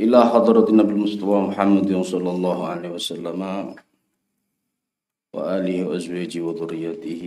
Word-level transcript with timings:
إلى 0.00 0.18
حضرة 0.26 0.70
النبي 0.70 0.92
المصطفى 0.92 1.24
محمد 1.50 2.02
صلى 2.02 2.30
الله 2.30 2.58
عليه 2.68 2.88
وسلم 2.88 3.40
وآله 5.32 5.76
وأزواجه 5.88 6.40
وذريته 6.40 7.22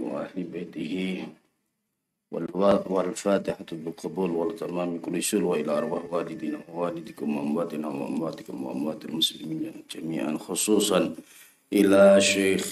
وأهل 0.00 0.42
بيته 0.44 0.94
والفاتحة 2.90 3.66
بالقبول 3.72 4.30
والتمام 4.30 4.98
كل 4.98 5.22
شر 5.22 5.44
وإلى 5.44 5.78
أرواح 5.78 6.02
والدينا 6.12 6.58
ووالدكم 6.72 7.36
وأمواتنا 7.36 7.88
وأمواتكم 7.88 8.64
وأموات 8.64 9.04
المسلمين 9.04 9.72
جميعا 9.94 10.38
خصوصا 10.38 11.14
إلى 11.72 12.20
شيخ 12.20 12.66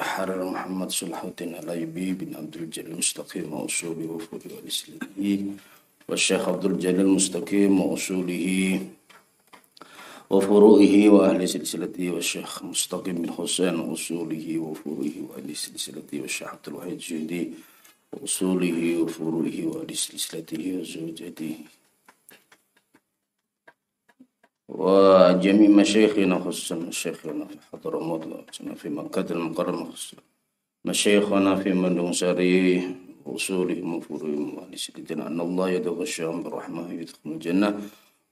حرر 0.00 0.50
محمد 0.50 0.90
صلاح 0.90 1.24
الدين 1.24 1.54
الأيوبي 1.54 2.12
بن 2.12 2.36
عبد 2.36 2.56
الجليل 2.56 2.92
المستقيم 2.92 3.52
وأصوله 3.52 4.06
وفوره 4.10 4.50
والإسلامي 4.56 5.56
والشيخ 6.08 6.48
عبد 6.48 6.64
الجليل 6.64 7.00
المستقيم 7.00 7.80
وأصوله 7.80 8.80
وفروعه 10.30 11.08
وأهل 11.08 11.48
سلسلته 11.48 12.10
والشيخ 12.10 12.62
مستقيم 12.64 13.14
بن 13.14 13.32
حسين 13.32 13.74
وأصوله 13.80 14.58
وفروعه 14.58 15.16
وأهل 15.28 15.56
سلسلته 15.56 16.20
والشيخ 16.20 16.48
عبد 16.48 16.68
الوحيد 16.68 16.92
الجندي 16.92 17.52
وأصوله 18.12 19.02
وفروعه 19.02 19.58
وأهل 19.66 19.96
سلسلته 19.96 20.78
وزوجته 20.80 21.54
وجميع 24.68 25.70
مشايخنا 25.70 26.38
خصوصا 26.38 26.74
مشايخنا 26.74 27.44
في 27.44 27.56
حضرموت 27.72 28.22
في 28.76 28.88
مكة 28.88 29.32
المكرمة 29.32 29.84
خصوصا 29.92 30.16
مشايخنا 30.84 31.56
في 31.56 31.72
مندون 31.72 32.12
ساري 33.26 33.34
وصولهم 33.34 33.94
وفروعهم 33.94 34.54
وأهل 34.54 34.78
سيدنا 34.78 35.26
أن 35.26 35.40
الله 35.40 35.70
يدعو 35.70 36.02
الشام 36.02 36.42
برحمة 36.42 36.92
يدخل 36.92 37.26
الجنة. 37.26 37.68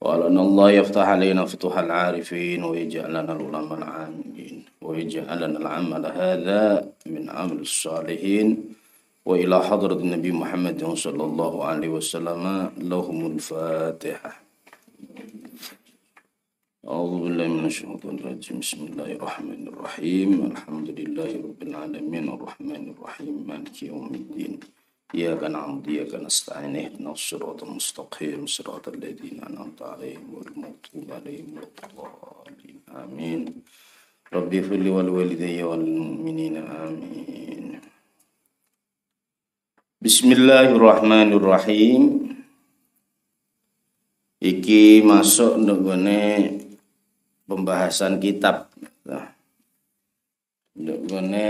وعلى 0.01 0.27
أن 0.27 0.37
الله 0.37 0.71
يفتح 0.71 1.05
علينا 1.07 1.45
فتوح 1.45 1.77
العارفين 1.77 2.63
ويجعلنا 2.63 3.31
العلماء 3.31 3.77
العاملين 3.77 4.55
ويجعلنا 4.81 5.57
العمل 5.59 6.03
هذا 6.05 6.91
من 7.05 7.29
عمل 7.29 7.59
الصالحين. 7.59 8.47
وإلى 9.25 9.57
حضرة 9.63 9.97
النبي 10.05 10.31
محمد 10.31 10.85
صلى 10.93 11.23
الله 11.23 11.53
عليه 11.65 11.89
وسلم 11.89 12.43
لهم 12.77 13.19
الفاتحة. 13.25 14.31
أعوذ 16.85 17.13
بالله 17.23 17.47
من 17.47 17.65
الشيطان 17.65 18.15
الرجيم. 18.21 18.61
بسم 18.61 18.81
الله 18.93 19.09
الرحمن 19.17 19.61
الرحيم. 19.73 20.29
الحمد 20.53 20.89
لله 20.99 21.31
رب 21.41 21.61
العالمين. 21.65 22.25
الرحمن 22.29 22.83
الرحيم. 22.93 23.35
مالك 23.49 23.83
يوم 23.89 24.13
الدين. 24.13 24.84
إياك 25.14 25.42
نعبد 25.42 25.88
وإياك 25.88 26.14
نستعين 26.14 26.76
اهدنا 26.76 27.10
الصراط 27.12 27.62
المستقيم 27.66 28.46
صراط 28.46 28.88
الذين 28.88 29.42
أنعمت 29.48 29.82
عليهم 29.82 30.26
غير 30.34 30.48
المغضوب 30.54 31.08
عليهم 31.16 31.48
ولا 31.56 31.66
الضالين 31.84 32.78
آمين 33.02 33.40
ربي 34.32 34.58
اغفر 34.58 34.78
لي 34.84 34.90
ولوالدي 34.90 35.62
والمؤمنين 35.62 36.56
آمين 36.56 37.80
بسم 40.00 40.28
الله 40.32 40.66
الرحمن 40.78 41.28
الرحيم 41.38 42.02
Iki 44.40 45.04
masuk 45.04 45.60
nggone 45.60 46.48
pembahasan 47.44 48.16
kitab. 48.16 48.72
Nah, 49.04 49.36
nggone 50.72 51.48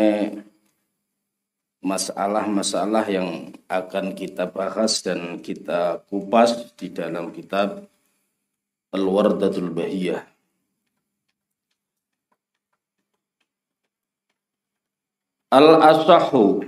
masalah-masalah 1.85 3.05
yang 3.13 3.53
akan 3.69 4.17
kita 4.17 4.49
bahas 4.49 5.05
dan 5.05 5.37
kita 5.37 6.01
kupas 6.09 6.73
di 6.73 6.89
dalam 6.89 7.29
kitab 7.29 7.85
Al-Wardatul 8.89 9.69
Bahiyah. 9.69 10.25
Al-Asahu 15.53 16.65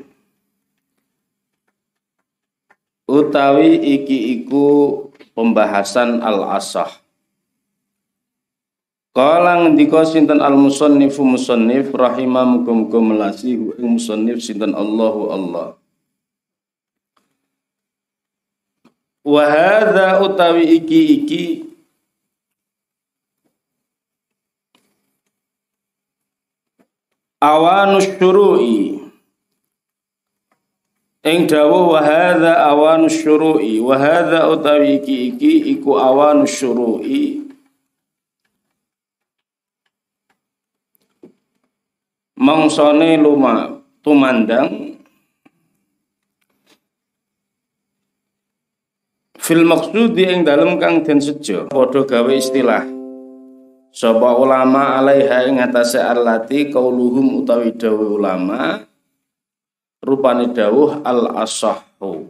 utawi 3.10 3.74
iki 3.98 4.38
iku 4.38 4.68
pembahasan 5.34 6.22
al-asah 6.22 7.07
Kala 9.18 9.66
ngendika 9.66 10.06
sinten 10.06 10.38
al 10.46 10.54
musannifu 10.54 11.26
musannif 11.26 11.90
rahimah 11.90 12.46
muga-muga 12.46 13.02
melasi 13.02 13.58
musannif 13.82 14.46
sinten 14.46 14.78
Allahu 14.78 15.34
Allah. 15.34 15.74
Wa 19.26 19.42
hadza 19.42 20.22
utawi 20.22 20.70
iki 20.78 21.02
iki 21.18 21.44
awanus 27.42 28.06
syuru'i 28.22 29.02
ing 31.26 31.40
dawuh 31.50 31.98
wa 31.98 32.06
hadza 32.06 32.54
awanus 32.70 33.18
syuru'i 33.18 33.82
wa 33.82 33.98
hadza 33.98 34.46
utawi 34.46 35.02
iki 35.02 35.34
iki 35.34 35.74
iku 35.74 35.98
awanus 35.98 36.54
syuru'i 36.54 37.47
mangsane 42.38 43.18
luma 43.18 43.82
tumandang. 44.06 44.96
Fil 49.42 49.64
maksudi 49.66 50.28
ing 50.28 50.46
dalem 50.46 50.78
kang 50.78 51.02
den 51.02 51.18
sejo 51.18 51.72
padha 51.72 52.06
gawe 52.06 52.34
istilah. 52.36 52.84
Sapa 53.98 54.38
ulama 54.38 55.02
alaiha 55.02 55.50
ing 55.50 55.58
atase 55.58 55.98
allati 55.98 56.70
qauluhum 56.70 57.42
utawi 57.42 57.74
dawuh 57.74 58.20
ulama 58.20 58.86
rupane 60.06 60.54
dawuh 60.54 61.02
al 61.02 61.34
asahhu 61.42 62.30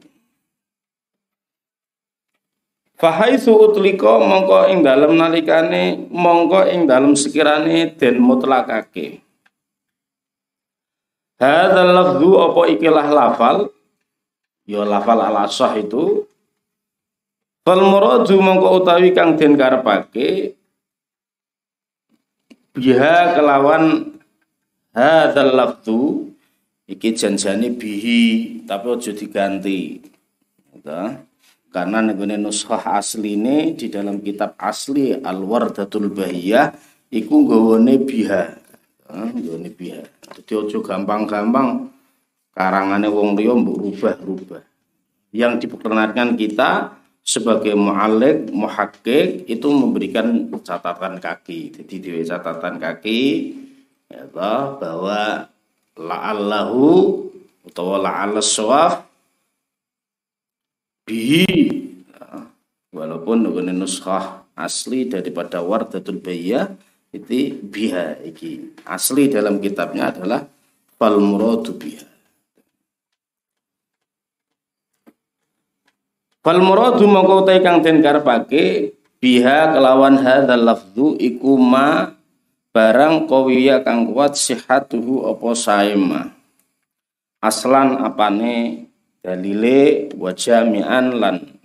Fahaitsu 2.97 3.53
utlika 3.53 4.17
mongko 4.17 4.73
ing 4.73 4.81
dalem 4.81 5.19
nalikane 5.19 6.09
mongko 6.09 6.65
ing 6.71 6.89
dalem 6.89 7.13
sekirane 7.13 7.93
den 7.93 8.17
mutlakake 8.17 9.26
Hadzal 11.37 11.93
lafzu 11.93 12.29
apa 12.33 12.61
ikilah 12.73 13.07
lafal? 13.13 13.69
Ya 14.65 14.81
lafal 14.83 15.21
al 15.21 15.37
itu 15.77 16.25
Fal 17.67 17.83
muradu 17.83 18.39
mongko 18.39 18.79
utawi 18.79 19.11
kang 19.11 19.35
den 19.35 19.59
karepake 19.59 20.55
biha 22.71 23.35
kelawan 23.35 24.15
hadzal 24.95 25.51
lafzu 25.51 26.31
iki 26.87 27.11
janjane 27.11 27.75
bihi 27.75 28.63
tapi 28.63 28.87
aja 28.87 29.11
diganti. 29.11 29.99
Gitu. 30.71 30.99
Karena 31.67 31.99
negone 31.99 32.39
nushah 32.39 32.95
asline 32.95 33.75
di 33.75 33.91
dalam 33.91 34.23
kitab 34.23 34.55
asli 34.55 35.11
Al-Wardatul 35.11 36.07
Bahiyah 36.07 36.71
iku 37.11 37.43
nggawane 37.43 37.99
biha. 37.99 38.43
Nggone 39.11 39.69
biha. 39.75 40.16
Dadi 40.27 40.53
aja 40.59 40.77
gampang-gampang 40.83 41.87
karangane 42.51 43.07
wong 43.07 43.39
liya 43.39 43.55
mbok 43.55 43.79
rubah-rubah. 43.79 44.63
Yang 45.31 45.67
diperkenankan 45.67 46.35
kita 46.35 46.99
sebagai 47.23 47.75
mu'alik, 47.75 48.51
muhakkik 48.51 49.47
itu 49.47 49.67
memberikan 49.67 50.47
catatan 50.63 51.19
kaki. 51.19 51.75
Jadi 51.79 51.95
di 51.99 52.09
catatan 52.23 52.79
kaki 52.79 53.21
ya 54.07 54.23
toh, 54.31 54.79
bahwa 54.79 55.47
la'allahu 55.99 56.87
atau 57.67 57.99
la'alla 57.99 58.39
sawaf 58.39 59.03
bihi 61.03 61.43
walaupun 62.95 63.47
dengan 63.47 63.83
nuskah 63.83 64.47
asli 64.55 65.11
daripada 65.11 65.59
wardatul 65.59 66.23
bayyah 66.23 66.71
itu 67.17 67.57
biha 67.57 68.21
iki. 68.21 68.77
Asli 68.85 69.27
dalam 69.27 69.57
kitabnya 69.57 70.13
adalah 70.13 70.45
fal 70.95 71.17
muradu 71.17 71.73
biha. 71.73 72.05
Fal 76.45 76.61
muradu 76.61 77.03
mongko 77.09 77.43
kang 77.59 77.81
den 77.81 77.99
karepake 77.99 78.93
biha 79.17 79.73
kelawan 79.73 80.21
hadzal 80.21 80.63
lafzu 80.63 81.17
iku 81.17 81.57
ma 81.57 82.13
barang 82.71 83.25
kawiya 83.25 83.81
kang 83.81 84.13
kuat 84.13 84.37
sihatuhu 84.37 85.25
apa 85.27 85.49
saema. 85.57 86.21
Aslan 87.41 87.99
apane 88.01 88.87
dalile 89.25 90.13
wa 90.13 90.31
jami'an 90.31 91.17
lan 91.17 91.56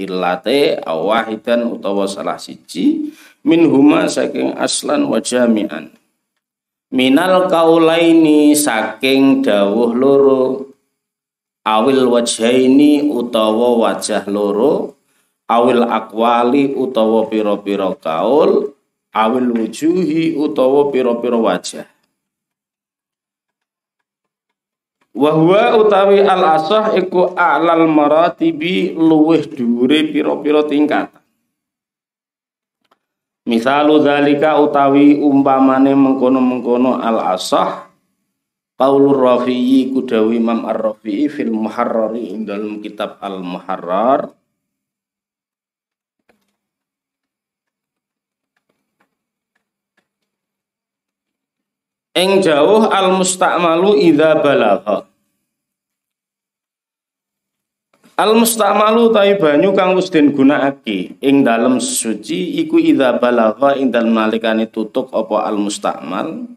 illate 0.00 0.80
awahidan 0.80 1.68
utawa 1.68 2.08
salah 2.08 2.40
siji 2.40 3.12
min 3.44 3.68
huma 3.68 4.08
saking 4.08 4.56
aslan 4.56 5.04
wa 5.04 5.20
jami'an. 5.20 5.92
Minal 6.90 7.46
kaulaini 7.46 8.56
saking 8.56 9.44
dawuh 9.46 9.94
loro 9.94 10.66
awil 11.62 12.08
wajhaini 12.10 13.06
utawa 13.06 13.78
wajah 13.78 14.26
loro 14.26 14.98
awil 15.46 15.86
akwali 15.86 16.74
utawa 16.74 17.30
pira-pira 17.30 17.94
kaul 18.00 18.74
awil 19.14 19.48
wujuhi 19.54 20.34
utawa 20.34 20.90
pira-pira 20.90 21.38
wajah 21.38 21.86
Wahwa 25.10 25.74
utawi 25.74 26.22
al 26.22 26.44
asah 26.54 26.94
iku 26.94 27.34
a'lal 27.34 27.90
maratibi 27.90 28.94
luweh 28.94 29.42
dhuwure 29.42 30.06
pira-pira 30.14 30.62
tingkat. 30.70 31.10
Misalu 33.50 34.06
zalika 34.06 34.54
utawi 34.62 35.18
umpamane 35.18 35.90
mengkono-mengkono 35.98 37.02
al 37.02 37.34
asah 37.34 37.90
Qaulur 38.80 39.20
Rafi'i 39.20 39.92
kudawi 39.92 40.40
Imam 40.40 40.64
Ar-Rafi'i 40.64 41.28
fil 41.28 41.52
Muharrari 41.52 42.32
dalam 42.48 42.80
kitab 42.80 43.20
Al 43.20 43.44
Muharrar 43.44 44.39
Eng 52.10 52.42
jauh 52.42 52.90
al 52.90 53.14
musta'malu 53.14 53.94
idza 54.02 54.42
balagha. 54.42 55.06
Al 58.18 58.34
musta'malu 58.34 59.14
ta'i 59.14 59.38
banyu 59.38 59.70
kang 59.78 59.94
wis 59.94 60.10
den 60.10 60.34
gunakake 60.34 61.14
ing 61.22 61.46
dalem 61.46 61.78
suci 61.78 62.58
iku 62.66 62.82
idza 62.82 63.14
balagha 63.22 63.78
ing 63.78 63.94
dalem 63.94 64.10
nalikane 64.10 64.66
tutuk 64.66 65.14
apa 65.14 65.46
al 65.46 65.54
musta'mal. 65.54 66.50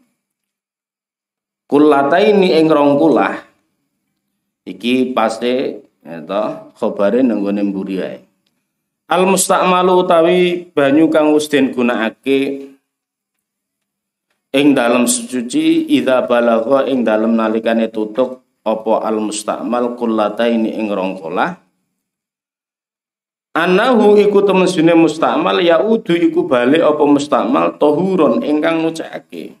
Kullataini 1.70 2.58
ing 2.58 2.66
rong 2.66 2.98
kulah. 2.98 3.38
Iki 4.66 5.14
paste 5.14 5.86
eta 6.02 6.66
khobare 6.74 7.22
nang 7.22 7.46
gone 7.46 7.62
mburi. 7.62 8.02
Al 9.06 9.22
musta'malu 9.22 10.02
utawi 10.02 10.66
banyu 10.74 11.06
kang 11.14 11.30
wis 11.30 11.46
den 11.46 11.70
gunakake 11.70 12.73
ing 14.54 14.70
dalam 14.70 15.10
suci 15.10 15.90
idza 15.90 16.22
balagha 16.30 16.86
ing 16.86 17.02
dalam 17.02 17.34
nalikane 17.34 17.90
tutuk 17.90 18.62
apa 18.62 19.02
al 19.02 19.18
mustakmal 19.18 19.98
kullataini 19.98 20.78
ing 20.78 20.94
rongkolah 20.94 21.64
Anahu 23.54 24.18
iku 24.18 24.42
temesune 24.42 24.98
mustakmal 24.98 25.62
ya 25.62 25.78
udu 25.78 26.18
iku 26.18 26.50
balik 26.50 26.82
apa 26.82 27.06
mustakmal 27.06 27.78
tohuron 27.78 28.42
ingkang 28.42 28.82
ngucake. 28.82 29.54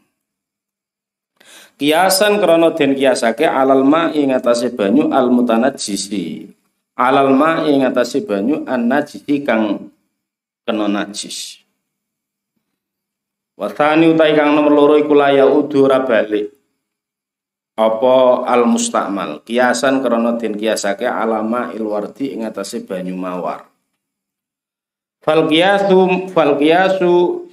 Kiasan 1.78 2.42
krana 2.42 2.74
den 2.74 2.98
kiasake 2.98 3.46
alal 3.46 3.86
ma 3.86 4.10
ing 4.10 4.34
atase 4.34 4.74
banyu 4.74 5.14
al 5.14 5.30
mutanajjisi. 5.30 6.50
Alal 6.98 7.38
ma 7.38 7.62
ing 7.70 7.86
atase 7.86 8.26
banyu 8.26 8.66
an 8.66 8.90
najisi 8.90 9.46
kang 9.46 9.94
kena 10.66 10.90
najis. 10.90 11.63
Wasani 13.54 14.10
utai 14.10 14.34
kang 14.34 14.58
nomor 14.58 14.74
loro 14.74 14.94
iku 14.98 15.14
laya 15.14 15.46
udu 15.46 15.86
ora 15.86 16.02
balik. 16.02 16.50
Apa 17.78 18.46
al 18.46 18.66
mustakmal 18.66 19.42
kiasan 19.46 20.02
krana 20.02 20.34
den 20.38 20.58
kiasake 20.58 21.06
alama 21.06 21.70
ilwardi 21.70 22.34
ing 22.34 22.42
atase 22.46 22.82
banyu 22.82 23.14
mawar. 23.14 23.70
Fal 25.22 25.46
kiasu 25.46 26.30
fal 26.34 26.58
kiasu 26.58 27.46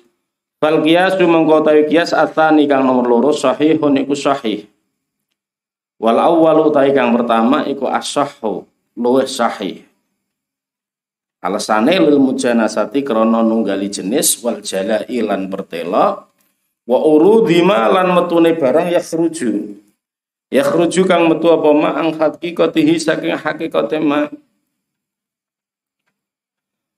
fal 0.57 0.81
kiasu 0.81 1.23
mengko 1.29 1.65
kias 1.85 2.17
atani 2.17 2.65
kang 2.65 2.81
nomor 2.81 3.05
loro 3.05 3.31
sahihun 3.33 4.01
iku 4.01 4.17
sahih. 4.17 4.65
Wal 6.01 6.17
awwal 6.17 6.73
utai 6.73 6.97
kang 6.97 7.13
pertama 7.13 7.61
iku 7.69 7.85
as-sahhu 7.85 8.65
luwih 8.97 9.29
sahih. 9.29 9.90
Alasane 11.41 11.97
lil 11.97 12.21
mujanasati 12.21 13.01
krana 13.01 13.41
nunggali 13.41 13.89
jenis 13.89 14.37
wal 14.45 14.61
jala 14.61 15.01
ilan 15.09 15.49
pertela 15.49 16.29
wa 16.85 16.99
urudima 17.01 17.89
lan 17.89 18.13
metune 18.13 18.53
barang 18.53 18.93
yakhruju. 18.93 19.73
Yakhruju 20.53 21.01
kang 21.09 21.25
metu 21.25 21.49
apa 21.49 21.69
ma 21.73 21.97
ang 21.97 22.13
hakikatihi 22.13 23.01
saking 23.01 23.33
hakikate 23.33 23.97
ma. 23.97 24.29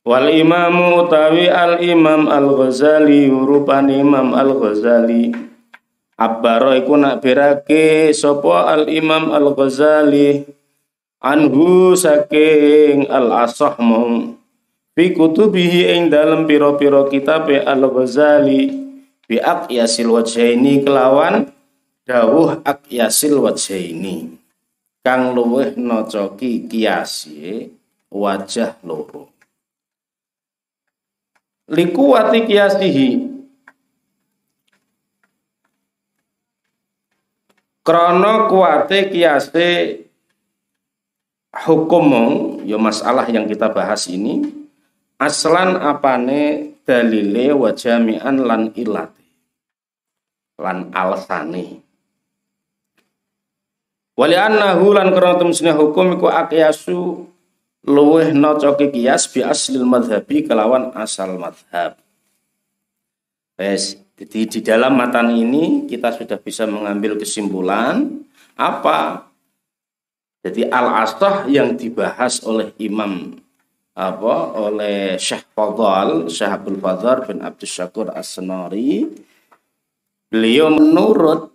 Wal 0.03 0.27
imamu 0.35 1.07
tawi 1.07 1.47
al 1.47 1.79
imam 1.79 2.27
al 2.27 2.51
Ghazali 2.59 3.31
rupane 3.31 4.03
imam 4.03 4.35
al 4.35 4.51
Ghazali 4.59 5.31
Abbaro 6.19 6.75
iku 6.75 6.99
nak 6.99 7.23
berake 7.23 8.11
sapa 8.11 8.67
al 8.67 8.91
imam 8.91 9.31
al 9.31 9.55
Ghazali 9.55 10.43
anhu 11.23 11.95
saking 11.95 13.07
al 13.07 13.31
asah 13.47 13.79
mong 13.79 14.35
fi 14.91 15.15
kutubihi 15.15 15.95
ing 15.95 16.11
dalam 16.11 16.43
piro-piro 16.43 17.07
kitab 17.07 17.47
al 17.47 17.87
Ghazali 17.87 18.69
bi 19.23 19.39
aqyasil 19.39 20.11
wajhaini 20.11 20.83
kelawan 20.83 21.49
dawuh 22.03 22.59
aqyasil 22.61 23.39
wajhaini. 23.39 24.35
Kang 25.03 25.35
luweh 25.35 25.75
nocoki 25.75 26.63
kiasi 26.63 27.67
wajah 28.07 28.79
loro. 28.87 29.27
Likuwati 31.67 32.47
kiasihi. 32.47 33.09
Krono 37.83 38.47
kuwate 38.47 39.11
kiase 39.11 40.02
hukum 41.53 42.05
ya 42.65 42.81
masalah 42.81 43.29
yang 43.29 43.45
kita 43.45 43.69
bahas 43.69 44.09
ini 44.09 44.41
aslan 45.21 45.77
apane 45.77 46.73
dalile 46.83 47.53
wa 47.53 47.69
jami'an 47.71 48.41
lan 48.41 48.73
ilate? 48.73 49.21
Lan 50.57 50.89
alsane 50.93 51.83
wali 54.13 54.37
annahu 54.37 54.93
lan 54.93 55.09
karena 55.09 55.41
temsine 55.41 55.73
hukum 55.73 56.17
iku 56.17 56.29
aqyasu 56.29 57.25
luweh 57.89 58.29
nocoki 58.31 58.93
kias 58.93 59.25
bi 59.29 59.41
aslil 59.41 59.85
madhabi 59.85 60.45
kelawan 60.45 60.93
asal 60.93 61.35
madhab 61.35 61.97
Wes, 63.53 64.01
jadi 64.17 64.49
di 64.49 64.59
dalam 64.65 64.97
matan 64.97 65.29
ini 65.29 65.85
kita 65.85 66.09
sudah 66.09 66.41
bisa 66.41 66.65
mengambil 66.65 67.21
kesimpulan 67.21 68.25
apa 68.57 69.29
jadi 70.43 70.67
al-asah 70.67 71.47
yang 71.47 71.79
dibahas 71.79 72.43
oleh 72.43 72.75
Imam 72.75 73.39
apa 73.95 74.35
oleh 74.59 75.15
Syekh 75.15 75.47
Fadal, 75.55 76.27
Syekh 76.27 76.51
Abdul 76.51 76.77
Fadhar 76.83 77.23
bin 77.23 77.39
Abdul 77.39 77.69
Syakur 77.69 78.11
As-Senari 78.11 79.07
beliau 80.33 80.73
menurut 80.73 81.53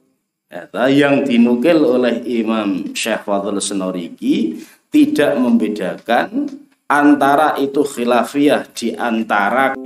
ya, 0.48 0.86
yang 0.88 1.26
dinukil 1.26 1.82
oleh 1.82 2.22
Imam 2.24 2.94
Syekh 2.96 3.26
Fadl 3.26 3.58
Senoriki 3.60 4.62
tidak 4.88 5.36
membedakan 5.36 6.48
antara 6.88 7.60
itu 7.60 7.84
khilafiyah 7.84 8.64
di 8.72 8.96
antara 8.96 9.76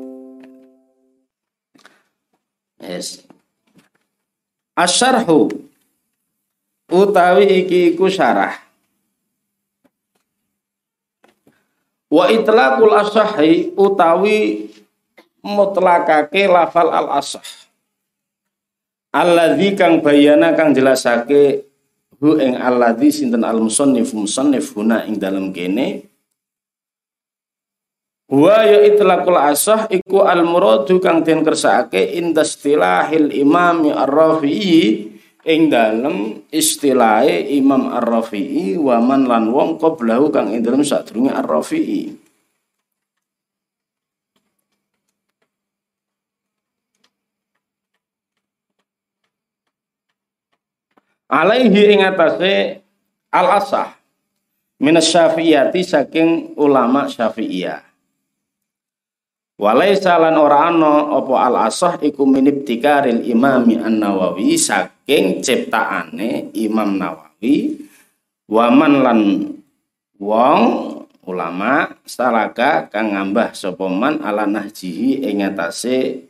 yes. 2.78 3.26
Asyarhu 4.78 5.50
utawi 6.92 7.64
iki 7.64 7.96
iku 7.96 8.06
syarah 8.12 8.71
Wa 12.12 12.28
itlaqul 12.28 12.92
asahi 12.92 13.72
utawi 13.72 14.68
mutlakake 15.40 16.44
lafal 16.44 16.92
al 16.92 17.08
asah. 17.16 17.40
Alladzi 19.16 19.72
kang 19.72 20.04
bayana 20.04 20.52
kang 20.52 20.76
jelasake 20.76 21.64
hu 22.20 22.36
ing 22.36 22.60
alladzi 22.60 23.24
sinten 23.24 23.48
al 23.48 23.64
musannif 23.64 24.12
musannif 24.12 24.76
huna 24.76 25.08
ing 25.08 25.16
dalam 25.16 25.56
kene 25.56 26.12
Wa 28.32 28.64
ya 28.64 28.80
itlaqul 28.88 29.36
asah 29.36 29.92
iku 29.92 30.24
al 30.24 30.40
muradu 30.44 30.96
kang 31.00 31.20
den 31.20 31.44
kersake 31.44 32.16
indastilahil 32.16 33.28
imam 33.36 33.92
ar-rafi'i 33.92 35.12
ing 35.42 35.70
dalem 35.70 36.46
istilahe 36.54 37.50
Imam 37.50 37.90
Ar-Rafi'i 37.90 38.78
wa 38.78 39.02
man 39.02 39.26
lan 39.26 39.50
wong 39.50 39.78
qablahu 39.78 40.30
kang 40.30 40.54
ing 40.54 40.62
dalem 40.62 40.86
sadurunge 40.86 41.34
Ar-Rafi'i. 41.34 42.14
Alaihi 51.32 51.96
ing 51.96 52.04
atase 52.04 52.84
al-asah 53.32 53.96
minas 54.84 55.08
syafi'iyati 55.08 55.80
saking 55.80 56.60
ulama 56.60 57.08
syafi'iyah. 57.08 57.92
Walaisa 59.62 60.18
lan 60.18 60.36
ora 60.42 60.68
ana 60.68 61.14
apa 61.14 61.34
al 61.46 61.56
asah 61.70 61.94
iku 62.02 62.26
minibtikaril 62.26 63.22
imami 63.22 63.78
an-Nawawi 63.78 64.58
saking 65.02 65.42
ciptaane 65.42 66.54
Imam 66.54 66.94
Nawawi 66.94 67.74
waman 68.46 68.94
lan 69.02 69.20
wong 70.22 70.60
ulama 71.26 71.90
stalaka 72.06 72.86
kang 72.86 73.10
ngambah 73.10 73.50
sapa 73.50 73.90
man 73.90 74.22
ala 74.22 74.46
nahjihi 74.46 75.26
ing 75.26 75.42
atase 75.42 76.22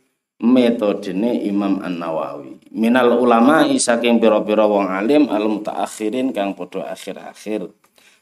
metodene 0.43 1.45
Imam 1.45 1.79
An-Nawawi. 1.85 2.73
Minal 2.73 3.15
ulama 3.15 3.63
saking 3.77 4.17
pira-pira 4.17 4.65
wong 4.65 4.89
alim 4.89 5.29
al 5.29 5.45
mutaakhirin 5.47 6.33
kang 6.33 6.57
padha 6.57 6.89
akhir-akhir. 6.89 7.69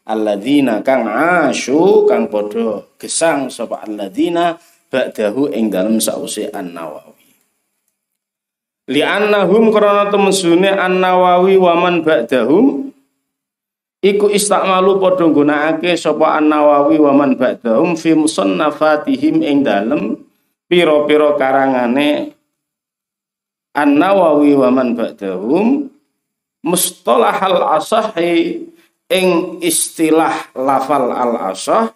Alladzina 0.06 0.84
kang 0.84 1.08
asyu 1.08 2.06
kang 2.06 2.28
padha 2.28 2.84
gesang 3.00 3.48
sapa 3.48 3.88
alladzina 3.88 4.60
ba'dahu 4.92 5.56
ing 5.56 5.72
dalem 5.72 6.04
sause 6.04 6.52
An-Nawawi. 6.52 7.21
Li'annahum 8.92 9.72
krana 9.72 10.12
temesune 10.12 10.68
An-Nawawi 10.68 11.56
wa 11.56 11.80
man 11.80 12.04
ba'dahum 12.04 12.92
iku 14.04 14.28
istakmalu 14.28 15.00
padha 15.00 15.32
nggunakake 15.32 15.96
sapa 15.96 16.36
An-Nawawi 16.44 17.00
wa 17.00 17.16
man 17.16 17.40
ba'dahum 17.40 17.96
fi 17.96 18.12
musannafatihim 18.12 19.40
ing 19.48 19.64
dalem 19.64 20.20
piro-piro 20.68 21.40
karangane 21.40 22.36
An-Nawawi 23.72 24.60
wa 24.60 24.68
man 24.76 24.92
ba'dahum 25.00 25.88
mustalahal 26.60 27.80
asahi 27.80 28.68
ing 29.12 29.60
istilah 29.64 30.52
lafal 30.56 31.12
al 31.12 31.52
asah 31.52 31.92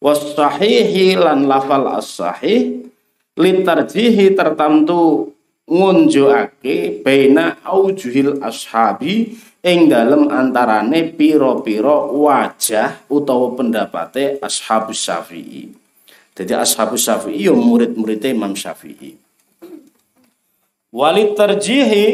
was 0.00 0.32
sahihi 0.32 1.16
lan 1.18 1.44
lafal 1.44 1.88
as 1.92 2.08
sahih 2.08 2.88
litarjihi 3.36 4.32
tertentu 4.32 5.33
ngunjukake 5.64 7.00
baina 7.00 7.60
aujuhil 7.64 8.40
ashabi 8.44 9.36
ing 9.64 9.88
dalem 9.88 10.28
antarane 10.28 11.14
piro-piro 11.16 12.12
wajah 12.20 13.08
utawa 13.08 13.56
pendapate 13.56 14.36
ashabus 14.44 15.00
syafi'i 15.00 15.84
jadi 16.34 16.58
ashabus 16.58 17.06
syafi'i 17.06 17.46
yo 17.46 17.54
murid-muridnya 17.54 18.34
Imam 18.34 18.58
Syafi'i. 18.58 19.14
Wali 20.90 21.30
terjihi 21.34 22.06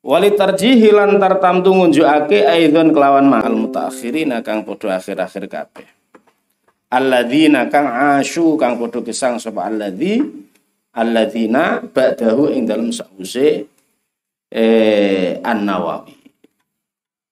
Wali 0.00 0.32
tarjihi 0.32 0.96
lan 0.96 1.20
tartamtu 1.20 1.76
ngunjukake 1.76 2.48
aidon 2.48 2.88
kelawan 2.96 3.28
ma'al 3.28 3.52
mutaakhirin 3.52 4.32
kang 4.40 4.64
padha 4.64 4.96
akhir-akhir 4.96 5.44
kabeh. 5.44 5.88
Alladzina 6.88 7.68
kang 7.68 7.84
asyu 8.16 8.56
kang 8.56 8.80
padha 8.80 9.04
gesang 9.04 9.36
sapa 9.36 9.68
alladzi 9.68 10.24
alladzina 10.94 11.82
ba'dahu 11.84 12.50
ing 12.50 12.66
dalem 12.66 12.90
sause 12.90 13.66
eh 14.50 15.38
An-Nawawi. 15.40 16.18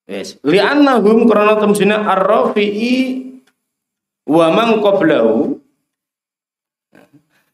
Wes, 0.09 0.41
li'annahum 0.41 1.29
krana 1.29 1.59
temsine 1.59 1.93
ar-Rafi'i 1.93 2.95
wa 4.25 4.47
man 4.49 4.79
qablahu. 4.81 5.59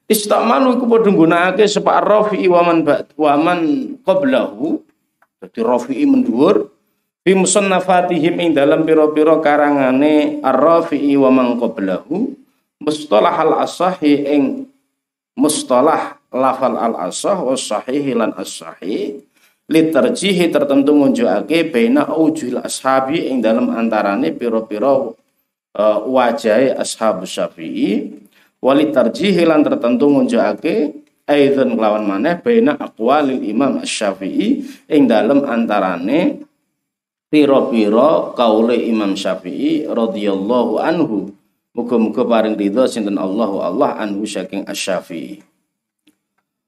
Istamalu 0.05 0.77
iku 0.77 0.85
padha 0.85 1.09
nggunakake 1.09 1.65
sapa 1.65 1.97
rafi'i 1.97 2.45
wa 2.45 2.61
man 2.61 2.85
wa 3.17 3.33
man 3.41 3.59
qablahu. 4.05 4.77
Dadi 5.41 5.65
rafi'i 5.65 6.05
mendhuwur 6.05 6.69
fi 7.25 7.33
musannafatihim 7.33 8.37
ing 8.37 8.53
dalam 8.53 8.85
pira-pira 8.85 9.41
karangane 9.41 10.45
ar-rafi'i 10.45 11.17
wa 11.17 11.33
man 11.33 11.57
qablahu. 11.57 12.37
Mustalah 12.85 13.33
al-asahi 13.33 14.29
ing 14.29 14.69
mustalah 15.35 16.19
lafal 16.31 16.75
al-asah 16.79 17.39
wa 17.39 17.55
sahihi 17.55 18.15
lan 18.15 18.31
as-sahih. 18.35 19.21
Litarjihi 19.65 20.53
tertentu 20.53 20.93
ngunjukake 20.93 21.73
baina 21.73 22.05
ujul 22.13 22.61
ashabi 22.61 23.33
ing 23.33 23.41
dalam 23.41 23.73
antarane 23.73 24.29
pira-pira 24.29 25.09
uh, 25.73 25.99
wajahe 26.05 26.69
ashabus 26.77 27.33
syafi'i. 27.33 28.13
Wali 28.61 28.93
tarjihi 28.93 29.41
lan 29.45 29.65
tertentu 29.65 30.09
ngunjukake 30.09 31.05
aidon 31.25 31.73
kelawan 31.73 32.05
maneh 32.05 32.37
baina 32.41 32.77
aqwalil 32.77 33.41
imam 33.41 33.81
asy-syafi'i 33.81 34.65
ing 34.89 35.09
dalem 35.09 35.41
antarane 35.41 36.45
pira-pira 37.33 38.37
kaule 38.37 38.77
imam 38.77 39.17
syafi'i 39.17 39.89
radhiyallahu 39.89 40.77
anhu 40.77 41.33
muga-muga 41.75 42.23
paring 42.23 42.55
ridho 42.55 42.87
sinten 42.87 43.19
Allahu 43.19 43.59
Allah 43.59 43.99
anhu 43.99 44.23
saking 44.23 44.63
asy-syafi'i 44.63 45.43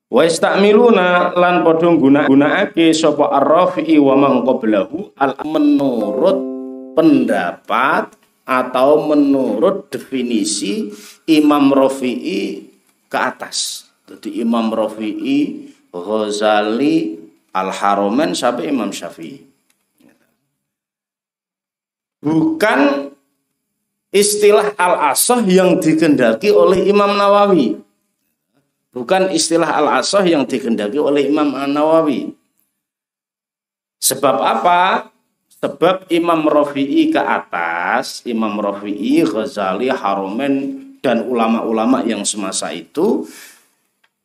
Wa 0.08 0.24
istamiluna 0.24 1.36
lan 1.36 1.68
padha 1.68 1.92
gunakake 1.92 2.96
sapa 2.96 3.28
ar-rafi'i 3.28 4.00
wa 4.00 4.16
man 4.16 4.48
qablahu 4.48 5.12
al 5.20 5.36
menurut 5.44 6.40
pendapat 6.96 8.16
atau 8.48 9.04
menurut 9.04 9.92
definisi 9.92 10.88
Imam 11.28 11.76
Rafi'i 11.76 12.64
ke 13.12 13.18
atas. 13.20 13.92
Jadi 14.08 14.40
Imam 14.40 14.72
Rafi'i, 14.72 15.68
Ghazali, 15.92 17.20
Al-Haromen 17.52 18.32
sampai 18.32 18.72
Imam 18.72 18.96
Syafi'i. 18.96 19.44
Bukan 22.24 23.12
istilah 24.18 24.74
al-asah 24.74 25.46
yang 25.46 25.78
dikendaki 25.78 26.50
oleh 26.50 26.90
Imam 26.90 27.14
Nawawi. 27.14 27.78
Bukan 28.98 29.30
istilah 29.30 29.78
al-asah 29.78 30.26
yang 30.26 30.50
dikendaki 30.50 30.98
oleh 30.98 31.30
Imam 31.30 31.54
An-Nawawi. 31.54 32.34
Sebab 34.02 34.42
apa? 34.42 35.14
Sebab 35.62 36.10
Imam 36.10 36.42
Rafi'i 36.50 37.14
ke 37.14 37.22
atas, 37.22 38.26
Imam 38.26 38.58
Rafi'i, 38.58 39.22
Ghazali, 39.22 39.94
Haromen, 39.94 40.54
dan 40.98 41.30
ulama-ulama 41.30 42.02
yang 42.10 42.26
semasa 42.26 42.74
itu, 42.74 43.30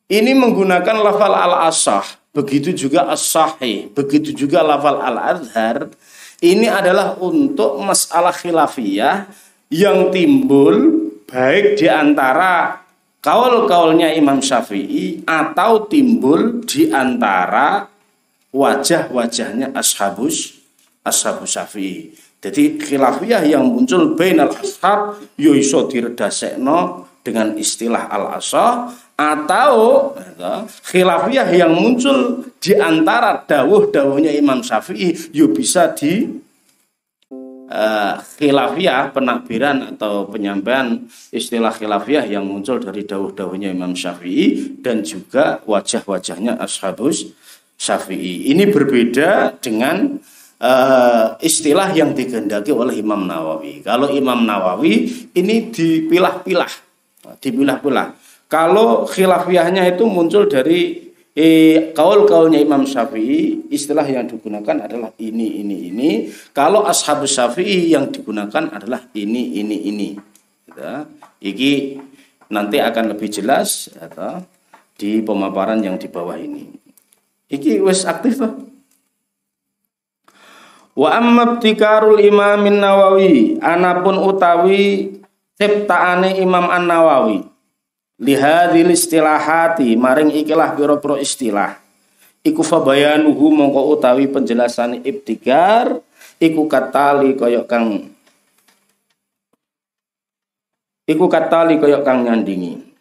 ini 0.09 0.33
menggunakan 0.33 1.05
lafal 1.05 1.37
al-asah, 1.37 2.05
begitu 2.33 2.73
juga 2.73 3.13
as-sahih, 3.13 3.93
begitu 3.93 4.33
juga 4.33 4.65
lafal 4.65 4.97
al-adhar, 4.97 5.93
ini 6.41 6.65
adalah 6.65 7.13
untuk 7.21 7.77
masalah 7.77 8.33
khilafiyah 8.33 9.29
yang 9.73 10.13
timbul 10.13 11.09
baik 11.25 11.81
di 11.81 11.89
antara 11.89 12.85
kaul-kaulnya 13.17 14.13
Imam 14.13 14.37
Syafi'i 14.37 15.25
atau 15.25 15.89
timbul 15.89 16.61
di 16.61 16.93
antara 16.93 17.89
wajah-wajahnya 18.53 19.73
ashabus 19.73 20.61
ashabu 21.03 21.43
syafi'i. 21.43 22.15
Jadi 22.43 22.75
khilafiyah 22.75 23.43
yang 23.47 23.63
muncul 23.63 24.19
bainal 24.19 24.51
ashab 24.51 25.15
yo 25.39 25.55
ya 25.55 25.63
iso 25.63 25.87
diredasekno 25.87 27.07
dengan 27.23 27.55
istilah 27.55 28.11
al-asah 28.11 28.91
atau 29.15 30.11
ya, 30.35 30.67
khilafiyah 30.67 31.47
yang 31.55 31.71
muncul 31.71 32.43
di 32.59 32.75
antara 32.75 33.39
dawuh-dawuhnya 33.47 34.35
Imam 34.35 34.59
Syafi'i 34.59 35.31
yo 35.31 35.55
bisa 35.55 35.95
di 35.95 36.42
uh, 37.69 38.19
khilafiyah 38.19 39.13
penakbiran 39.13 39.95
atau 39.95 40.27
penyampaian 40.27 41.05
istilah 41.31 41.71
khilafiyah 41.71 42.25
yang 42.27 42.43
muncul 42.43 42.79
dari 42.79 43.07
dawuh-dawuhnya 43.07 43.71
Imam 43.71 43.93
Syafi'i 43.95 44.79
dan 44.81 45.05
juga 45.05 45.61
wajah-wajahnya 45.67 46.59
ashabus 46.59 47.31
Syafi'i. 47.77 48.51
Ini 48.51 48.67
berbeda 48.71 49.59
dengan 49.59 50.19
uh, 50.63 51.35
istilah 51.43 51.91
yang 51.91 52.15
digendaki 52.15 52.71
oleh 52.71 52.99
Imam 52.99 53.27
Nawawi. 53.27 53.83
Kalau 53.83 54.07
Imam 54.11 54.43
Nawawi 54.43 55.27
ini 55.35 55.69
dipilah-pilah, 55.71 56.71
dipilah-pilah. 57.39 58.07
Kalau 58.47 59.09
khilafiyahnya 59.09 59.97
itu 59.97 60.05
muncul 60.05 60.45
dari 60.45 61.12
eh, 61.33 61.91
kaul-kaulnya 61.93 62.61
Imam 62.61 62.85
Syafi'i, 62.85 63.69
istilah 63.73 64.05
yang 64.05 64.29
digunakan 64.29 64.85
adalah 64.85 65.11
ini, 65.17 65.61
ini, 65.61 65.89
ini. 65.89 66.09
Kalau 66.53 66.85
ashabus 66.85 67.33
Syafi'i 67.37 67.93
yang 67.93 68.13
digunakan 68.13 68.69
adalah 68.69 69.09
ini, 69.17 69.61
ini, 69.61 69.77
ini. 69.89 70.09
Ya. 70.73 71.05
Iki 71.43 71.99
nanti 72.49 72.77
akan 72.79 73.13
lebih 73.17 73.29
jelas 73.29 73.91
ya, 73.91 74.41
di 74.97 75.19
pemaparan 75.25 75.81
yang 75.81 75.99
di 75.99 76.07
bawah 76.07 76.37
ini. 76.37 76.69
Iki 77.49 77.83
wes 77.83 78.05
aktif 78.07 78.39
tuh. 78.39 78.53
Wa 80.93 81.17
amma 81.17 81.57
ibtikarul 81.57 82.21
imamin 82.21 82.77
nawawi 82.77 83.57
Anapun 83.57 84.13
utawi 84.21 85.17
ciptaane 85.57 86.37
Imam 86.37 86.69
An 86.69 86.85
Nawawi 86.85 87.52
Lihadil 88.21 88.93
istilahati 88.93 89.97
Maring 89.97 90.33
ikilah 90.33 90.75
biro-biro 90.77 91.17
istilah 91.17 91.79
Iku 92.43 92.61
fabayanuhu 92.61 93.55
mongko 93.55 93.95
utawi 93.95 94.29
penjelasan 94.29 95.01
ibtikar 95.01 95.97
Iku 96.37 96.67
katali 96.69 97.33
koyok 97.33 97.65
kang 97.65 98.11
Iku 101.09 101.25
katali 101.31 101.81
koyok 101.81 102.03
kang 102.03 102.27
nyandingi 102.27 102.93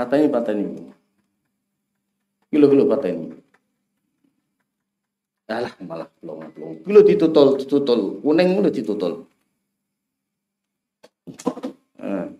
Patani 0.00 0.32
patani. 0.32 0.64
Kilo 2.48 2.66
kilo 2.72 2.88
pateni. 2.88 3.36
Alah 5.50 5.74
malah 5.82 6.06
plong-plong. 6.22 6.86
Kuwi 6.86 7.02
ditutul, 7.10 7.58
ditutul. 7.58 8.22
Kuning 8.22 8.62
lho 8.62 8.70
ditutul. 8.70 9.26
Nah. 11.98 12.30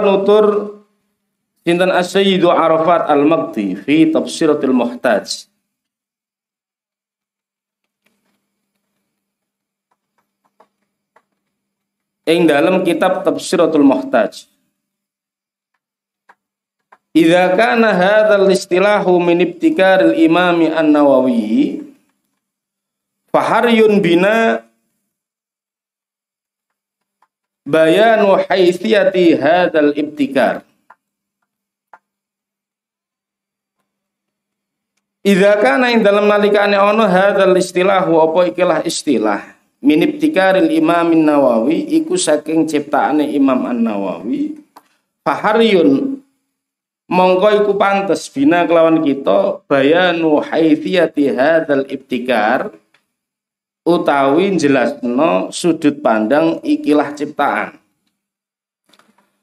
Nutur 0.00 0.44
sinten 1.60 1.92
as-sayyidu 1.92 2.48
Arafat 2.48 3.12
al-Makti 3.12 3.76
fi 3.76 4.08
tafsiratil 4.08 4.72
muhtaj. 4.72 5.50
Ing 12.30 12.46
dalam 12.46 12.86
kitab 12.86 13.26
Tafsiratul 13.26 13.82
Muhtaj. 13.82 14.46
Idza 17.10 17.58
kana 17.58 17.90
hadzal 17.90 18.46
istilahu 18.54 19.18
min 19.18 19.42
ibtikaril 19.42 20.14
imami 20.14 20.70
an-nawawi 20.70 21.82
faharyun 23.34 23.98
bina 23.98 24.62
bayanu 27.66 28.38
haitsiyati 28.46 29.34
hadzal 29.34 29.90
ibtikar 29.98 30.62
Idza 35.20 35.60
kana 35.60 35.92
ing 35.92 36.00
dalam 36.00 36.30
nalikane 36.30 36.80
ana 36.80 37.04
hadzal 37.04 37.52
istilahu 37.52 38.22
apa 38.24 38.48
ikilah 38.54 38.80
istilah? 38.88 39.52
Min 39.84 40.00
ibtikaril 40.00 40.72
imam 40.72 41.12
nawawi 41.12 41.92
iku 42.00 42.16
saking 42.16 42.68
ciptaane 42.68 43.32
Imam 43.32 43.64
An-Nawawi 43.64 44.60
faharyun 45.24 46.19
mongko 47.10 47.48
iku 47.60 47.72
pantes 47.74 48.30
bina 48.30 48.62
kelawan 48.70 49.02
kita 49.02 49.66
bayanu 49.66 50.38
haithiyati 50.38 51.34
hadzal 51.34 51.82
ibtikar 51.90 52.70
utawi 53.82 54.54
jelasno 54.54 55.50
sudut 55.50 55.98
pandang 55.98 56.62
ikilah 56.62 57.10
ciptaan 57.18 57.80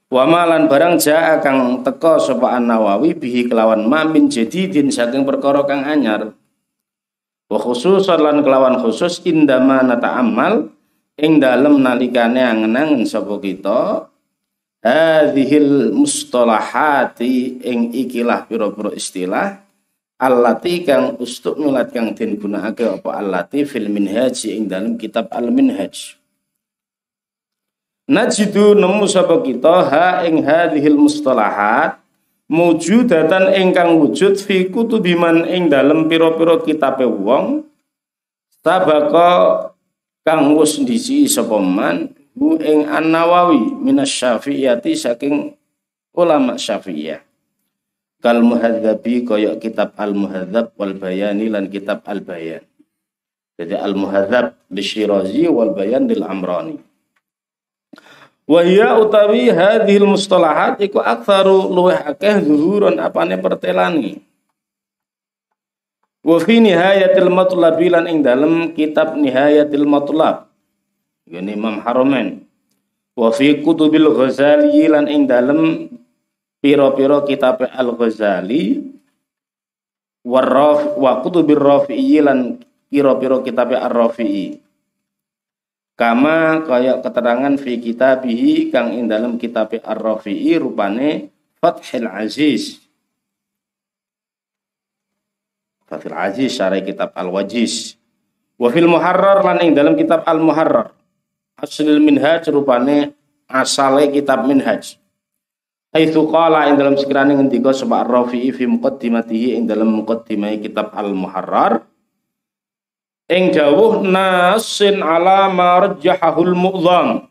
Wamalan 0.08 0.72
barang 0.72 1.04
jaa 1.04 1.44
kang 1.44 1.84
teko 1.84 2.16
sapa 2.16 2.56
Nawawi 2.64 3.12
bihi 3.12 3.52
kelawan 3.52 3.84
mamin 3.92 4.32
jadidin 4.32 4.88
saking 4.88 5.28
perkara 5.28 5.68
kang 5.68 5.84
anyar. 5.84 6.32
Wa 7.52 7.60
khususan 7.60 8.16
lan 8.24 8.40
kelawan 8.40 8.80
khusus 8.80 9.20
indama 9.28 9.84
amal 9.84 10.72
ing 11.20 11.44
dalem 11.44 11.84
nalikane 11.84 12.40
angen-angen 12.40 13.04
sapa 13.04 13.36
kita 13.44 14.08
hadhil 14.82 15.94
mustalahati 15.94 17.62
ing 17.62 17.94
ikilah 17.94 18.46
pira-pira 18.46 18.94
istilah 18.94 19.62
allati 20.18 20.82
kang 20.86 21.18
ustuk 21.22 21.58
nulat 21.58 21.94
kang 21.94 22.14
den 22.18 22.38
gunakake 22.38 22.86
apa 22.86 23.22
allati 23.22 23.66
fil 23.66 23.90
minhaj 23.90 24.46
ing 24.50 24.66
dalam 24.66 24.98
kitab 24.98 25.30
al 25.30 25.50
minhaj 25.54 26.18
najidu 28.10 28.74
nemu 28.74 29.06
sapa 29.06 29.42
kita 29.46 29.76
ha 29.90 30.08
ing 30.26 30.42
hadhil 30.42 30.98
mustalahat 30.98 32.02
mujudatan 32.48 33.52
ingkang 33.54 34.00
wujud 34.00 34.40
fi 34.40 34.72
kutubiman 34.72 35.44
ing 35.46 35.68
dalam 35.68 36.08
pira-pira 36.08 36.64
kitabe 36.64 37.04
wong 37.04 37.68
sabaka 38.64 39.70
kang 40.24 40.56
wis 40.56 40.80
ndisi 40.80 41.28
sapa 41.28 41.60
man 41.60 42.16
hu 42.38 42.62
ing 42.62 42.86
An-Nawawi 42.86 43.74
minas 43.82 44.14
Syafi'iyati 44.14 44.94
saking 44.94 45.58
ulama 46.14 46.56
Syafi'iyah. 46.56 47.26
Kal 48.22 48.42
muhadzabi 48.42 49.26
kaya 49.26 49.58
kitab 49.62 49.94
Al-Muhadzab 49.94 50.74
wal 50.74 50.98
Bayani 50.98 51.54
lan 51.54 51.70
kitab 51.70 52.02
Al-Bayan. 52.06 52.66
Jadi 53.58 53.78
Al-Muhadzab 53.78 54.58
Bisyirazi 54.70 55.46
wal 55.50 55.78
Bayan 55.78 56.10
lil 56.10 56.26
Amrani. 56.26 56.82
Wa 58.48 58.64
hiya 58.66 58.98
utawi 58.98 59.54
hadhil 59.54 60.08
mustalahat 60.10 60.82
iku 60.82 60.98
aktsaru 60.98 61.70
luweh 61.70 62.00
akeh 62.00 62.42
zuhuron 62.42 62.98
apane 62.98 63.38
pertelani. 63.38 64.24
Wa 66.26 66.42
fi 66.42 66.58
nihayatil 66.58 67.30
matlab 67.30 67.78
lan 67.78 68.10
ing 68.10 68.26
dalem 68.26 68.74
kitab 68.74 69.14
nihayatil 69.14 69.86
matlab 69.86 70.47
Gini 71.28 71.60
Imam 71.60 71.84
Haromen. 71.84 72.48
Wa 73.20 73.36
fi 73.36 73.60
kutubil 73.60 74.08
Ghazali 74.16 74.88
lan 74.88 75.12
ing 75.12 75.28
dalem 75.28 75.92
piro-piro 76.64 77.28
kitab 77.28 77.68
Al-Ghazali 77.68 78.96
warraf 80.24 80.96
wa 80.96 81.20
kutubir 81.20 81.60
Rafi'i 81.60 82.24
lan 82.24 82.64
piro-piro 82.88 83.44
kitab 83.44 83.76
Ar-Rafi'i. 83.76 84.64
Kama 85.98 86.64
kaya 86.64 87.02
keterangan 87.02 87.58
fi 87.58 87.82
kitabihi 87.82 88.70
kang 88.70 88.94
ing 88.94 89.10
dalam 89.10 89.36
kitab 89.36 89.74
Ar-Rafi'i 89.74 90.56
rupane 90.62 91.34
Fathil 91.58 92.08
Aziz. 92.08 92.80
Fathil 95.90 96.16
Aziz 96.16 96.54
syarah 96.54 96.80
kitab 96.86 97.12
Al-Wajiz. 97.18 97.98
Wa 98.62 98.70
fil 98.70 98.86
Muharrar 98.86 99.42
lan 99.42 99.58
ing 99.66 99.74
dalam 99.74 99.98
kitab 99.98 100.22
Al-Muharrar 100.24 100.94
aslil 101.58 102.00
minhaj 102.00 102.46
rupane 102.54 103.18
asale 103.50 104.14
kitab 104.14 104.46
minhaj. 104.46 104.98
Haitsu 105.96 106.30
qala 106.30 106.70
ing 106.70 106.78
dalam 106.78 106.94
sekiranya 106.94 107.34
ngendika 107.40 107.74
sapa 107.74 108.06
Rafi'i 108.06 108.54
fi 108.54 108.70
muqaddimatihi 108.70 109.58
ing 109.58 109.64
dalam 109.66 109.90
muqaddimah 110.04 110.54
kitab 110.62 110.94
Al-Muharrar 110.94 111.82
ing 113.28 113.56
dawuh 113.56 114.04
nasin 114.04 115.00
ala 115.04 115.48
ma 115.52 115.84
rajjahahul 115.84 116.56
mu'dham 116.56 117.28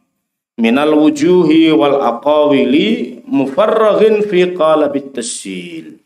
minal 0.56 0.92
wujuhi 0.96 1.72
wal 1.72 2.00
aqawili 2.00 3.20
mufarraghin 3.28 4.24
fi 4.24 4.56
qalabit 4.56 5.12
tasil 5.16 6.00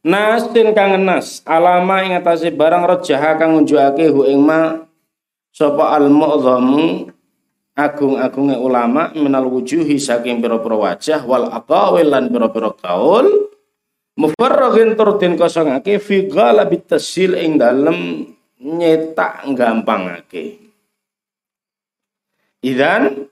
Nasin 0.00 0.72
kang 0.72 0.96
nas 1.04 1.44
alama 1.44 2.00
ing 2.00 2.16
atase 2.16 2.48
barang 2.48 2.88
rajah 2.88 3.36
kang 3.36 3.52
nunjukake 3.52 4.08
hu 4.08 4.24
ing 4.24 4.40
ma 4.40 4.88
sapa 5.50 5.98
al 5.98 6.08
mu'dhamu 6.10 7.10
agung-agunge 7.74 8.56
ulama 8.58 9.10
minal 9.14 9.46
wujuhi 9.48 9.96
saking 9.96 10.42
pira-pira 10.42 10.76
wajah 10.76 11.20
wal 11.24 11.48
aqawil 11.50 12.08
lan 12.10 12.28
pira-pira 12.28 12.74
kaul 12.76 13.50
mufarraghin 14.20 14.98
tur 14.98 15.16
den 15.16 15.40
kosongake 15.40 15.96
fi 16.02 16.28
ghalabit 16.28 16.92
tasil 16.92 17.38
ing 17.38 17.56
dalem 17.56 18.28
nyetak 18.60 19.48
gampangake. 19.56 20.60
Idan 22.60 23.24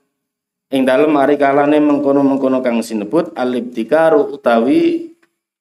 ing 0.73 0.83
dalem 0.89 1.13
ari 1.21 1.37
kalane 1.37 1.77
mengkono-mengkono 1.85 2.65
kang 2.65 2.81
sinebut 2.81 3.37
al-ibtikar 3.37 4.17
utawi 4.17 5.13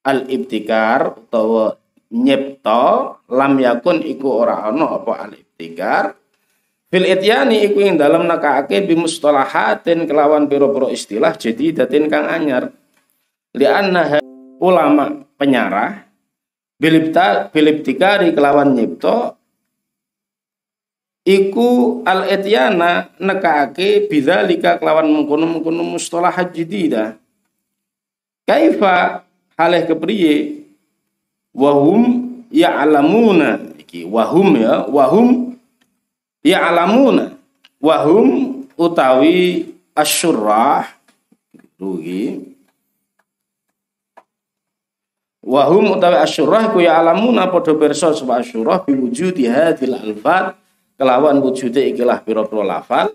al-ibtikar 0.07 1.19
utawa 1.19 1.75
nyipta 2.07 3.19
lam 3.27 3.53
yakun 3.59 3.99
iku 4.07 4.47
ora 4.47 4.63
ana 4.71 4.95
apa 4.95 5.27
al-ibtikar 5.27 6.15
Fil 6.87 7.03
ityani 7.03 7.67
iku 7.67 7.83
ing 7.83 7.99
dalem 7.99 8.23
nakaake 8.23 8.87
bi 8.87 8.95
mustalahatin 8.95 10.07
kelawan 10.07 10.47
pira-pira 10.47 10.87
istilah 10.87 11.35
jadi 11.35 11.83
datin 11.83 12.07
kang 12.07 12.31
anyar. 12.31 12.71
Lianna 13.51 14.23
ulama 14.63 15.27
penyarah 15.35 16.07
bilipta 16.79 17.51
biliptikari 17.51 18.31
kelawan 18.31 18.71
nyipto 18.71 19.35
iku 21.27 22.01
al 22.07 22.23
ityana 22.31 23.11
nekaake 23.19 24.07
bidzalika 24.07 24.79
kelawan 24.79 25.11
mengkono-mengkono 25.11 25.83
mustalahat 25.83 26.55
jadida. 26.55 27.19
Kaifa 28.47 29.27
halih 29.59 29.83
kepriye 29.91 30.63
wahum 31.51 32.31
ya'lamuna 32.47 33.75
iki 33.75 34.07
wahum 34.07 34.55
ya 34.55 34.87
wahum 34.87 35.46
ya 36.47 36.71
alamuna 36.71 37.35
wahum 37.83 38.63
utawi 38.79 39.75
asyurrah 39.91 40.87
rugi. 41.75 42.55
Wahum 45.43 45.95
utawi 45.99 46.17
asyurrah 46.23 46.71
ku 46.71 46.79
ya 46.79 47.03
alamuna 47.03 47.51
padha 47.51 47.75
pirsa 47.75 48.15
sapa 48.15 48.39
asyurrah 48.39 48.87
biwujudi 48.87 49.47
hadil 49.51 49.95
alfat 49.99 50.55
kelawan 50.95 51.39
wujude 51.43 51.93
ikilah 51.93 52.23
pira-pira 52.25 52.63
lafal 52.65 53.13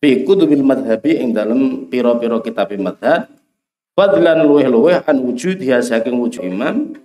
fi 0.00 0.24
kutubil 0.24 0.64
madhabi 0.64 1.20
ing 1.20 1.36
dalem 1.36 1.86
pira-pira 1.86 2.40
kitab 2.40 2.72
madhab 2.80 3.28
fadlan 3.92 4.48
luweh-luweh 4.48 5.04
an 5.04 5.20
wujud 5.22 5.60
saking 5.60 6.16
wujud 6.16 6.40
imam 6.40 6.96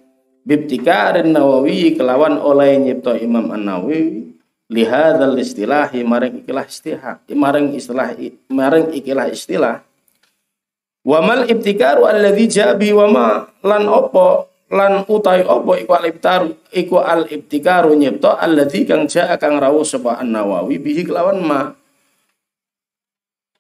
bibtikarin 0.48 1.36
nawawi 1.36 1.94
kelawan 1.94 2.40
oleh 2.40 2.80
nyipta 2.80 3.20
imam 3.20 3.52
an-nawawi 3.52 4.33
lihadzal 4.72 5.36
istilahi 5.36 6.04
maring 6.08 6.44
ikilah 6.44 6.66
istilah 6.68 7.20
maring 7.32 7.76
istilah 7.76 8.08
maring 8.48 8.88
ikilah 8.96 9.28
istilah. 9.32 9.84
Wamal 11.04 11.52
ibtikaru 11.52 12.08
alladzi 12.08 12.48
jabi 12.48 12.96
wama 12.96 13.52
lan 13.60 13.92
opo 13.92 14.48
lan 14.72 15.04
utai 15.04 15.44
opo 15.44 15.76
iku 15.76 15.92
al 16.00 16.08
ibtaru 16.08 16.72
iku 16.72 17.04
al 17.04 17.28
ibtikaru 17.28 17.92
nyipta 17.92 18.40
alladzi 18.40 18.88
kang 18.88 19.12
jaa 19.12 19.36
kang 19.36 19.60
rawuh 19.60 19.84
sapa 19.84 20.24
An-Nawawi 20.24 20.80
bihi 20.80 21.04
kelawan 21.04 21.44
ma. 21.44 21.76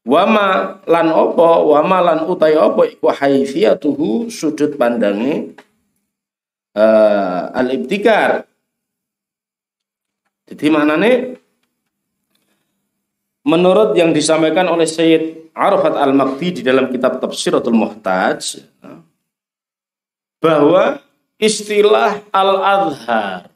Wama 0.07 0.79
lan 0.87 1.07
opo 1.11 1.75
wama 1.75 1.99
lan 1.99 2.23
utai 2.31 2.55
opo 2.55 2.87
iku 2.87 3.11
haifiyatuhu 3.11 4.31
sudut 4.31 4.79
pandangi 4.79 5.51
uh, 6.79 7.51
al 7.51 7.67
ibtikar 7.75 8.47
jadi 10.53 10.69
nih 10.69 11.17
menurut 13.41 13.97
yang 13.97 14.13
disampaikan 14.13 14.69
oleh 14.69 14.85
Sayyid 14.85 15.53
Arafat 15.57 15.97
Al-Makti 15.97 16.61
di 16.61 16.61
dalam 16.61 16.93
kitab 16.93 17.17
Tafsiratul 17.17 17.73
Muhtaj 17.73 18.61
bahwa 20.37 21.01
istilah 21.41 22.21
al-azhar, 22.29 23.49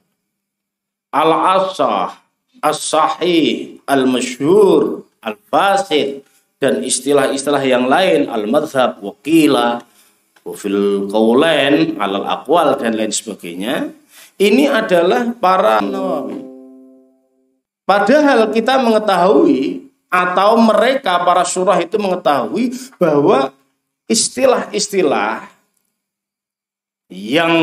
al-asah, 1.14 2.18
as-sahih, 2.66 3.78
al-masyhur, 3.86 5.06
al-fasid 5.22 6.26
dan 6.58 6.82
istilah-istilah 6.82 7.62
yang 7.62 7.86
lain 7.86 8.26
al-madhab, 8.26 8.98
wakila, 9.06 9.86
fil 10.58 11.06
qawlain, 11.12 12.00
al-aqwal 12.00 12.80
dan 12.80 12.98
lain 12.98 13.12
sebagainya 13.14 13.92
ini 14.38 14.70
adalah 14.70 15.34
para 15.34 15.82
Padahal 17.88 18.52
kita 18.52 18.84
mengetahui 18.84 19.88
atau 20.12 20.60
mereka 20.60 21.24
para 21.24 21.48
surah 21.48 21.80
itu 21.80 21.96
mengetahui 21.96 22.76
bahwa 23.00 23.56
istilah-istilah 24.12 25.48
yang 27.08 27.56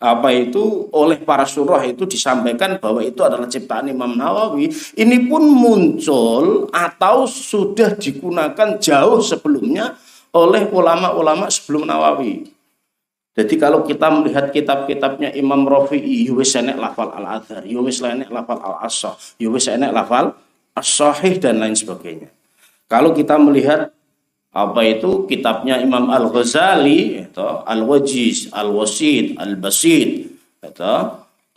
apa 0.00 0.32
itu 0.32 0.88
oleh 0.92 1.20
para 1.20 1.44
surah 1.44 1.84
itu 1.84 2.08
disampaikan 2.08 2.80
bahwa 2.80 3.04
itu 3.04 3.20
adalah 3.20 3.44
ciptaan 3.44 3.92
Imam 3.92 4.16
Nawawi 4.16 4.72
ini 4.96 5.16
pun 5.28 5.44
muncul 5.44 6.68
atau 6.72 7.28
sudah 7.28 7.96
digunakan 8.00 8.80
jauh 8.80 9.20
sebelumnya 9.20 9.96
oleh 10.32 10.68
ulama-ulama 10.72 11.52
sebelum 11.52 11.84
Nawawi 11.84 12.53
jadi 13.34 13.54
kalau 13.58 13.82
kita 13.82 14.14
melihat 14.14 14.54
kitab-kitabnya 14.54 15.34
Imam 15.34 15.66
Rafi'i, 15.66 16.22
yuwis 16.30 16.54
enek 16.54 16.78
lafal 16.78 17.10
al-adhar, 17.10 17.66
yuwis 17.66 17.98
enek 17.98 18.30
lafal 18.30 18.62
al-asah, 18.62 19.18
yuwis 19.42 19.66
enek 19.66 19.90
lafal 19.90 20.38
as-sahih 20.70 21.42
dan 21.42 21.58
lain 21.58 21.74
sebagainya. 21.74 22.30
Kalau 22.86 23.10
kita 23.10 23.34
melihat 23.42 23.90
apa 24.54 24.80
itu 24.86 25.26
kitabnya 25.26 25.82
Imam 25.82 26.14
Al-Ghazali, 26.14 27.26
itu 27.26 27.42
Al-Wajiz, 27.66 28.54
Al-Wasid, 28.54 29.34
Al-Basid, 29.34 30.08
itu 30.62 30.94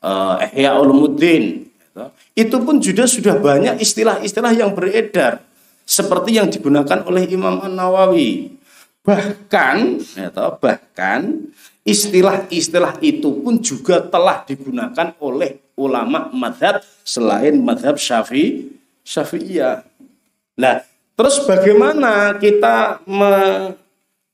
uh, 0.02 0.36
Ihya 0.50 0.82
Ulumuddin, 0.82 1.62
itu, 1.70 2.04
itu 2.34 2.58
pun 2.58 2.82
juga 2.82 3.06
sudah 3.06 3.38
banyak 3.38 3.78
istilah-istilah 3.78 4.50
yang 4.58 4.74
beredar 4.74 5.46
seperti 5.86 6.42
yang 6.42 6.50
digunakan 6.50 7.06
oleh 7.06 7.30
Imam 7.30 7.62
An-Nawawi. 7.62 8.57
Bahkan, 9.08 9.78
itu, 10.04 10.46
bahkan 10.60 11.48
Istilah-istilah 11.88 13.00
itu 13.00 13.32
pun 13.40 13.64
juga 13.64 14.04
telah 14.04 14.44
digunakan 14.44 15.16
oleh 15.24 15.72
ulama 15.80 16.28
madhab 16.36 16.84
selain 17.08 17.64
madhab 17.64 17.96
syafi 17.96 18.76
syafi'iyah. 19.08 19.88
Nah, 20.60 20.84
terus 21.16 21.40
bagaimana 21.48 22.36
kita 22.36 23.00
me, 23.08 23.34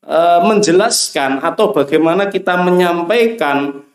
e, 0.02 0.20
menjelaskan 0.50 1.46
atau 1.46 1.70
bagaimana 1.70 2.26
kita 2.26 2.58
menyampaikan 2.58 3.86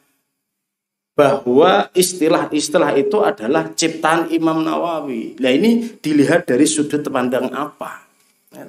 bahwa 1.18 1.90
istilah-istilah 1.98 2.94
itu 2.94 3.18
adalah 3.26 3.74
ciptaan 3.74 4.30
Imam 4.30 4.62
Nawawi. 4.62 5.34
Nah 5.42 5.50
ini 5.50 5.98
dilihat 5.98 6.46
dari 6.46 6.62
sudut 6.62 7.02
pandang 7.10 7.50
apa? 7.50 8.08
Ya 8.48 8.64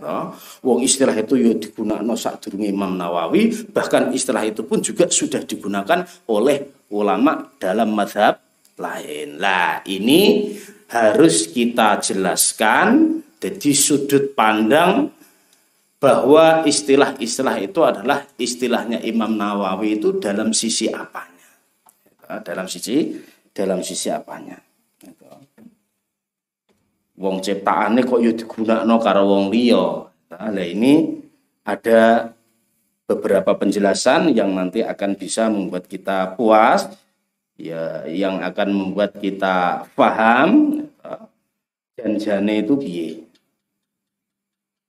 Wong 0.59 0.83
istilah 0.83 1.15
itu 1.15 1.39
ya 1.39 1.55
digunakan 1.55 2.03
sak 2.19 2.43
durunge 2.43 2.67
Imam 2.67 2.99
Nawawi, 2.99 3.71
bahkan 3.71 4.11
istilah 4.11 4.43
itu 4.43 4.67
pun 4.67 4.83
juga 4.83 5.07
sudah 5.07 5.39
digunakan 5.47 6.03
oleh 6.27 6.87
ulama 6.91 7.47
dalam 7.55 7.95
madhab 7.95 8.43
lain. 8.75 9.39
Lah 9.39 9.79
ini 9.87 10.51
harus 10.91 11.47
kita 11.47 12.03
jelaskan 12.03 13.23
jadi 13.39 13.71
sudut 13.71 14.35
pandang 14.35 15.15
bahwa 15.95 16.67
istilah-istilah 16.67 17.63
itu 17.63 17.79
adalah 17.79 18.27
istilahnya 18.35 18.99
Imam 18.99 19.31
Nawawi 19.31 19.95
itu 19.95 20.19
dalam 20.19 20.51
sisi 20.51 20.91
apanya. 20.91 21.47
Dalam 22.43 22.67
sisi 22.67 23.15
dalam 23.55 23.81
sisi 23.81 24.11
apanya 24.13 24.68
wong 27.19 27.43
ciptaane 27.43 28.07
kok 28.07 28.23
yo 28.23 28.31
digunakno 28.31 28.95
karo 29.03 29.27
wong 29.27 29.51
liya. 29.51 30.07
Nah, 30.31 30.63
ini 30.63 31.19
ada 31.67 32.31
beberapa 33.03 33.51
penjelasan 33.59 34.31
yang 34.31 34.55
nanti 34.55 34.79
akan 34.79 35.19
bisa 35.19 35.51
membuat 35.51 35.89
kita 35.89 36.39
puas 36.39 36.87
ya 37.59 38.07
yang 38.07 38.39
akan 38.39 38.69
membuat 38.71 39.19
kita 39.19 39.83
paham 39.97 40.79
dan 41.99 42.15
jane 42.15 42.63
itu 42.63 42.79
piye. 42.79 43.09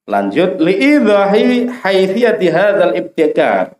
Lanjut 0.06 0.62
liidhahi 0.62 1.66
haifiyati 1.82 2.46
hadzal 2.52 2.94
ibtikar. 2.94 3.79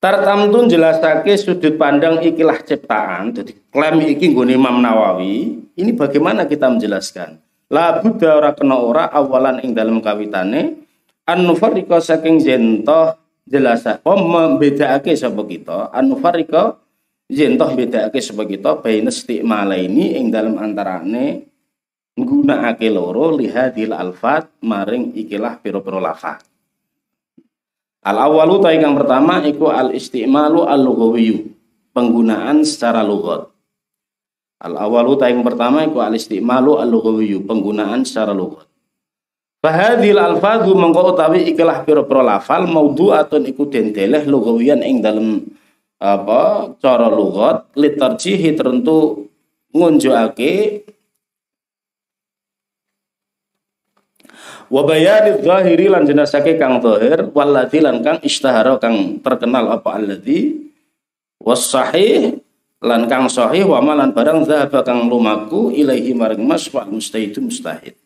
Tartamtun 0.00 0.72
jelasake 0.72 1.36
sudut 1.36 1.76
pandang 1.76 2.24
ikilah 2.24 2.64
ciptaan. 2.64 3.36
Jadi 3.36 3.52
klaim 3.68 4.00
iki 4.00 4.32
nggone 4.32 4.56
Imam 4.56 4.80
Nawawi. 4.80 5.60
Ini 5.76 5.92
bagaimana 5.92 6.48
kita 6.48 6.72
menjelaskan? 6.72 7.36
La 7.68 8.00
buddha 8.00 8.40
ora 8.40 8.50
kena 8.56 8.80
ora 8.80 9.12
awalan 9.12 9.60
ing 9.60 9.76
dalam 9.76 10.00
kawitane 10.00 10.80
an 11.22 11.38
nufarriqa 11.46 12.02
saking 12.02 12.42
jento 12.42 13.14
jelasa 13.46 14.02
oh 14.02 14.18
membedakake 14.18 15.14
sapa 15.14 15.46
kita 15.46 15.94
an 15.94 16.10
nufarriqa 16.10 16.82
jento 17.30 17.62
bedakake 17.70 18.18
sapa 18.18 18.42
kita 18.42 18.82
baina 18.82 19.14
ini 19.78 20.18
ing 20.18 20.34
dalam 20.34 20.58
antarane 20.58 21.46
nggunakake 22.18 22.90
loro 22.90 23.38
lihadil 23.38 23.94
alfat 23.94 24.50
maring 24.66 25.14
ikilah 25.14 25.62
piro-piro 25.62 26.02
lafaz 26.02 26.49
Al 28.00 28.16
awalu 28.16 28.64
ta 28.64 28.72
yang 28.72 28.96
pertama 28.96 29.44
iku 29.44 29.68
al 29.68 29.92
istimalu 29.92 30.64
al 30.64 30.80
lughawiyyu, 30.80 31.52
penggunaan 31.92 32.64
secara 32.64 33.04
lughat. 33.04 33.52
Al 34.60 34.74
awalu 34.76 35.20
ta 35.20 35.28
yang 35.28 35.44
pertama 35.44 35.84
iku 35.84 36.00
al 36.00 36.16
istimalu 36.16 36.80
al 36.80 36.88
lughawiyyu, 36.88 37.44
penggunaan 37.44 38.08
secara 38.08 38.32
lughat. 38.32 38.70
Fahadhil 39.60 40.16
alfadhu 40.16 40.72
mengko 40.72 41.12
utawi 41.12 41.44
ikilah 41.52 41.84
pira-pira 41.84 42.24
lafal 42.24 42.64
maudhu'atun 42.64 43.44
iku 43.44 43.68
dendeleh 43.68 44.24
lugawiyan 44.24 44.80
ing 44.80 45.04
dalem 45.04 45.44
apa 46.00 46.72
cara 46.80 47.12
lughat 47.12 47.68
litarjihi 47.76 48.56
tertentu 48.56 49.28
ngunjukake 49.76 50.80
wa 54.70 54.82
bayani 54.86 55.42
zahiri 55.42 55.90
lan 55.90 56.06
jenasake 56.06 56.54
kang 56.54 56.78
zahir 56.78 57.26
walladzi 57.34 57.82
lan 57.82 58.06
kang 58.06 58.22
istahara 58.22 58.78
kang 58.78 59.18
terkenal 59.18 59.66
apa 59.74 59.98
alladzi? 59.98 60.70
Was 61.42 61.68
sahih 61.74 62.38
lan 62.78 63.10
kang 63.10 63.26
sahih 63.26 63.66
wa 63.66 63.82
malan 63.82 64.14
barang 64.14 64.46
zahaba 64.46 64.86
kang 64.86 65.10
lumaku 65.10 65.74
ilaihi 65.74 66.14
maring 66.14 66.46
mas 66.46 66.70
wa 66.70 66.86
mustahidu 66.86 67.42
mustahid. 67.42 67.98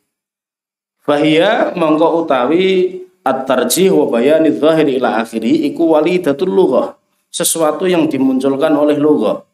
Fahiya 1.04 1.76
mongko 1.76 2.24
utawi 2.24 3.04
at-tarjih 3.20 3.92
wa 3.92 4.08
bayani 4.08 4.48
zahiri 4.56 4.96
ila 4.96 5.20
akhiri 5.20 5.68
iku 5.68 5.92
walidatul 5.92 6.48
lughah 6.48 6.96
sesuatu 7.28 7.84
yang 7.84 8.08
dimunculkan 8.08 8.72
oleh 8.72 8.96
lughah. 8.96 9.44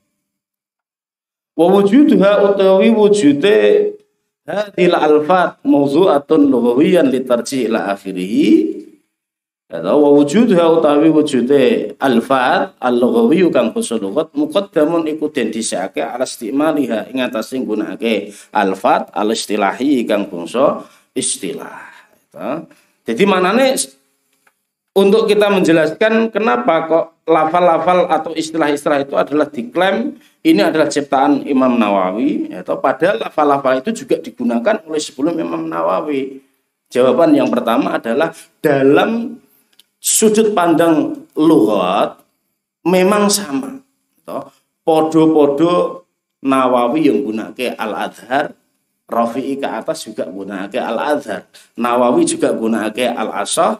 Wa 1.58 1.66
wujuduha 1.66 2.54
utawi 2.54 2.94
wujude 2.94 3.58
hadil 4.50 4.94
alfat 4.98 5.62
mawzu'atun 5.62 6.50
lughawiyan 6.50 7.06
litarji 7.06 7.70
ila 7.70 7.94
akhirih 7.94 8.80
Ya, 9.70 9.86
wa 9.86 10.10
wujudha 10.10 10.66
utawi 10.66 11.14
wujude 11.14 11.94
alfat 12.02 12.74
al-lughawi 12.82 13.46
kang 13.54 13.70
basa 13.70 14.02
lughat 14.02 14.34
muqaddamun 14.34 15.06
iku 15.06 15.30
den 15.30 15.54
dhisike 15.54 16.02
ala 16.02 16.26
istimaliha 16.26 17.06
ing 17.14 17.22
atase 17.22 17.54
nggunakake 17.62 18.34
alfat 18.50 19.14
al 19.14 19.30
istilahi 19.30 20.02
kang 20.10 20.26
bangsa 20.26 20.82
istilah. 21.14 21.86
Manane 23.30 23.78
untuk 24.96 25.30
kita 25.30 25.50
menjelaskan 25.50 26.34
kenapa 26.34 26.74
kok 26.90 27.04
lafal-lafal 27.26 28.10
atau 28.10 28.34
istilah-istilah 28.34 29.06
itu 29.06 29.14
adalah 29.14 29.46
diklaim 29.46 30.18
ini 30.42 30.60
adalah 30.64 30.90
ciptaan 30.90 31.46
Imam 31.46 31.78
Nawawi 31.78 32.50
atau 32.50 32.80
padahal 32.82 33.22
lafal-lafal 33.22 33.78
itu 33.78 34.04
juga 34.04 34.18
digunakan 34.18 34.82
oleh 34.88 34.98
sebelum 34.98 35.38
Imam 35.38 35.62
Nawawi 35.68 36.50
Jawaban 36.90 37.38
yang 37.38 37.46
pertama 37.46 38.02
adalah 38.02 38.34
dalam 38.58 39.38
sudut 40.02 40.50
pandang 40.50 41.22
lughat 41.38 42.18
memang 42.82 43.30
sama. 43.30 43.78
Podo-podo 44.82 46.02
Nawawi 46.42 47.06
yang 47.06 47.22
gunake 47.22 47.78
Al-Adhar, 47.78 48.58
Rafi'i 49.06 49.54
ke 49.54 49.70
atas 49.70 50.02
juga 50.02 50.26
gunake 50.26 50.82
Al-Adhar. 50.82 51.46
Nawawi 51.78 52.26
juga 52.26 52.50
gunake 52.50 53.06
Al-Asah, 53.06 53.78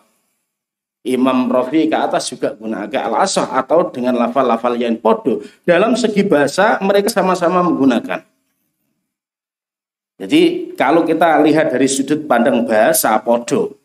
Imam 1.01 1.49
Rafi'i 1.49 1.89
ke 1.89 1.97
atas 1.97 2.29
juga 2.29 2.53
gunake 2.53 3.01
Al-Asah 3.01 3.57
atau 3.57 3.89
dengan 3.89 4.21
lafal-lafal 4.21 4.77
yang 4.77 5.01
podo. 5.01 5.41
Dalam 5.65 5.97
segi 5.97 6.21
bahasa 6.29 6.77
mereka 6.85 7.09
sama-sama 7.09 7.65
menggunakan. 7.65 8.21
Jadi 10.21 10.77
kalau 10.77 11.09
kita 11.09 11.41
lihat 11.41 11.73
dari 11.73 11.89
sudut 11.89 12.29
pandang 12.29 12.69
bahasa 12.69 13.17
podo. 13.25 13.81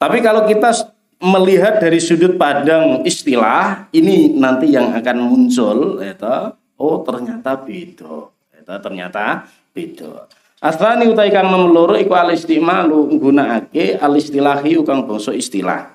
Tapi 0.00 0.24
kalau 0.24 0.48
kita 0.48 0.72
melihat 1.20 1.76
dari 1.76 2.00
sudut 2.00 2.40
pandang 2.40 3.04
istilah, 3.04 3.92
ini 3.92 4.32
nanti 4.32 4.72
yang 4.72 4.96
akan 4.96 5.16
muncul 5.20 6.00
itu 6.00 6.36
oh 6.80 6.96
ternyata 7.04 7.60
beda. 7.60 8.32
Itu 8.56 8.74
ternyata 8.80 9.44
beda. 9.76 10.24
Asrani 10.66 11.06
utai 11.06 11.30
kang 11.30 11.46
nomor 11.46 11.94
iku 11.94 12.18
al 12.18 12.34
istimalu 12.34 13.14
nggunakake 13.14 14.02
al 14.02 14.18
istilahi 14.18 14.74
kang 14.82 15.06
bangsa 15.06 15.30
istilah. 15.30 15.94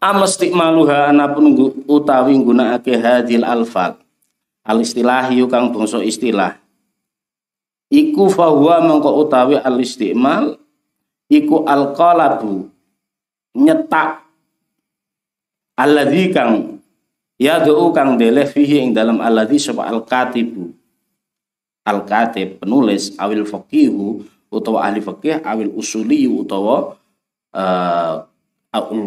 Am 0.00 0.24
istimaluha 0.24 1.12
anapun 1.12 1.52
utawi 1.84 2.32
nggunakake 2.40 2.96
hadil 2.96 3.44
alfal. 3.44 4.00
Al 4.64 4.80
istilahi 4.80 5.44
kang 5.44 5.76
bangsa 5.76 6.00
istilah 6.00 6.56
iku 7.88 8.28
fahuwa 8.28 8.84
mengko 8.84 9.10
utawi 9.24 9.56
al 9.56 9.76
istimal 9.80 10.60
iku 11.28 11.64
al 11.64 11.96
qalabu 11.96 12.68
nyetak 13.56 14.28
alladzi 15.74 16.24
kang 16.30 16.80
yad'u 17.40 17.90
kang 17.96 18.20
deleh 18.20 18.44
fihi 18.44 18.84
ing 18.84 18.90
dalam 18.92 19.24
alladzi 19.24 19.58
sapa 19.58 19.88
al 19.88 20.04
katibu 20.04 20.77
al 21.88 22.04
katib 22.04 22.60
penulis 22.60 23.16
awil 23.16 23.48
faqihu 23.48 24.20
utawa 24.52 24.88
ahli 24.88 25.00
fikih 25.00 25.40
awil 25.40 25.72
usuli 25.72 26.28
utawa 26.28 26.96
uh, 27.56 28.14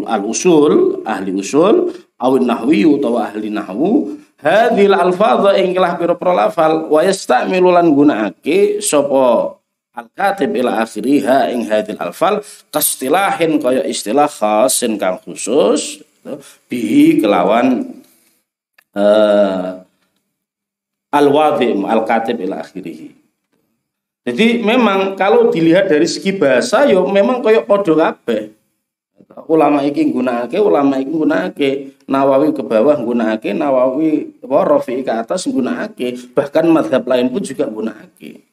al 0.10 0.24
usul 0.26 1.06
ahli 1.06 1.38
usul 1.38 1.94
awil 2.18 2.46
nahwi 2.46 2.86
utawa 2.86 3.30
ahli 3.30 3.54
nahwu. 3.54 4.18
Hadhil 4.42 4.98
alfadha 4.98 5.54
ing 5.62 5.70
kelah 5.78 6.02
pira-pira 6.02 6.34
lafal 6.34 6.90
wa 6.90 7.06
yastamilu 7.06 7.70
lan 7.70 7.94
gunakake 7.94 8.82
sapa 8.82 9.62
al 9.94 10.08
katib 10.18 10.58
ila 10.58 10.82
akhiriha 10.82 11.54
ing 11.54 11.70
hadhil 11.70 12.02
alfal 12.02 12.42
kastilahin 12.74 13.62
kaya 13.62 13.86
istilah 13.86 14.26
khasin 14.26 14.98
kang 14.98 15.22
khusus 15.22 16.02
bihi 16.66 17.22
kelawan 17.22 18.02
uh, 18.98 19.81
al 21.12 21.28
wadhim 21.28 21.84
al 21.86 22.08
katib 22.08 22.40
ila 22.42 22.64
akhirih. 22.64 23.12
Jadi 24.22 24.62
memang 24.62 25.18
kalau 25.18 25.50
dilihat 25.50 25.90
dari 25.90 26.06
segi 26.06 26.38
bahasa 26.38 26.86
yo 26.88 27.10
memang 27.10 27.44
kaya 27.44 27.62
padha 27.62 27.94
kabeh. 27.94 28.54
Ulama 29.48 29.82
iki 29.88 30.12
nggunakake 30.12 30.60
ulama 30.60 31.00
iki 31.02 31.12
nggunakake. 31.12 31.72
Nawawi 32.12 32.52
ke 32.52 32.60
bawah 32.60 33.00
nggunakake 33.00 33.56
Nawawi 33.56 34.36
apa 34.44 34.58
Rafi 34.68 35.02
ke 35.02 35.12
atas 35.12 35.48
nggunakake. 35.48 36.36
Bahkan 36.36 36.66
madhab 36.70 37.04
lain 37.08 37.32
pun 37.32 37.42
juga 37.42 37.66
nggunakake. 37.66 38.46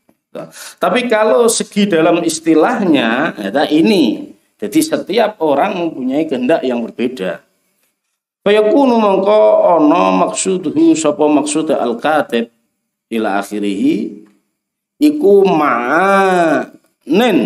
Tapi 0.79 1.01
kalau 1.11 1.51
segi 1.51 1.90
dalam 1.90 2.23
istilahnya 2.23 3.35
ya, 3.37 3.64
ini. 3.68 4.35
Jadi 4.59 4.79
setiap 4.83 5.38
orang 5.38 5.79
mempunyai 5.79 6.27
kehendak 6.27 6.66
yang 6.66 6.83
berbeda 6.83 7.48
Fayakunu 8.46 8.96
mongko 8.96 9.40
ono 9.79 10.12
maksudhu 10.24 10.94
sapa 10.94 11.24
maksud 11.27 11.70
al-katib 11.74 12.48
ila 13.12 13.42
akhirih 13.42 14.09
iku 14.98 15.44
ma'anin 15.44 17.38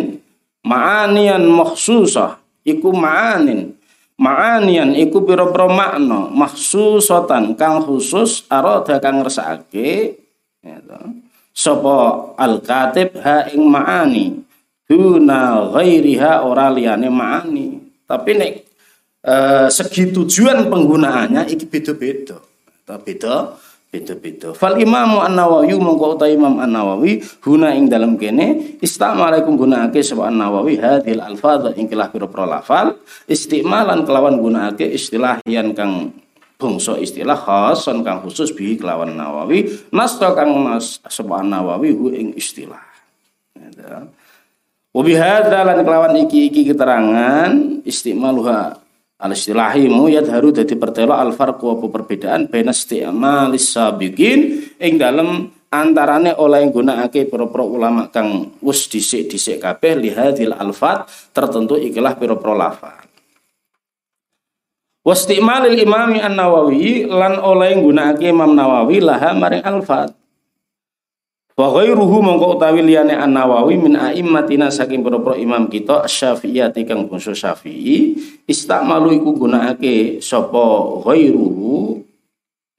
ma'anian 0.63 1.43
makhsusah 1.49 2.39
iku 2.63 2.95
ma'anin 2.95 3.75
ma'anian 4.21 4.95
iku 4.95 5.27
pira-pira 5.27 5.67
makna 5.67 6.31
mahsusatan 6.31 7.59
kang 7.59 7.83
khusus 7.83 8.47
arada 8.47 9.03
kang 9.03 9.25
ngersakake 9.25 10.23
ya 10.63 10.79
sapa 11.51 12.31
al 12.39 12.63
katib 12.63 13.19
ha 13.21 13.51
ing 13.51 13.67
ma'ani 13.67 14.53
duna 14.93 15.73
ghairiha 15.73 16.45
ora 16.45 16.69
liyane 16.69 17.09
ma'ani. 17.09 17.81
Tapi 18.05 18.31
nek 18.37 18.53
e, 19.23 19.35
segi 19.71 20.11
tujuan 20.11 20.67
penggunaannya 20.69 21.49
iki 21.49 21.65
beda-beda 21.71 22.43
beda 22.85 23.57
beda-beda. 23.93 24.57
Fal 24.57 24.81
Imam 24.81 25.21
An-Nawawi 25.21 25.77
mongko 25.77 26.17
uta 26.17 26.25
Imam 26.25 26.57
An-Nawawi 26.57 27.21
huna 27.45 27.77
ing 27.77 27.93
dalam 27.93 28.17
kene 28.17 28.81
istamalaikum 28.81 29.57
gunakake 29.61 30.01
sapa 30.01 30.33
An-Nawawi 30.33 30.81
hadhil 30.81 31.21
alfadz 31.21 31.77
ing 31.77 31.93
kelah 31.93 32.09
pira-pira 32.09 32.49
lafal 32.49 32.97
istimalan 33.29 34.09
kelawan 34.09 34.41
gunakake 34.41 34.89
istilah 34.89 35.45
yang 35.45 35.77
kang 35.77 36.09
bangsa 36.57 36.97
istilah 36.97 37.37
khasan 37.37 38.01
kang 38.01 38.25
khusus 38.25 38.57
bi 38.57 38.81
kelawan 38.81 39.13
Nawawi 39.13 39.69
nasta 39.93 40.33
kang 40.33 40.57
nas 40.65 41.05
sapa 41.05 41.45
Nawawi 41.45 41.93
hu 41.93 42.09
ing 42.17 42.33
istilah. 42.33 42.81
Wabi 44.93 45.13
hadza 45.17 45.65
lan 45.65 45.81
kelawan 45.85 46.17
iki-iki 46.21 46.69
keterangan 46.69 47.81
istimaluha 47.85 48.82
al 49.23 49.33
istilahimu 49.39 50.11
yadharu 50.11 50.51
dadi 50.51 50.75
pertelo 50.75 51.15
al 51.15 51.31
farqu 51.31 51.79
apa 51.79 51.87
perbedaan 51.87 52.51
baina 52.51 52.75
isti'malis 52.75 53.79
sabiqin 53.79 54.67
ing 54.83 54.99
dalem 54.99 55.47
antarane 55.73 56.37
oleh 56.37 56.69
nggunakake 56.69 57.31
pira-pira 57.31 57.65
ulama 57.65 58.11
kang 58.13 58.59
wis 58.61 58.91
dhisik-dhisik 58.91 59.63
kabeh 59.63 59.97
lihadil 59.97 60.53
alfat 60.53 61.09
tertentu 61.33 61.81
ikilah 61.81 62.19
pira-pira 62.19 62.53
lafal 62.53 63.01
Wastimalil 65.03 65.83
imami 65.83 66.23
an-nawawi 66.23 67.11
lan 67.11 67.43
oleh 67.43 67.75
nggunakake 67.75 68.31
Imam 68.31 68.55
Nawawi 68.55 69.03
laha 69.03 69.35
maring 69.35 69.67
alfat 69.67 70.15
Wa 71.53 71.69
ghairuhu 71.69 72.25
mongko 72.25 72.57
utawi 72.57 72.81
liyane 72.81 73.13
An-Nawawi 73.13 73.77
min 73.77 73.93
a'immatina 73.93 74.73
saking 74.73 75.05
pira 75.05 75.21
imam 75.37 75.69
kita 75.69 76.09
Syafi'iyati 76.09 76.89
kang 76.89 77.05
bangsa 77.13 77.37
Syafi'i 77.37 78.17
istamalu 78.49 79.21
iku 79.21 79.37
gunakake 79.37 80.25
sapa 80.25 80.65
ghairuhu. 81.05 82.01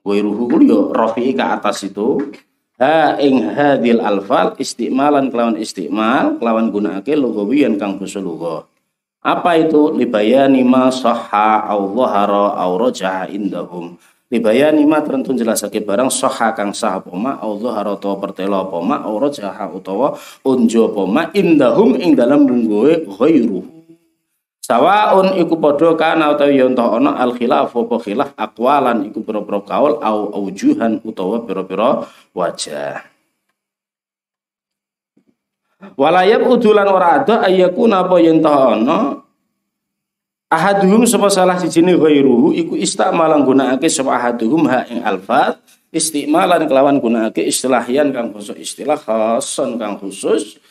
Ghairuhu 0.03 0.43
ku 0.49 0.57
yo 0.65 0.79
rafi'i 0.89 1.37
ke 1.37 1.45
atas 1.45 1.85
itu. 1.85 2.33
Ha 2.81 3.21
ing 3.21 3.53
hadil 3.53 4.01
alfal 4.01 4.57
istimalan 4.57 5.29
kelawan 5.29 5.61
istimal 5.61 6.41
kelawan 6.41 6.73
gunakake 6.73 7.13
lugawiyan 7.13 7.77
kang 7.77 8.01
bangsa 8.01 8.17
lugha. 8.17 8.65
Apa 9.21 9.55
itu? 9.55 9.93
Libayani 9.93 10.65
ma 10.65 10.89
sahha 10.89 11.61
au 11.69 11.93
dhahara 11.93 12.57
au 12.57 12.75
indahum 13.29 13.95
Libayani 14.33 14.81
ma 14.89 14.97
terentun 15.05 15.37
jelasake 15.37 15.85
barang 15.85 16.09
soha 16.09 16.57
kang 16.57 16.73
sah 16.73 16.97
apa 16.97 17.13
ma 17.13 17.37
au 17.37 17.53
dhahara 17.61 17.93
utawa 17.93 18.17
pertelo 18.17 18.65
apa 18.65 18.81
ma 18.81 19.05
au 19.05 19.21
rajaha 19.21 19.69
utawa 19.69 20.17
unjo 20.41 20.89
apa 20.89 21.01
ma 21.05 21.23
indahum 21.37 21.93
ing 22.01 22.17
dalam 22.17 22.49
lungguhe 22.49 23.05
ghairu. 23.05 23.61
Sawaun 24.57 25.37
iku 25.37 25.61
padha 25.61 25.93
kana 25.93 26.33
utawa 26.33 26.49
yen 26.49 26.73
ana 26.73 27.13
al 27.13 27.37
khilaf 27.37 27.77
apa 27.77 27.95
khilaf 28.01 28.33
aqwalan 28.33 29.05
iku 29.05 29.21
pira-pira 29.21 29.61
kaul 29.69 30.01
au 30.01 30.19
aujuhan 30.33 30.97
utawa 31.05 31.45
pira-pira 31.45 32.09
wajah. 32.33 33.05
Walayab 35.93 36.49
udulan 36.49 36.89
ora 36.89 37.21
ada 37.21 37.45
ayakuna 37.45 38.01
apa 38.01 38.17
yen 38.17 38.41
ana 38.41 39.22
ahaduhum 40.53 41.09
sapa 41.09 41.33
salah 41.33 41.57
sijine 41.57 41.97
ghairuhu 41.97 42.53
iku 42.53 42.77
istamalan 42.77 43.41
gunakake 43.41 43.89
sapa 43.89 44.13
ahaduhum 44.13 44.69
ha 44.69 44.85
ing 44.85 45.01
alfat 45.01 45.57
istimalan 45.89 46.69
kelawan 46.69 47.01
gunakake 47.01 47.45
istilahian 47.49 48.13
kang 48.13 48.29
basa 48.29 48.53
istilah 48.53 48.97
khason 48.97 49.81
kang 49.81 49.97
khusus 49.97 50.61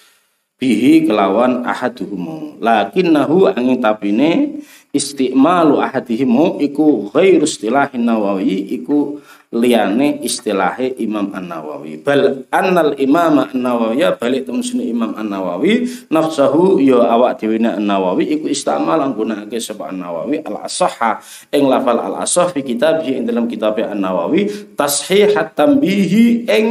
bihi 0.62 1.10
kelawan 1.10 1.66
ahaduhum. 1.66 2.62
Lakinnahu 2.62 3.50
angin 3.50 3.82
tapine 3.82 4.62
istimalu 4.94 5.82
ahadihimu 5.82 6.62
iku 6.62 7.10
ghairu 7.10 7.42
istilahin 7.42 8.06
nawawi 8.06 8.70
iku 8.78 9.18
liyane 9.52 10.24
istilahe 10.24 10.96
Imam 10.96 11.28
An-Nawawi. 11.36 12.00
Bal 12.00 12.48
annal 12.48 12.96
Imam 12.96 13.44
An-Nawawi 13.44 14.00
ya 14.00 14.16
balik 14.16 14.48
temen 14.48 14.64
Imam 14.80 15.12
An-Nawawi 15.12 16.08
nafsahu 16.08 16.80
ya 16.80 17.04
awak 17.04 17.44
dhewe 17.44 17.60
An-Nawawi 17.60 18.32
iku 18.32 18.48
istamal 18.48 19.04
nggunakake 19.12 19.60
sapa 19.60 19.92
An-Nawawi. 19.92 20.40
Al-asahha 20.40 21.20
ing 21.52 21.68
lafal 21.68 22.00
al-asah 22.00 22.48
fi 22.48 22.64
kitab 22.64 23.04
ing 23.04 23.28
dalam 23.28 23.44
kitab 23.44 23.76
An-Nawawi 23.76 24.72
tashihat 24.72 25.52
tambihi 25.52 26.48
ing 26.48 26.66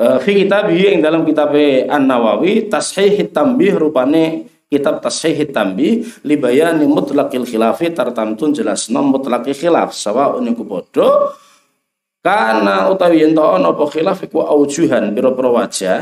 uh, 0.00 0.16
fi 0.24 0.32
kitabih 0.40 0.96
ing 0.96 1.04
dalam 1.04 1.28
kitab 1.28 1.52
An-Nawawi 1.86 2.72
tashih 2.72 3.28
tambih 3.28 3.76
rupane 3.76 4.48
kitab 4.70 5.02
tashih 5.02 5.34
tambih 5.50 6.06
li 6.22 6.34
bayani 6.38 6.86
mutlaqil 6.86 7.42
khilafi 7.42 7.90
tartamtun 7.90 8.54
jelasno 8.54 9.02
mutlaqil 9.02 9.52
khilaf. 9.52 9.90
Sawa 9.90 10.38
uniku 10.38 10.62
padha 10.62 11.34
karena 12.22 12.86
utawi 12.86 13.26
yen 13.26 13.34
ana 13.34 13.74
apa 13.74 13.84
khilaf 13.90 14.22
iku 14.22 14.46
aujuhan 14.46 15.10
pira-pira 15.10 15.50
wajah. 15.50 15.98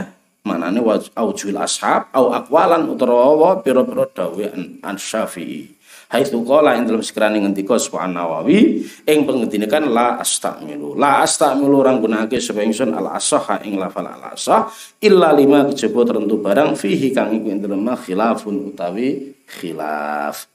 Manane 0.46 0.80
aujuhul 1.18 1.58
ashab 1.58 2.08
au 2.14 2.30
akwalan 2.30 2.86
utawa 2.88 3.58
pira-pira 3.64 4.06
dawuh 4.06 4.52
an 4.84 4.96
Syafi'i 4.96 5.77
haitsu 6.08 6.40
qala 6.40 6.72
ing 6.80 6.88
dalam 6.88 7.04
sekirane 7.04 7.36
ngendika 7.44 7.76
sapa 7.76 8.08
Nawawi 8.08 8.80
ing 9.04 9.18
pengendine 9.28 9.68
kan 9.68 9.84
la 9.84 10.16
astamilu 10.16 10.96
la 10.96 11.20
astamilu 11.20 11.84
orang 11.84 12.00
gunake 12.00 12.40
sapa 12.40 12.64
ingsun 12.64 12.96
al 12.96 13.12
asah 13.12 13.60
ing 13.60 13.76
lafal 13.76 14.08
al 14.08 14.32
asah 14.32 14.72
illa 15.04 15.36
lima 15.36 15.68
kejaba 15.68 16.08
tertentu 16.08 16.40
barang 16.40 16.72
fihi 16.80 17.12
kang 17.12 17.36
iku 17.36 17.46
ing 17.52 17.60
dalem 17.60 17.84
khilafun 17.92 18.72
utawi 18.72 19.36
khilaf 19.44 20.48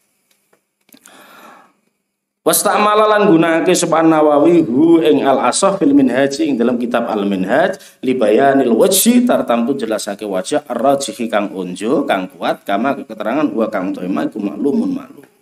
Wastamala 2.43 3.07
lan 3.07 3.31
gunake 3.31 3.71
sapa 3.71 4.03
Nawawi 4.03 4.67
hu 4.67 4.99
ing 4.99 5.23
al 5.23 5.47
asah 5.47 5.79
fil 5.79 5.95
minhaj 5.95 6.43
ing 6.43 6.59
dalam 6.59 6.75
kitab 6.75 7.07
al 7.07 7.23
minhaj 7.23 7.79
li 8.03 8.11
bayanil 8.11 8.75
wajhi 8.75 9.23
tartamtu 9.23 9.79
jelasake 9.79 10.27
wajah 10.27 10.67
ar-rajih 10.67 11.15
kang 11.31 11.55
unjo 11.55 12.03
kang 12.03 12.27
kuat 12.27 12.67
kama 12.67 12.99
keterangan 12.99 13.47
wa 13.47 13.71
kang 13.71 13.95
tema 13.95 14.27
iku 14.27 14.43
maklumun 14.43 14.91
maklum. 14.91 15.32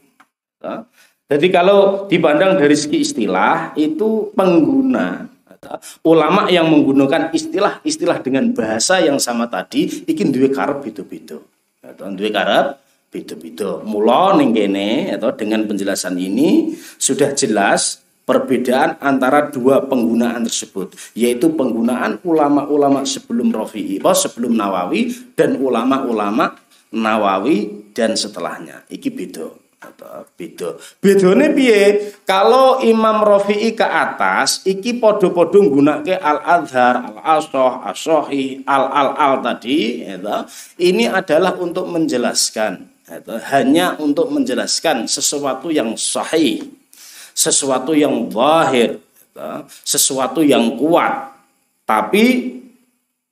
Jadi 1.32 1.48
kalau 1.48 2.12
dipandang 2.12 2.60
dari 2.60 2.76
segi 2.76 3.02
istilah 3.02 3.72
itu 3.80 4.36
pengguna 4.36 5.32
ulama 6.02 6.50
yang 6.50 6.68
menggunakan 6.68 7.30
istilah-istilah 7.30 8.20
dengan 8.26 8.50
bahasa 8.52 8.98
yang 9.00 9.22
sama 9.22 9.46
tadi 9.46 10.04
ikin 10.10 10.34
duwe 10.34 10.50
karep 10.50 10.82
beda-beda. 10.82 11.38
Duwe 12.18 12.30
karep 12.34 12.82
beda-beda. 13.14 13.80
Mula 13.86 14.36
ning 14.42 14.58
atau 15.14 15.32
dengan 15.38 15.64
penjelasan 15.70 16.18
ini 16.18 16.74
sudah 16.98 17.32
jelas 17.38 18.02
perbedaan 18.26 18.98
antara 19.02 19.50
dua 19.50 19.86
penggunaan 19.86 20.46
tersebut 20.46 20.94
yaitu 21.14 21.52
penggunaan 21.54 22.22
ulama-ulama 22.26 23.06
sebelum 23.06 23.54
Rafi'i, 23.54 24.02
sebelum 24.02 24.58
Nawawi 24.58 25.14
dan 25.38 25.62
ulama-ulama 25.62 26.58
Nawawi 26.92 27.92
dan 27.94 28.18
setelahnya. 28.18 28.84
Iki 28.90 29.10
beda. 29.14 29.48
Beda. 30.38 30.78
Bedone 31.02 31.58
piye? 31.58 32.14
Kalau 32.22 32.86
Imam 32.86 33.26
Rafi'i 33.26 33.74
ke 33.74 33.86
atas 33.86 34.62
iki 34.70 35.02
podo-podo 35.02 35.58
nggunakake 35.58 36.22
Al-Azhar, 36.22 37.02
Al-Ashoh, 37.10 37.82
Ashohi, 37.82 38.62
Al-Al-Al 38.62 39.42
tadi, 39.42 40.06
ya 40.06 40.46
ini 40.78 41.10
adalah 41.10 41.58
untuk 41.58 41.90
menjelaskan 41.90 42.92
itu 43.12 43.36
hanya 43.52 44.00
untuk 44.00 44.32
menjelaskan 44.32 45.04
sesuatu 45.04 45.68
yang 45.68 46.00
sahih, 46.00 46.64
sesuatu 47.36 47.92
yang 47.92 48.32
zahir, 48.32 49.04
sesuatu 49.84 50.40
yang 50.40 50.80
kuat. 50.80 51.36
Tapi 51.84 52.56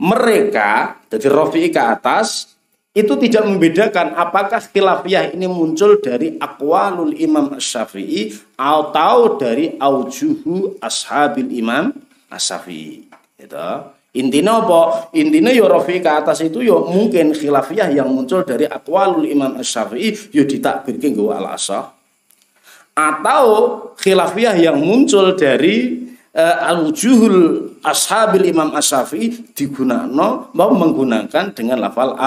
mereka 0.04 1.00
dari 1.08 1.28
Rafi'i 1.32 1.72
ke 1.72 1.80
atas 1.80 2.59
itu 2.90 3.14
tidak 3.22 3.46
membedakan 3.46 4.18
apakah 4.18 4.58
khilafiyah 4.58 5.38
ini 5.38 5.46
muncul 5.46 6.02
dari 6.02 6.42
akwalul 6.42 7.14
Imam 7.14 7.56
Syafi'i 7.62 8.34
atau 8.58 9.38
dari 9.38 9.78
aujuhu 9.78 10.82
ashabil 10.82 11.54
Imam 11.54 11.94
Syafi'i. 12.34 13.06
Gitu. 13.38 13.70
Intinya 14.18 14.66
apa? 14.66 15.14
Intinya 15.14 15.54
ya 15.54 15.70
Rafi 15.70 16.02
ke 16.02 16.10
atas 16.10 16.42
itu 16.42 16.66
ya 16.66 16.82
mungkin 16.82 17.38
khilafiyah 17.38 17.94
yang 17.94 18.10
muncul 18.10 18.42
dari 18.42 18.66
akwalul 18.66 19.24
Imam 19.30 19.62
Syafi'i 19.62 20.34
ya 20.34 20.44
ditakbirkan 20.50 21.14
gue 21.14 21.30
al 21.30 21.54
asah 21.54 22.00
atau 23.00 23.48
khilafiyah 23.96 24.60
yang 24.60 24.78
muncul 24.82 25.38
dari 25.40 26.10
uh, 26.36 26.56
al-wujuhul 26.68 27.80
ashabil 27.86 28.52
Imam 28.52 28.76
Asyafi'i 28.76 29.56
digunakan 29.56 30.10
mau 30.52 30.72
menggunakan 30.76 31.56
dengan 31.56 31.80
lafal 31.80 32.18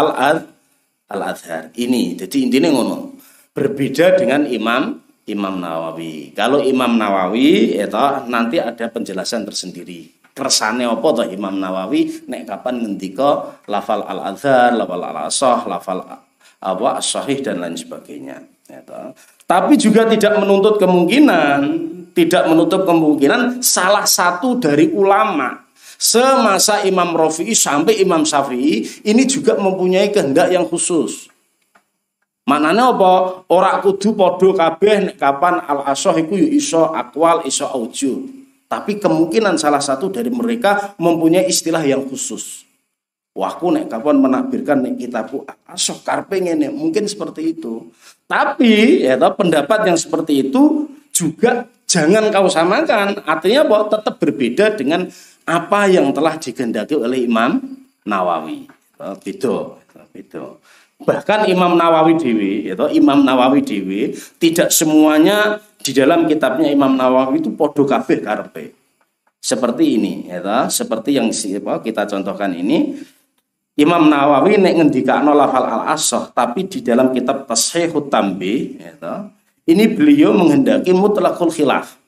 al 1.13 1.21
al-azhar 1.21 1.69
ini. 1.77 2.17
Jadi 2.17 2.49
intinya 2.49 2.73
ngono. 2.73 3.21
Berbeda 3.53 4.17
dengan 4.17 4.49
Imam 4.49 4.97
Imam 5.29 5.61
Nawawi. 5.61 6.33
Kalau 6.33 6.65
Imam 6.65 6.97
Nawawi 6.97 7.77
itu 7.77 8.07
nanti 8.27 8.57
ada 8.59 8.89
penjelasan 8.89 9.45
tersendiri 9.45 10.23
kersane 10.33 10.89
apa 10.89 11.09
to 11.13 11.25
Imam 11.29 11.61
Nawawi 11.61 12.25
nek 12.29 12.49
kapan 12.49 12.81
ngendika 12.81 13.61
lafal 13.69 14.01
al 14.01 14.33
azhar 14.33 14.73
lafal 14.73 15.03
al 15.05 15.19
asah 15.29 15.61
lafal 15.69 16.01
apa 16.63 16.91
sahih 17.05 17.45
dan 17.45 17.61
lain 17.61 17.77
sebagainya 17.77 18.41
ya 18.65 18.81
tapi 19.45 19.77
juga 19.77 20.09
tidak 20.09 20.41
menuntut 20.41 20.81
kemungkinan 20.81 21.61
tidak 22.17 22.49
menutup 22.49 22.89
kemungkinan 22.89 23.61
salah 23.61 24.09
satu 24.09 24.57
dari 24.57 24.89
ulama 24.89 25.53
semasa 26.03 26.83
Imam 26.83 27.15
Rafi'i 27.15 27.55
sampai 27.55 28.03
Imam 28.03 28.27
Syafi'i 28.27 29.07
ini 29.07 29.23
juga 29.31 29.55
mempunyai 29.55 30.11
kehendak 30.11 30.51
yang 30.51 30.67
khusus 30.67 31.31
Manane 32.43 32.83
apa? 32.83 33.47
Ora 33.55 33.79
kudu 33.79 34.19
padha 34.19 34.51
kabeh 34.51 35.15
kapan 35.15 35.63
al 35.63 35.87
asah 35.87 36.19
iku 36.19 36.35
ya 36.35 36.49
iso 36.51 36.91
akwal 36.91 37.47
iso 37.47 37.71
auju. 37.71 38.27
Tapi 38.67 38.99
kemungkinan 38.99 39.61
salah 39.61 39.79
satu 39.79 40.11
dari 40.11 40.33
mereka 40.33 40.97
mempunyai 40.99 41.47
istilah 41.47 41.85
yang 41.87 42.03
khusus. 42.09 42.67
Wah, 43.33 43.57
nek 43.57 43.89
kapan 43.89 44.21
menakbirkan 44.21 44.85
nek 44.85 45.01
kitabku 45.01 45.47
asoh 45.65 46.03
karpe 46.05 46.37
ngene, 46.43 46.69
mungkin 46.69 47.07
seperti 47.07 47.57
itu. 47.57 47.89
Tapi 48.27 49.07
ya 49.07 49.17
pendapat 49.17 49.89
yang 49.89 49.97
seperti 49.97 50.51
itu 50.51 50.89
juga 51.15 51.69
jangan 51.87 52.33
kau 52.33 52.49
samakan. 52.51 53.23
Artinya 53.23 53.63
bahwa 53.65 53.87
tetap 53.93 54.19
berbeda 54.19 54.75
dengan 54.75 55.07
apa 55.47 55.91
yang 55.91 56.11
telah 56.15 56.39
digendaki 56.39 56.95
oleh 56.95 57.27
Imam 57.27 57.59
Nawawi. 58.07 58.67
Beda, 58.99 59.77
beda. 60.15 60.45
Bahkan 61.03 61.51
Imam 61.51 61.75
Nawawi 61.75 62.15
Dewi, 62.15 62.71
toh, 62.79 62.87
Imam 62.87 63.27
Nawawi 63.27 63.67
Dewi 63.67 64.15
tidak 64.39 64.71
semuanya 64.71 65.59
di 65.83 65.91
dalam 65.91 66.31
kitabnya 66.31 66.71
Imam 66.71 66.95
Nawawi 66.95 67.43
itu 67.43 67.51
podo 67.59 67.83
kabeh 67.83 68.23
karpe. 68.23 68.71
Seperti 69.43 69.99
ini, 69.99 70.31
ya 70.31 70.71
seperti 70.71 71.19
yang 71.19 71.27
kita 71.83 72.07
contohkan 72.07 72.55
ini. 72.55 73.03
Imam 73.75 74.07
Nawawi 74.07 74.61
nek 74.61 74.79
ngendikakno 74.79 75.33
lafal 75.35 75.65
al 75.65 75.83
asah 75.97 76.31
tapi 76.31 76.69
di 76.71 76.85
dalam 76.85 77.11
kitab 77.11 77.49
Tashihut 77.51 78.07
Tambi, 78.07 78.79
ini 79.67 79.85
beliau 79.91 80.37
menghendaki 80.37 80.95
mutlakul 80.95 81.51
khilaf. 81.51 82.02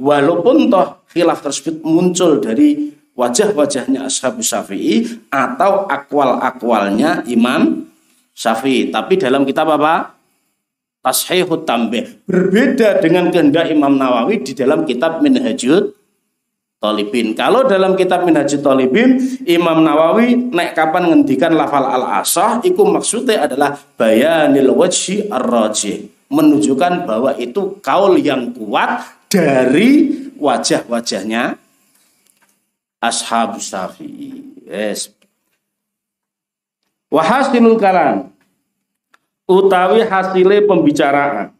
Walaupun 0.00 0.72
toh 0.72 1.04
khilaf 1.12 1.44
tersebut 1.44 1.84
muncul 1.84 2.40
dari 2.40 2.96
wajah-wajahnya 3.16 4.08
Ashab 4.08 4.40
Syafi'i 4.40 5.28
atau 5.32 5.88
akwal-akwalnya 5.88 7.24
Imam 7.28 7.88
Syafi'i. 8.36 8.92
Tapi 8.92 9.16
dalam 9.16 9.48
kitab 9.48 9.72
apa? 9.72 10.16
Tashihut 11.00 11.64
Tambih. 11.64 12.26
Berbeda 12.28 13.00
dengan 13.00 13.32
kehendak 13.32 13.72
Imam 13.72 13.96
Nawawi 13.96 14.42
di 14.42 14.52
dalam 14.52 14.84
kitab 14.84 15.24
Minhajut 15.24 15.94
Tolibin. 16.76 17.32
Kalau 17.32 17.64
dalam 17.64 17.96
kitab 17.96 18.28
Minhajut 18.28 18.60
Tolibin, 18.60 19.16
Imam 19.48 19.80
Nawawi 19.80 20.36
naik 20.52 20.76
kapan 20.76 21.08
ngendikan 21.08 21.56
lafal 21.56 21.88
al-asah, 21.88 22.60
itu 22.66 22.84
maksudnya 22.84 23.48
adalah 23.48 23.80
bayanil 23.96 24.76
wajhi 24.76 25.30
ar-rajih. 25.32 26.12
Menunjukkan 26.26 27.06
bahwa 27.06 27.38
itu 27.38 27.78
kaul 27.80 28.18
yang 28.18 28.50
kuat 28.50 29.15
dari 29.30 30.12
wajah-wajahnya 30.36 31.58
ashab 33.02 33.58
syafi'i. 33.60 34.62
Yes. 34.66 35.14
Wahasilul 37.06 37.78
kalam 37.78 38.34
utawi 39.46 40.02
hasile 40.02 40.66
pembicaraan. 40.66 41.54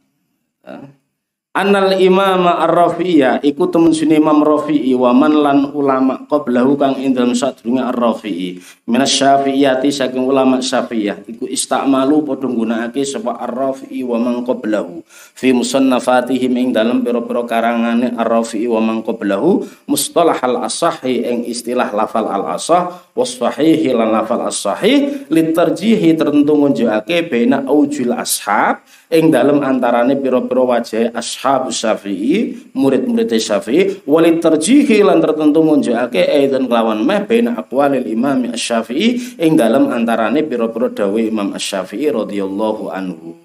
Anal 1.56 1.96
imam 2.04 2.44
ar-rafi'iyah 2.44 3.40
iku 3.40 3.72
temen 3.72 3.88
sini 3.88 4.20
imam 4.20 4.44
rafi'i 4.44 4.92
wa 4.92 5.16
man 5.16 5.40
lan 5.40 5.58
ulama 5.72 6.28
qablahu 6.28 6.76
kang 6.76 7.00
ing 7.00 7.16
dalem 7.16 7.32
sadurunge 7.32 7.80
ar-rafi'i 7.80 8.60
minas 8.84 9.16
syafi'iyati 9.16 9.88
saking 9.88 10.20
ulama 10.20 10.60
syafi'iyah 10.60 11.24
iku 11.24 11.48
istamalu 11.48 12.28
padha 12.28 12.44
nggunakake 12.44 13.08
sapa 13.08 13.40
ar-rafi'i 13.40 14.04
wa 14.04 14.20
man 14.20 14.44
qablahu. 14.44 15.00
Fi 15.08 15.56
musannafatihim 15.56 16.52
ing 16.60 16.68
dalem 16.76 17.00
pira-pira 17.00 17.48
karangane 17.48 18.12
ar-rafi'i 18.12 18.68
wa 18.68 18.84
man 18.84 19.00
qablahu 19.00 19.64
mustalah 19.88 20.36
al-asahi 20.36 21.24
ing 21.24 21.48
istilah 21.48 21.88
lafal 21.96 22.28
al-asah 22.28 23.16
was 23.16 23.32
sahihi 23.32 23.96
lan 23.96 24.12
lafal 24.12 24.44
as-sahih 24.44 25.24
litarjihi 25.32 26.20
tertentu 26.20 26.52
ngunjukake 26.52 27.32
baina 27.32 27.64
aujul 27.64 28.12
ashab 28.12 28.84
ing 29.08 29.32
dalem 29.32 29.64
antarane 29.64 30.20
pira-pira 30.20 30.60
wajah 30.76 31.16
ashab 31.16 31.44
ashab 31.46 31.70
Syafi'i, 31.70 32.58
murid-murid 32.74 33.30
Syafi'i, 33.30 34.02
walid 34.02 34.42
terjihi 34.42 35.06
lan 35.06 35.22
tertentu 35.22 35.62
munjakake 35.62 36.26
aidan 36.26 36.66
kelawan 36.66 37.06
meh 37.06 37.22
baina 37.22 37.54
aqwalil 37.54 38.02
Imam 38.02 38.50
Asy-Syafi'i 38.50 39.38
ing 39.38 39.54
dalam 39.54 39.86
antarane 39.94 40.42
pira-pira 40.42 40.90
dawuh 40.90 41.22
Imam 41.22 41.54
Asy-Syafi'i 41.54 42.10
radhiyallahu 42.10 42.90
anhu. 42.90 43.38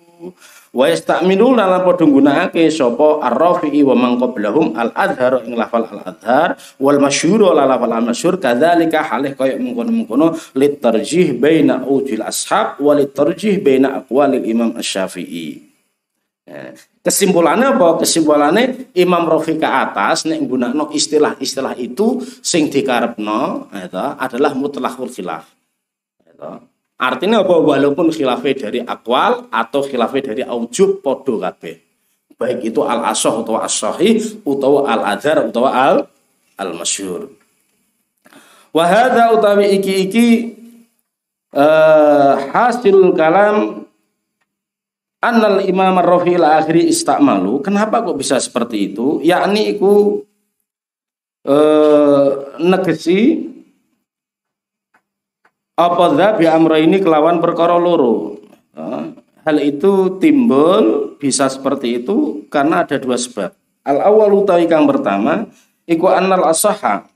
Wa 0.73 0.89
yastamilu 0.89 1.53
lan 1.53 1.83
padha 1.85 2.07
nggunakake 2.07 2.73
sapa 2.73 3.21
ar-rafi'i 3.21 3.85
wa 3.85 3.93
man 3.93 4.17
qablahum 4.17 4.73
al-adhar 4.73 5.45
ing 5.45 5.53
lafal 5.53 5.85
al-adhar 5.85 6.57
wal 6.81 6.97
masyhur 6.97 7.53
la 7.53 7.69
lafal 7.69 7.91
al-masyhur 7.91 8.41
kadzalika 8.41 9.03
halih 9.03 9.37
kaya 9.37 9.61
mengkono-mengkono 9.61 10.33
litarjih 10.57 11.37
baina 11.37 11.85
ujil 11.85 12.25
ashab 12.25 12.81
wa 12.81 12.97
litarjih 12.97 13.61
baina 13.61 14.01
aqwalil 14.01 14.41
Imam 14.41 14.73
Asy-Syafi'i. 14.73 15.70
Ya. 16.51 16.75
Kesimpulannya 17.01 17.79
apa? 17.79 18.03
Kesimpulannya 18.03 18.91
Imam 18.99 19.23
Rafi 19.23 19.55
ke 19.55 19.63
atas 19.63 20.27
nek 20.27 20.43
nggunakno 20.43 20.91
istilah-istilah 20.91 21.79
itu 21.79 22.19
sing 22.43 22.67
dikarepno 22.67 23.71
itu 23.71 24.03
adalah 24.19 24.51
mutlakul 24.51 25.07
khilaf. 25.07 25.47
Itu. 26.27 26.51
Artinya 26.99 27.47
apa? 27.47 27.55
Walaupun 27.55 28.11
khilafnya 28.11 28.67
dari 28.67 28.79
akwal 28.83 29.47
atau 29.47 29.81
khilafnya 29.81 30.35
dari 30.35 30.43
aujub 30.43 30.99
podo 30.99 31.39
kabeh. 31.39 31.79
Baik 32.35 32.67
itu 32.67 32.83
al 32.83 33.07
asoh 33.07 33.47
atau 33.47 33.55
as 33.55 33.79
atau 33.79 34.73
al 34.83 35.01
adhar 35.07 35.47
atau 35.47 35.65
al 35.71 36.11
al 36.59 36.71
masyhur. 36.75 37.31
Wahada 38.75 39.31
utawi 39.33 39.79
iki 39.79 39.93
iki 40.09 40.27
uh, 41.55 42.35
hasil 42.51 43.15
kalam 43.15 43.80
Annal 45.21 45.61
imam 45.69 46.01
ar-rafi 46.01 46.33
akhiri 46.33 46.89
istakmalu. 46.89 47.61
Kenapa 47.61 48.01
kok 48.01 48.17
bisa 48.17 48.41
seperti 48.41 48.89
itu? 48.89 49.21
Yakni 49.21 49.77
iku 49.77 50.25
eh, 51.45 52.29
negesi 52.57 53.51
apa 55.77 56.33
bi 56.37 56.45
amra 56.49 56.81
ini 56.81 56.97
kelawan 56.97 57.37
perkara 57.37 57.77
loro. 57.77 58.41
Hal 59.41 59.57
itu 59.57 60.17
timbul 60.21 61.17
bisa 61.17 61.49
seperti 61.49 62.01
itu 62.01 62.45
karena 62.49 62.85
ada 62.85 62.97
dua 63.01 63.17
sebab. 63.17 63.53
Al 63.81 63.97
awal 64.01 64.41
utawi 64.41 64.69
kang 64.69 64.85
pertama 64.85 65.49
iku 65.89 66.09
annal 66.09 66.45
asaha 66.45 67.10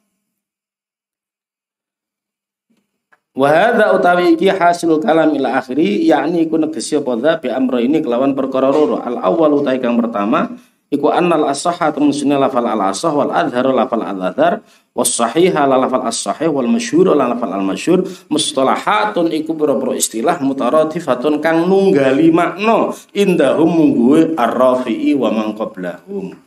Wahada 3.35 3.91
utawi 3.91 4.39
iki 4.39 4.47
hasil 4.47 4.95
kalam 5.03 5.35
ila 5.35 5.59
akhiri 5.59 6.07
yakni 6.07 6.47
iku 6.47 6.55
negesi 6.55 6.95
apa 6.95 7.19
dha 7.19 7.31
bi 7.35 7.51
amro 7.51 7.83
ini 7.83 7.99
kelawan 7.99 8.31
perkara 8.31 8.71
loro. 8.71 9.03
Al 9.03 9.19
awal 9.19 9.59
utawi 9.59 9.83
kang 9.83 9.99
pertama 9.99 10.55
iku 10.87 11.11
annal 11.11 11.51
as-sahha 11.51 11.91
temusine 11.91 12.39
lafal 12.39 12.63
al 12.63 12.95
asah 12.95 13.11
wal 13.11 13.35
adhar 13.35 13.67
lafal 13.75 14.07
al 14.07 14.31
adhar 14.31 14.63
was 14.95 15.11
sahiha 15.11 15.67
la 15.67 15.75
lafal 15.75 16.07
as 16.07 16.15
sahih 16.15 16.47
wal 16.47 16.71
masyhur 16.71 17.11
la 17.11 17.27
lafal 17.27 17.51
al 17.51 17.59
masyhur 17.59 18.07
mustalahatun 18.31 19.27
iku 19.35 19.51
pira-pira 19.51 19.99
istilah 19.99 20.39
mutaradifatun 20.39 21.43
kang 21.43 21.67
nunggali 21.67 22.31
makna 22.31 22.95
indahum 23.11 23.67
mungguwe 23.67 24.39
ar-rafi'i 24.39 25.11
wa 25.11 25.35
man 25.35 25.51
qablahum. 25.59 26.44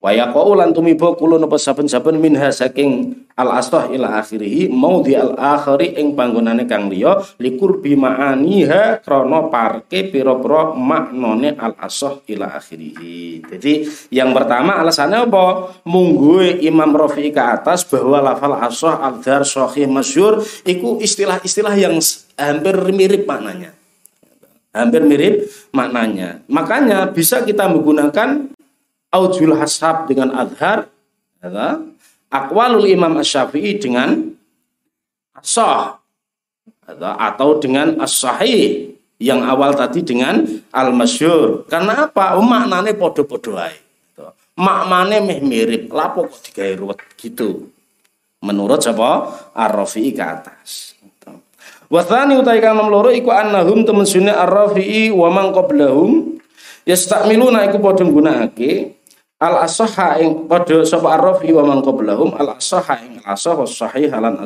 Wa 0.00 0.16
yaqau 0.16 0.56
lan 0.56 0.72
tumiba 0.72 1.12
kula 1.12 1.36
napa 1.36 1.60
saben-saben 1.60 2.16
minha 2.16 2.48
saking 2.48 3.20
al 3.36 3.52
asah 3.52 3.92
ila 3.92 4.16
akhirih 4.16 4.72
di 5.04 5.12
al 5.12 5.36
akhiri 5.36 6.00
ing 6.00 6.16
panggonane 6.16 6.64
kang 6.64 6.88
liya 6.88 7.20
likur 7.36 7.84
bi 7.84 8.00
ma'aniha 8.00 9.04
krana 9.04 9.52
parke 9.52 10.08
pira-pira 10.08 10.72
maknane 10.72 11.52
al 11.52 11.76
asah 11.76 12.16
ila 12.32 12.48
akhirih. 12.56 13.44
Jadi 13.44 13.72
yang 14.08 14.32
pertama 14.32 14.80
alasannya 14.80 15.28
apa? 15.28 15.68
Mungguhe 15.84 16.64
Imam 16.64 16.96
Rafi'i 16.96 17.28
ke 17.28 17.44
atas 17.44 17.84
bahwa 17.84 18.24
lafal 18.24 18.56
asah 18.56 19.04
al-dar 19.04 19.44
sahih 19.44 19.84
masyhur 19.84 20.40
iku 20.64 20.96
istilah-istilah 20.96 21.76
yang 21.76 22.00
hampir 22.40 22.76
mirip 22.96 23.28
maknanya 23.28 23.76
hampir 24.70 25.02
mirip 25.02 25.50
maknanya. 25.74 26.40
Makanya 26.46 27.10
bisa 27.10 27.42
kita 27.42 27.66
menggunakan 27.66 28.54
aujul 29.10 29.58
hasab 29.58 30.06
dengan 30.06 30.34
adhar 30.34 30.86
ya, 31.42 31.82
akwalul 32.30 32.86
imam 32.86 33.18
asyafi'i 33.18 33.78
dengan 33.82 34.30
asah 35.34 35.98
ya, 36.86 37.10
atau 37.18 37.58
dengan 37.58 37.98
as-sahih 37.98 38.94
yang 39.20 39.44
awal 39.44 39.76
tadi 39.76 40.00
dengan 40.00 40.46
al-masyur 40.72 41.68
karena 41.68 42.08
apa? 42.08 42.40
Oh, 42.40 42.46
maknanya 42.46 42.96
podo-podo 42.96 43.58
ae 43.60 43.76
ya. 44.16 44.32
maknanya 44.56 45.20
meh 45.20 45.40
mirip. 45.44 45.92
Lapo 45.92 46.24
kok 46.30 46.40
digawe 46.50 46.72
ruwet 46.78 46.98
gitu? 47.20 47.68
Menurut 48.40 48.80
siapa? 48.80 49.36
Ar-rafi'i 49.52 50.16
ke 50.16 50.24
atas 50.24 50.96
Wathani 51.90 52.38
utai 52.38 52.62
kang 52.62 52.78
loro 52.86 53.10
iku 53.10 53.34
annahum 53.34 53.82
temen 53.82 54.06
sunne 54.06 54.30
ar-rafi'i 54.30 55.10
wa 55.10 55.26
man 55.26 55.50
qablahum 55.50 56.38
yastakmiluna 56.86 57.66
iku 57.66 57.82
padha 57.82 58.06
nggunakake 58.06 58.99
al 59.40 59.64
asaha 59.64 60.20
ing 60.20 60.44
padha 60.44 60.84
sapa 60.84 61.16
arrafi 61.16 61.48
wa 61.56 61.64
man 61.64 61.80
al 61.80 62.60
asaha 62.60 63.00
ing 63.00 63.24
al 63.24 63.32
asah 63.32 63.56
was 63.56 63.72
sahih 63.72 64.12
lan 64.12 64.36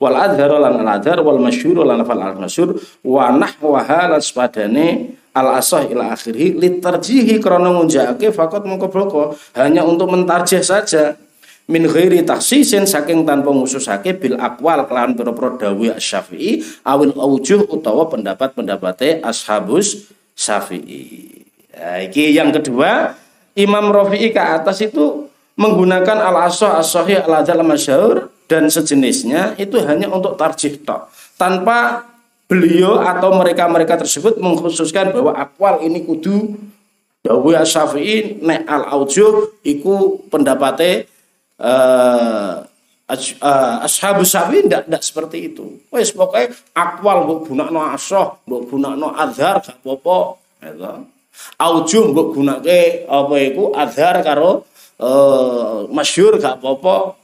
wal 0.00 0.16
adhar 0.16 0.48
lan 0.56 0.80
al 0.80 0.90
adhar 0.96 1.20
wal 1.20 1.36
masyhur 1.36 1.84
lan 1.84 2.00
fal 2.08 2.16
al 2.16 2.40
masyhur 2.40 2.80
wa 3.04 3.28
nahwa 3.28 3.84
lan 3.84 4.16
sepadane 4.16 5.12
al 5.36 5.60
asah 5.60 5.84
ila 5.84 6.16
akhirih 6.16 6.56
litarjihi 6.56 7.36
krana 7.36 7.68
ngunjakake 7.68 8.32
fakot 8.32 8.64
mongko 8.64 8.88
bloko 8.88 9.22
hanya 9.52 9.84
untuk 9.84 10.08
mentarjih 10.08 10.64
saja 10.64 11.20
min 11.68 11.84
ghairi 11.84 12.24
taksisin 12.24 12.88
saking 12.88 13.28
tanpa 13.28 13.52
ngususake 13.52 14.16
bil 14.16 14.40
akwal 14.40 14.88
kelawan 14.88 15.12
pira-pira 15.12 15.68
dawuh 15.68 16.00
Syafi'i 16.00 16.64
awil 16.80 17.12
aujuh 17.12 17.68
utawa 17.68 18.08
pendapat-pendapate 18.08 19.20
ashabus 19.20 20.08
Syafi'i. 20.32 21.44
Ya, 21.76 22.08
yang 22.08 22.56
kedua 22.56 23.14
Imam 23.54 23.88
Rafi'i 23.92 24.34
ke 24.34 24.40
atas 24.40 24.82
itu 24.84 25.28
menggunakan 25.58 26.18
al-asah 26.22 26.78
as-sahih 26.78 27.24
al-adal 27.24 27.64
masyhur 27.66 28.30
dan 28.46 28.70
sejenisnya 28.70 29.58
itu 29.58 29.76
hanya 29.82 30.08
untuk 30.08 30.38
tarjih 30.38 30.80
tok 30.82 31.10
tanpa 31.36 32.06
beliau 32.48 33.02
atau 33.02 33.34
mereka-mereka 33.36 34.00
tersebut 34.00 34.40
mengkhususkan 34.40 35.12
bahwa 35.12 35.36
akwal 35.36 35.84
ini 35.84 36.06
kudu 36.06 36.56
dawuh 37.20 37.52
Syafi'i 37.60 38.40
nek 38.40 38.64
al-aujuh 38.64 39.60
iku 39.66 40.22
pendapatnya 40.32 41.04
uh, 41.60 42.64
ashabu 43.84 44.22
syafi'i 44.22 44.68
ndak 44.68 44.84
ndak 44.88 45.02
seperti 45.02 45.52
itu. 45.52 45.80
Wes 45.88 46.12
pokoknya 46.12 46.52
akwal 46.76 47.24
mbok 47.24 47.48
gunakno 47.48 47.80
asah, 47.92 48.36
mbok 48.44 48.62
gunakno 48.68 49.16
azhar 49.16 49.64
gak 49.64 49.80
apa-apa. 49.80 50.18
Ya 50.60 50.72
Aujuh 51.58 52.14
mbok 52.14 52.38
gunake 52.38 53.06
apa 53.10 53.34
iku 53.42 53.74
adhar 53.74 54.22
karo 54.22 54.62
uh, 55.02 55.90
masyhur 55.90 56.38
gak 56.38 56.62
apa-apa. 56.62 57.18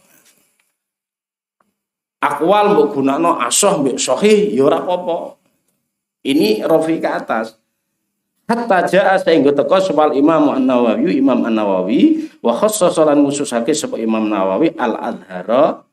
Akwal 2.19 2.75
mbok 2.75 2.99
gunakno 2.99 3.39
asoh 3.39 3.85
mbok 3.85 4.01
sahih 4.01 4.51
ya 4.51 4.67
ora 4.67 4.83
apa-apa. 4.83 5.39
Ini 6.25 6.65
rofi 6.65 6.99
ke 6.99 7.07
atas. 7.07 7.55
Hatta 8.45 8.85
jaa 8.85 9.17
sehingga 9.17 9.57
teko 9.57 9.81
sebal 9.81 10.12
Imam 10.12 10.53
An-Nawawi, 10.53 11.17
Imam 11.17 11.49
An-Nawawi 11.49 12.29
wa 12.45 12.53
khassasa 12.53 13.09
lan 13.09 13.25
khususake 13.25 13.73
sapa 13.73 13.97
Imam 13.97 14.29
Nawawi 14.29 14.77
al-adhara 14.77 15.84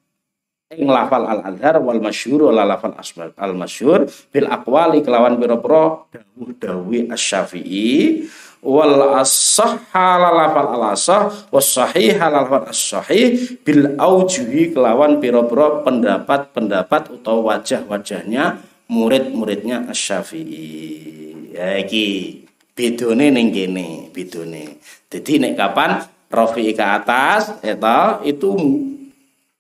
ing 0.72 0.88
lafal 0.88 1.28
al 1.28 1.44
adhar 1.44 1.84
wal 1.84 2.00
masyhur 2.00 2.48
wal 2.48 2.56
lafal 2.56 2.96
asbab 2.96 3.36
al 3.36 3.52
masyhur 3.52 4.08
bil 4.32 4.48
aqwali 4.48 5.04
kelawan 5.04 5.36
pira-pira 5.36 6.08
dawuh-dawuh 6.16 7.12
asy-Syafi'i 7.12 8.24
wal 8.64 9.20
as-sahha 9.20 10.16
lafal 10.32 10.72
al 10.80 10.96
asah 10.96 11.28
was 11.52 11.68
sahih 11.68 12.16
lafal 12.16 12.72
as-sahih 12.72 13.60
bil 13.68 14.00
aujuhi 14.00 14.72
kelawan 14.72 15.20
pira-pira 15.20 15.84
pendapat-pendapat 15.84 17.20
atau 17.20 17.44
wajah-wajahnya 17.52 18.64
murid-muridnya 18.88 19.92
asy-Syafi'i. 19.92 21.52
Ya 21.52 21.84
iki 21.84 22.48
bedone 22.72 23.28
ning 23.28 23.52
kene 23.52 24.08
bedone. 24.16 24.80
Dadi 25.12 25.36
nek 25.36 25.60
kapan 25.60 26.00
Rafi'i 26.32 26.72
ke 26.72 26.86
atas 26.88 27.60
eta 27.60 28.24
itu 28.24 28.56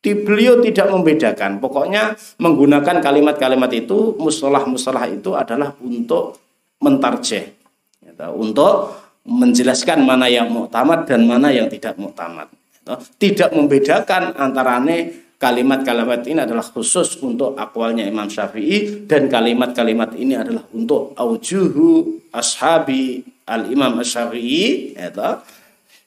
di 0.02 0.12
beliau 0.18 0.58
tidak 0.60 0.90
membedakan. 0.90 1.62
Pokoknya 1.62 2.18
menggunakan 2.42 3.00
kalimat-kalimat 3.00 3.72
itu, 3.72 4.18
mustalah-mustalah 4.18 5.06
itu 5.14 5.38
adalah 5.38 5.78
untuk 5.78 6.42
mentarjeh. 6.82 7.54
Gitu, 8.02 8.28
untuk 8.34 8.98
menjelaskan 9.22 10.02
mana 10.02 10.26
yang 10.26 10.50
muktamad 10.50 11.06
dan 11.06 11.30
mana 11.30 11.54
yang 11.54 11.70
tidak 11.70 11.94
muktamad. 12.02 12.50
Gitu. 12.50 12.94
Tidak 13.22 13.54
membedakan 13.54 14.34
antarane 14.34 15.30
kalimat-kalimat 15.38 16.22
ini 16.26 16.42
adalah 16.42 16.66
khusus 16.66 17.18
untuk 17.22 17.58
akwalnya 17.58 18.06
Imam 18.06 18.30
Syafi'i 18.30 19.06
dan 19.10 19.26
kalimat-kalimat 19.30 20.14
ini 20.18 20.38
adalah 20.38 20.66
untuk 20.74 21.18
aujuhu 21.18 22.22
ashabi 22.30 23.26
al-Imam 23.50 23.98
Syafi'i 24.06 24.94
ya 24.94 25.42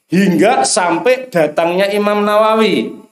hingga 0.06 0.62
sampai 0.62 1.26
datangnya 1.26 1.90
Imam 1.90 2.22
Nawawi 2.22 3.03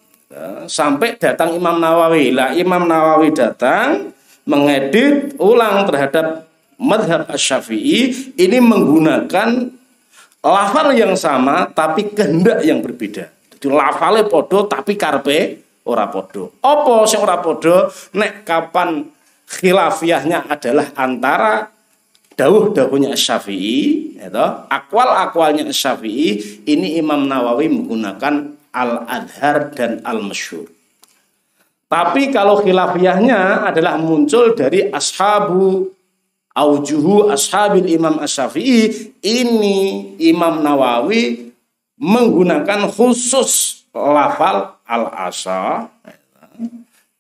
sampai 0.67 1.21
datang 1.21 1.53
Imam 1.53 1.77
Nawawi 1.77 2.33
lah 2.33 2.57
Imam 2.57 2.89
Nawawi 2.89 3.33
datang 3.37 4.13
mengedit 4.49 5.37
ulang 5.39 5.87
terhadap 5.87 6.49
madhab 6.81 7.31
Syafi'i 7.37 8.35
ini 8.35 8.59
menggunakan 8.59 9.71
lafal 10.43 10.91
yang 10.97 11.15
sama 11.15 11.71
tapi 11.71 12.11
kehendak 12.11 12.67
yang 12.67 12.83
berbeda. 12.83 13.31
Jadi 13.31 13.67
lafale 13.71 14.27
podo 14.27 14.67
tapi 14.67 14.99
karpe 14.99 15.63
ora 15.87 16.11
podo. 16.11 16.59
Apa 16.59 17.07
sing 17.07 17.23
ora 17.23 17.39
podo? 17.39 17.87
Nek 18.19 18.43
kapan 18.43 19.07
khilafiyahnya 19.47 20.51
adalah 20.51 20.91
antara 20.99 21.71
dawuh-dawuhnya 22.35 23.15
Syafi'i, 23.15 24.17
itu 24.17 24.47
akwal-akwalnya 24.67 25.69
Syafi'i, 25.69 26.65
ini 26.65 26.99
Imam 26.99 27.29
Nawawi 27.29 27.69
menggunakan 27.69 28.57
al-adhar 28.73 29.71
dan 29.77 30.01
al-masyhur. 30.03 30.69
Tapi 31.93 32.33
kalau 32.33 32.65
khilafiyahnya 32.65 33.69
adalah 33.69 34.01
muncul 34.01 34.57
dari 34.57 34.89
ashabu 34.89 35.93
aujuhu 36.57 37.29
ashabil 37.29 37.85
Imam 37.85 38.17
Asy-Syafi'i 38.17 39.13
ini 39.21 39.79
Imam 40.25 40.65
Nawawi 40.65 41.53
menggunakan 42.01 42.89
khusus 42.89 43.85
lafal 43.93 44.81
al-asa 44.89 45.93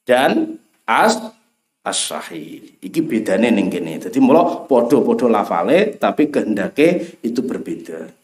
dan 0.08 0.56
as 0.88 1.20
as-sahih. 1.82 2.78
Iki 2.78 3.00
bedane 3.04 3.50
ning 3.50 3.68
kene. 3.68 3.98
Dadi 3.98 4.18
mula 4.22 4.64
padha-padha 4.66 5.26
lafale 5.28 5.98
tapi 5.98 6.30
kehendake 6.30 7.18
itu 7.20 7.42
berbeda. 7.42 8.21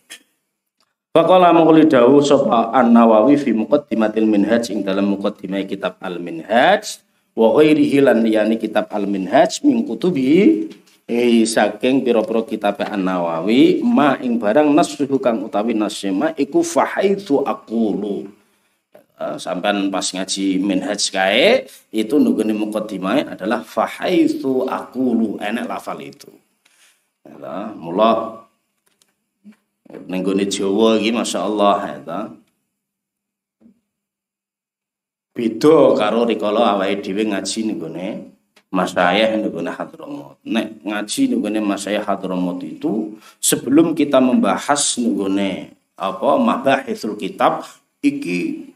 Faqala 1.08 1.56
mengkuli 1.56 1.88
dawu 1.88 2.20
sapa 2.20 2.68
An-Nawawi 2.76 3.40
fi 3.40 3.56
muqaddimatil 3.56 4.28
minhaj 4.28 4.68
ing 4.68 4.84
dalam 4.84 5.08
muqaddimah 5.16 5.64
kitab 5.64 5.96
Al-Minhaj 6.04 7.00
wa 7.32 7.56
ghairihi 7.56 8.04
lan 8.04 8.20
kitab 8.60 8.92
Al-Minhaj 8.92 9.64
min 9.64 9.88
kutubi 9.88 10.68
eh 11.08 11.48
saking 11.48 12.04
pira-pira 12.04 12.44
kitab 12.44 12.84
An-Nawawi 12.84 13.80
ma 13.80 14.20
ing 14.20 14.36
barang 14.36 14.68
nasuhu 14.68 15.16
kang 15.16 15.40
utawi 15.48 15.72
nasema 15.72 16.36
iku 16.36 16.60
fahaitu 16.60 17.40
aqulu. 17.40 18.28
Uh, 19.18 19.34
sampean 19.34 19.90
pas 19.90 20.06
ngaji 20.14 20.62
minhaj 20.62 21.10
kae 21.10 21.66
itu 21.90 22.14
nunggone 22.22 22.54
mukaddimah 22.54 23.34
adalah 23.34 23.66
fahaitu 23.66 24.68
aqulu 24.68 25.40
enak 25.40 25.66
lafal 25.66 25.98
itu. 25.98 26.30
Ya 27.24 27.72
mula 27.74 28.44
ning 29.88 30.20
gone 30.20 30.44
Jawa 30.44 31.00
iki 31.00 31.10
masyaallah 31.12 31.76
ya 31.88 32.28
beda 35.32 35.78
karo 35.94 36.26
rikala 36.26 36.74
awake 36.74 37.06
dhewe 37.06 37.22
ngaji 37.30 37.58
ning 37.64 37.78
gone 37.78 38.08
Mas 38.68 38.92
Ayah 38.92 39.32
nugune 39.40 39.72
Hadramut. 39.72 40.36
Nek 40.44 40.84
ngaji 40.84 41.32
nugune 41.32 41.56
Mas 41.64 41.88
Ayah 41.88 42.04
Hadramut 42.04 42.60
itu 42.60 43.16
sebelum 43.40 43.96
kita 43.96 44.20
membahas 44.20 45.00
nugune 45.00 45.72
apa 45.96 46.36
mabahithul 46.36 47.16
kitab 47.16 47.64
iki 48.04 48.68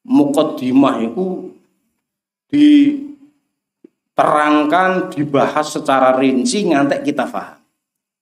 mukaddimah 0.00 0.96
itu 1.04 1.52
diterangkan 2.48 5.12
dibahas 5.12 5.76
secara 5.76 6.16
rinci 6.16 6.64
ngantek 6.72 7.04
kita 7.04 7.28
paham. 7.28 7.60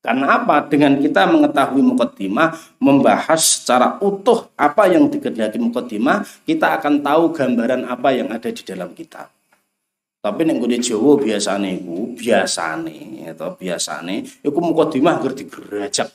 Karena 0.03 0.43
apa? 0.43 0.67
Dengan 0.67 0.99
kita 0.99 1.31
mengetahui 1.31 1.79
mukaddimah, 1.79 2.59
membahas 2.83 3.39
secara 3.39 4.03
utuh 4.03 4.51
apa 4.59 4.91
yang 4.91 5.07
dikehendaki 5.07 5.63
mukaddimah, 5.63 6.27
kita 6.43 6.75
akan 6.75 7.07
tahu 7.07 7.31
gambaran 7.31 7.87
apa 7.87 8.11
yang 8.11 8.35
ada 8.35 8.51
di 8.51 8.67
dalam 8.67 8.91
kitab. 8.99 9.31
Tapi 10.23 10.47
nek 10.47 10.59
nggone 10.59 10.79
Jawa 10.79 11.19
biasane 11.19 11.83
iku, 11.83 12.15
biasane 12.15 13.27
ya 13.27 13.35
to, 13.35 13.59
biasane 13.59 14.27
iku 14.43 14.59
mukadimah 14.59 15.19
ger 15.19 15.35
digerajak. 15.35 16.09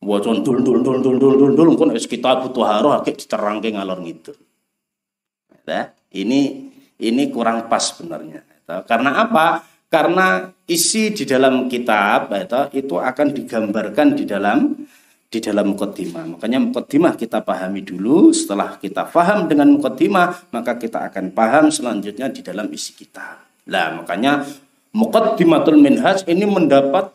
Waca 0.00 0.30
dul 0.42 0.62
dul 0.62 0.80
dul 0.82 0.98
dul 1.02 1.16
dul 1.18 1.34
dul 1.38 1.52
dul 1.52 1.68
engko 1.74 1.90
wis 1.94 2.06
kita 2.10 2.42
butuh 2.42 2.64
haro 2.64 2.94
akeh 2.94 3.14
diterangke 3.14 3.70
ngalor 3.74 3.98
ngidul. 4.02 4.38
Ya, 5.66 5.94
ini 6.14 6.70
ini 6.98 7.22
kurang 7.30 7.66
pas 7.70 7.82
sebenarnya. 7.82 8.46
Ya, 8.66 8.82
karena 8.86 9.26
apa? 9.26 9.69
Karena 9.90 10.46
isi 10.70 11.10
di 11.10 11.26
dalam 11.26 11.66
kitab 11.66 12.30
itu 12.70 12.94
akan 12.94 13.26
digambarkan 13.34 14.14
di 14.14 14.22
dalam 14.22 14.78
di 15.30 15.38
dalam 15.38 15.74
mukaddimah. 15.74 16.38
Makanya 16.38 16.58
mukaddimah 16.58 17.14
kita 17.14 17.42
pahami 17.42 17.86
dulu, 17.86 18.34
setelah 18.34 18.78
kita 18.78 19.06
paham 19.06 19.46
dengan 19.46 19.70
mukaddimah, 19.78 20.50
maka 20.50 20.74
kita 20.74 21.06
akan 21.10 21.30
paham 21.30 21.70
selanjutnya 21.70 22.30
di 22.30 22.42
dalam 22.42 22.66
isi 22.70 22.94
kita. 22.94 23.38
Nah, 23.70 24.02
makanya 24.02 24.42
mukaddimatul 24.90 25.78
minhaj 25.78 26.26
ini 26.26 26.42
mendapat 26.42 27.14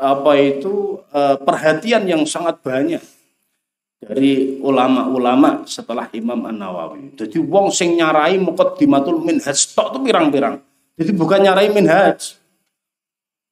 apa 0.00 0.32
itu 0.40 1.04
eh, 1.12 1.36
perhatian 1.40 2.08
yang 2.08 2.24
sangat 2.24 2.64
banyak 2.64 3.04
dari 4.00 4.60
ulama-ulama 4.60 5.64
setelah 5.68 6.08
Imam 6.16 6.40
An-Nawawi. 6.48 7.16
Jadi 7.16 7.40
wong 7.44 7.72
sing 7.72 7.96
nyarai 8.00 8.40
muqaddimatul 8.40 9.20
minhaj 9.20 9.56
tok 9.76 9.96
itu 9.96 9.98
pirang-pirang. 10.00 10.60
Jadi 10.94 11.10
bukan 11.14 11.42
nyarai 11.42 11.70
minhaj. 11.74 12.38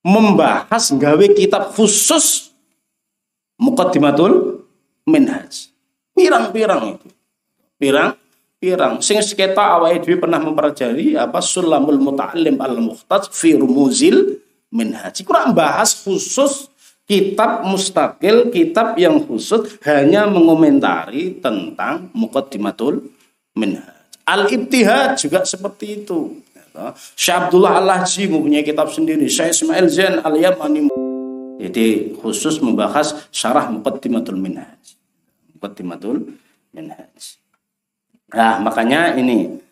Membahas 0.03 0.91
gawe 0.91 1.27
kitab 1.35 1.75
khusus 1.75 2.51
Muqaddimatul 3.63 4.67
Minhaj. 5.07 5.71
Pirang-pirang 6.15 6.99
itu. 6.99 7.09
Pirang 7.79 8.19
pirang 8.63 9.03
sing 9.03 9.19
seketa 9.19 9.75
awake 9.75 10.07
dhewe 10.07 10.23
pernah 10.23 10.39
mempelajari 10.39 11.19
apa 11.19 11.43
Sulamul 11.43 11.99
Muta'allim 11.99 12.63
al-Mukhtaj 12.63 13.31
fi 13.35 13.59
Rumuzil 13.59 14.39
Minhaj. 14.71 15.23
Kurang 15.27 15.55
bahas 15.55 16.03
khusus 16.07 16.71
kitab 17.07 17.67
mustakil, 17.67 18.55
kitab 18.55 18.95
yang 18.95 19.19
khusus 19.27 19.79
hanya 19.83 20.31
mengomentari 20.31 21.43
tentang 21.43 22.11
Muqaddimatul 22.15 23.11
Minhaj. 23.59 24.23
Al-Ibtihad 24.23 25.19
juga 25.19 25.43
seperti 25.43 26.07
itu. 26.07 26.39
Syekh 27.15 27.37
Abdullah 27.37 27.79
Al-Lahji 27.79 28.29
mempunyai 28.29 28.65
kitab 28.65 28.89
sendiri. 28.89 29.29
Syekh 29.29 29.53
Ismail 29.53 29.87
Zain 29.93 30.15
Al-Yamani 30.21 30.89
jadi 31.63 32.19
khusus 32.19 32.59
membahas 32.59 33.29
syarah 33.31 33.71
Muqaddimatul 33.71 34.35
Minhaj. 34.35 34.99
Muqaddimatul 35.55 36.35
Minhaj. 36.75 37.39
Nah, 38.33 38.59
makanya 38.65 39.15
ini 39.15 39.63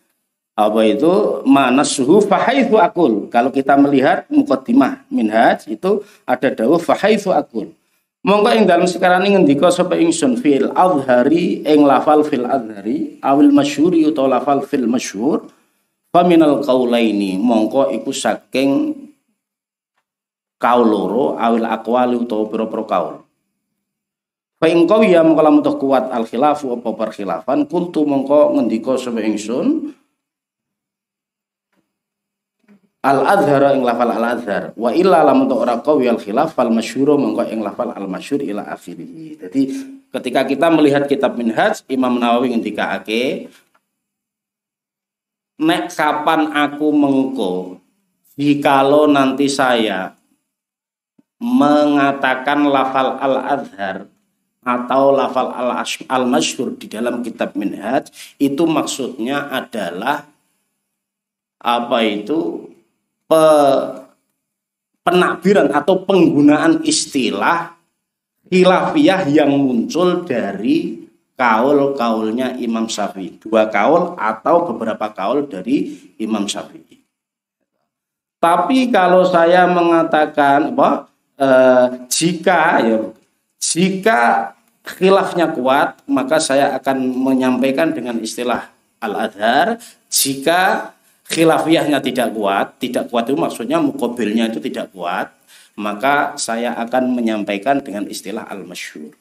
apa 0.53 0.85
itu 0.85 1.41
manasuhu 1.47 2.21
fahaithu 2.21 2.77
akul. 2.77 3.25
Kalau 3.33 3.49
kita 3.49 3.73
melihat 3.79 4.29
muqaddimah 4.29 5.09
minhaj 5.09 5.65
itu 5.65 6.05
ada 6.27 6.53
dawuh 6.53 6.77
fahaithu 6.77 7.33
akul. 7.33 7.73
Monggo 8.21 8.53
ing 8.53 8.69
dalam 8.69 8.85
sekarang 8.85 9.25
ini 9.25 9.33
ngendika 9.33 9.73
sapa 9.73 9.97
ingsun 9.97 10.37
fil 10.37 10.69
azhari 10.77 11.65
ing 11.65 11.81
lafal 11.81 12.21
fil 12.21 12.45
azhari 12.45 13.17
awil 13.25 13.49
masyhuri 13.49 14.05
utawa 14.05 14.37
lafal 14.37 14.61
fil 14.61 14.85
masyhur 14.85 15.49
faminal 16.11 16.59
qaulaini 16.59 17.39
mongko 17.39 17.95
iku 17.95 18.11
saking 18.11 18.93
kaul 20.59 20.85
loro 20.85 21.25
awil 21.39 21.65
akwali 21.65 22.19
utawa 22.19 22.45
pira-pira 22.51 22.83
kaul 22.85 23.15
ing 24.61 24.85
ya 25.09 25.25
mongko 25.25 25.41
lamun 25.41 25.63
kuat 25.65 26.13
al 26.13 26.27
khilafu 26.29 26.77
apa 26.77 26.89
perkhilafan 26.93 27.65
kuntu 27.65 28.05
mongko 28.05 28.59
ngendika 28.59 28.93
sapa 28.93 29.25
ingsun 29.25 29.97
al 33.01 33.19
adhara 33.25 33.73
ing 33.73 33.81
lafal 33.81 34.13
al 34.13 34.25
adhar 34.37 34.63
wa 34.77 34.93
illa 34.93 35.25
lamun 35.25 35.49
ora 35.49 35.81
qawi 35.81 36.05
al 36.05 36.21
khilaf 36.21 36.53
fal 36.53 36.69
masyhur 36.69 37.17
mongko 37.17 37.49
ing 37.49 37.65
lafal 37.65 37.89
al 37.89 38.05
masyhur 38.05 38.45
ila 38.45 38.69
akhirih. 38.69 39.41
Jadi 39.41 39.61
ketika 40.13 40.45
kita 40.45 40.67
melihat 40.69 41.09
kitab 41.09 41.33
Minhaj 41.33 41.81
Imam 41.89 42.21
Nawawi 42.21 42.53
ngendikaake 42.53 43.49
nek 45.61 45.93
kapan 45.93 46.49
aku 46.49 46.89
mengko 46.89 47.77
jikalau 48.33 49.05
nanti 49.05 49.45
saya 49.45 50.17
mengatakan 51.37 52.65
lafal 52.65 53.17
al-azhar 53.21 54.09
atau 54.61 55.13
lafal 55.13 55.53
al-masyhur 56.05 56.77
di 56.77 56.85
dalam 56.85 57.25
kitab 57.25 57.57
Minhaj 57.57 58.13
itu 58.37 58.65
maksudnya 58.69 59.49
adalah 59.49 60.29
apa 61.61 61.97
itu? 62.05 62.69
Pe, 63.25 63.43
penakbiran 65.01 65.73
atau 65.73 66.05
penggunaan 66.05 66.85
istilah 66.85 67.73
khilafiyah 68.49 69.25
yang 69.33 69.49
muncul 69.49 70.21
dari 70.25 71.00
kaul-kaulnya 71.41 72.61
Imam 72.61 72.85
Syafi'i. 72.85 73.41
Dua 73.41 73.65
kaul 73.73 74.13
atau 74.13 74.69
beberapa 74.69 75.09
kaul 75.09 75.49
dari 75.49 75.97
Imam 76.21 76.45
Syafi'i. 76.45 77.01
Tapi 78.37 78.93
kalau 78.93 79.25
saya 79.25 79.65
mengatakan 79.65 80.73
apa 80.73 81.09
eh, 81.37 81.85
jika 82.09 82.61
ya 82.85 82.97
jika 83.61 84.53
khilafnya 84.81 85.53
kuat, 85.53 86.01
maka 86.09 86.41
saya 86.41 86.73
akan 86.77 87.13
menyampaikan 87.13 87.93
dengan 87.93 88.17
istilah 88.17 88.73
al-adhar. 88.97 89.77
Jika 90.09 90.93
khilafiyahnya 91.29 92.01
tidak 92.01 92.33
kuat, 92.33 92.81
tidak 92.81 93.09
kuat 93.13 93.29
itu 93.29 93.37
maksudnya 93.37 93.77
mukobilnya 93.77 94.49
itu 94.49 94.57
tidak 94.57 94.89
kuat, 94.89 95.29
maka 95.77 96.33
saya 96.41 96.73
akan 96.81 97.13
menyampaikan 97.13 97.77
dengan 97.85 98.09
istilah 98.09 98.49
al-masyhur. 98.49 99.20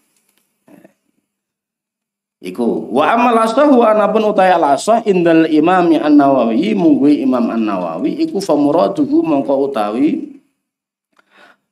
Iku 2.40 2.88
wa 2.88 3.04
amal 3.12 3.36
asah 3.36 3.68
wa 3.68 3.92
anapun 3.92 4.32
utaya 4.32 4.56
asah 4.56 5.04
indal 5.04 5.44
imam 5.44 5.92
an-nawawi 5.92 6.72
munggui 6.72 7.20
imam 7.20 7.52
an-nawawi 7.52 8.16
iku 8.16 8.40
famuraduhu 8.40 9.20
mongko 9.20 9.68
utawi 9.68 10.40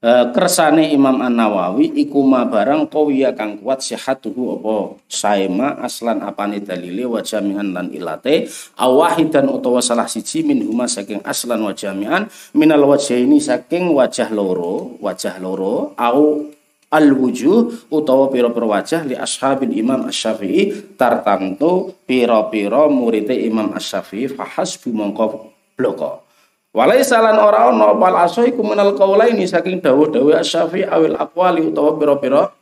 e, 0.02 0.10
kersane 0.34 0.90
Imam 0.94 1.18
An-Nawawi 1.18 1.90
iku 2.06 2.22
ma 2.22 2.46
barang 2.46 2.86
qawiya 2.90 3.34
kang 3.34 3.58
kuat 3.58 3.82
sihatuhu 3.82 4.60
apa 4.60 4.76
saema 5.10 5.78
aslan 5.82 6.22
apane 6.22 6.62
dalile 6.62 7.04
wa 7.06 7.20
jami'an 7.22 7.74
lan 7.74 7.90
ilate 7.90 8.46
awahidan 8.78 9.50
utawa 9.50 9.82
salah 9.82 10.06
siji 10.06 10.46
min 10.46 10.62
huma 10.62 10.86
saking 10.86 11.22
aslan 11.26 11.62
wa 11.62 11.74
jami'an 11.74 12.30
minal 12.54 12.86
wajhaini 12.86 13.42
saking 13.42 13.90
wajah 13.90 14.30
loro 14.30 14.98
wajah 15.02 15.36
loro 15.42 15.96
au 15.98 16.46
al 16.88 17.12
wujuh 17.12 17.88
utawa 17.92 18.32
pira-pira 18.32 18.64
wajah 18.64 19.04
li 19.04 19.12
ashabil 19.12 19.76
Imam 19.76 20.08
Asy-Syafi'i 20.08 20.96
tartamtu 20.96 21.92
pira-pira 22.08 22.88
murid 22.88 23.28
Imam 23.28 23.76
Asy-Syafi'i 23.76 24.32
fahasbu 24.32 24.88
mongko 24.92 25.52
bloko 25.76 26.24
Walai 26.68 27.00
salan 27.00 27.40
ora 27.40 27.72
ono 27.72 27.96
wal 27.96 28.28
aso 28.28 28.44
iku 28.44 28.60
minal 28.60 28.92
qaulaini 28.92 29.48
saking 29.48 29.80
dawuh-dawuh 29.80 30.36
Asy-Syafi'i 30.36 30.84
awil 30.84 31.16
aqwali 31.16 31.64
utawa 31.64 31.96
pira-pira 31.96 32.52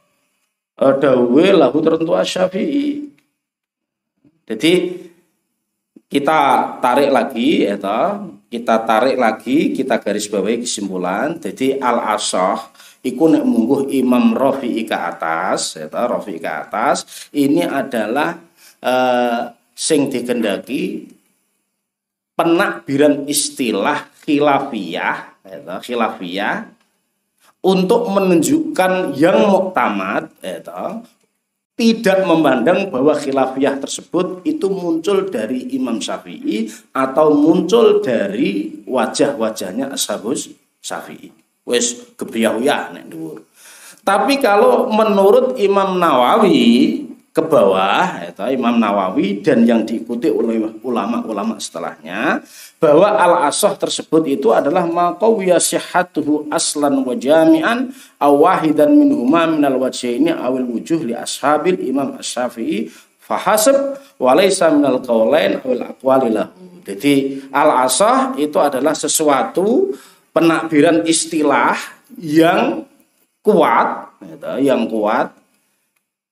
eh, 0.78 0.94
dawuh 0.98 1.50
lahu 1.54 1.78
tertentu 1.82 2.14
Asy-Syafi'i. 2.14 3.12
Jadi 4.46 4.72
kita 6.06 6.38
tarik 6.78 7.10
lagi 7.10 7.66
ya 7.66 7.74
kita 8.46 8.86
tarik 8.86 9.18
lagi, 9.18 9.74
kita 9.74 9.98
garis 9.98 10.30
bawahi 10.30 10.62
kesimpulan. 10.62 11.34
Jadi 11.42 11.82
al 11.82 11.98
asah 12.14 12.62
iku 13.06 13.30
nek 13.30 13.46
mungguh 13.46 13.94
Imam 13.94 14.34
Rafi'i 14.34 14.82
ke 14.82 14.96
atas, 14.98 15.78
ya 15.78 15.86
Rafi'i 15.86 16.42
ke 16.42 16.50
atas, 16.50 17.30
ini 17.30 17.62
adalah 17.62 18.34
uh, 18.82 19.54
sing 19.70 20.10
dikendaki 20.10 21.06
penakbiran 22.34 23.30
istilah 23.30 24.10
khilafiyah, 24.26 25.18
ya 25.46 25.78
khilafiyah 25.78 26.56
untuk 27.62 28.10
menunjukkan 28.10 29.14
yang 29.14 29.46
muktamad, 29.46 30.34
ya 30.42 30.58
tidak 31.76 32.24
memandang 32.24 32.88
bahwa 32.88 33.12
khilafiyah 33.12 33.76
tersebut 33.78 34.40
itu 34.48 34.66
muncul 34.72 35.28
dari 35.28 35.76
Imam 35.76 36.00
Syafi'i 36.00 36.72
atau 36.96 37.36
muncul 37.36 38.00
dari 38.00 38.80
wajah-wajahnya 38.88 39.92
Ashabus 39.92 40.48
Syafi'i 40.80 41.45
wes 41.66 42.14
kebiayaan 42.14 43.02
nek 43.02 43.06
dhuwur. 43.10 43.42
Tapi 44.06 44.38
kalau 44.38 44.86
menurut 44.86 45.58
Imam 45.58 45.98
Nawawi 45.98 47.02
ke 47.36 47.44
bawah 47.44 48.24
itu 48.24 48.40
Imam 48.56 48.80
Nawawi 48.80 49.44
dan 49.44 49.68
yang 49.68 49.84
diikuti 49.84 50.32
oleh 50.32 50.72
ulama-ulama 50.80 51.60
setelahnya 51.60 52.40
bahwa 52.80 53.12
al 53.12 53.52
asah 53.52 53.76
tersebut 53.76 54.24
itu 54.24 54.56
adalah 54.56 54.88
maqawiya 54.88 55.60
sihhatuhu 55.60 56.48
aslan 56.48 57.04
wa 57.04 57.12
jami'an 57.12 57.92
aw 58.16 58.32
wahidan 58.32 58.96
minhuma 58.96 59.44
minal 59.52 59.76
wajhaini 59.76 60.32
awil 60.32 60.64
wujuh 60.64 61.04
li 61.04 61.12
ashabil 61.12 61.76
Imam 61.84 62.16
Asy-Syafi'i 62.16 62.88
fahasab 63.20 64.00
wa 64.16 64.32
laysa 64.32 64.72
minal 64.72 65.04
qaulain 65.04 65.60
awil 65.60 65.84
aqwali 65.84 66.32
Jadi 66.88 67.44
al 67.52 67.84
asah 67.84 68.32
itu 68.40 68.56
adalah 68.56 68.96
sesuatu 68.96 69.92
penakbiran 70.36 71.08
istilah 71.08 71.80
yang 72.20 72.84
kuat, 73.40 74.20
gitu, 74.20 74.52
yang 74.60 74.84
kuat, 74.84 75.32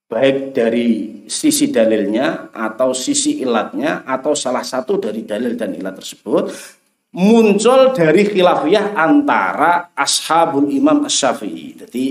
baik 0.05 0.53
dari 0.53 1.25
sisi 1.25 1.73
dalilnya 1.73 2.53
atau 2.53 2.93
sisi 2.93 3.41
ilatnya 3.41 4.05
atau 4.05 4.37
salah 4.37 4.61
satu 4.61 5.01
dari 5.01 5.25
dalil 5.25 5.57
dan 5.57 5.73
ilat 5.73 5.97
tersebut 5.97 6.53
muncul 7.17 7.97
dari 7.97 8.29
khilafiyah 8.29 8.93
antara 8.93 9.95
ashabul 9.97 10.69
imam 10.69 11.09
as-syafi'i. 11.09 11.79
Jadi 11.81 12.05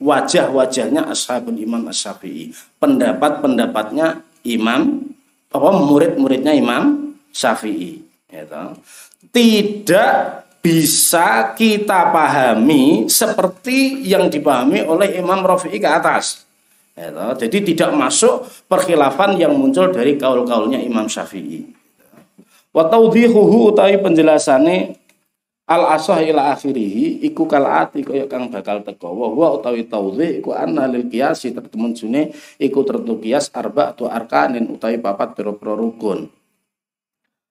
wajah-wajahnya 0.00 1.12
ashabul 1.12 1.60
imam 1.60 1.84
as-syafi'i. 1.92 2.56
Pendapat-pendapatnya 2.80 4.24
imam, 4.48 5.04
apa 5.52 5.70
murid-muridnya 5.84 6.56
imam 6.56 7.12
syafi'i. 7.34 8.00
Gitu. 8.30 8.62
Tidak 9.34 10.45
bisa 10.66 11.54
kita 11.54 12.10
pahami 12.10 13.06
seperti 13.06 14.02
yang 14.02 14.26
dipahami 14.26 14.82
oleh 14.82 15.14
Imam 15.14 15.46
Rafi'i 15.46 15.78
ke 15.78 15.86
atas. 15.86 16.42
Ya, 16.98 17.14
jadi 17.38 17.62
tidak 17.62 17.94
masuk 17.94 18.42
perkhilafan 18.66 19.38
yang 19.38 19.54
muncul 19.54 19.94
dari 19.94 20.18
kaul-kaulnya 20.18 20.82
Imam 20.82 21.06
Syafi'i. 21.06 21.70
Wa 22.74 22.90
tawdihuhu 22.90 23.70
utawi 23.70 24.02
penjelasane 24.02 24.98
al 25.70 25.86
asah 25.94 26.18
ila 26.26 26.50
akhirih 26.50 27.22
iku 27.22 27.46
kalati 27.46 28.02
kaya 28.02 28.26
kang 28.26 28.50
bakal 28.50 28.82
teko 28.82 29.14
wa 29.14 29.30
huwa 29.30 29.48
utawi 29.62 29.86
tawdih 29.86 30.42
iku 30.42 30.50
anna 30.50 30.90
lil 30.90 31.06
qiyasi 31.06 31.54
tertemun 31.54 31.94
iku 32.58 32.80
tertu 32.82 33.22
qiyas 33.22 33.54
arba 33.54 33.94
tu 33.94 34.10
arkanin 34.10 34.66
utawi 34.66 34.98
papat 34.98 35.38
pira-pira 35.38 35.78
rukun. 35.78 36.26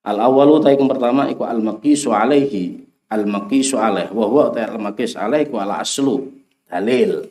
Al 0.03 0.19
awalu 0.19 0.67
yang 0.67 0.83
pertama 0.91 1.31
iku 1.31 1.47
al 1.47 1.63
maqisu 1.63 2.11
alaihi 2.11 2.84
al 3.15 3.23
maqisu 3.23 3.79
alaih. 3.79 4.11
Wa 4.11 4.25
huwa 4.27 4.51
al 4.51 4.75
maqis 4.77 5.15
alaih 5.15 5.47
ku 5.47 5.55
ala 5.55 5.79
aslu. 5.79 6.27
Dalil. 6.67 7.23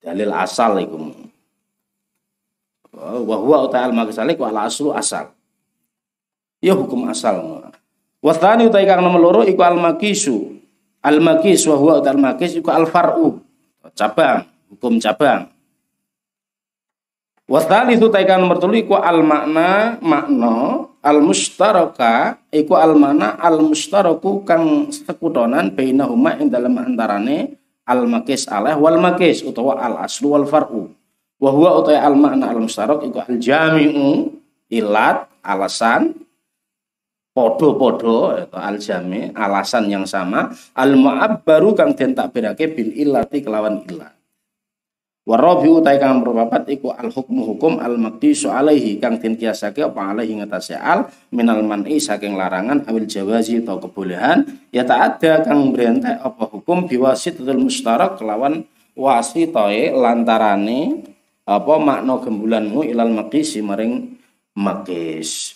Dalil 0.00 0.30
asal 0.32 0.80
iku. 0.80 0.96
Wa 2.96 3.36
huwa 3.36 3.68
al 3.68 3.92
maqis 3.92 4.16
alaih 4.16 4.40
ku 4.40 4.48
ala 4.48 4.64
aslu 4.64 4.96
asal. 4.96 5.28
Ya 6.64 6.72
hukum 6.72 7.04
asal. 7.12 7.68
Wa 8.20 8.32
tsani 8.32 8.68
utai 8.68 8.88
kang 8.88 9.04
nomor 9.04 9.20
loro 9.20 9.40
iku 9.44 9.60
al 9.60 9.76
maqisu 9.76 10.60
al 11.04 11.20
maqis 11.20 11.64
wa 11.68 11.76
huwa 11.76 12.00
al 12.00 12.20
maqis 12.20 12.56
iku 12.56 12.72
al 12.72 12.88
far'u 12.88 13.40
cabang. 13.96 14.48
Hukum 14.70 14.96
cabang. 15.02 15.50
Wasali 17.50 17.98
itu 17.98 18.06
taikan 18.06 18.38
nomor 18.38 18.62
telu 18.62 18.78
iku 18.78 18.94
al 18.94 19.26
makna 19.26 19.98
makna 19.98 20.86
al 21.00 21.18
mustaraka 21.24 22.36
iku 22.52 22.76
al 22.76 22.92
mana 22.94 23.40
al 23.40 23.64
mustaraku 23.64 24.44
kang 24.44 24.92
sekutonan 24.92 25.72
bainahuma 25.72 26.36
ing 26.36 26.52
dalam 26.52 26.76
antarane 26.76 27.56
al 27.88 28.04
makis 28.04 28.44
aleh 28.46 28.76
wal 28.76 29.00
makis 29.00 29.40
utawa 29.40 29.80
al 29.80 30.04
aslu 30.04 30.36
wal 30.36 30.44
far'u 30.44 30.92
wa 31.40 31.50
huwa 31.50 31.80
utawa 31.80 31.98
al 32.04 32.16
makna 32.16 32.52
al 32.52 32.60
mustarak 32.60 33.00
iku 33.02 33.24
al 33.24 33.36
jami'u 33.40 34.28
ilat 34.68 35.26
alasan 35.40 36.12
podo-podo 37.32 38.36
atau 38.36 38.58
al 38.60 38.76
jami 38.82 39.30
alasan 39.32 39.86
yang 39.86 40.04
sama. 40.04 40.50
Al 40.74 40.98
baru 41.40 41.72
kang 41.78 41.94
den 41.94 42.12
tak 42.12 42.34
berake 42.34 42.68
bil 42.74 42.90
ilati 42.90 43.40
kelawan 43.40 43.86
ilat 43.86 44.19
Warabi 45.30 45.70
utai 45.70 46.02
kang 46.02 46.26
berpapat 46.26 46.66
iku 46.74 46.90
al 46.90 47.14
hukmu 47.14 47.54
hukum 47.54 47.78
al 47.78 47.94
maqdisu 47.94 48.50
alaihi 48.50 48.98
kang 48.98 49.22
den 49.22 49.38
kiasake 49.38 49.78
apa 49.78 50.10
alaihi 50.10 50.42
ngatasé 50.42 50.74
al 50.74 51.06
minal 51.30 51.62
man'i 51.62 52.02
saking 52.02 52.34
larangan 52.34 52.82
awil 52.90 53.06
jawazi 53.06 53.62
atau 53.62 53.78
kebolehan. 53.78 54.42
Ya 54.74 54.82
tak 54.82 55.22
ada 55.22 55.46
kang 55.46 55.70
berentek 55.70 56.18
apa 56.18 56.50
hukum 56.50 56.90
biwasitatul 56.90 57.62
mustarak 57.62 58.18
kelawan 58.18 58.66
wasitoe 58.98 59.94
lantarane 59.94 61.06
apa 61.46 61.74
makna 61.78 62.18
gembulanmu 62.18 62.82
ilal 62.90 63.14
maqisi 63.14 63.62
maring 63.62 64.18
maqis. 64.58 65.54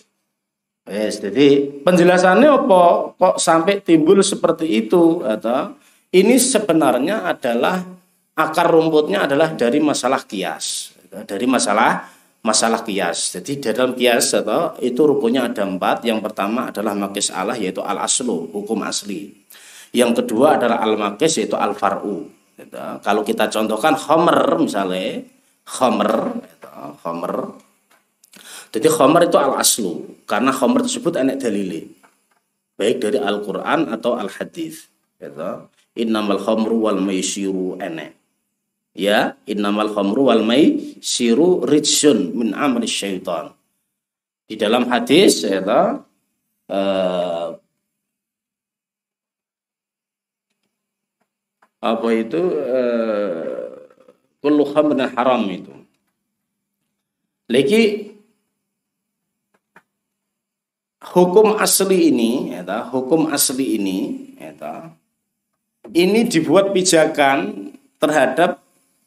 Yes, 0.86 1.18
jadi 1.18 1.82
penjelasannya 1.82 2.46
apa? 2.62 2.82
Kok 3.18 3.36
sampai 3.42 3.82
timbul 3.82 4.22
seperti 4.22 4.86
itu? 4.86 5.24
Atau 5.26 5.74
ini 6.14 6.38
sebenarnya 6.38 7.26
adalah 7.26 8.03
akar 8.34 8.66
rumputnya 8.70 9.26
adalah 9.26 9.54
dari 9.54 9.78
masalah 9.78 10.26
kias, 10.26 10.94
dari 11.26 11.46
masalah 11.46 12.10
masalah 12.44 12.84
kias. 12.84 13.38
Jadi 13.40 13.72
dalam 13.72 13.96
kias 13.96 14.36
atau 14.36 14.76
itu 14.84 15.00
rukunnya 15.00 15.48
ada 15.48 15.64
empat. 15.64 16.04
Yang 16.04 16.20
pertama 16.30 16.68
adalah 16.68 16.92
makis 16.92 17.32
Allah 17.32 17.56
yaitu 17.56 17.80
al 17.80 18.02
aslu 18.04 18.52
hukum 18.52 18.84
asli. 18.84 19.32
Yang 19.94 20.22
kedua 20.22 20.60
adalah 20.60 20.84
al 20.84 20.98
makis 21.00 21.40
yaitu 21.40 21.56
al 21.56 21.72
faru. 21.72 22.28
Gitu. 22.54 22.78
Kalau 23.02 23.22
kita 23.26 23.50
contohkan 23.50 23.98
homer 23.98 24.62
misalnya 24.62 25.24
khamr 25.64 26.44
itu 26.44 26.70
khamr 27.00 27.32
jadi 28.70 28.88
khamr 28.92 29.20
itu 29.26 29.36
al 29.40 29.56
aslu 29.56 30.20
karena 30.28 30.52
khamr 30.52 30.84
tersebut 30.84 31.16
enak 31.16 31.40
dalili 31.40 31.88
baik 32.76 33.00
dari 33.00 33.18
Al-Qur'an 33.18 33.88
atau 33.88 34.20
Al-Hadis 34.20 34.92
itu 35.18 35.50
innamal 35.96 36.42
khamru 36.42 36.84
wal 36.84 37.00
maisiru 37.00 37.80
enak 37.80 38.12
ya 38.94 39.34
innamal 39.44 39.90
khamru 39.90 40.30
wal 40.30 40.46
maisiru 40.46 41.66
rijsun 41.66 42.32
min 42.32 42.54
amri 42.54 42.86
syaitan. 42.86 43.52
Di 44.46 44.54
dalam 44.54 44.86
hadis 44.86 45.42
ya 45.42 45.60
uh, 46.70 47.48
apa 51.84 52.08
itu 52.16 52.40
uh, 52.40 53.68
kullu 54.40 54.64
khamrin 54.72 55.04
haram 55.12 55.42
itu. 55.50 55.74
Lagi 57.44 58.14
hukum 61.12 61.60
asli 61.60 62.08
ini 62.08 62.56
ya 62.56 62.64
hukum 62.88 63.28
asli 63.28 63.76
ini 63.76 63.98
ya 64.40 64.88
ini 65.92 66.24
dibuat 66.24 66.72
pijakan 66.72 67.70
terhadap 68.00 68.63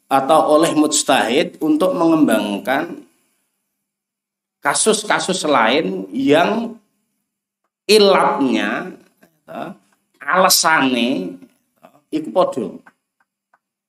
atau 0.08 0.56
oleh 0.56 0.72
mujtahid 0.72 1.60
untuk 1.60 1.92
mengembangkan 1.92 3.04
kasus-kasus 4.64 5.44
lain 5.44 6.08
yang 6.10 6.80
ilatnya 7.84 8.96
alasannya 10.16 11.36
itu 12.08 12.28
podo 12.32 12.80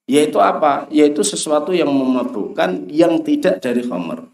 yaitu 0.09 0.41
apa? 0.41 0.89
Yaitu 0.89 1.21
sesuatu 1.21 1.69
yang 1.69 1.93
memabukkan 1.93 2.89
yang 2.89 3.21
tidak 3.21 3.61
dari 3.61 3.85
khamr 3.85 4.25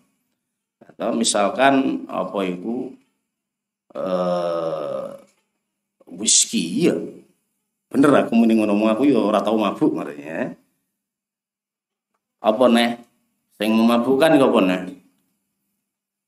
atau 0.79 1.11
misalkan 1.11 2.07
apa 2.07 2.39
itu 2.47 2.95
uh, 3.91 5.19
whisky 6.07 6.87
ya. 6.87 6.95
Bener 7.91 8.07
aku 8.15 8.31
mending 8.39 8.63
ngomong 8.63 8.87
aku 8.95 9.03
ya 9.03 9.19
ora 9.19 9.43
tau 9.43 9.59
mabuk 9.59 9.91
makanya 9.91 10.55
apa 12.45 12.65
nih 12.69 13.01
sing 13.57 13.73
memabukkan 13.73 14.37
apa 14.37 14.59
nih 14.61 14.81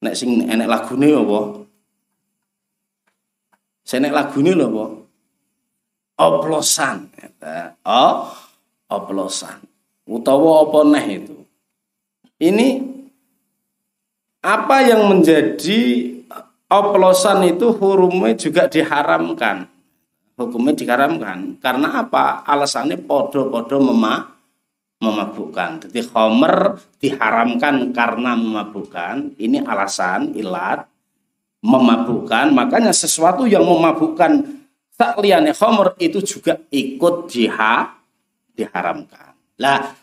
nek 0.02 0.14
sing 0.18 0.50
enek 0.50 0.66
lagune 0.66 1.14
apa 1.14 1.40
Senek 3.88 4.12
ini 4.36 4.52
lho 4.52 4.68
apa? 4.68 4.86
Oplosan. 6.20 7.08
Oh, 7.88 8.28
oplosan. 8.92 9.64
Utawa 10.04 10.68
apa 10.68 10.80
neh 10.92 11.06
itu. 11.24 11.38
Ini 12.36 12.84
apa 14.44 14.84
yang 14.84 15.08
menjadi 15.08 15.80
oplosan 16.68 17.48
itu 17.48 17.72
hurumnya 17.80 18.36
juga 18.36 18.68
diharamkan. 18.68 19.72
Hukumnya 20.36 20.76
diharamkan. 20.76 21.56
Karena 21.64 22.04
apa? 22.04 22.44
Alasannya 22.44 23.00
podo-podo 23.08 23.80
memak 23.80 24.37
memabukkan. 24.98 25.90
Jadi 25.90 26.00
khomer 26.10 26.82
diharamkan 26.98 27.94
karena 27.94 28.34
memabukkan. 28.34 29.38
Ini 29.38 29.62
alasan 29.66 30.34
ilat 30.34 30.86
memabukkan, 31.62 32.54
makanya 32.54 32.94
sesuatu 32.94 33.50
yang 33.50 33.66
memabukkan 33.66 34.46
takliannya 34.98 35.54
khamr 35.54 35.98
itu 36.02 36.22
juga 36.22 36.58
ikut 36.70 37.30
jiha 37.30 37.98
diharamkan. 38.58 39.34
Lah 39.62 39.94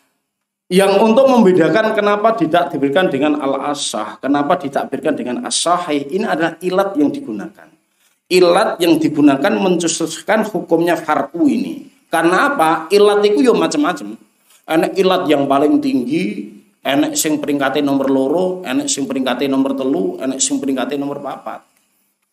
yang 0.65 0.97
untuk 0.97 1.29
membedakan 1.29 1.93
kenapa 1.93 2.33
tidak 2.33 2.73
diberikan 2.73 3.05
dengan 3.05 3.37
al-asah, 3.37 4.17
kenapa 4.17 4.57
ditakbirkan 4.57 5.13
dengan 5.13 5.37
as-sahih, 5.45 6.09
ini 6.09 6.25
adalah 6.25 6.57
ilat 6.57 6.97
yang 6.97 7.13
digunakan. 7.13 7.69
Ilat 8.25 8.81
yang 8.81 8.97
digunakan 8.97 9.53
mencetuskan 9.53 10.41
hukumnya 10.49 10.97
farku 10.97 11.45
ini. 11.45 11.85
Karena 12.09 12.49
apa? 12.49 12.89
Ilat 12.89 13.21
itu 13.21 13.45
ya 13.45 13.53
macam-macam. 13.53 14.17
Enak 14.65 14.97
ilat 14.97 15.29
yang 15.29 15.45
paling 15.45 15.77
tinggi, 15.77 16.49
enek 16.81 17.13
sing 17.13 17.37
peringkatnya 17.37 17.85
nomor 17.85 18.09
loro, 18.09 18.45
enek 18.65 18.89
sing 18.89 19.05
peringkatnya 19.05 19.53
nomor 19.53 19.77
telu, 19.77 20.17
enek 20.17 20.41
sing 20.41 20.57
peringkatnya 20.57 20.97
nomor 20.97 21.21
papat. 21.21 21.61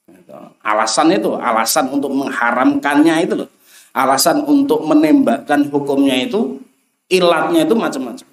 Gitu. 0.08 0.32
Alasan 0.64 1.12
itu, 1.12 1.36
alasan 1.36 1.92
untuk 1.92 2.08
mengharamkannya 2.16 3.14
itu 3.24 3.34
loh. 3.44 3.50
Alasan 3.92 4.48
untuk 4.48 4.80
menembakkan 4.88 5.68
hukumnya 5.68 6.16
itu, 6.24 6.56
ilatnya 7.12 7.68
itu 7.68 7.76
macam-macam. 7.76 8.28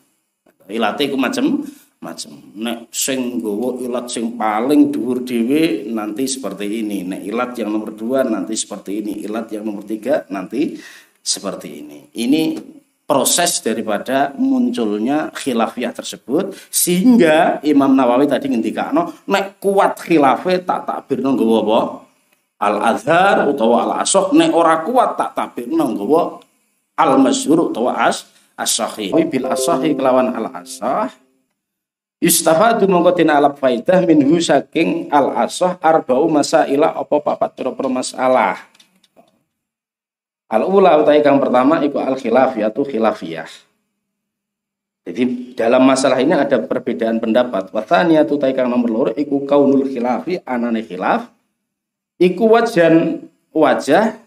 Ilatnya 0.71 1.05
itu 1.11 1.17
macam-macam. 1.19 2.31
Nek 2.55 2.79
sing 2.95 3.43
gowo 3.43 3.83
ilat 3.83 4.07
sing 4.07 4.39
paling 4.39 4.95
dhuwur 4.95 5.27
dhewe 5.27 5.91
nanti 5.91 6.23
seperti 6.23 6.87
ini. 6.87 7.03
Nek 7.03 7.21
ilat 7.27 7.51
yang 7.59 7.75
nomor 7.75 7.91
dua 7.91 8.23
nanti 8.23 8.55
seperti 8.55 9.03
ini. 9.03 9.27
Ilat 9.27 9.51
yang 9.51 9.67
nomor 9.67 9.83
tiga 9.83 10.23
nanti 10.31 10.79
seperti 11.19 11.83
ini. 11.83 11.99
Ini 12.15 12.41
proses 13.09 13.57
daripada 13.65 14.29
munculnya 14.37 15.33
khilafiyah 15.33 15.89
tersebut 15.97 16.53
sehingga 16.69 17.57
Imam 17.65 17.89
Nawawi 17.97 18.29
tadi 18.29 18.53
ngendikano 18.53 19.25
nek 19.25 19.57
kuat 19.57 19.97
khilafah 19.97 20.61
tak 20.61 20.85
takbirno 20.85 21.33
nggawa 21.33 21.57
apa? 21.65 21.79
Al 22.61 22.75
azhar 22.93 23.49
utawa 23.49 23.89
al 23.89 23.93
asoh 24.05 24.29
nek 24.37 24.53
ora 24.53 24.85
kuat 24.85 25.17
tak 25.17 25.33
takbirno 25.33 25.89
nggawa 25.89 26.37
al 27.01 27.17
masyhur 27.17 27.73
utawa 27.73 27.97
as 28.05 28.29
as-sahih. 28.53 29.09
Bil 29.25 29.49
asahi 29.49 29.97
kelawan 29.97 30.29
al 30.29 30.53
asah 30.53 31.09
Yustafadu 32.19 32.83
mongko 32.85 33.15
dina 33.15 33.39
alap 33.39 33.57
faidah 33.63 34.05
minhu 34.05 34.37
saking 34.43 35.09
al 35.09 35.33
asah 35.33 35.81
arba'u 35.81 36.29
masaila 36.29 36.93
apa 36.93 37.15
papat 37.23 37.57
pira 37.57 37.71
masalah 37.89 38.68
Al 40.49 40.65
ula 40.65 40.97
utai 40.97 41.21
kang 41.21 41.37
pertama 41.37 41.77
iku 41.85 42.01
al 42.01 42.17
khilafiyah 42.17 42.73
tu 42.73 42.81
khilafiyah. 42.81 43.45
Jadi 45.05 45.53
dalam 45.53 45.85
masalah 45.85 46.17
ini 46.21 46.33
ada 46.33 46.57
perbedaan 46.57 47.21
pendapat. 47.21 47.69
Wasania 47.69 48.25
tu 48.25 48.41
utai 48.41 48.57
kang 48.57 48.65
nomor 48.69 48.89
loro 48.89 49.11
iku 49.13 49.45
kaunul 49.45 49.85
khilafi 49.89 50.41
anane 50.45 50.81
khilaf. 50.81 51.29
Iku 52.17 52.49
wajan 52.49 53.25
wajah 53.53 54.17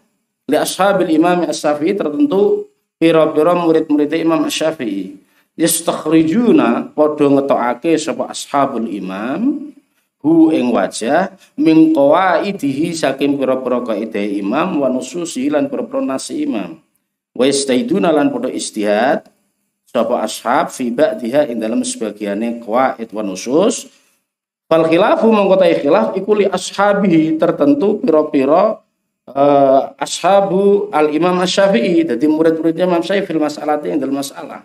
li 0.46 0.56
ashabil 0.56 1.10
imam 1.12 1.44
as-syafi'i 1.44 1.92
tertentu 1.98 2.70
pira-pira 3.02 3.58
murid-murid 3.58 4.14
imam 4.14 4.46
as-syafi'i. 4.46 5.18
Yastakhrijuna 5.58 6.94
podo 6.96 7.28
ngetokake 7.28 7.98
sapa 7.98 8.30
ashabul 8.30 8.88
imam 8.88 9.74
hu 10.22 10.54
ing 10.54 10.70
wajah 10.70 11.34
min 11.58 11.90
qawaidihi 11.90 12.94
saking 12.94 13.36
pira-pira 13.36 13.82
kaidah 13.82 14.22
imam 14.22 14.80
wa 14.80 14.88
nususi 14.88 15.50
lan 15.50 15.66
pira-pira 15.66 15.98
nasi 16.00 16.46
imam. 16.46 16.78
Wa 17.34 17.44
istaiduna 17.50 18.14
lan 18.14 18.30
padha 18.30 18.48
istihad 18.54 19.26
sapa 19.84 20.22
ashab 20.22 20.70
fi 20.70 20.88
ba'diha 20.94 21.50
ing 21.50 21.58
dalam 21.58 21.82
sebagiane 21.82 22.62
qawaid 22.62 23.10
wa 23.10 23.22
nusus. 23.26 23.90
Fal 24.70 24.88
khilafu 24.88 25.28
mongko 25.28 25.60
khilaf 25.60 26.16
iku 26.16 26.32
li 26.38 26.46
ashabihi 26.48 27.36
tertentu 27.36 28.00
pira-pira 28.00 28.80
uh, 29.28 29.82
ashabu 30.00 30.88
al 30.94 31.12
imam 31.12 31.36
asy-syafi'i 31.44 32.08
dadi 32.08 32.24
murid-muridnya 32.24 32.88
Imam 32.88 33.04
Syafi'i 33.04 33.26
fil 33.28 33.42
mas'alati 33.42 33.92
ing 33.92 34.00
dalam 34.00 34.16
masalah 34.16 34.64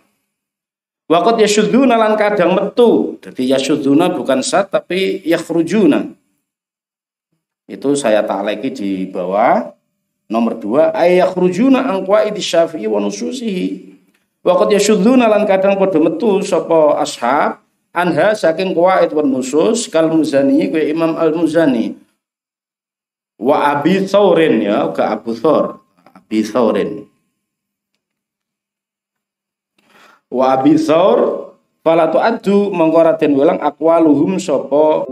Wakot 1.08 1.40
yasudzuna 1.40 1.96
lan 1.96 2.20
kadang 2.20 2.52
metu. 2.52 3.16
Jadi 3.24 3.48
yasudzuna 3.48 4.12
bukan 4.12 4.44
sat 4.44 4.68
tapi 4.68 5.24
yakhrujuna. 5.24 6.12
Itu 7.68 7.96
saya 7.96 8.24
tak 8.28 8.44
lagi 8.44 8.72
di 8.72 9.08
bawah. 9.08 9.72
Nomor 10.28 10.60
dua, 10.60 10.92
ayakhrujuna 10.92 11.88
angkwa 11.88 12.28
idi 12.28 12.44
syafi'i 12.44 12.84
wa 12.84 13.00
nususihi. 13.00 13.96
Wakot 14.44 14.76
yasudzuna 14.76 15.32
lan 15.32 15.48
kadang 15.48 15.80
podo 15.80 16.04
metu 16.04 16.44
sopo 16.44 17.00
ashab 17.00 17.64
anha 17.98 18.38
saking 18.38 18.78
kuwait 18.78 19.10
wa 19.10 19.26
nusus 19.26 19.90
kal 19.90 20.14
muzani 20.14 20.70
kue 20.70 20.94
imam 20.94 21.18
al 21.18 21.34
muzani 21.34 21.98
wa 23.42 23.74
abi 23.74 24.06
thawrin 24.06 24.62
ya 24.62 24.86
ke 24.94 25.02
abu 25.02 25.34
thor 25.34 25.82
abi 26.14 26.46
thawrin 26.46 27.07
wa 30.28 30.60
abi 30.60 30.76
saur 30.76 31.52
fala 31.82 32.12
tu'addu 32.12 32.72
mongko 32.76 33.00
raden 33.04 33.32
welang 33.36 33.60
aqwaluhum 33.64 34.36
sapa 34.38 35.08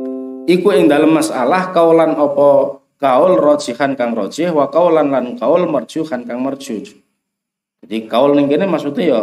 iku 0.46 0.76
ing 0.76 0.92
dalem 0.92 1.16
masalah 1.16 1.72
kaulan 1.72 2.20
apa 2.20 2.80
kaul 3.00 3.34
rojihan 3.40 3.96
kang 3.96 4.12
rojih 4.12 4.52
wa 4.52 4.68
kaulan 4.68 5.12
lan 5.12 5.40
kaul 5.40 5.64
merjuhan 5.68 6.28
kang 6.28 6.44
merjuh 6.44 6.84
jadi 7.86 7.98
kaul 8.12 8.36
ning 8.36 8.52
kene 8.52 8.68
maksudnya 8.68 9.04
ya 9.08 9.22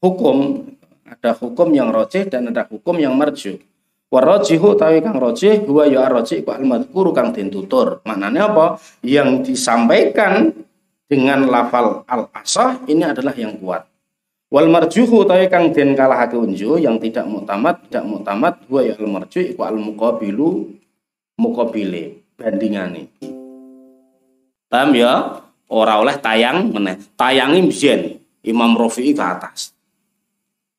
hukum 0.00 0.64
ada 1.04 1.36
hukum 1.36 1.68
yang 1.76 1.92
rojih 1.92 2.24
dan 2.28 2.48
ada 2.48 2.64
hukum 2.64 2.96
yang 2.96 3.12
merjuh 3.12 3.60
Warajihu 4.14 4.78
tawi 4.78 5.02
kang 5.02 5.18
rojih 5.18 5.66
huwa 5.66 5.90
ya 5.90 6.06
rojih 6.06 6.46
ku 6.46 6.54
al 6.54 6.62
madhkuru 6.62 7.10
kang 7.10 7.34
den 7.34 7.50
tutur. 7.50 7.98
Maknanya 8.06 8.46
apa? 8.46 8.78
Yang 9.02 9.50
disampaikan 9.50 10.54
dengan 11.10 11.50
lafal 11.50 12.06
al 12.06 12.30
asah 12.30 12.78
ini 12.86 13.02
adalah 13.02 13.34
yang 13.34 13.58
kuat. 13.58 13.90
Wal 14.54 14.70
marjuhu 14.70 15.26
utawi 15.26 15.50
kang 15.50 15.74
den 15.74 15.98
kalahake 15.98 16.38
unju 16.38 16.78
yang 16.78 17.02
tidak 17.02 17.26
muktamad, 17.26 17.90
tidak 17.90 18.06
muktamad 18.06 18.54
gua 18.70 18.86
ya 18.86 18.94
al 18.94 19.10
marju 19.10 19.42
iku 19.42 19.66
al 19.66 19.74
muqabilu 19.74 20.70
muqabile 21.42 22.22
bandingane. 22.38 23.10
Paham 24.70 24.94
ya? 24.94 25.42
Ora 25.66 25.98
oleh 25.98 26.14
tayang 26.22 26.70
meneh. 26.70 27.02
Tayangi 27.18 27.66
mbiyen 27.66 28.14
Imam 28.46 28.78
Rafi'i 28.78 29.10
ke 29.10 29.24
atas. 29.26 29.74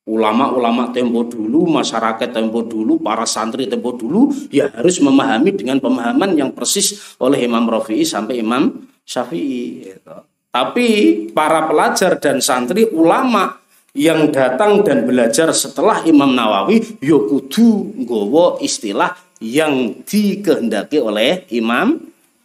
Ulama-ulama 0.08 0.88
tempo 0.96 1.28
dulu, 1.28 1.68
masyarakat 1.68 2.32
tempo 2.32 2.64
dulu, 2.64 2.96
para 2.96 3.28
santri 3.28 3.68
tempo 3.68 3.92
dulu 3.92 4.32
ya 4.48 4.72
harus 4.72 5.04
memahami 5.04 5.52
dengan 5.52 5.84
pemahaman 5.84 6.32
yang 6.32 6.48
persis 6.56 7.12
oleh 7.20 7.44
Imam 7.44 7.68
Rafi'i 7.68 8.08
sampai 8.08 8.40
Imam 8.40 8.88
Syafi'i. 9.04 9.84
Gitu. 9.84 10.16
Tapi 10.48 10.88
para 11.36 11.68
pelajar 11.68 12.16
dan 12.16 12.40
santri 12.40 12.88
ulama 12.88 13.65
yang 13.96 14.28
datang 14.28 14.84
dan 14.84 15.08
belajar 15.08 15.48
setelah 15.56 16.04
Imam 16.04 16.36
Nawawi 16.36 17.00
yo 17.00 17.24
ya 17.24 17.64
nggawa 18.04 18.60
istilah 18.60 19.16
yang 19.40 20.04
dikehendaki 20.04 21.00
oleh 21.00 21.48
Imam 21.48 21.96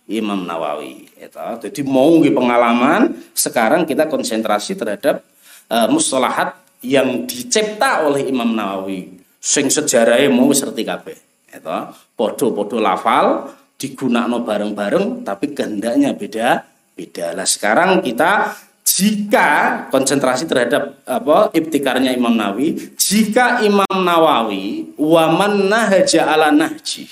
Imam 0.08 0.48
Nawawi. 0.48 1.12
Jadi 1.62 1.82
mau 1.86 2.20
pengalaman 2.20 3.16
sekarang 3.36 3.84
kita 3.84 4.08
konsentrasi 4.08 4.76
terhadap 4.76 5.24
uh, 5.68 5.88
mustalahat 5.92 6.56
yang 6.84 7.28
dicipta 7.28 8.08
oleh 8.08 8.28
Imam 8.28 8.52
Nawawi. 8.52 9.22
Sing 9.40 9.68
sejarahnya 9.68 10.32
mau 10.32 10.50
serti 10.56 10.84
kabeh. 10.88 11.16
Itu 11.52 11.78
podo-podo 12.16 12.80
lafal 12.80 13.52
digunakan 13.76 14.40
bareng-bareng 14.40 15.26
tapi 15.26 15.58
kehendaknya 15.58 16.14
beda 16.14 16.64
beda 16.94 17.34
lah 17.34 17.50
sekarang 17.50 18.06
kita 18.06 18.54
jika 18.92 19.50
konsentrasi 19.88 20.44
terhadap 20.44 21.00
apa 21.08 21.48
ibtikarnya 21.56 22.12
Imam 22.12 22.36
Nawawi, 22.36 22.92
jika 23.00 23.64
Imam 23.64 23.88
Nawawi 23.88 24.92
waman 25.00 25.72
nahaja 25.72 26.28
ala 26.28 26.52
nahji, 26.52 27.08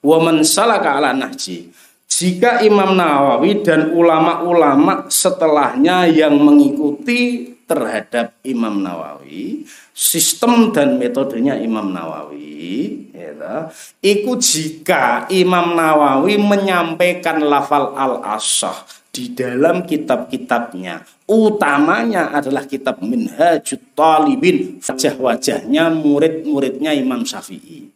waman 0.00 0.40
salaka 0.40 0.96
ala 0.96 1.12
nahji, 1.12 1.68
jika 2.08 2.64
Imam 2.64 2.96
Nawawi 2.96 3.60
dan 3.60 3.92
ulama-ulama 3.92 5.12
setelahnya 5.12 6.08
yang 6.08 6.40
mengikuti 6.40 7.52
terhadap 7.68 8.34
Imam 8.40 8.80
Nawawi, 8.80 9.68
sistem 9.92 10.72
dan 10.72 10.96
metodenya 10.96 11.60
Imam 11.60 11.92
Nawawi, 11.92 13.12
ya, 13.12 13.70
itu 14.00 14.32
jika 14.40 15.28
Imam 15.28 15.76
Nawawi 15.76 16.40
menyampaikan 16.40 17.44
lafal 17.44 17.92
al-asah 17.92 18.99
di 19.10 19.34
dalam 19.34 19.82
kitab-kitabnya 19.82 21.02
utamanya 21.26 22.30
adalah 22.30 22.62
kitab 22.62 23.02
Minhajut 23.02 23.82
Talibin 23.98 24.78
wajah-wajahnya 24.78 25.90
murid-muridnya 25.90 26.94
Imam 26.94 27.26
Syafi'i. 27.26 27.90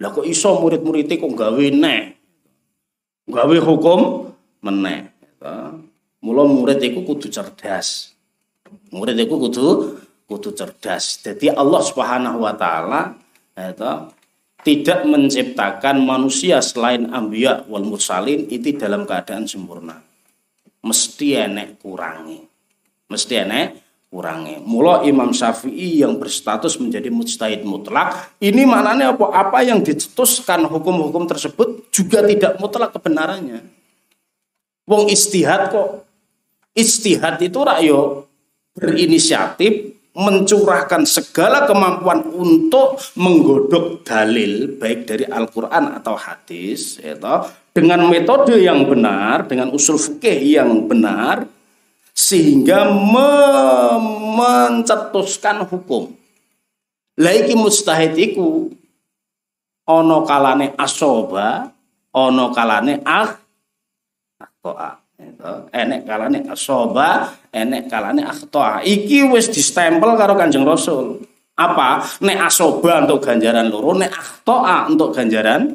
Lah 0.00 0.10
kok 0.10 0.24
iso 0.24 0.56
murid-muridnya 0.64 1.20
kok 1.20 1.32
gawe 1.36 1.66
neh 1.70 2.02
gawe 3.28 3.56
hukum? 3.60 4.32
Meneh. 4.64 5.12
Mula 6.24 6.48
murid 6.48 6.80
itu 6.80 7.04
kudu 7.04 7.28
cerdas. 7.28 8.16
Murid 8.88 9.20
itu 9.20 9.36
kudu 9.36 10.00
kudu 10.24 10.56
cerdas. 10.56 11.20
Jadi 11.20 11.52
Allah 11.52 11.84
Subhanahu 11.84 12.40
wa 12.40 12.56
taala 12.56 13.12
itu 13.52 13.92
tidak 14.64 15.04
menciptakan 15.04 16.00
manusia 16.00 16.64
selain 16.64 17.12
ambiyah 17.12 17.68
wal 17.68 17.84
mursalin 17.84 18.48
itu 18.48 18.72
dalam 18.80 19.04
keadaan 19.04 19.44
sempurna 19.44 20.00
mesti 20.84 21.40
enek 21.40 21.80
kurangi. 21.80 22.44
Mesti 23.08 23.34
enek 23.40 23.66
kurangi. 24.12 24.60
Mula 24.62 25.02
Imam 25.08 25.32
Syafi'i 25.32 26.04
yang 26.04 26.20
berstatus 26.20 26.76
menjadi 26.76 27.08
mujtahid 27.08 27.64
mutlak, 27.64 28.36
ini 28.38 28.62
maknanya 28.68 29.16
apa? 29.16 29.26
Apa 29.32 29.58
yang 29.64 29.80
dicetuskan 29.82 30.68
hukum-hukum 30.68 31.24
tersebut 31.26 31.88
juga 31.90 32.22
tidak 32.22 32.60
mutlak 32.60 32.92
kebenarannya. 32.94 33.64
Wong 34.84 35.08
istihad 35.08 35.72
kok. 35.72 36.04
Istihad 36.74 37.40
itu 37.40 37.58
rakyo 37.62 38.26
berinisiatif 38.74 39.94
mencurahkan 40.14 41.06
segala 41.06 41.66
kemampuan 41.66 42.22
untuk 42.34 43.02
menggodok 43.18 44.06
dalil 44.06 44.78
baik 44.78 45.10
dari 45.10 45.26
Al-Qur'an 45.26 45.90
atau 45.98 46.14
hadis 46.14 47.02
ya 47.02 47.18
dengan 47.74 48.06
metode 48.06 48.54
yang 48.62 48.86
benar, 48.86 49.50
dengan 49.50 49.74
usul 49.74 49.98
fikih 49.98 50.62
yang 50.62 50.86
benar, 50.86 51.42
sehingga 52.14 52.86
mencetuskan 54.38 55.66
hukum. 55.66 56.14
Laiki 57.18 57.58
mustahid 57.58 58.14
iku 58.14 58.70
ono 59.90 60.22
kalane 60.22 60.70
asoba, 60.78 61.66
ono 62.14 62.54
kalane 62.54 63.02
ah 63.02 63.34
akhtoa. 64.38 65.02
Enek 65.74 66.06
kalane 66.06 66.46
asoba, 66.46 67.34
enek 67.50 67.90
kalane 67.90 68.22
akhtoa. 68.22 68.86
Iki 68.86 69.34
wis 69.34 69.50
distempel 69.50 70.14
karo 70.14 70.38
Kanjeng 70.38 70.66
Rasul. 70.66 71.22
Apa? 71.54 72.02
Nek 72.22 72.38
asoba 72.50 73.06
untuk 73.06 73.22
ganjaran 73.22 73.70
loro, 73.70 73.94
nek 73.94 74.10
akhtoa 74.10 74.90
untuk 74.90 75.14
ganjaran 75.14 75.74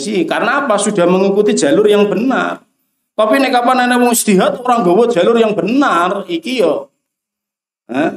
sih 0.00 0.24
karena 0.24 0.64
apa? 0.64 0.80
Sudah 0.80 1.04
mengikuti 1.04 1.52
jalur 1.52 1.84
yang 1.84 2.08
benar. 2.08 2.64
Tapi 3.18 3.34
nek 3.42 3.50
kapan 3.50 3.84
ana 3.84 3.98
wong 3.98 4.14
istihad 4.14 4.62
orang 4.62 4.86
gawa 4.86 5.10
jalur 5.10 5.34
yang 5.36 5.52
benar 5.52 6.24
iki 6.30 6.62
yo. 6.62 6.88
Hah? 7.90 8.14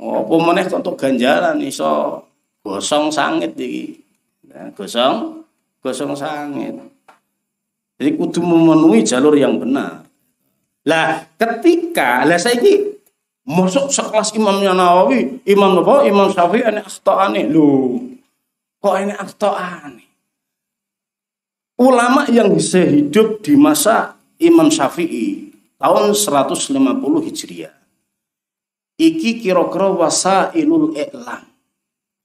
Pemeneh 0.00 0.64
untuk 0.72 0.96
ganjaran 0.96 1.60
iso 1.60 2.24
gosong 2.64 3.12
sangit 3.12 3.52
iki. 3.58 4.00
Nah, 4.48 4.72
gosong 4.72 5.44
gosong 5.84 6.16
sangit. 6.16 6.72
Jadi 8.00 8.10
kudu 8.16 8.40
memenuhi 8.40 9.04
jalur 9.04 9.36
yang 9.36 9.60
benar. 9.60 10.08
Lah, 10.88 11.28
ketika 11.36 12.24
lah 12.24 12.40
saiki 12.40 12.96
masuk 13.44 13.92
sekelas 13.92 14.32
Imam 14.32 14.64
Nawawi, 14.64 15.44
Imam 15.44 15.76
Nawawi, 15.76 16.08
Imam 16.08 16.32
Syafi'i 16.32 16.64
ini 16.64 16.80
akhta'ane. 16.80 17.40
Lho, 17.52 18.00
kok 18.80 18.96
ini 18.96 19.12
akhta'ane? 19.12 20.09
Ulama 21.80 22.28
yang 22.28 22.52
bisa 22.52 22.84
hidup 22.84 23.40
di 23.40 23.56
masa 23.56 24.20
Imam 24.36 24.68
Syafi'i 24.68 25.56
tahun 25.80 26.12
150 26.12 26.76
Hijriah. 27.24 27.72
Iki 29.00 29.40
kira-kira 29.40 29.88
wasailul 29.88 30.92
i'lam. 30.92 31.48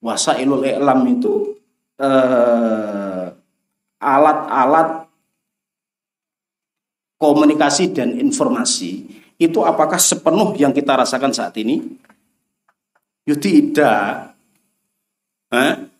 Wasailul 0.04 0.68
i'lam 0.68 1.00
itu 1.08 1.56
eh, 1.96 3.26
alat-alat 4.04 5.08
komunikasi 7.16 7.96
dan 7.96 8.12
informasi 8.20 9.08
itu 9.40 9.60
apakah 9.64 9.96
sepenuh 9.96 10.52
yang 10.60 10.76
kita 10.76 11.00
rasakan 11.00 11.32
saat 11.32 11.56
ini? 11.56 11.80
Ya 13.24 13.40
tidak. 13.40 14.36
Eh? 15.56 15.95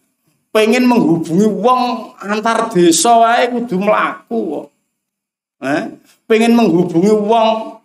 Pengen 0.56 0.88
menghubungi 0.88 1.52
wong 1.52 2.16
antar 2.16 2.72
desa 2.72 3.12
wae 3.20 3.52
kudu 3.52 3.76
mlaku 3.76 4.40
kok. 4.40 4.66
Eh? 5.68 5.84
Pengen 6.24 6.56
menghubungi 6.56 7.12
wong 7.12 7.76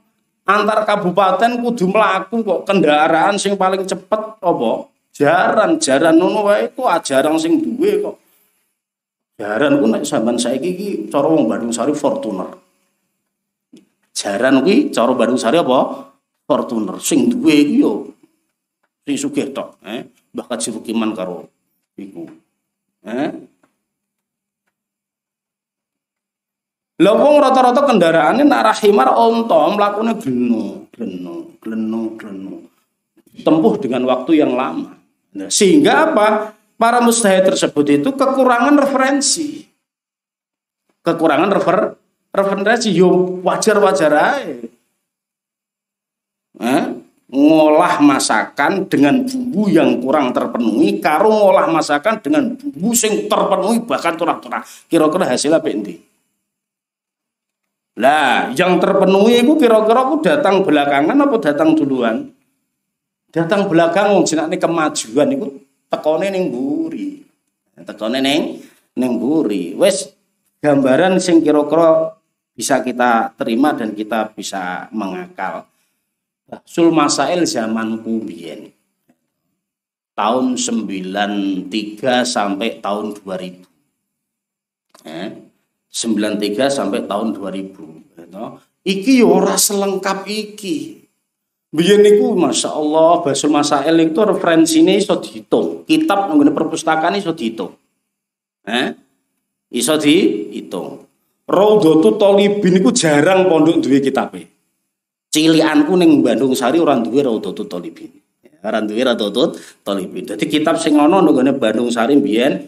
antar 0.47 0.87
kabupaten 0.87 1.59
kudu 1.59 1.91
mlaku 1.91 2.47
kok. 2.47 2.71
Kendaraan 2.71 3.35
sing 3.35 3.59
paling 3.59 3.83
cepet 3.83 4.39
apa? 4.39 4.87
Jaran, 5.11 5.83
jaran 5.83 6.15
ngono 6.15 6.47
wae 6.47 6.71
ku 6.71 6.87
ajaran 6.87 7.35
sing 7.43 7.59
duwe 7.59 8.07
kok. 8.07 8.17
Jaran 9.35 9.83
ku 9.83 9.91
nek 9.91 10.07
sampean 10.07 10.39
saiki 10.39 10.71
iki 10.71 10.89
cara 11.11 11.27
wong 11.27 11.51
Bandung 11.51 11.75
Sari 11.75 11.91
Fortuner. 11.91 12.55
Jaran 14.15 14.63
kuwi 14.63 14.95
cara 14.95 15.11
Bandung 15.19 15.43
Sari 15.43 15.59
apa? 15.59 16.07
Fortuner. 16.47 17.03
Sing 17.03 17.27
duwe 17.27 17.67
iki 17.67 17.83
yo 17.83 18.07
sing 19.03 19.19
sugih 19.19 19.51
tok, 19.51 19.83
eh. 19.83 20.07
Mbah 20.31 20.47
Kaji 20.47 20.71
Rukiman 20.71 21.11
karo 21.19 21.51
iku. 21.99 22.31
Eh? 23.07 23.31
Lah 27.01 27.15
wong 27.17 27.37
rata-rata 27.41 27.89
kendaraane 27.89 28.45
nak 28.45 28.77
rahimar 28.77 29.09
onto 29.17 29.57
mlakune 29.73 30.13
gleno, 30.21 30.85
gleno, 30.93 31.57
gleno, 31.57 32.01
gleno. 32.21 32.57
Tempuh 33.41 33.75
dengan 33.81 34.05
waktu 34.05 34.45
yang 34.45 34.53
lama. 34.53 35.01
Nah, 35.33 35.49
sehingga 35.49 36.13
apa? 36.13 36.53
Para 36.77 37.01
mustahid 37.01 37.49
tersebut 37.49 38.05
itu 38.05 38.09
kekurangan 38.13 38.77
referensi. 38.77 39.65
Kekurangan 41.01 41.51
refer 41.57 41.97
referensi 42.37 42.93
yo 42.93 43.41
wajar-wajar 43.41 44.13
aja. 44.13 44.55
Eh? 46.61 46.85
Ngolah 47.31 48.03
masakan 48.03 48.91
dengan 48.91 49.23
bumbu 49.23 49.71
yang 49.71 50.03
kurang 50.03 50.35
terpenuhi 50.35 50.99
karo 50.99 51.31
ngolah 51.31 51.71
masakan 51.71 52.19
dengan 52.19 52.59
bumbu 52.59 52.91
sing 52.91 53.31
terpenuhi 53.31 53.87
bahkan 53.87 54.19
turah-turah 54.19 54.67
kira-kira 54.91 55.31
hasilnya 55.31 55.63
apa 55.63 55.71
ini? 55.71 55.95
lah 58.01 58.51
yang 58.55 58.83
terpenuhi 58.83 59.47
itu 59.47 59.55
kira-kira 59.55 60.07
aku 60.07 60.23
datang 60.25 60.67
belakangan 60.67 61.15
apa 61.15 61.37
datang 61.39 61.79
duluan 61.79 62.31
Datang 63.31 63.71
belakang 63.71 64.11
wong 64.11 64.27
jenenge 64.27 64.59
kemajuan 64.59 65.31
niku 65.31 65.55
tekone 65.87 66.35
ning 66.35 66.51
mburi. 66.51 67.23
Tekone 67.79 68.19
ning 68.19 68.59
ning 68.99 69.11
mburi. 69.15 69.79
Wis 69.79 70.11
gambaran 70.59 71.23
sing 71.23 71.39
kira-kira 71.39 72.19
bisa 72.59 72.83
kita 72.83 73.31
terima 73.39 73.71
dan 73.79 73.95
kita 73.95 74.35
bisa 74.35 74.91
mengakal. 74.91 75.63
Sul 76.67 76.91
Masail 76.91 77.47
zaman 77.47 78.03
biyen. 78.03 78.75
Tahun 80.19 80.59
93 80.59 82.27
sampai 82.27 82.83
tahun 82.83 83.17
2000. 83.17 83.65
Eh, 85.07 85.29
93 85.89 86.69
sampai 86.69 87.09
tahun 87.09 87.33
2000. 87.33 88.05
Gitu. 88.15 88.45
Iki 88.85 89.13
ya 89.21 89.27
ora 89.27 89.57
selengkap 89.57 90.29
iki. 90.29 91.01
Biyen 91.71 92.03
niku 92.03 92.35
Masya 92.35 92.75
Allah 92.75 93.23
Basul 93.23 93.55
Masail 93.55 93.95
itu 94.03 94.21
referensinya 94.27 94.91
iso 94.91 95.15
dihitung. 95.23 95.87
Kitab 95.87 96.35
nggone 96.35 96.51
perpustakaan 96.51 97.15
iso 97.15 97.31
dihitung. 97.31 97.79
Eh? 98.67 98.91
Iso 99.71 99.95
dihitung. 99.95 101.07
Raudhatul 101.47 102.19
Thalibin 102.19 102.75
niku 102.75 102.91
jarang 102.91 103.47
pondok 103.47 103.83
duwe 103.83 104.03
kitabe. 104.03 104.60
Cilianku 105.31 105.95
ning 105.95 106.27
Bandung 106.27 106.53
Sari 106.59 106.83
ora 106.83 106.99
duwe 106.99 107.23
Raudhatul 107.23 107.71
Thalibin. 107.71 108.11
Ora 108.67 108.83
duwe 108.83 109.03
Raudhatul 109.07 109.55
Thalibin. 109.87 110.27
Dadi 110.27 110.45
kitab 110.51 110.77
sing 110.77 110.99
ana 110.99 111.23
nggone 111.23 111.55
Bandung 111.55 111.89
Sari 111.89 112.19
biyen 112.19 112.67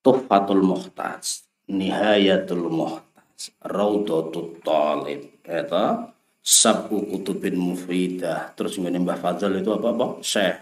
Tuhfatul 0.00 0.64
Muhtaj, 0.64 1.44
Nihayatul 1.68 2.70
Muhtaj, 2.70 3.52
Raudhatul 3.66 4.62
Talib. 4.62 5.42
Eta 5.44 6.14
sabu 6.40 7.04
kutubin 7.04 7.54
mufidah 7.60 8.56
terus 8.56 8.80
ngene 8.80 9.04
Mbah 9.04 9.20
Fadl 9.20 9.60
itu 9.60 9.70
apa 9.76 9.92
apa 9.92 10.06
Syekh 10.24 10.56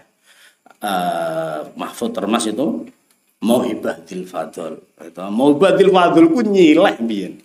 uh, 0.83 1.71
Mahfud 1.79 2.11
Termas 2.11 2.43
itu 2.51 2.83
Mauhibah 3.39 4.03
Dil 4.03 4.27
Fadl 4.27 4.75
itu 4.99 5.23
Mauhibah 5.23 5.79
Dil 5.79 5.89
Fadl 5.89 6.27
ku 6.27 6.43
nyileh 6.43 6.99
biyen 6.99 7.39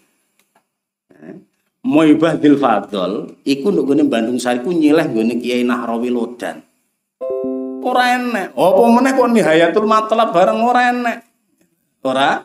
Mauhibah 1.85 2.41
Dil 2.41 2.57
Fadl 2.57 3.39
iku 3.45 3.69
nduk 3.69 3.93
gone 3.93 4.09
Bandung 4.09 4.41
Sari 4.41 4.65
ku 4.65 4.73
nyileh 4.73 5.05
gone 5.13 5.37
Kiai 5.37 5.63
Nahrawi 5.63 6.09
Lodan 6.09 6.65
ora 7.85 8.17
enek 8.17 8.57
apa 8.57 8.83
meneh 8.89 9.13
kok 9.13 9.29
nihayatul 9.29 9.85
matlab 9.85 10.33
bareng 10.33 10.61
ora 10.65 10.83
enek 10.89 11.17
ora 12.01 12.41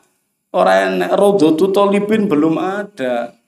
ora 0.52 0.74
enek 0.92 1.16
Rodotu 1.16 1.72
Tolibin 1.72 2.28
belum 2.28 2.60
ada 2.60 3.40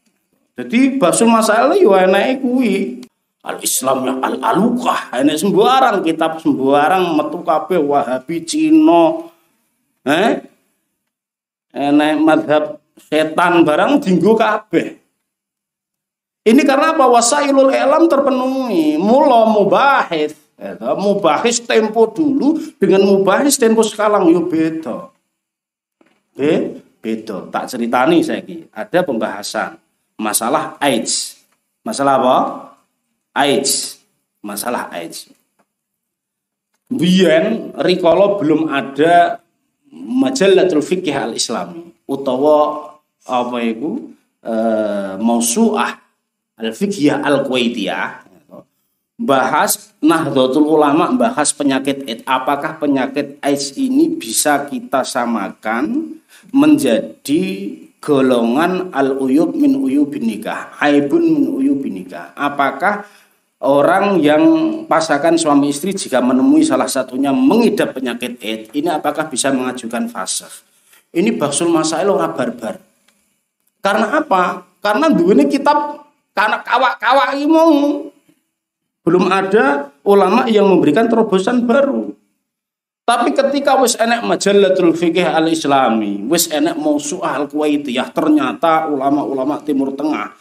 jadi 0.62 1.02
basul 1.02 1.32
masalah 1.32 1.74
yo 1.74 1.98
enak 1.98 2.44
kuwi. 2.44 3.02
Al 3.42 3.58
Islam 3.66 4.06
ya 4.06 4.14
al 4.22 4.38
alukah 4.38 5.10
enak 5.18 5.34
sembarang 5.34 6.06
kitab 6.06 6.38
sembarang 6.38 7.18
metu 7.18 7.42
kabeh 7.42 7.82
Wahabi 7.82 8.46
Cina. 8.46 9.26
Eh? 10.06 10.46
Enak 11.74 12.22
madhab 12.22 12.78
setan 13.02 13.66
barang 13.66 13.98
dinggo 13.98 14.38
kabeh. 14.38 15.01
Ini 16.42 16.62
karena 16.66 16.98
apa? 16.98 17.06
Wasailul 17.06 17.70
elam 17.70 18.10
terpenuhi. 18.10 18.98
Mula 18.98 19.46
mubahis. 19.46 20.34
Ya, 20.62 20.94
mubahis 20.94 21.58
tempo 21.62 22.06
dulu 22.10 22.62
dengan 22.78 23.02
mubahis 23.06 23.58
tempo 23.58 23.82
sekarang 23.82 24.30
yo 24.30 24.46
beda. 24.46 25.10
Be, 26.38 26.82
beda. 27.02 27.50
Tak 27.50 27.66
ceritani 27.74 28.22
saya 28.22 28.46
Ada 28.70 29.02
pembahasan 29.02 29.82
masalah 30.22 30.78
AIDS. 30.78 31.42
Masalah 31.82 32.22
apa? 32.22 32.38
AIDS. 33.34 34.02
Masalah 34.42 34.90
AIDS. 34.94 35.30
Biyen 36.94 37.74
rikala 37.82 38.38
belum 38.38 38.70
ada 38.70 39.42
Majalatul 39.92 40.84
Fikih 40.84 41.14
Al-Islami 41.14 41.92
utawa 42.08 42.96
apa 43.28 43.58
itu 43.64 44.12
e, 44.44 44.56
Mausu'ah 45.20 46.01
Al-Fiqhiyah 46.62 47.26
Al-Kuwaitiyah 47.26 48.32
bahas 49.22 49.94
Nahdlatul 50.02 50.66
Ulama 50.66 51.14
bahas 51.14 51.54
penyakit 51.54 52.10
AIDS. 52.10 52.26
Apakah 52.26 52.82
penyakit 52.82 53.38
AIDS 53.46 53.78
ini 53.78 54.18
bisa 54.18 54.66
kita 54.66 55.06
samakan 55.06 56.18
menjadi 56.50 57.78
golongan 58.02 58.90
al 58.90 59.22
uyub 59.22 59.54
min 59.54 59.78
uyubin 59.78 60.26
nikah, 60.26 60.74
aibun 60.82 61.22
min 61.22 61.46
uyubin 61.54 62.02
nikah. 62.02 62.34
Apakah 62.34 63.06
orang 63.62 64.18
yang 64.18 64.44
pasangan 64.90 65.38
suami 65.38 65.70
istri 65.70 65.94
jika 65.94 66.18
menemui 66.18 66.66
salah 66.66 66.90
satunya 66.90 67.30
mengidap 67.30 67.94
penyakit 67.94 68.42
AIDS, 68.42 68.74
ini 68.74 68.90
apakah 68.90 69.30
bisa 69.30 69.54
mengajukan 69.54 70.10
fase? 70.10 70.50
Ini 71.14 71.38
baksul 71.38 71.70
masail 71.70 72.10
ora 72.10 72.34
barbar. 72.34 72.82
Karena 73.86 74.18
apa? 74.18 74.66
Karena 74.82 75.14
ini 75.14 75.46
kitab 75.46 76.10
karena 76.32 76.64
kawak-kawak 76.64 77.36
ini 77.36 78.12
belum 79.02 79.26
ada 79.34 79.90
ulama 80.06 80.46
yang 80.46 80.70
memberikan 80.70 81.10
terobosan 81.10 81.66
baru. 81.66 82.14
Tapi 83.02 83.34
ketika 83.34 83.76
wis 83.82 83.98
enek 83.98 84.24
majalatul 84.24 84.94
fikih 84.94 85.26
al-islami, 85.26 86.22
wis 86.30 86.48
enek 86.54 86.78
mausu'ah 86.78 87.44
al-kuwaitiyah, 87.44 88.14
ternyata 88.14 88.88
ulama-ulama 88.88 89.58
Timur 89.66 89.98
Tengah, 89.98 90.32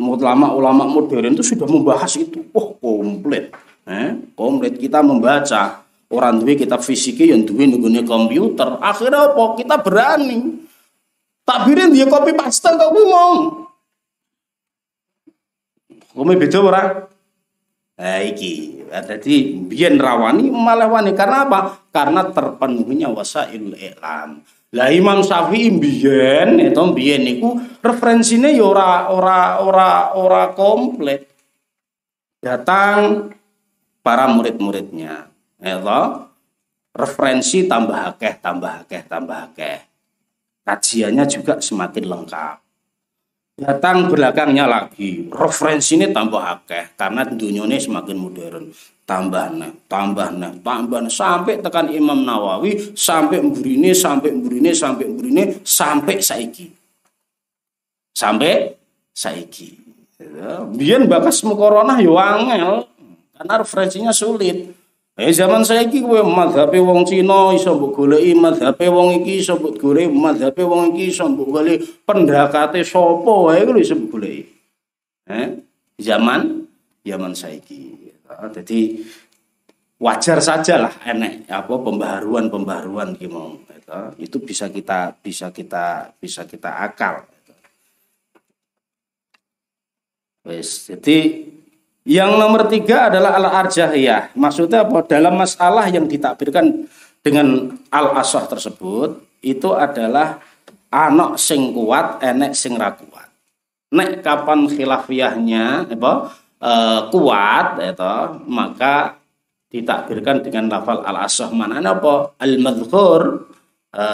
ulama-ulama 0.00 0.88
modern 0.88 1.36
itu 1.36 1.44
sudah 1.44 1.68
membahas 1.68 2.16
itu. 2.16 2.40
Oh, 2.56 2.74
komplit. 2.80 3.52
Eh, 3.86 4.32
komplit 4.32 4.80
kita 4.80 5.04
membaca. 5.04 5.84
Orang 6.06 6.38
duwe 6.38 6.54
kitab 6.54 6.86
fisika 6.86 7.26
yang 7.26 7.42
duwe 7.42 7.66
nggone 7.66 8.06
komputer. 8.06 8.78
Akhirnya 8.78 9.26
apa? 9.26 9.58
Kita 9.58 9.82
berani. 9.82 10.38
Takbirin 11.42 11.90
dia 11.90 12.06
kopi 12.06 12.30
paste 12.34 12.70
kok 12.70 12.90
ngomong. 12.90 13.65
Kome 16.16 16.40
beda 16.40 16.58
ora? 16.64 16.82
Nah, 18.00 18.20
iki. 18.24 18.80
Jadi 18.88 19.60
biyen 19.68 20.00
rawani 20.00 20.48
malah 20.48 20.88
wani 20.88 21.12
karena 21.12 21.44
apa? 21.44 21.84
Karena 21.92 22.24
terpenuhnya 22.32 23.12
wasail 23.12 23.76
i'lam. 23.76 24.40
Lah 24.72 24.88
Imam 24.88 25.20
Syafi'i 25.20 25.76
biyen 25.76 26.56
itu 26.56 26.82
biyen 26.96 27.28
niku 27.28 27.60
referensinya 27.84 28.48
ya 28.48 28.64
ora 28.64 29.12
ora 29.12 29.40
ora 29.60 29.90
ora 30.16 30.42
komplit. 30.56 31.28
Datang 32.40 33.32
para 34.00 34.24
murid-muridnya. 34.32 35.28
Ya 35.60 35.76
referensi 36.96 37.68
tambah 37.68 38.16
akeh, 38.16 38.40
tambah 38.40 38.88
akeh, 38.88 39.04
tambah 39.04 39.52
akeh. 39.52 39.84
Kajiannya 40.64 41.24
juga 41.28 41.60
semakin 41.60 42.04
lengkap 42.08 42.65
datang 43.56 44.12
belakangnya 44.12 44.68
lagi. 44.68 45.26
Referensi 45.32 45.96
ini 45.96 46.12
tambah 46.12 46.38
akeh 46.44 46.92
karena 46.94 47.24
dunia 47.24 47.64
semakin 47.80 48.16
modern. 48.16 48.64
Tambah 49.06 49.54
nah 49.54 49.70
tambah 49.86 50.34
nah 50.34 50.50
tambah 50.60 50.98
nah 51.06 51.12
sampai 51.12 51.62
tekan 51.62 51.86
Imam 51.94 52.26
Nawawi 52.26 52.92
sampai 52.98 53.38
mburine 53.38 53.94
sampai 53.94 54.34
mburine 54.34 54.74
sampai 54.74 55.06
mburine 55.06 55.62
sampai 55.62 56.18
saiki. 56.18 56.66
Sampai 58.10 58.74
saiki. 59.14 59.86
Ya, 60.16 60.64
biyen 60.64 61.06
bakas 61.06 61.44
corona 61.44 62.00
yo 62.00 62.16
angel 62.16 62.88
karena 63.36 63.54
referensinya 63.60 64.12
sulit 64.16 64.72
Eh 65.16 65.32
zaman 65.32 65.64
saiki 65.64 66.04
kowe 66.04 66.20
madhabe 66.20 66.76
wong 66.76 67.08
Cina 67.08 67.48
iso 67.56 67.72
mbok 67.72 68.04
goleki 68.04 68.36
madhabe 68.36 68.84
wong 68.92 69.24
iki 69.24 69.40
iso 69.40 69.56
mbok 69.56 69.80
goleki 69.80 70.12
madhabe 70.12 70.60
wong 70.60 70.92
iki 70.92 71.08
iso 71.08 71.24
mbok 71.24 71.48
goleki 71.56 72.04
pendakate 72.04 72.84
sapa 72.84 73.32
wae 73.48 73.64
kuwi 73.64 73.80
iso 73.80 73.96
mbok 73.96 74.20
goleki. 74.20 74.44
Eh 75.32 75.56
zaman 76.04 76.68
zaman 77.00 77.32
saiki. 77.32 78.12
Jadi 78.28 79.00
wajar 79.96 80.44
saja 80.44 80.84
lah 80.84 80.92
enek 81.08 81.48
apa 81.48 81.74
pembaharuan-pembaharuan 81.80 83.16
ki 83.16 83.26
mau 83.32 83.56
itu 84.20 84.36
bisa 84.42 84.68
kita 84.68 85.16
bisa 85.22 85.48
kita 85.48 86.12
bisa 86.20 86.44
kita 86.44 86.76
akal. 86.82 87.24
Wes, 90.46 90.92
jadi 90.92 91.42
yang 92.06 92.38
nomor 92.38 92.70
tiga 92.70 93.10
adalah 93.10 93.34
al-arjahiyah. 93.34 94.38
Maksudnya 94.38 94.86
apa? 94.86 95.02
Dalam 95.10 95.34
masalah 95.34 95.90
yang 95.90 96.06
ditakbirkan 96.06 96.86
dengan 97.18 97.74
al-asah 97.90 98.46
tersebut, 98.46 99.42
itu 99.42 99.74
adalah 99.74 100.38
anak 100.86 101.34
sing 101.34 101.74
kuat, 101.74 102.22
enek 102.22 102.54
sing 102.54 102.78
ra 102.78 102.94
kuat. 102.94 103.26
Nek 103.90 104.22
kapan 104.22 104.70
khilafiyahnya 104.70 105.90
apa, 105.90 106.30
e, 106.62 106.72
kuat, 107.10 107.82
itu, 107.82 108.14
maka 108.54 109.18
ditakbirkan 109.66 110.46
dengan 110.46 110.70
lafal 110.70 111.02
al-asah. 111.02 111.50
Mana 111.50 111.82
apa? 111.82 112.38
Al-madhkur, 112.38 113.50
e, 113.90 114.04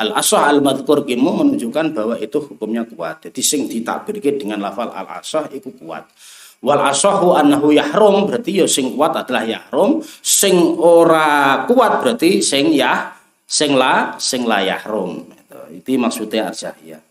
al-asah 0.00 0.48
al-madhkur 0.48 1.04
kimu 1.04 1.44
menunjukkan 1.44 1.92
bahwa 1.92 2.16
itu 2.16 2.40
hukumnya 2.40 2.88
kuat. 2.88 3.28
Jadi 3.28 3.40
sing 3.44 3.68
ditakbirkan 3.68 4.40
dengan 4.40 4.64
lafal 4.64 4.88
al-asah 4.88 5.52
itu 5.52 5.68
kuat. 5.76 6.08
Wal 6.64 6.80
asahu 6.80 7.36
annahu 7.36 7.76
yahrum 7.76 8.24
berarti 8.24 8.64
ya 8.64 8.64
sing 8.64 8.96
kuat 8.96 9.12
adalah 9.12 9.44
yahrum, 9.44 10.00
sing 10.24 10.56
ora 10.80 11.68
kuat 11.68 12.00
berarti 12.00 12.40
sing 12.40 12.72
ya 12.72 13.12
sing 13.44 13.76
la 13.76 14.16
sing 14.16 14.48
la 14.48 14.64
yahrum. 14.64 15.28
Itu, 15.28 15.60
itu 15.84 16.00
maksudnya 16.00 16.48
arjahiyah. 16.48 17.04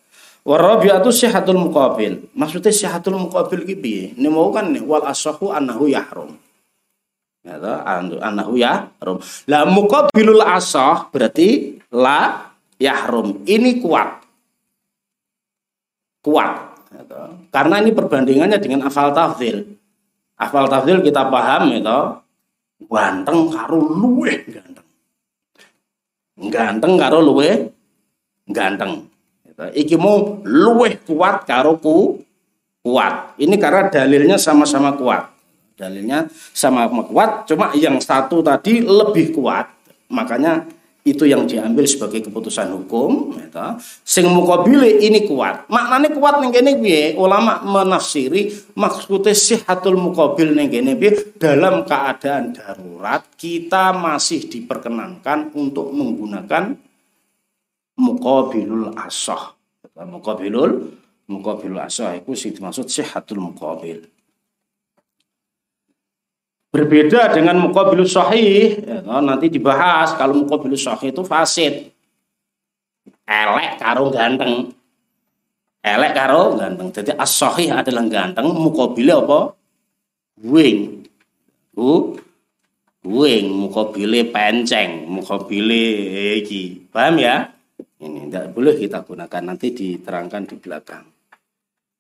Warabiatu 0.44 1.14
sihatul 1.14 1.70
muqabil. 1.70 2.34
Maksudnya 2.34 2.74
sihatul 2.74 3.16
muqabil 3.16 3.64
iki 3.64 3.76
piye? 3.78 4.04
Ini 4.18 4.28
mau 4.28 4.50
kan 4.50 4.74
nih 4.74 4.82
wal 4.82 5.06
asahu 5.06 5.54
annahu 5.54 5.86
yahrum. 5.86 6.36
Ya 7.46 7.60
annahu 8.20 8.58
yahrum. 8.58 9.22
Lah 9.46 9.70
muqabilul 9.70 10.42
asah 10.42 11.14
berarti 11.14 11.80
la 11.94 12.50
yahrum. 12.82 13.46
Ini 13.46 13.84
kuat. 13.84 14.26
Kuat. 16.26 16.73
Gitu. 16.94 17.22
Karena 17.50 17.76
ini 17.82 17.92
perbandingannya 17.92 18.58
dengan 18.62 18.86
afal 18.86 19.10
tafdil. 19.12 19.66
Afal 20.38 20.70
tafdil 20.70 21.02
kita 21.02 21.28
paham 21.28 21.74
itu 21.74 22.00
ganteng 22.90 23.50
karo 23.50 23.80
luwe 23.82 24.34
ganteng. 24.46 24.88
Ganteng 26.50 26.94
karo 27.00 27.18
luwe 27.22 27.74
ganteng. 28.50 29.10
Gitu. 29.46 29.64
Iki 29.86 29.96
mau 29.98 30.42
luwe 30.46 31.02
kuat 31.06 31.50
karo 31.50 31.82
ku 31.82 32.22
kuat. 32.84 33.40
Ini 33.40 33.56
karena 33.58 33.90
dalilnya 33.90 34.38
sama-sama 34.38 34.94
kuat. 34.94 35.32
Dalilnya 35.74 36.30
sama-sama 36.54 37.02
kuat, 37.10 37.50
cuma 37.50 37.74
yang 37.74 37.98
satu 37.98 38.46
tadi 38.46 38.86
lebih 38.86 39.34
kuat. 39.34 39.66
Makanya 40.14 40.70
itu 41.04 41.28
yang 41.28 41.44
diambil 41.44 41.84
sebagai 41.84 42.24
keputusan 42.32 42.72
hukum 42.72 43.36
gitu. 43.36 43.60
sing 44.08 44.24
mukabile 44.32 44.88
ini 45.04 45.28
kuat. 45.28 45.68
Maknanya 45.68 46.16
kuat 46.16 46.40
ning 46.40 46.56
kene 46.56 46.80
piye? 46.80 47.20
Ulama 47.20 47.60
menafsiri 47.60 48.72
maksudnya 48.80 49.36
sihatul 49.36 50.00
mukabil 50.00 50.56
ning 50.56 50.72
kene 50.72 50.96
piye? 50.96 51.36
Dalam 51.36 51.84
keadaan 51.84 52.56
darurat 52.56 53.28
kita 53.36 53.92
masih 53.92 54.48
diperkenankan 54.48 55.52
untuk 55.52 55.92
menggunakan 55.92 56.72
mukabilul 58.00 58.96
asah. 58.96 59.60
Mukabilul 60.08 60.88
mukabilul 61.28 61.84
asah 61.84 62.16
itu 62.16 62.32
sih 62.32 62.56
dimaksud 62.56 62.88
sihatul 62.88 63.44
mukabil 63.44 64.08
Berbeda 66.74 67.30
dengan 67.30 67.62
mukabilus 67.62 68.18
sahih, 68.18 68.82
ya, 68.82 69.06
nanti 69.22 69.46
dibahas 69.46 70.18
kalau 70.18 70.42
mukabilus 70.42 70.82
sahih 70.82 71.14
itu 71.14 71.22
fasid. 71.22 71.94
Elek 73.30 73.78
karo 73.78 74.10
ganteng. 74.10 74.74
Elek 75.86 76.12
karo 76.18 76.58
ganteng. 76.58 76.90
Jadi 76.90 77.14
as-sahih 77.14 77.78
adalah 77.78 78.10
ganteng, 78.10 78.50
mukabile 78.58 79.14
apa? 79.14 79.54
Wing. 80.42 81.06
Bu, 81.78 82.18
wing, 83.06 83.54
mukabile 83.54 84.34
penceng, 84.34 85.06
mukabile 85.06 85.86
iki. 86.42 86.90
Paham 86.90 87.22
ya? 87.22 87.54
Ini 88.02 88.34
tidak 88.34 88.50
boleh 88.50 88.74
kita 88.82 89.06
gunakan 89.06 89.44
nanti 89.46 89.78
diterangkan 89.78 90.50
di 90.50 90.56
belakang. 90.58 91.13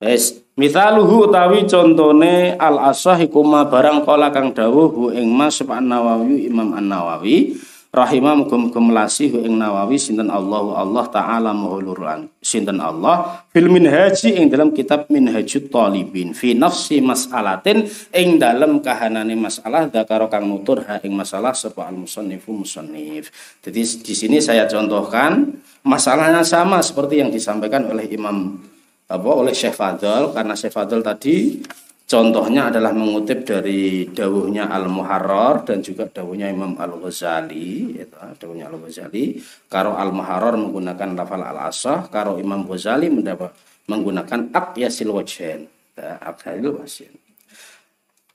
Wes, 0.03 0.43
mithaluhu 0.59 1.31
utawi 1.31 1.63
contone 1.63 2.59
al 2.59 2.91
asah 2.91 3.15
ma 3.39 3.63
barang 3.63 4.03
kala 4.03 4.35
kang 4.35 4.51
dawuh 4.51 4.91
hu 4.91 5.03
ing 5.15 5.31
Mas 5.31 5.63
An-Nawawi 5.63 6.43
Imam 6.51 6.75
An-Nawawi. 6.75 7.55
Rahimah 7.93 8.35
muga-muga 8.35 9.07
hu 9.07 9.37
ing 9.47 9.55
Nawawi. 9.55 9.95
Sinten 9.95 10.27
Allahu 10.27 10.75
Allah 10.75 11.07
taala 11.07 11.55
mahuluran 11.55 12.27
sinten 12.43 12.83
Allah 12.83 13.47
fil 13.55 13.71
minhaji 13.71 14.43
ing 14.43 14.51
dalam 14.51 14.75
kitab 14.75 15.07
Minhajut 15.07 15.71
Talibin. 15.71 16.35
Fi 16.35 16.51
nafsi 16.51 16.99
mas'alatin 16.99 17.87
ing 18.11 18.43
dalam 18.43 18.83
kahanane 18.83 19.39
masalah 19.39 19.87
dzakara 19.87 20.27
kang 20.27 20.51
nutur 20.51 20.83
ha 20.83 20.99
ing 20.99 21.15
masalah 21.15 21.55
sapa 21.55 21.87
al 21.87 21.95
musannifu 21.95 22.51
musannif. 22.51 23.31
Jadi 23.63 23.81
di 24.03 24.13
sini 24.17 24.43
saya 24.43 24.67
contohkan 24.67 25.63
masalahnya 25.87 26.43
sama 26.43 26.83
seperti 26.83 27.23
yang 27.23 27.31
disampaikan 27.31 27.87
oleh 27.87 28.11
Imam 28.11 28.72
apa 29.13 29.29
oleh 29.29 29.53
Syekh 29.53 29.77
Fadl 29.77 30.33
karena 30.33 30.57
Syekh 30.57 30.73
Fadl 30.73 31.05
tadi 31.05 31.61
contohnya 32.09 32.73
adalah 32.73 32.89
mengutip 32.97 33.45
dari 33.45 34.09
dawuhnya 34.09 34.73
Al 34.73 34.89
Muharrar 34.89 35.61
dan 35.61 35.85
juga 35.85 36.09
dawuhnya 36.09 36.49
Imam 36.49 36.73
Al 36.81 36.97
Ghazali 36.97 37.93
itu 37.93 38.17
dawuhnya 38.41 38.73
Al 38.73 38.81
Ghazali 38.81 39.37
karo 39.69 39.93
Al 39.93 40.09
Muharrar 40.09 40.57
menggunakan 40.57 41.13
lafal 41.13 41.45
al 41.45 41.69
asah 41.69 42.09
karo 42.09 42.41
Imam 42.41 42.65
Ghazali 42.65 43.13
mendapat 43.13 43.53
menggunakan 43.85 44.49
aqyasil 44.49 45.09
wajhain 45.13 45.69
aqyasil 46.01 46.73
wajhain 46.73 47.15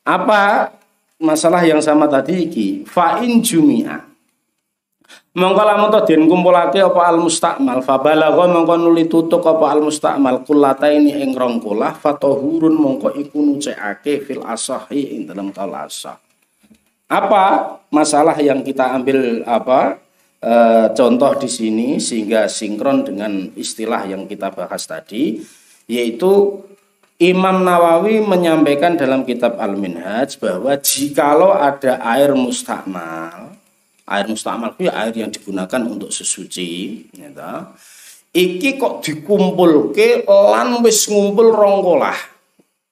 apa 0.07 0.73
masalah 1.19 1.67
yang 1.67 1.83
sama 1.83 2.07
tadi 2.07 2.47
iki 2.47 2.69
fa 2.87 3.19
in 3.21 3.43
jumi'a 3.43 4.08
Mongko 5.39 5.63
lamun 5.63 5.89
to 5.95 6.01
den 6.03 6.27
kumpulake 6.27 6.83
apa 6.83 7.15
al 7.15 7.23
mustakmal 7.23 7.79
fa 7.79 8.03
balagha 8.03 8.51
mongko 8.51 8.75
nuli 8.75 9.07
tutuk 9.07 9.47
apa 9.47 9.79
al 9.79 9.87
mustakmal 9.87 10.43
kullataini 10.43 11.23
ing 11.23 11.31
rong 11.39 11.63
kulah 11.63 11.95
fatahurun 11.95 12.75
mongko 12.75 13.15
iku 13.15 13.39
nucekake 13.39 14.27
fil 14.27 14.43
asahi 14.43 15.15
ing 15.15 15.31
dalam 15.31 15.55
kaul. 15.55 15.71
Apa 17.09 17.45
masalah 17.95 18.35
yang 18.43 18.67
kita 18.67 18.91
ambil 18.93 19.47
apa 19.47 20.03
e, 20.43 20.55
contoh 20.93 21.33
di 21.39 21.47
sini 21.49 21.89
sehingga 22.03 22.51
sinkron 22.51 23.07
dengan 23.07 23.55
istilah 23.55 24.11
yang 24.11 24.27
kita 24.27 24.51
bahas 24.51 24.91
tadi 24.91 25.39
yaitu 25.87 26.59
Imam 27.23 27.63
Nawawi 27.63 28.23
menyampaikan 28.23 28.99
dalam 28.99 29.23
kitab 29.23 29.59
Al-Minhaj 29.59 30.39
bahwa 30.39 30.75
jikalau 30.79 31.55
ada 31.55 32.03
air 32.03 32.35
mustakmal 32.35 33.49
air 34.09 34.27
mustamal 34.27 34.73
itu 34.75 34.89
air 34.89 35.13
yang 35.13 35.29
digunakan 35.29 35.81
untuk 35.85 36.09
sesuci 36.09 36.69
gitu. 37.13 37.53
iki 38.33 38.81
kok 38.81 39.05
dikumpul 39.05 39.93
ke 39.93 40.25
lan 40.27 40.81
wis 40.81 41.05
ngumpul 41.07 41.53
rongkolah 41.53 42.19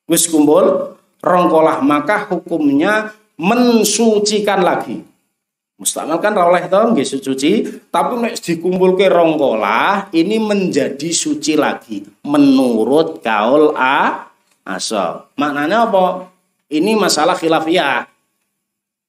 wis 0.07 0.29
kumpul 0.29 0.97
rongkolah 1.25 1.81
maka 1.81 2.29
hukumnya 2.29 3.17
mensucikan 3.37 4.61
lagi 4.61 5.17
Mustamal 5.77 6.25
kan 6.25 6.33
oleh 6.33 6.73
to 6.73 6.81
nggih 6.97 7.05
suci, 7.05 7.69
tapi 7.93 8.17
nek 8.17 8.41
dikumpulke 8.41 9.13
rongkolah 9.13 10.09
ini 10.17 10.41
menjadi 10.41 11.13
suci 11.13 11.53
lagi 11.53 12.01
menurut 12.25 13.21
kaul 13.21 13.77
A 13.77 14.25
asal. 14.65 15.29
Maknanya 15.37 15.85
apa? 15.85 16.33
Ini 16.73 16.97
masalah 16.97 17.37
khilafiyah. 17.37 18.09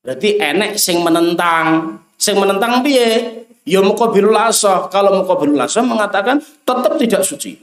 Berarti 0.08 0.40
enek 0.40 0.80
sing 0.80 1.04
menentang. 1.04 2.00
Sing 2.16 2.40
menentang 2.40 2.80
piye? 2.80 3.44
Ya 3.68 3.84
muqabilul 3.84 4.40
asah. 4.40 4.88
Kalau 4.88 5.20
muqabilul 5.20 5.60
asah 5.60 5.84
mengatakan 5.84 6.40
tetap 6.40 6.96
tidak 6.96 7.28
suci. 7.28 7.60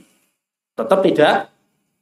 Tetap 0.76 1.00
tidak 1.00 1.48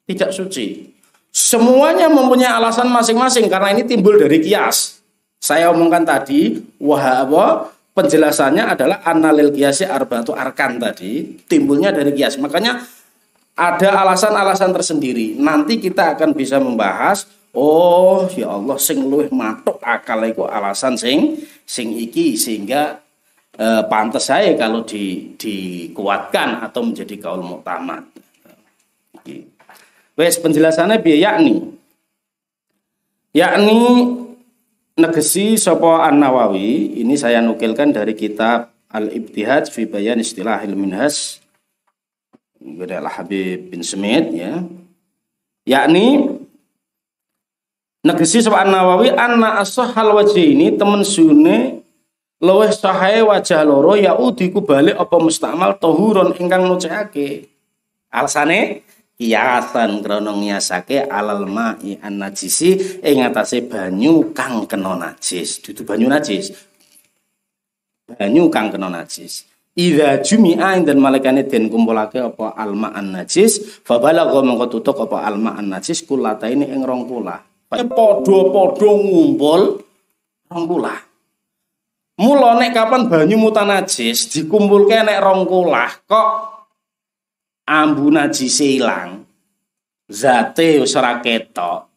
tidak 0.03 0.35
suci. 0.35 0.91
Semuanya 1.31 2.11
mempunyai 2.11 2.51
alasan 2.51 2.91
masing-masing 2.91 3.47
karena 3.47 3.71
ini 3.71 3.87
timbul 3.87 4.19
dari 4.19 4.43
kias. 4.43 4.99
Saya 5.39 5.71
omongkan 5.71 6.03
tadi, 6.03 6.59
wah 6.83 7.23
apa? 7.23 7.71
Penjelasannya 7.95 8.67
adalah 8.67 8.99
analil 9.07 9.55
kiasi 9.55 9.87
arbatu 9.87 10.35
arkan 10.35 10.83
tadi 10.83 11.39
timbulnya 11.47 11.95
dari 11.95 12.11
kias. 12.19 12.35
Makanya 12.43 12.83
ada 13.55 13.91
alasan-alasan 14.03 14.75
tersendiri. 14.75 15.39
Nanti 15.39 15.79
kita 15.79 16.19
akan 16.19 16.35
bisa 16.35 16.59
membahas 16.59 17.31
Oh 17.53 18.25
ya 18.33 18.57
Allah 18.57 18.81
sing 18.81 19.05
luwih 19.05 19.29
matuk 19.29 19.77
akal 19.85 20.25
iku 20.25 20.49
alasan 20.49 20.97
sing 20.97 21.37
sing 21.69 21.93
iki 21.93 22.33
sehingga 22.33 22.97
eh, 23.61 23.83
pantas 23.93 24.33
saya 24.33 24.57
kalau 24.57 24.89
di 24.89 25.37
dikuatkan 25.37 26.65
atau 26.65 26.81
menjadi 26.81 27.21
kaul 27.21 27.45
muktamad. 27.45 28.09
Wes 30.17 30.41
penjelasannya 30.41 31.05
biaya 31.05 31.37
yakni 31.37 31.77
yakni 33.37 33.81
negesi 34.97 35.61
sopo 35.61 35.93
An 35.93 36.25
Nawawi 36.25 37.01
ini 37.05 37.21
saya 37.21 37.45
nukilkan 37.45 37.93
dari 37.93 38.17
kitab 38.17 38.73
Al 38.93 39.13
Ibtihad 39.13 39.69
fi 39.69 39.85
Bayan 39.85 40.21
Istilah 40.21 40.65
Al 40.65 40.73
Minhas 40.73 41.41
Al 42.65 43.09
Habib 43.13 43.73
bin 43.73 43.85
Smith 43.85 44.33
ya. 44.33 44.65
Yakni 45.63 46.42
Negesi 48.03 48.43
sapa 48.43 48.67
Nawawi 48.67 49.15
anna 49.15 49.63
as-sahal 49.63 50.11
ini 50.35 50.75
temen 50.75 51.07
sune 51.07 51.87
luwih 52.43 52.75
sahae 52.75 53.23
wajah 53.23 53.63
loro 53.63 53.95
ya 53.95 54.19
udiku 54.19 54.59
balik 54.59 54.99
apa 54.99 55.23
mustamal 55.23 55.79
tohuron 55.79 56.35
ingkang 56.35 56.67
nucekake. 56.67 57.47
Alasane 58.11 58.83
kiasan 59.15 60.03
krana 60.03 60.35
ngiasake 60.35 61.07
alal 61.07 61.47
ma'i 61.47 61.95
an 62.03 62.19
najisi 62.19 62.99
ing 63.07 63.23
atase 63.23 63.71
banyu 63.71 64.35
kang 64.35 64.67
kena 64.67 64.99
najis, 64.99 65.63
dudu 65.63 65.87
banyu 65.87 66.11
najis. 66.11 66.51
Banyu 68.11 68.51
kang 68.51 68.75
kena 68.75 68.91
najis. 68.91 69.47
Ida 69.79 70.19
jumi'a 70.19 70.75
dan 70.83 70.99
malaikane 70.99 71.47
den 71.47 71.71
kumpulake 71.71 72.19
apa 72.19 72.51
alma 72.59 72.91
an 72.99 73.15
najis 73.15 73.79
fa 73.87 74.03
balagha 74.03 74.43
mongko 74.43 74.67
tutuk 74.75 75.07
apa 75.07 75.23
alma 75.23 75.55
an 75.55 75.71
najis 75.71 76.03
ini 76.03 76.67
ing 76.67 76.83
rong 76.83 77.07
kula. 77.07 77.52
Padha-padha 77.73 78.91
ngumpul 78.93 79.81
rong 80.53 80.65
kula. 80.69 80.93
Mula 82.21 82.61
nek 82.61 82.77
kapan 82.77 83.09
banyu 83.09 83.41
mutanajis 83.41 84.29
dikumpulke 84.29 85.01
nek 85.01 85.25
rong 85.25 85.49
kula 85.49 85.89
kok 86.05 86.29
ambu 87.65 88.13
najis 88.13 88.61
ilang. 88.61 89.25
Zate 90.13 90.85
wis 90.85 90.93
ora 90.93 91.25
ketok. 91.25 91.89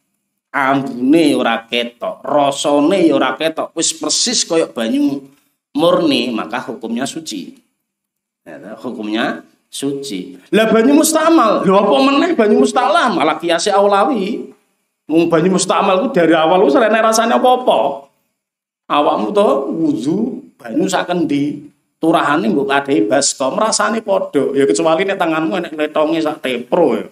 Ambune 0.55 1.35
ora 1.35 1.67
ketok, 1.67 2.23
rasane 2.23 3.11
ora 3.11 3.35
ketok, 3.35 3.75
wis 3.75 3.91
persis 3.91 4.47
koyok 4.47 4.71
banyu 4.71 5.19
murni, 5.75 6.31
maka 6.31 6.63
hukumnya 6.63 7.03
suci. 7.03 7.59
Ya, 8.47 8.79
hukumnya 8.79 9.43
suci. 9.67 10.39
Lah 10.55 10.71
banyu 10.71 10.95
mustamal, 10.95 11.59
lho 11.67 11.75
apa 11.75 11.95
meneh 12.07 12.31
banyu 12.39 12.63
mustalam 12.63 13.19
malah 13.19 13.35
kiasi 13.35 13.67
aulawi. 13.67 14.54
Wong 15.05 15.29
banyu 15.29 15.53
mustamal 15.53 16.01
ku 16.01 16.07
dari 16.09 16.33
awal 16.33 16.65
wis 16.65 16.73
ora 16.73 16.89
rasane 16.89 17.37
apa-apa. 17.37 18.09
Awakmu 18.89 19.27
to 19.33 19.47
wudu 19.69 20.17
banyu 20.57 20.89
sak 20.89 21.09
kendi. 21.13 21.69
Turahane 22.01 22.49
mbok 22.51 22.69
kadehi 22.69 23.05
baskom 23.05 23.57
rasane 23.57 24.01
padha. 24.01 24.53
Ya 24.57 24.65
kecuali 24.65 25.05
nek 25.05 25.17
tanganmu 25.17 25.53
nek 25.61 25.73
letonge 25.77 26.19
sak 26.21 26.41
tepro 26.41 26.97
ya. 26.97 27.05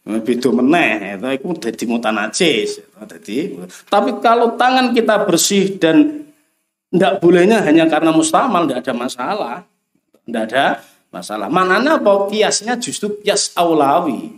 Beda 0.00 0.48
meneh, 0.50 1.20
itu 1.20 1.28
iku 1.38 1.54
dadi 1.54 1.84
mutanajis. 1.86 2.82
Dadi 2.98 3.52
tapi 3.86 4.18
kalau 4.18 4.58
tangan 4.58 4.90
kita 4.90 5.22
bersih 5.22 5.78
dan 5.78 6.26
ndak 6.90 7.22
bolehnya 7.22 7.62
hanya 7.62 7.86
karena 7.86 8.10
mustamal 8.10 8.66
ndak 8.66 8.82
ada 8.82 8.92
masalah. 8.96 9.56
Tidak 10.26 10.42
ada 10.50 10.82
masalah. 11.14 11.46
Mananya 11.46 12.02
apa? 12.02 12.26
Kiasnya 12.26 12.78
justru 12.78 13.22
kias 13.22 13.54
aulawi. 13.54 14.34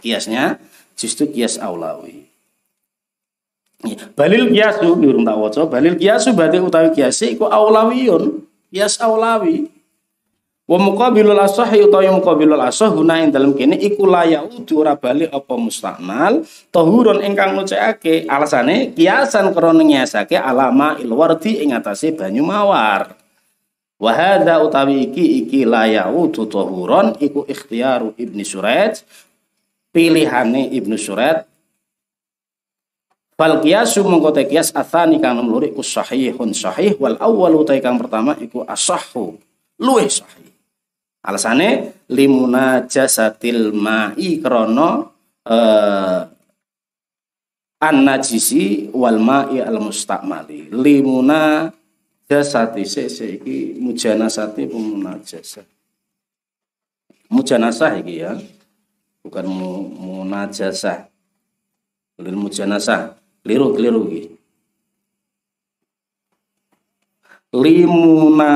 Kiasnya 0.00 0.60
justru 0.96 1.28
kias 1.32 1.56
aulawi. 1.56 2.23
Ya, 3.84 3.96
balil 4.16 4.48
kiasu 4.50 4.96
durung 4.96 5.24
tak 5.24 5.36
waca. 5.36 5.62
Balil 5.68 5.94
kiasu 6.00 6.32
berarti 6.32 6.58
utawi 6.60 6.90
kiasi 6.96 7.36
iku 7.36 7.48
aulawiyun. 7.48 8.40
Kias 8.72 8.98
aulawi. 8.98 9.70
Wa 10.64 10.80
muqabilul 10.80 11.36
asahi 11.36 11.84
utawi 11.84 12.08
muqabilul 12.08 12.56
asah 12.64 12.88
guna 12.88 13.20
ing 13.20 13.28
dalem 13.28 13.52
kene 13.52 13.76
iku 13.76 14.08
layaudu 14.08 14.80
ora 14.80 14.96
bali 14.96 15.28
apa 15.28 15.60
mustakmal 15.60 16.40
tahurun 16.72 17.20
ingkang 17.20 17.52
ngucapake 17.52 18.24
alasane 18.24 18.96
kiasan 18.96 19.52
krana 19.52 19.84
ngiasake 19.84 20.40
alama 20.40 20.96
ilwardi 20.96 21.60
ing 21.60 21.76
atase 21.76 22.16
banyu 22.16 22.40
mawar. 22.48 23.12
Utawi 24.00 25.12
iki 25.12 25.44
iki 25.44 25.68
layau 25.68 26.32
tutohuron 26.32 27.20
iku 27.20 27.44
ikhtiaru 27.44 28.16
Ibnu 28.16 28.44
Surat 28.44 29.04
pilihane 29.92 30.72
Ibnu 30.72 30.96
Surat 30.96 31.44
Fal 33.34 33.58
qiyasu 33.58 34.06
mongko 34.06 34.30
te 34.30 34.46
qiyas 34.46 34.70
kang 34.70 35.34
nomor 35.34 35.66
iku 35.66 35.82
sahihun 35.82 36.54
sahih 36.54 36.94
wal 37.02 37.18
awwalu 37.18 37.66
ta 37.66 37.74
kang 37.82 37.98
pertama 37.98 38.38
iku 38.38 38.62
asahhu 38.62 39.34
luwih 39.82 40.06
sahih. 40.06 40.54
Alasane 41.24 41.98
limuna 42.12 42.84
jasatil 42.86 43.74
ma'i 43.74 44.38
krana 44.38 45.08
eh, 45.42 46.20
an 47.82 47.96
najisi 48.06 48.94
wal 48.94 49.18
ma'i 49.18 49.58
al 49.58 49.82
mustakmali. 49.82 50.70
Limuna 50.70 51.72
jasati 52.30 52.86
sese 52.86 53.40
iki 53.40 53.76
mujanasati 53.82 54.64
pemunajasa 54.70 55.74
mujanasah 57.34 57.92
iki 58.00 58.22
ya 58.22 58.32
bukan 59.26 59.46
mu, 59.48 59.70
munajasah 59.90 61.08
lil 62.20 62.36
mujanasah 62.38 63.16
keliru 63.44 63.76
keliru 63.76 64.02
iki 64.08 64.22
limuna 67.52 68.52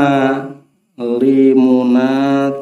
limuna 0.97 2.09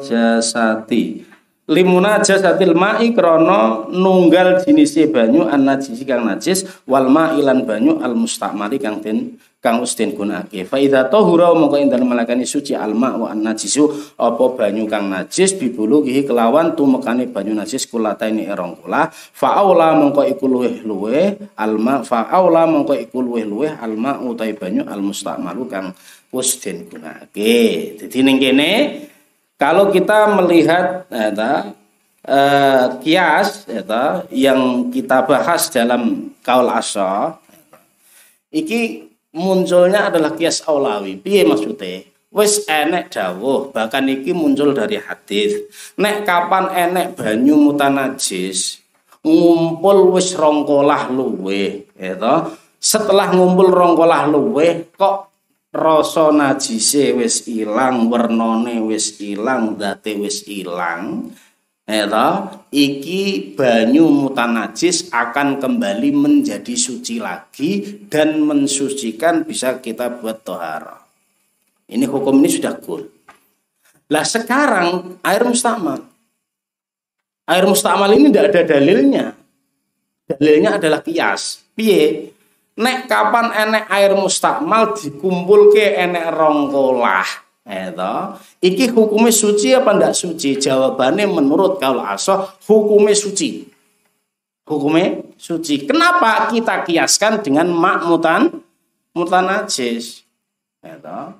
jasati 0.03 1.23
limuna 1.67 2.23
jasatil 2.23 2.71
ma'i 2.71 3.11
krono 3.11 3.91
nunggal 3.91 4.63
jenis 4.63 4.95
banyu 5.11 5.43
an 5.43 5.67
najisi 5.67 6.07
kang 6.07 6.23
najis 6.23 6.63
wal 6.87 7.11
ma'ilan 7.11 7.67
banyu 7.67 7.99
al 7.99 8.15
mustakmali 8.15 8.79
kang 8.79 9.03
den 9.03 9.35
kang 9.59 9.83
den 9.83 10.15
gunake 10.15 10.63
fa 10.63 10.79
idza 10.79 11.11
tahura 11.11 11.51
mongko 11.51 11.75
ing 11.75 11.91
dalem 11.91 12.07
malakani 12.07 12.47
suci 12.47 12.71
alma 12.71 13.19
wa 13.19 13.35
najisu 13.35 14.15
apa 14.15 14.55
banyu 14.55 14.87
kang 14.87 15.11
najis 15.11 15.59
bibuluhi 15.59 16.23
kelawan 16.23 16.71
tumekane 16.71 17.27
banyu 17.27 17.51
najis 17.51 17.83
kulataini 17.91 18.47
erong 18.47 18.79
kula. 18.79 19.11
Fa 19.11 19.59
aula 19.59 19.91
mongko 19.91 20.23
iku 20.23 20.47
luweh-luweh 20.47 21.57
alma 21.59 21.99
fa 22.07 22.31
aula 22.31 22.63
mongko 22.63 22.95
iku 22.95 23.19
luweh-luweh 23.19 23.75
alma 23.75 24.23
utai 24.23 24.55
banyu 24.55 24.87
al 24.87 25.03
mustamalu 25.03 25.67
kang 25.67 25.91
den 26.37 26.77
gunake 26.85 27.55
dadi 27.97 28.19
ning 28.21 28.37
kene 28.37 28.71
kalau 29.57 29.89
kita 29.89 30.37
melihat 30.37 31.09
ya, 31.09 31.73
eh, 32.21 32.85
kias 33.01 33.65
ya, 33.65 34.21
yang 34.29 34.93
kita 34.93 35.25
bahas 35.25 35.73
dalam 35.73 36.33
kaul 36.45 36.69
asa 36.69 37.41
iki 38.53 39.09
munculnya 39.33 40.13
adalah 40.13 40.33
kias 40.37 40.61
aulawi. 40.65 41.17
Piye 41.17 41.45
maksudnya? 41.45 42.05
Wis 42.27 42.67
enek 42.69 43.09
dawuh, 43.09 43.71
bahkan 43.71 44.05
iki 44.05 44.35
muncul 44.35 44.75
dari 44.75 44.99
hadis. 44.99 45.57
Nek 45.97 46.27
kapan 46.27 46.69
enek 46.75 47.17
banyu 47.17 47.55
mutanajis, 47.55 48.83
ngumpul 49.23 50.11
wis 50.13 50.35
rongkolah 50.35 51.09
luwe, 51.09 51.87
ya 51.95 52.13
Setelah 52.77 53.33
ngumpul 53.33 53.71
rongkolah 53.71 54.29
luwe, 54.29 54.91
kok 54.93 55.31
rasa 55.71 56.31
najise 56.31 57.15
wis 57.15 57.45
ilang, 57.47 58.07
wernane 58.07 58.79
wis 58.83 59.19
ilang, 59.19 59.75
date 59.75 60.15
wis 60.19 60.47
ilang. 60.47 61.31
Eta 61.87 62.51
iki 62.67 63.55
banyu 63.55 64.11
mutanajis 64.11 65.07
akan 65.07 65.55
kembali 65.55 66.11
menjadi 66.11 66.75
suci 66.75 67.15
lagi 67.23 68.03
dan 68.11 68.43
mensucikan 68.43 69.47
bisa 69.47 69.79
kita 69.79 70.19
buat 70.19 70.43
tohara. 70.43 70.99
Ini 71.87 72.03
hukum 72.03 72.43
ini 72.43 72.51
sudah 72.51 72.75
cool. 72.83 73.07
Lah 74.11 74.27
sekarang 74.27 75.19
air 75.23 75.47
mustamal. 75.47 76.03
Air 77.47 77.63
mustamal 77.63 78.11
ini 78.11 78.27
tidak 78.35 78.51
ada 78.51 78.61
dalilnya. 78.75 79.25
Dalilnya 80.27 80.75
adalah 80.75 80.99
kias. 80.99 81.63
Piye? 81.71 82.35
Nek 82.77 83.09
kapan 83.09 83.49
enek 83.51 83.85
air 83.89 84.13
mustakmal 84.13 84.93
dikumpul 84.93 85.73
ke 85.73 85.97
enek 85.97 86.29
rongkolah 86.29 87.47
Eta, 87.67 88.39
iki 88.63 88.87
hukumnya 88.95 89.27
suci 89.27 89.75
apa 89.75 89.91
ndak 89.91 90.15
suci? 90.15 90.55
Jawabannya 90.55 91.27
menurut 91.27 91.83
kaul 91.83 91.99
asoh 91.99 92.55
hukumnya 92.63 93.11
suci. 93.11 93.67
Hukumnya 94.63 95.19
suci. 95.35 95.83
Kenapa 95.83 96.47
kita 96.47 96.87
kiaskan 96.87 97.43
dengan 97.43 97.67
mak 97.67 98.07
mutan 98.07 98.63
najis? 99.19 100.23
Eta. 100.79 101.35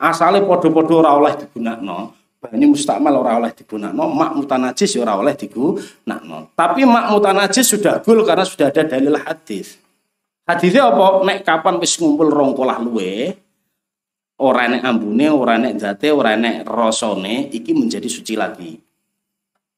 Asale 0.00 0.40
podo-podo 0.40 1.04
ora 1.04 1.12
oleh 1.12 1.36
digunakno. 1.36 2.16
Banyu 2.40 2.72
mustakmal 2.72 3.20
ora 3.20 3.36
oleh 3.36 3.52
digunakno, 3.52 4.08
mak 4.16 4.32
mutan 4.32 4.64
najis 4.64 4.96
ora 4.96 5.12
oleh 5.20 5.36
digunakno. 5.36 6.56
Tapi 6.56 6.88
mak 6.88 7.12
mutan 7.12 7.36
najis 7.36 7.68
sudah 7.68 8.00
gul 8.00 8.24
karena 8.24 8.48
sudah 8.48 8.72
ada 8.72 8.96
dalil 8.96 9.12
hadis. 9.12 9.76
Hadisnya 10.50 10.90
apa? 10.90 11.22
Nek 11.22 11.46
kapan 11.46 11.78
wis 11.78 11.94
ngumpul 11.94 12.26
rongkolah 12.26 12.82
luwe, 12.82 13.38
ora 14.42 14.66
enek 14.66 14.82
ambune, 14.82 15.30
ora 15.30 15.62
enek 15.62 15.78
zate, 15.78 16.10
ora 16.10 16.34
enek 16.34 16.66
rasane 16.66 17.46
iki 17.54 17.70
menjadi 17.70 18.10
suci 18.10 18.34
lagi. 18.34 18.74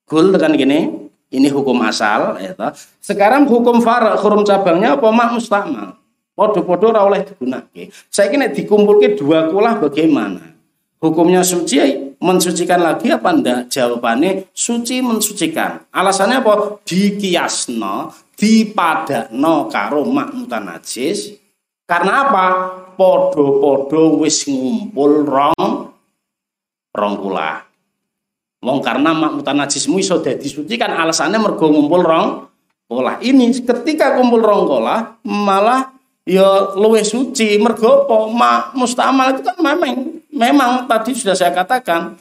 Gul 0.08 0.32
tekan 0.32 0.56
gini, 0.56 0.88
ini 1.28 1.48
hukum 1.52 1.76
asal 1.84 2.40
ya 2.40 2.56
Sekarang 3.04 3.44
hukum 3.44 3.84
far 3.84 4.16
hukum 4.16 4.48
cabangnya 4.48 4.96
apa 4.96 5.08
mak 5.12 5.36
mustakmal. 5.36 6.00
Podo-podo 6.32 6.88
ora 6.88 7.04
oleh 7.04 7.20
digunakake. 7.28 7.92
Saiki 8.08 8.40
nek 8.40 8.56
dikumpulke 8.56 9.12
dua 9.12 9.52
kulah 9.52 9.76
bagaimana? 9.76 10.56
Hukumnya 10.96 11.44
suci 11.44 11.76
mensucikan 12.16 12.80
lagi 12.80 13.12
apa 13.12 13.28
ndak? 13.28 13.68
Jawabannya 13.68 14.48
suci 14.56 15.04
mensucikan. 15.04 15.84
Alasannya 15.92 16.40
apa? 16.40 16.80
Dikiasno, 16.88 18.14
dipadakno 18.42 19.70
karo 19.70 20.02
mak 20.10 20.34
mutanajis. 20.34 21.38
Karena 21.86 22.26
apa? 22.26 22.46
podo-podo 22.92 24.20
wis 24.20 24.44
ngumpul 24.44 25.24
rong 25.24 25.70
rong 26.92 27.14
kula. 27.18 27.64
Wong 28.62 28.78
karena 28.84 29.16
mak 29.16 29.40
mutanajismu 29.40 29.96
iso 29.96 30.20
dadi 30.20 30.44
suci 30.46 30.76
kan 30.76 30.92
alasannya 30.92 31.40
mergo 31.40 31.72
ngumpul 31.72 32.02
rong 32.04 32.28
kula. 32.90 33.22
Ini 33.22 33.48
ketika 33.64 34.18
kumpul 34.18 34.44
rong 34.44 34.68
kula 34.68 35.24
malah 35.24 35.88
ya 36.28 36.76
luwih 36.76 37.02
suci 37.02 37.56
mergo 37.58 38.06
apa 38.06 38.16
mak 38.28 38.62
mustamal 38.76 39.34
itu 39.34 39.42
kan 39.42 39.56
memang 39.58 39.92
memang 40.28 40.70
tadi 40.84 41.16
sudah 41.16 41.36
saya 41.36 41.52
katakan, 41.52 42.16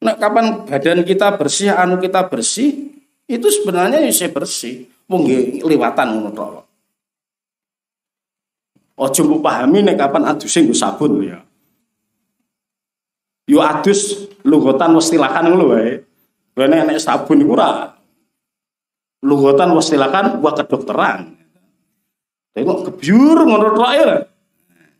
nah, 0.00 0.14
kapan 0.16 0.64
badan 0.64 1.04
kita 1.04 1.36
bersih, 1.36 1.72
anu 1.72 1.96
kita 1.96 2.28
bersih, 2.28 2.92
itu 3.28 3.46
sebenarnya 3.48 4.04
ya 4.04 4.12
saya 4.12 4.30
bersih. 5.06 5.62
Mungkin 5.62 5.62
liwatan 5.62 6.06
ngono 6.18 6.30
tok. 6.34 6.50
Ojo 8.96 9.20
mbok 9.28 9.40
pahami 9.44 9.84
nek 9.84 10.00
kapan 10.00 10.24
aduse 10.24 10.64
nggo 10.64 10.74
sabun 10.74 11.20
ya. 11.22 11.38
Yo 13.46 13.62
adus 13.62 14.26
lugotan 14.42 14.96
wis 14.96 15.12
tilakan 15.12 15.52
ngono 15.52 15.64
wae. 15.76 16.00
Nek 16.56 16.82
nek 16.90 16.98
sabun 16.98 17.44
iku 17.44 17.54
ora 17.54 17.92
lugotan 19.22 19.70
wis 19.76 19.92
tilakan 19.92 20.40
buat 20.40 20.58
kedokteran. 20.64 21.36
Tengok 22.56 22.90
kebiur 22.90 23.44
ngono 23.44 23.68
tok 23.76 23.92
ya. 23.94 24.10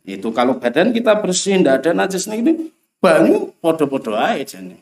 Itu 0.07 0.31
kalau 0.31 0.62
badan 0.62 0.95
kita 0.95 1.19
bersih, 1.19 1.59
tidak 1.59 1.83
ada 1.83 1.91
najis 2.07 2.31
ini, 2.31 2.70
banyu 3.03 3.51
podo-podo 3.59 4.15
aja 4.15 4.62
nih. 4.62 4.78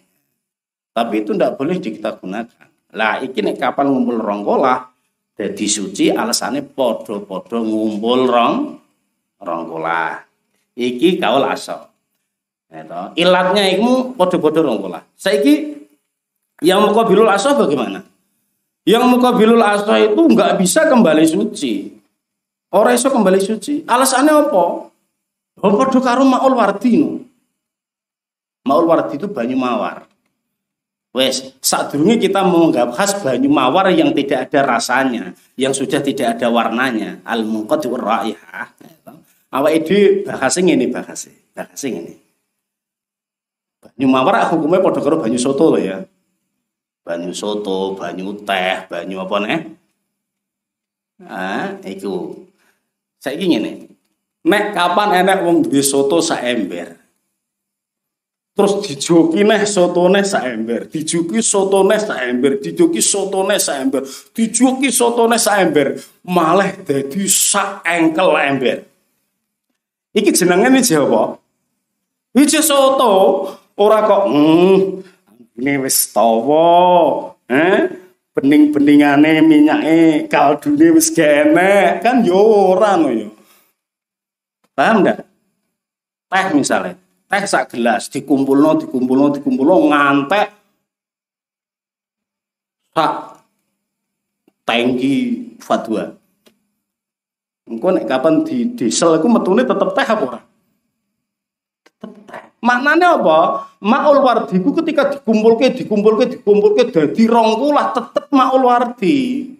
Tapi 0.92 1.24
itu 1.24 1.32
tidak 1.32 1.56
boleh 1.56 1.80
kita 1.80 2.20
gunakan. 2.20 2.68
Lah 2.92 3.24
iki 3.24 3.40
nek 3.40 3.56
kapan 3.56 3.88
ngumpul 3.88 4.20
rongkolah, 4.20 4.93
jadi 5.34 5.66
suci 5.66 6.14
alasannya 6.14 6.62
podo-podo 6.62 7.58
ngumpul 7.58 8.30
rong 8.30 8.78
rongkolah. 9.42 10.22
Iki 10.78 11.18
kaul 11.18 11.42
asal. 11.50 11.90
Itu. 12.70 13.18
Ilatnya 13.18 13.74
itu 13.74 14.14
podo-podo 14.14 14.62
rongkolah. 14.62 15.02
Saiki 15.18 15.74
yang 16.62 16.86
mukabilul 16.86 17.26
asal 17.26 17.58
bagaimana? 17.58 18.06
Yang 18.86 19.04
mukabilul 19.10 19.58
asal 19.58 20.14
itu 20.14 20.22
nggak 20.22 20.54
bisa 20.62 20.86
kembali 20.86 21.26
suci. 21.26 21.90
Orang 22.70 22.94
iso 22.94 23.10
kembali 23.10 23.38
suci. 23.42 23.82
Alasannya 23.86 24.34
apa? 24.34 24.64
Oh, 25.62 25.72
padha 25.78 25.98
karo 26.02 26.26
maul 26.26 26.54
wardi. 26.58 26.98
Maul 28.66 28.84
wardi 28.86 29.14
itu 29.18 29.26
banyu 29.30 29.54
mawar. 29.58 30.06
Wes, 31.14 31.54
saat 31.62 31.94
dulu 31.94 32.18
kita 32.18 32.42
membahas 32.42 33.22
banyu 33.22 33.46
mawar 33.46 33.86
yang 33.94 34.10
tidak 34.10 34.50
ada 34.50 34.66
rasanya, 34.66 35.30
yang 35.54 35.70
sudah 35.70 36.02
tidak 36.02 36.34
ada 36.34 36.50
warnanya, 36.50 37.22
al 37.22 37.46
munqati 37.46 37.86
raihah. 37.86 38.74
Awak 39.54 39.72
itu 39.78 40.26
bahasnya 40.26 40.74
ini 40.74 40.90
bahasa, 40.90 41.30
bahasa 41.54 41.86
ini. 41.86 42.18
Banyu 43.78 44.10
mawar 44.10 44.50
hukumnya 44.50 44.82
pada 44.82 44.98
karo 44.98 45.22
banyu 45.22 45.38
soto 45.38 45.70
loh 45.70 45.78
ya. 45.78 46.02
Banyu 47.06 47.30
soto, 47.30 47.94
banyu 47.94 48.34
teh, 48.42 48.90
banyu 48.90 49.22
apa 49.22 49.36
nih? 49.38 49.60
Ah, 51.30 51.78
itu. 51.86 52.42
Saya 53.22 53.38
ingin 53.38 53.62
nih. 53.62 53.76
Nek 54.50 54.74
kapan 54.74 55.22
enek 55.22 55.46
wong 55.46 55.62
duwe 55.62 55.78
soto 55.78 56.18
sak 56.18 56.42
ember. 56.42 57.03
Terus 58.54 58.86
dijoki 58.86 59.42
neh 59.42 59.66
sotone 59.66 60.22
sak 60.22 60.46
ember, 60.46 60.86
dijoki 60.86 61.42
sotone 61.42 61.98
sak 61.98 62.22
ember, 62.22 62.62
dijoki 62.62 63.02
sotone 63.02 63.58
sak 63.58 63.82
ember, 63.82 64.06
dijoki 64.30 64.94
sotone 64.94 65.34
sak 65.42 65.58
ember, 65.58 65.98
malah 66.22 66.70
dadi 66.86 67.26
sak 67.26 67.82
engkel 67.82 68.30
ember. 68.38 68.86
Iki 70.14 70.30
jenenge 70.30 70.70
iki 70.70 70.94
apa? 70.94 71.34
Iki 72.38 72.62
soto, 72.62 73.12
ora 73.74 74.06
kok 74.06 74.22
hmm, 74.30 74.78
ini 75.58 75.74
wis 75.82 76.14
tawa, 76.14 77.34
eh? 77.50 77.90
Bening-beningane 78.38 79.42
minyake 79.42 80.30
kaldune 80.30 80.94
wis 80.94 81.10
genek, 81.10 82.06
kan 82.06 82.22
yo 82.22 82.38
ora 82.70 82.94
no 82.94 83.10
yo. 83.10 83.34
Paham 84.78 85.02
enggak? 85.02 85.26
Teh 86.30 86.46
misalnya, 86.54 86.98
teh 87.34 87.50
sak 87.50 87.74
gelas 87.74 88.06
dikumpulno, 88.14 88.86
dikumpulno, 88.86 89.34
dikumpulno 89.34 89.90
ngantek 89.90 90.48
sak 92.94 93.42
tangki 94.62 95.14
fatwa. 95.58 96.14
Engko 97.66 97.88
nek 97.90 98.06
kapan 98.06 98.46
di 98.46 98.70
diesel 98.78 99.18
iku 99.18 99.26
metune 99.26 99.66
tetep 99.66 99.90
teh 99.98 100.06
apa 100.06 100.22
ora? 100.22 100.40
Tetep 101.82 102.12
teh. 102.22 102.42
Maknanya 102.62 103.18
apa? 103.18 103.66
Maul 103.82 104.22
wardi 104.22 104.62
ku 104.62 104.70
ketika 104.78 105.18
dikumpulke, 105.18 105.74
dikumpulke, 105.74 106.38
dikumpulke 106.38 106.94
dadi 106.94 107.24
rong 107.26 107.58
kulah 107.58 107.90
tetep 107.98 108.30
maul 108.30 108.62
wardi. 108.70 109.50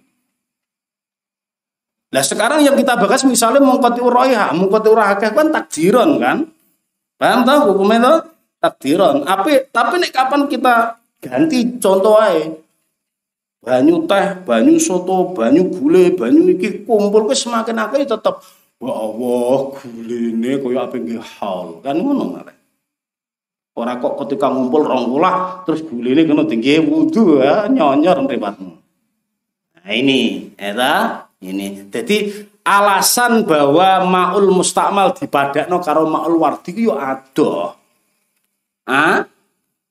Nah 2.14 2.22
sekarang 2.22 2.62
yang 2.62 2.78
kita 2.78 2.94
bahas 2.94 3.26
misalnya 3.26 3.58
mengkoti 3.58 3.98
uraiha, 3.98 4.54
mengkoti 4.54 4.88
uraiha 4.94 5.18
kan 5.18 5.50
takdiron 5.50 6.22
kan? 6.22 6.54
Paham 7.24 7.40
tahu 7.48 7.60
hukumnya 7.72 7.96
itu? 8.04 8.14
Takdiron. 8.60 9.24
Tapi 9.24 9.52
tapi 9.72 9.94
nih 9.96 10.12
kapan 10.12 10.44
kita 10.44 11.00
ganti 11.24 11.80
contoh 11.80 12.20
aja? 12.20 12.52
Banyu 13.64 14.04
teh, 14.04 14.44
banyu 14.44 14.76
soto, 14.76 15.32
banyu 15.32 15.64
gule, 15.72 16.12
banyu 16.12 16.52
iki 16.52 16.84
kumpul 16.84 17.24
ke 17.24 17.32
semakin 17.32 17.80
akeh 17.80 18.04
tetap 18.04 18.44
wah 18.76 19.08
Allah 19.08 19.80
ini 20.04 20.60
kaya 20.60 20.84
apa 20.84 21.00
nggih 21.00 21.16
hal 21.16 21.80
kan 21.80 21.96
ngono 21.96 22.36
malah. 22.36 22.56
Ora 23.72 23.96
kok 23.96 24.20
ketika 24.20 24.52
ngumpul 24.52 24.84
rong 24.84 25.16
terus 25.64 25.80
ini 25.88 26.28
kena 26.28 26.44
tinggi 26.44 26.76
wudu 26.84 27.40
ya 27.40 27.64
nyonyor 27.72 28.20
mripatmu. 28.28 28.72
Nah 29.80 29.92
ini, 29.96 30.52
eta 30.60 31.26
ini. 31.40 31.88
Jadi 31.88 32.52
alasan 32.64 33.44
bahwa 33.44 34.08
maul 34.08 34.48
mustakmal 34.48 35.12
dipadakno 35.12 35.78
karo 35.84 36.08
maul 36.08 36.40
wardi 36.40 36.72
yo 36.88 36.96
ada. 36.96 37.76
Ah? 38.88 39.28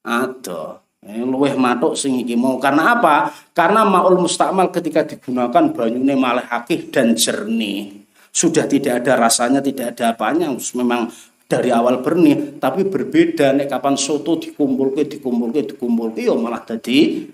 Ada. 0.04 0.82
Eh, 1.04 1.20
luweh 1.20 1.54
matuk 1.60 1.94
sing 2.00 2.18
iki 2.24 2.34
mau 2.34 2.58
karena 2.58 2.98
apa? 2.98 3.30
Karena 3.54 3.86
maul 3.86 4.18
mustakmal 4.18 4.74
ketika 4.74 5.06
digunakan 5.06 5.70
banyune 5.70 6.14
malah 6.18 6.50
akih 6.50 6.90
dan 6.90 7.14
jernih. 7.14 8.04
Sudah 8.34 8.66
tidak 8.66 9.06
ada 9.06 9.14
rasanya, 9.30 9.62
tidak 9.62 9.94
ada 9.94 10.18
apanya, 10.18 10.50
memang 10.74 11.06
dari 11.46 11.70
awal 11.70 12.02
bernih, 12.02 12.58
tapi 12.58 12.90
berbeda 12.90 13.54
nek 13.54 13.70
kapan 13.70 13.94
soto 13.94 14.42
dikumpulke 14.42 15.06
dikumpulke 15.06 15.70
dikumpulke 15.70 16.26
yo 16.26 16.34
malah 16.42 16.66
tadi 16.66 17.30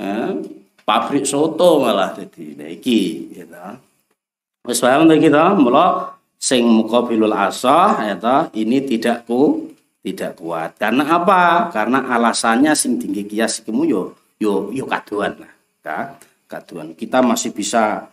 eh, 0.00 0.32
pabrik 0.80 1.28
soto 1.28 1.84
malah 1.84 2.16
jadi 2.16 2.44
nah 2.56 2.70
iki 2.72 3.28
gitu. 3.28 3.85
Wis 4.66 4.82
paham 4.82 5.06
ta 5.06 5.14
kita 5.14 5.54
mula 5.54 6.18
sing 6.36 6.66
muqabilul 6.66 7.32
asah 7.32 8.02
eta 8.10 8.50
ini 8.58 8.82
tidak 8.82 9.24
ku 9.24 9.70
tidak 10.02 10.38
kuat. 10.38 10.74
Karena 10.78 11.06
apa? 11.06 11.70
Karena 11.70 12.10
alasannya 12.10 12.74
sing 12.74 12.98
tinggi 12.98 13.26
kias 13.26 13.62
iku 13.62 13.86
yo 13.86 14.14
yo 14.42 14.74
yo 14.74 14.84
kaduan 14.90 15.38
lah. 15.38 15.52
Ka? 15.82 16.18
Kaduan. 16.50 16.98
Kita 16.98 17.22
masih 17.22 17.54
bisa 17.54 18.10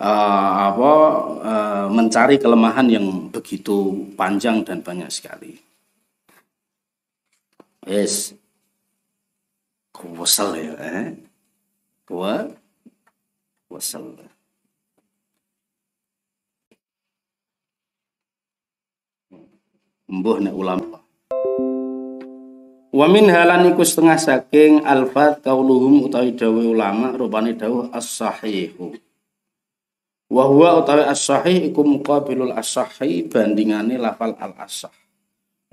uh, 0.00 0.52
apa 0.72 0.92
uh, 1.40 1.86
mencari 1.88 2.36
kelemahan 2.40 2.88
yang 2.88 3.28
begitu 3.32 4.08
panjang 4.16 4.64
dan 4.64 4.80
banyak 4.80 5.08
sekali. 5.08 5.56
Yes. 7.84 8.32
Kuwesel 9.94 10.58
ya, 10.58 10.74
eh? 10.80 11.06
wa 12.10 12.50
wasallam. 13.70 14.33
Mbuh 20.14 20.38
nek 20.38 20.54
ulama. 20.54 21.02
Wa 22.94 23.06
min 23.10 23.26
halan 23.26 23.74
iku 23.74 23.82
setengah 23.82 24.14
saking 24.14 24.86
alfat 24.86 25.42
kauluhum 25.42 26.06
utawi 26.06 26.38
dawe 26.38 26.62
ulama 26.62 27.10
rupane 27.18 27.58
dawuh 27.58 27.90
as-sahihu. 27.90 28.94
Wa 30.30 30.46
huwa 30.46 30.78
utawi 30.78 31.02
as-sahih 31.02 31.74
iku 31.74 31.82
muqabilul 31.82 32.54
as-sahih 32.54 33.26
bandingane 33.26 33.98
lafal 33.98 34.38
al-asah. 34.38 34.94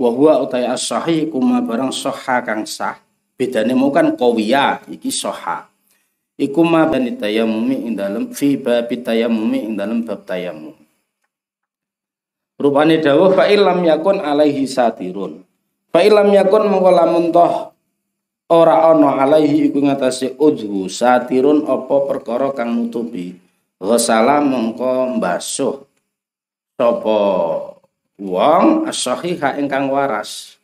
Wa 0.02 0.10
huwa 0.10 0.42
utawi 0.42 0.66
as-sahih 0.66 1.30
iku 1.30 1.38
ma 1.38 1.62
barang 1.62 1.94
sahha 1.94 2.42
kang 2.42 2.66
sah. 2.66 2.98
Bedane 3.38 3.78
mau 3.78 3.94
kan 3.94 4.18
qawiya 4.18 4.90
iki 4.90 5.14
sahha 5.14 5.70
iku 6.42 6.66
ma 6.66 6.90
bani 6.90 7.14
tayammumi 7.14 7.86
ing 7.86 7.94
dalem 7.94 8.34
fi 8.34 8.58
bab 8.58 8.90
tayammumi 8.90 9.62
ing 9.62 9.78
dalem 9.78 10.02
bab 10.02 10.26
rupane 12.62 13.02
dawuh 13.02 13.34
fa 13.34 13.50
illam 13.50 13.82
yakun 13.82 14.22
alaihi 14.22 14.70
satirun. 14.70 15.42
Fa 15.90 16.06
illam 16.06 16.30
yakun 16.30 16.70
mongko 16.70 16.92
lamun 16.94 17.26
toh 17.34 17.74
ora 18.54 18.94
ana 18.94 19.26
alaihi 19.26 19.74
iku 19.74 19.82
ngatasi 19.82 20.38
udhu 20.38 20.86
satirun 20.86 21.66
apa 21.66 21.96
perkara 22.06 22.54
kang 22.54 22.78
nutupi. 22.78 23.34
Ghasala 23.82 24.46
mongko 24.46 25.18
mbasuh 25.18 25.82
sapa 26.78 27.20
wong 28.22 28.86
as-sahiha 28.86 29.58
ingkang 29.58 29.90
waras. 29.90 30.62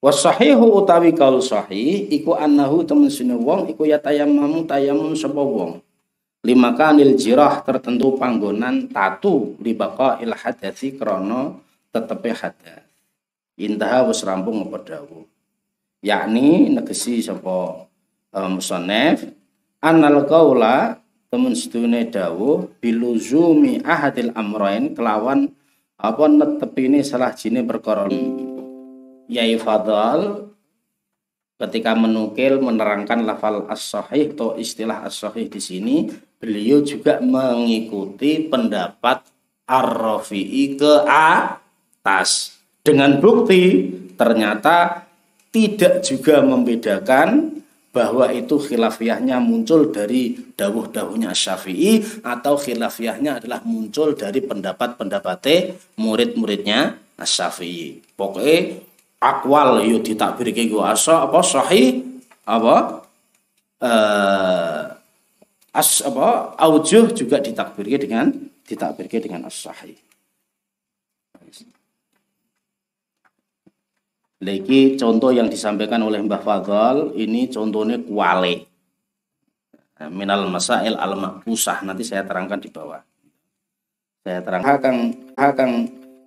Wasahihu 0.00 0.80
utawi 0.80 1.12
kaul 1.12 1.44
sahih 1.44 2.08
iku 2.08 2.32
annahu 2.32 2.80
temen 2.88 3.12
sine 3.12 3.36
wong 3.36 3.68
iku 3.68 3.84
ya 3.84 4.00
tayammamu 4.00 4.64
tayamum 4.64 5.12
sapa 5.12 5.44
wong. 5.44 5.84
Lima 6.40 6.72
kanil 6.72 7.20
jirah 7.20 7.60
tertentu 7.60 8.16
panggonan 8.16 8.88
tatu 8.88 9.60
baqa 9.60 10.24
il 10.24 10.32
hadasi 10.32 10.96
krana 10.96 11.52
tetepe 11.92 12.32
hadas. 12.32 12.90
intaha 13.60 14.08
wis 14.08 14.24
rampung 14.24 14.64
apa 14.64 14.80
yakni 16.00 16.72
negesi 16.72 17.20
sapa 17.20 17.84
um, 18.32 18.56
musannaf 18.56 19.20
annal 19.84 20.24
qaula 20.24 20.96
temen 21.28 21.52
sedune 21.52 22.08
dawuh 22.08 22.72
biluzumi 22.80 23.84
ahadil 23.84 24.32
amrain 24.32 24.96
kelawan 24.96 25.52
apa 26.00 26.24
netepine 26.24 27.04
salah 27.04 27.36
jine 27.36 27.60
perkara 27.60 28.08
Yai 29.30 29.54
Fadal 29.60 30.50
ketika 31.60 31.92
menukil 31.92 32.58
menerangkan 32.58 33.22
lafal 33.22 33.68
as-sahih 33.68 34.32
atau 34.32 34.56
istilah 34.56 35.04
as-sahih 35.04 35.46
di 35.46 35.60
sini 35.60 35.96
beliau 36.40 36.80
juga 36.80 37.20
mengikuti 37.20 38.48
pendapat 38.48 39.22
Ar-Rafi'i 39.68 40.74
ke 40.74 41.04
atas. 41.06 42.56
Dengan 42.80 43.20
bukti 43.20 43.92
ternyata 44.16 45.04
tidak 45.52 46.00
juga 46.00 46.40
membedakan 46.40 47.60
bahwa 47.90 48.30
itu 48.32 48.56
khilafiyahnya 48.56 49.42
muncul 49.42 49.90
dari 49.92 50.32
dawuh-dawuhnya 50.56 51.36
Syafi'i 51.36 52.22
atau 52.24 52.54
khilafiyahnya 52.56 53.42
adalah 53.42 53.60
muncul 53.66 54.16
dari 54.16 54.40
pendapat-pendapat 54.40 55.76
murid-muridnya 56.00 56.96
Syafi'i. 57.20 58.00
Pokoknya 58.16 58.80
akwal 59.20 59.84
yo 59.84 60.00
ditakbirke 60.00 60.70
go 60.72 60.86
asa 60.86 61.28
apa? 61.28 61.44
Sahih 61.44 62.00
apa? 62.48 63.04
Eh 63.82 64.89
as 65.70 66.02
apa 66.02 66.58
aujuh 66.58 67.14
juga 67.14 67.38
ditakbirke 67.38 68.06
dengan 68.06 68.30
ditakbirke 68.66 69.22
dengan 69.22 69.46
as 69.46 69.54
sahih. 69.54 69.98
Lagi 74.40 74.96
contoh 74.96 75.36
yang 75.36 75.52
disampaikan 75.52 76.00
oleh 76.00 76.16
Mbah 76.24 76.40
Fadl 76.40 77.12
ini 77.12 77.52
contohnya 77.52 78.00
kuale. 78.00 78.64
Minal 80.08 80.48
masail 80.48 80.96
al 80.96 81.12
maqbusah 81.12 81.84
nanti 81.84 82.08
saya 82.08 82.24
terangkan 82.24 82.56
di 82.56 82.72
bawah. 82.72 83.04
Saya 84.24 84.40
terangkan 84.40 84.70
hakang 84.80 84.98
hakang 85.36 85.72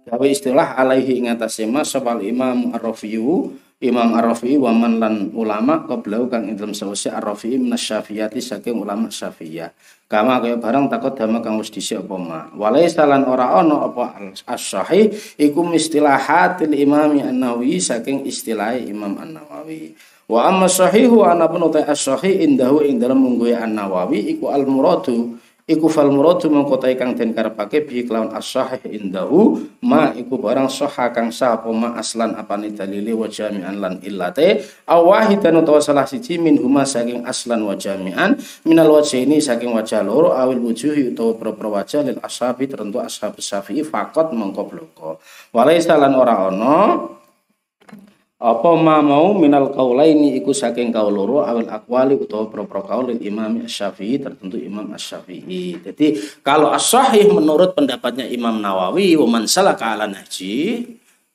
gawe 0.05 0.27
istilah 0.29 0.77
alaihi 0.77 1.25
ingatasi 1.25 1.65
mas 1.65 1.89
sabal 1.89 2.21
imam 2.21 2.69
ar-rafiyu 2.77 3.57
imam 3.83 4.15
ar-rafi'i 4.15 4.55
wa 4.55 4.71
man 4.71 5.03
lan 5.03 5.15
ulama 5.35 5.83
qablau 5.83 6.31
kang 6.31 6.47
ing 6.47 6.55
dalem 6.55 6.71
sawise 6.71 7.11
ar-rafi'i 7.11 7.59
minasyafiyati 7.59 8.39
saking 8.39 8.79
ulama 8.79 9.11
syafiyah 9.11 9.75
kama 10.13 10.37
kaya 10.45 10.61
barang 10.61 10.93
takut 10.93 11.17
dama 11.17 11.41
kang 11.41 11.57
wis 11.57 11.73
dhisik 11.73 12.05
apa 12.05 12.15
ma. 12.21 12.39
Walai 12.53 12.85
salan 12.85 13.25
ora 13.25 13.57
ana 13.57 13.89
apa 13.89 14.13
as-sahih 14.45 15.09
iku 15.41 15.73
istilahatil 15.73 16.69
imami 16.69 17.25
an-nawawi 17.25 17.81
saking 17.81 18.21
istilah 18.29 18.77
imam 18.77 19.17
an-nawawi. 19.17 19.97
Wa 20.29 20.53
amma 20.53 20.69
sahihu 20.69 21.25
ana 21.25 21.49
pun 21.49 21.65
as-sahih 21.65 22.45
indahu 22.45 22.85
ing 22.85 23.01
dalem 23.01 23.25
mungguhe 23.25 23.57
an-nawawi 23.57 24.37
iku 24.37 24.53
al-muradu 24.53 25.41
iku 25.63 25.87
fal 25.87 26.11
muradu 26.11 26.51
mengko 26.51 26.75
kang 26.99 27.15
den 27.15 27.31
karepake 27.31 27.87
bi 27.87 28.03
kelawan 28.03 28.35
as-sahih 28.35 28.83
indahu 28.91 29.63
ma 29.79 30.11
iku 30.11 30.35
barang 30.35 30.67
sahha 30.67 31.15
kang 31.15 31.31
sah 31.31 31.55
ma 31.71 31.95
aslan 31.95 32.35
apane 32.35 32.75
dalile 32.75 33.15
wa 33.15 33.31
jami'an 33.31 33.79
lan 33.79 34.03
illate. 34.03 34.67
Aw 34.83 34.99
wahidan 34.99 35.63
utawa 35.63 35.79
salah 35.79 36.03
siji 36.03 36.35
min 36.35 36.59
huma 36.59 36.83
saking 36.83 37.23
aslan 37.23 37.63
wa 37.63 37.79
jami'an 37.79 38.35
minal 38.67 38.91
wajhaini 38.99 39.39
saking 39.39 39.71
wajah 39.71 40.03
loro 40.03 40.35
awil 40.35 40.59
wujuhi 40.59 41.15
utawa 41.15 41.39
pro-pro 41.39 41.71
wajah 41.79 42.03
lil 42.03 42.19
ashabi 42.19 42.67
tertentu 42.67 42.99
ashab 42.99 43.39
syafi'i 43.39 43.87
fakot 43.87 44.35
mengko 44.35 44.67
bloko. 44.67 45.23
Walaisa 45.55 45.95
lan 45.95 46.11
ora 46.19 46.51
ana 46.51 46.75
apa 48.41 48.69
ma 48.75 48.99
mau 48.99 49.31
minal 49.37 49.71
kaulaini 49.71 50.35
iku 50.41 50.51
saking 50.51 50.91
kaul 50.91 51.13
loro 51.13 51.45
awal 51.45 51.69
akwali 51.69 52.19
utawa 52.19 52.49
pro-pro 52.51 52.83
Imam 53.23 53.63
Syafi'i 53.63 54.19
tertentu 54.19 54.59
Imam 54.59 54.89
Asy-Syafi'i. 54.91 55.79
Jadi 55.79 56.07
kalau 56.43 56.73
as-sahih 56.73 57.31
menurut 57.31 57.71
pendapatnya 57.71 58.27
Imam 58.27 58.59
Nawawi 58.59 59.15
wa 59.15 59.27
man 59.39 59.47
salaka 59.47 59.95
ala 59.95 60.11
nahji 60.11 60.83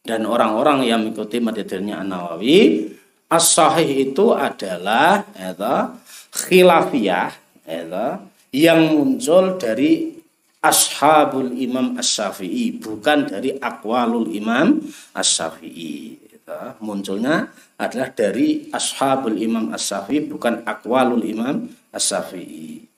dan 0.04 0.28
orang-orang 0.28 0.84
yang 0.84 1.00
mengikuti 1.04 1.40
madhadirnya 1.40 2.00
An-Nawawi, 2.00 2.88
as-sahih 3.28 4.12
itu 4.12 4.36
adalah 4.36 5.24
eta 5.32 5.96
khilafiyah 6.32 7.32
eta 7.64 8.20
yang 8.52 8.96
muncul 8.96 9.56
dari 9.56 10.18
ashabul 10.60 11.54
Imam 11.54 11.96
Asy-Syafi'i 11.96 12.82
bukan 12.82 13.30
dari 13.30 13.54
akwalul 13.56 14.28
Imam 14.34 14.82
Asy-Syafi'i 16.48 16.80
munculnya 16.80 17.36
adalah 17.76 18.08
dari 18.16 18.72
ashabul 18.72 19.36
imam 19.36 19.68
as-safi 19.76 20.24
bukan 20.24 20.64
akwalul 20.64 21.20
imam 21.20 21.68
as-safi'i. 21.92 22.88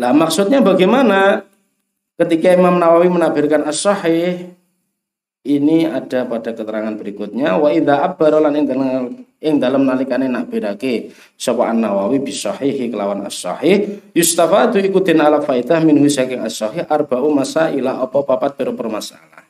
Lah 0.00 0.16
maksudnya 0.16 0.64
bagaimana 0.64 1.44
ketika 2.16 2.56
Imam 2.56 2.80
Nawawi 2.80 3.12
menafsirkan 3.12 3.68
as-sahih 3.68 4.56
ini 5.44 5.84
ada 5.84 6.24
pada 6.24 6.56
keterangan 6.56 6.96
berikutnya 6.96 7.60
wa 7.60 7.68
idza 7.68 8.00
abbara 8.00 8.40
lan 8.40 8.56
ing 8.56 8.64
dalam 8.64 9.20
ing 9.42 9.54
dalam 9.60 9.82
nalikane 9.84 10.30
nak 10.30 10.48
bedake 10.48 11.12
sapa 11.36 11.68
An-Nawawi 11.68 12.24
bisahihi 12.24 12.88
kelawan 12.88 13.26
as-sahih 13.26 14.00
yustafadu 14.16 14.80
ikutin 14.80 15.20
ala 15.20 15.44
faidah 15.44 15.82
minhu 15.84 16.08
saking 16.08 16.40
as-sahih 16.40 16.88
arba'u 16.88 17.28
masaila 17.28 18.00
apa 18.00 18.16
papat 18.24 18.56
pira 18.56 18.72
permasalah. 18.72 19.44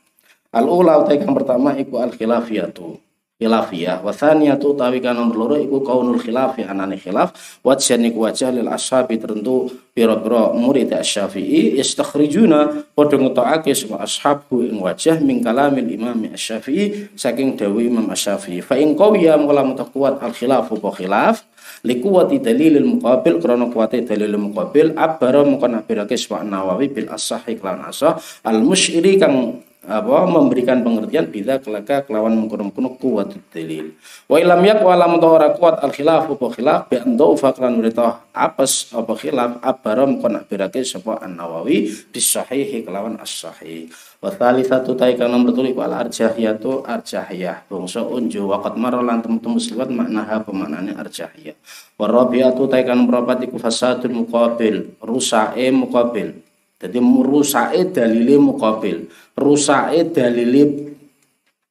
Al-ula 0.52 1.00
utai 1.00 1.22
pertama 1.22 1.76
iku 1.78 2.02
al-khilafiyatu 2.02 3.11
khilafiyah 3.42 4.06
wa 4.06 4.14
thaniyatu 4.14 4.78
tawi 4.78 5.02
kan 5.02 5.18
nomor 5.18 5.34
loro 5.34 5.56
iku 5.58 5.82
kaunul 5.82 6.22
khilafi 6.22 6.62
anane 6.62 6.94
khilaf. 6.94 7.34
Wa 7.66 7.74
iku 7.74 8.18
wajah 8.22 8.54
lil 8.54 8.70
ashabi 8.70 9.18
tertentu 9.18 9.66
pira-pira 9.90 10.54
murid 10.54 10.94
asy-Syafi'i 10.94 11.74
yastakhrijuna 11.82 12.86
padha 12.94 13.18
ngetokake 13.18 13.74
sapa 13.74 14.06
ashabu 14.06 14.62
ing 14.62 14.78
wajah 14.78 15.18
min 15.18 15.42
kalamil 15.42 15.90
imam 15.90 16.30
asy-Syafi'i 16.30 17.18
saking 17.18 17.58
dawuh 17.58 17.82
Imam 17.82 18.06
asy-Syafi'i 18.14 18.62
fa 18.62 18.78
in 18.78 18.94
qawiya 18.94 19.34
mula 19.42 19.66
mutakuat 19.66 20.22
al 20.22 20.30
khilaf 20.30 20.70
apa 20.70 20.90
khilaf? 20.94 21.36
Likuwati 21.82 22.38
dalilil 22.38 22.86
muqabil 22.86 23.42
krana 23.42 23.66
kuwate 23.66 24.06
dalilil 24.06 24.38
muqabil 24.38 24.94
abara 24.94 25.42
mengko 25.42 25.66
nabirake 25.66 26.14
sapa 26.14 26.46
Nawawi 26.46 26.94
bil 26.94 27.10
asahhi 27.10 27.58
lan 27.58 27.90
asah 27.90 28.22
al 28.46 28.62
musyiri 28.62 29.18
kang 29.18 29.66
apa 29.82 30.30
memberikan 30.30 30.78
pengertian 30.78 31.26
bila 31.26 31.58
kelaka 31.58 32.06
kelawan 32.06 32.38
mengkono-kono 32.38 32.94
kuat 33.02 33.34
dalil. 33.50 33.98
Wa 34.30 34.38
ilam 34.38 34.62
yak 34.62 34.78
wa 34.78 34.94
lam 34.94 35.18
ora 35.18 35.50
kuat 35.58 35.82
al 35.82 35.90
khilaf 35.90 36.30
apa 36.30 36.46
khilaf 36.54 36.80
bi 36.86 37.02
ando 37.02 37.34
fakran 37.34 37.82
berita 37.82 38.22
apes 38.30 38.94
apa 38.94 39.10
khilaf 39.18 39.58
abaram 39.58 40.22
kon 40.22 40.38
birake 40.46 40.86
sapa 40.86 41.18
An 41.18 41.34
Nawawi 41.34 41.90
bis 42.14 42.30
sahih 42.30 42.86
kelawan 42.86 43.18
as 43.18 43.34
sahih. 43.34 43.90
Wa 44.22 44.30
satu 44.38 44.94
tai 44.94 45.18
kang 45.18 45.34
nomor 45.34 45.50
telu 45.50 45.74
wal 45.74 45.90
arjahiyatu 45.90 46.86
arjahiyah. 46.86 47.66
Bangsa 47.66 48.06
unju 48.06 48.46
waqat 48.54 48.78
marolan 48.78 49.18
temu-temu 49.18 49.58
seliwat 49.58 49.90
maknaha 49.90 50.46
pemaknane 50.46 50.94
arjahiyah. 50.94 51.58
Wa 51.98 52.06
rabiatu 52.06 52.70
tai 52.70 52.86
kang 52.86 53.02
nomor 53.02 53.26
iku 53.42 53.58
fasadul 53.58 54.14
muqabil, 54.14 54.94
rusae 55.02 55.74
muqabil 55.74 56.51
jadi 56.82 56.98
rusake 56.98 57.94
dalile 57.94 58.42
muqabil, 58.42 59.06
rusake 59.38 60.10
dalile 60.10 60.62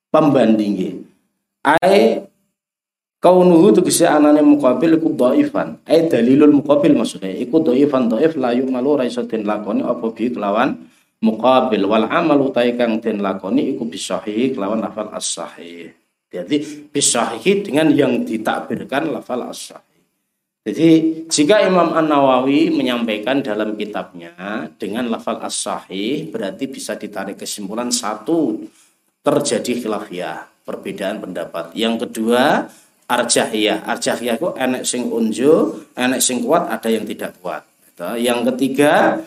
pembandingi. 0.08 1.04
Ai 1.68 2.24
kaunuhu 3.20 3.76
tegese 3.76 4.08
anane 4.08 4.40
muqabil 4.40 4.96
iku 4.96 5.12
dhaifan. 5.12 5.84
Ai 5.84 6.08
dalilul 6.08 6.64
muqabil 6.64 6.96
maksudnya 6.96 7.28
iku 7.28 7.60
dhaifan 7.60 8.08
dhaif 8.08 8.40
la 8.40 8.56
yumalu 8.56 9.04
ra 9.04 9.06
den 9.12 9.44
lakoni 9.44 9.84
apa 9.84 10.06
bi 10.16 10.32
kelawan 10.32 10.80
muqabil 11.20 11.84
wal 11.92 12.08
amal 12.08 12.48
utai 12.48 12.80
kang 12.80 13.04
den 13.04 13.20
lakoni 13.20 13.76
iku 13.76 13.84
bisahih 13.84 14.56
kelawan 14.56 14.80
lafal 14.80 15.12
as-sahih. 15.12 15.92
Jadi 16.32 16.88
bisahih 16.88 17.68
dengan 17.68 17.92
yang 17.92 18.24
ditakbirkan 18.24 19.12
lafal 19.12 19.44
as-sahih. 19.44 19.91
Jadi 20.62 20.90
jika 21.26 21.66
Imam 21.66 21.90
An 21.98 22.06
Nawawi 22.06 22.70
menyampaikan 22.70 23.42
dalam 23.42 23.74
kitabnya 23.74 24.70
dengan 24.78 25.10
lafal 25.10 25.42
as 25.42 25.58
sahih 25.58 26.30
berarti 26.30 26.70
bisa 26.70 26.94
ditarik 26.94 27.42
kesimpulan 27.42 27.90
satu 27.90 28.62
terjadi 29.26 29.82
khilafiyah 29.82 30.62
perbedaan 30.62 31.18
pendapat. 31.18 31.74
Yang 31.74 32.06
kedua 32.06 32.70
arjahiyah. 33.12 33.90
Arjahiyah 33.90 34.36
itu 34.40 34.50
enek 34.56 34.84
sing 34.88 35.10
unju, 35.12 35.54
enek 35.98 36.22
sing 36.24 36.46
kuat, 36.46 36.72
ada 36.72 36.88
yang 36.88 37.04
tidak 37.04 37.36
kuat. 37.44 37.66
Gitu. 37.92 38.10
Yang 38.24 38.40
ketiga 38.54 39.20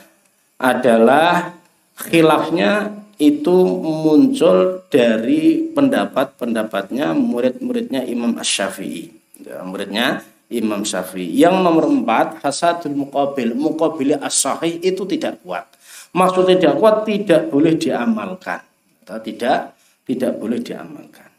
adalah 0.57 1.53
khilafnya 1.99 3.05
itu 3.19 3.57
muncul 3.83 4.87
dari 4.87 5.71
pendapat-pendapatnya 5.71 7.15
murid-muridnya 7.15 8.03
Imam 8.09 8.41
Ash-Syafi'i. 8.41 9.05
Gitu. 9.39 9.51
Muridnya 9.69 10.25
Imam 10.61 10.87
Syafi'i. 10.87 11.35
Yang 11.35 11.57
nomor 11.63 11.91
empat, 11.91 12.41
hasadul 12.45 12.95
muqabil. 12.95 13.55
Muqabili 13.59 14.15
as 14.15 14.47
itu 14.83 15.03
tidak 15.09 15.43
kuat. 15.43 15.67
Maksud 16.15 16.47
tidak 16.47 16.79
kuat 16.79 17.03
tidak 17.03 17.51
boleh 17.51 17.75
diamalkan. 17.75 18.63
Atau 19.03 19.19
tidak 19.21 19.75
tidak 20.07 20.39
boleh 20.39 20.63
diamalkan. 20.63 21.35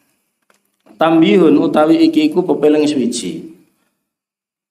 tambihun 0.96 1.56
utawi 1.60 2.08
iki 2.08 2.32
iku 2.32 2.44
pepeling 2.44 2.88
swiji 2.88 3.55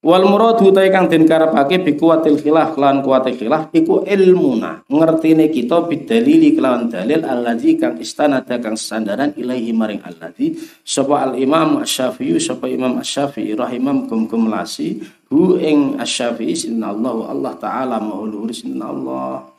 Wal 0.05 0.21
muradu 0.29 0.69
utai 0.69 0.93
kang 0.93 1.09
den 1.09 1.25
karepake 1.25 1.81
bi 1.81 1.97
kuwatil 1.97 2.37
khilaf 2.37 2.77
lan 2.77 3.01
kuwatil 3.01 3.41
khilaf 3.41 3.73
iku 3.73 4.05
ilmuna 4.05 4.85
ngertine 4.85 5.49
kita 5.49 5.81
bidalili 5.89 6.53
kelawan 6.53 6.93
dalil 6.93 7.25
allazi 7.25 7.73
kang 7.73 7.97
istanada 7.97 8.61
kang 8.61 8.77
sandaran 8.77 9.33
ilaihi 9.33 9.73
maring 9.73 10.05
allazi 10.05 10.61
sapa 10.85 11.25
al 11.25 11.33
imam 11.41 11.81
asy-syafi'i 11.81 12.37
sapa 12.37 12.69
imam 12.69 13.01
asy-syafi'i 13.01 13.57
rahimam 13.57 14.05
kum 14.05 14.29
kum 14.29 14.45
lasi 14.45 15.01
hu 15.33 15.57
ing 15.57 15.97
asy-syafi'i 15.97 16.53
Allah 16.85 17.33
Allah 17.33 17.53
taala 17.57 17.97
maulur 17.97 18.53
Allah 18.85 19.49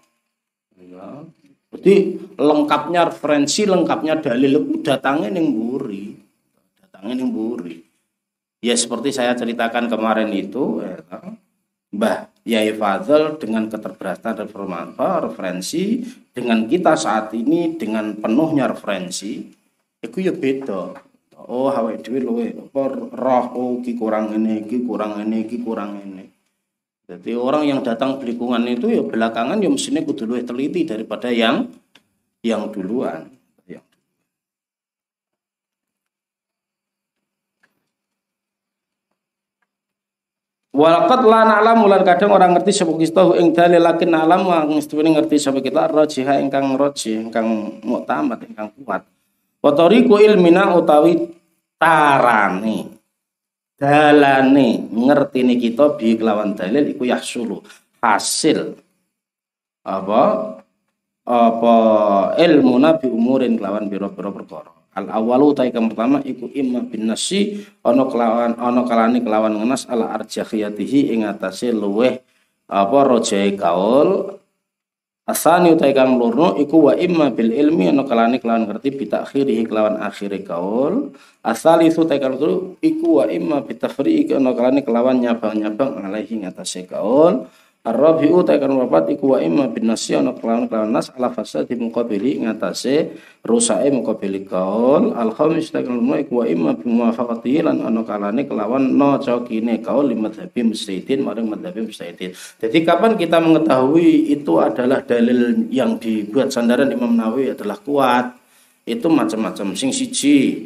ya. 0.79 1.27
Jadi 1.75 1.95
lengkapnya 2.39 3.11
referensi, 3.11 3.67
lengkapnya 3.67 4.23
dalil 4.23 4.63
itu 4.63 4.75
datangnya 4.87 5.29
ning 5.35 5.51
buri. 5.51 6.15
Datangnya 6.79 7.15
ning 7.21 7.35
buri. 7.35 7.86
Ya 8.65 8.75
seperti 8.75 9.13
saya 9.13 9.37
ceritakan 9.37 9.93
kemarin 9.93 10.33
itu, 10.33 10.81
ya, 10.81 11.01
Mbah 11.93 12.29
Yai 12.47 12.75
Fadl 12.75 13.43
dengan 13.43 13.67
keterbatasan 13.67 14.47
referensi 15.23 16.07
dengan 16.31 16.67
kita 16.71 16.95
saat 16.95 17.35
ini 17.35 17.75
dengan 17.75 18.15
penuhnya 18.19 18.71
referensi 18.71 19.51
itu 19.99 20.19
ya 20.23 20.31
beda. 20.31 20.95
Oh 21.47 21.71
hawa 21.71 21.95
dhewe 21.99 22.19
luwe 22.23 22.47
apa 22.55 22.83
roh 23.15 23.47
oh 23.55 23.73
ki 23.83 23.95
kurang 23.95 24.35
ini, 24.35 24.67
ki 24.67 24.83
kurang 24.83 25.23
ini, 25.23 25.47
ki 25.47 25.63
kurang 25.63 25.99
ini. 26.03 26.27
Jadi 27.07 27.39
orang 27.39 27.71
yang 27.71 27.81
datang 27.87 28.19
belikungan 28.19 28.67
itu 28.67 28.91
ya 28.91 29.03
belakangan 29.07 29.63
ya 29.63 29.71
mestinya 29.71 30.03
kudu 30.03 30.43
teliti 30.43 30.83
daripada 30.83 31.31
yang 31.31 31.71
yang 32.43 32.71
duluan. 32.75 33.36
Walakat 40.77 41.25
la 41.25 41.41
na'lam 41.49 41.89
lan 41.89 42.05
kadang 42.05 42.37
orang 42.37 42.53
ngerti 42.53 42.85
sapa 42.85 42.93
kita 43.01 43.41
ing 43.41 43.57
dalil 43.57 43.81
lakin 43.81 44.13
na'lam 44.13 44.45
wong 44.45 44.77
ngerti 44.77 45.41
sapa 45.41 45.65
kita 45.65 45.89
rajiha 45.89 46.37
ingkang 46.45 46.77
raji 46.77 47.25
ingkang 47.25 47.81
muktamad 47.81 48.45
ingkang 48.45 48.69
kuat. 48.85 49.09
Wa 49.65 49.73
tariqu 49.73 50.21
ilmina 50.21 50.77
utawi 50.77 51.33
tarane 51.81 52.93
dalane 53.81 54.85
ngertine 54.93 55.57
kita 55.57 55.97
bi 55.97 56.13
kelawan 56.21 56.53
dalil 56.53 56.93
iku 56.93 57.09
yahsulu 57.09 57.65
hasil. 58.05 58.77
Apa? 59.81 60.23
Apa 61.25 61.77
ilmu 62.37 62.77
nabi 62.77 63.09
umurin 63.09 63.57
kelawan 63.57 63.89
biro-biro 63.89 64.29
perkara 64.29 64.76
al 64.97 65.13
awalu 65.13 65.53
utai 65.53 65.69
kang 65.69 65.93
pertama 65.93 66.25
iku 66.25 66.49
imma 66.57 66.81
bin 66.89 67.13
nasi 67.13 67.69
ana 67.85 68.09
kelawan 68.09 68.57
ana 68.57 68.83
kalane 68.89 69.21
kelawan 69.21 69.53
ngenas 69.61 69.85
ala 69.93 70.17
arjahiyatihi 70.17 71.13
ing 71.13 71.29
atase 71.29 71.71
luweh 71.71 72.25
apa 72.67 72.99
rojae 73.05 73.53
kaul 73.55 74.41
Asani 75.27 75.75
utai 75.75 75.91
kang 75.91 76.23
lurno 76.23 76.55
iku 76.55 76.87
wa 76.87 76.95
imma 76.95 77.35
bil 77.35 77.51
ilmi 77.51 77.91
ana 77.91 78.07
kalane 78.07 78.39
kelawan 78.39 78.71
ngerti 78.71 78.95
bitakhirihi 78.95 79.67
kelawan 79.67 79.99
akhire 79.99 80.39
kaul 80.47 81.11
asali 81.43 81.91
itu 81.91 82.07
utai 82.07 82.23
kang 82.23 82.39
iku 82.79 83.09
wa 83.19 83.27
imma 83.27 83.59
bitafriqi 83.67 84.39
ana 84.39 84.55
kalane 84.55 84.87
kelawan 84.87 85.19
nyabang-nyabang 85.19 85.99
alaihi 85.99 86.47
ngatase 86.47 86.87
kaul 86.87 87.51
Ar-rabi'u 87.87 88.43
takan 88.43 88.75
wapat 88.83 89.15
iku 89.15 89.33
wa 89.33 89.39
imma 89.39 89.71
bin 89.71 89.87
nasi 89.87 90.19
ana 90.19 90.35
kelawan 90.35 90.67
kelawan 90.67 90.91
nas 90.91 91.07
ala 91.15 91.31
fasadi 91.31 91.79
muqabili 91.79 92.43
ngatasé 92.43 93.15
rusake 93.47 93.95
muqabili 93.95 94.43
kaul. 94.43 95.15
Al 95.15 95.31
khamis 95.31 95.71
takan 95.71 96.03
lumah 96.03 96.19
iku 96.19 96.43
wa 96.43 96.51
imma 96.51 96.75
bi 96.75 96.91
muwafaqati 96.91 97.63
lan 97.63 97.87
ana 97.87 98.03
kalane 98.03 98.43
kelawan 98.43 98.91
no 98.91 99.23
cokine 99.23 99.79
kaul 99.87 100.11
lima 100.11 100.27
madzhabi 100.27 100.67
mustahidin 100.67 101.23
maring 101.23 101.47
madzhabi 101.47 101.87
mustahidin. 101.87 102.35
Jadi 102.35 102.79
kapan 102.83 103.15
kita 103.15 103.39
mengetahui 103.39 104.35
itu 104.35 104.59
adalah 104.59 105.07
dalil 105.07 105.71
yang 105.71 105.95
dibuat 106.03 106.51
sandaran 106.51 106.91
Imam 106.91 107.15
Nawawi 107.15 107.55
adalah 107.55 107.79
kuat? 107.79 108.35
Itu 108.83 109.07
macam-macam. 109.07 109.79
Sing 109.79 109.95
siji 109.95 110.59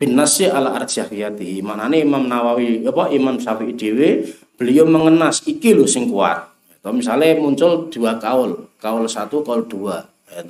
bin 0.00 0.16
nasi 0.16 0.48
ala 0.48 0.72
arjahiyati 0.80 1.60
manane 1.60 2.00
Imam 2.00 2.24
Nawawi 2.24 2.88
apa 2.88 3.12
Imam 3.12 3.36
Syafi'i 3.36 3.76
dhewe 3.76 4.24
beliau 4.56 4.88
mengenas 4.88 5.44
iki 5.44 5.76
lho 5.76 5.84
sing 5.84 6.08
kuat. 6.08 6.48
Atau 6.80 6.96
misalnya 6.96 7.36
muncul 7.36 7.92
dua 7.92 8.16
kaul, 8.16 8.72
kaul 8.80 9.04
satu, 9.04 9.44
kaul 9.44 9.68
dua, 9.68 10.00
ya 10.32 10.40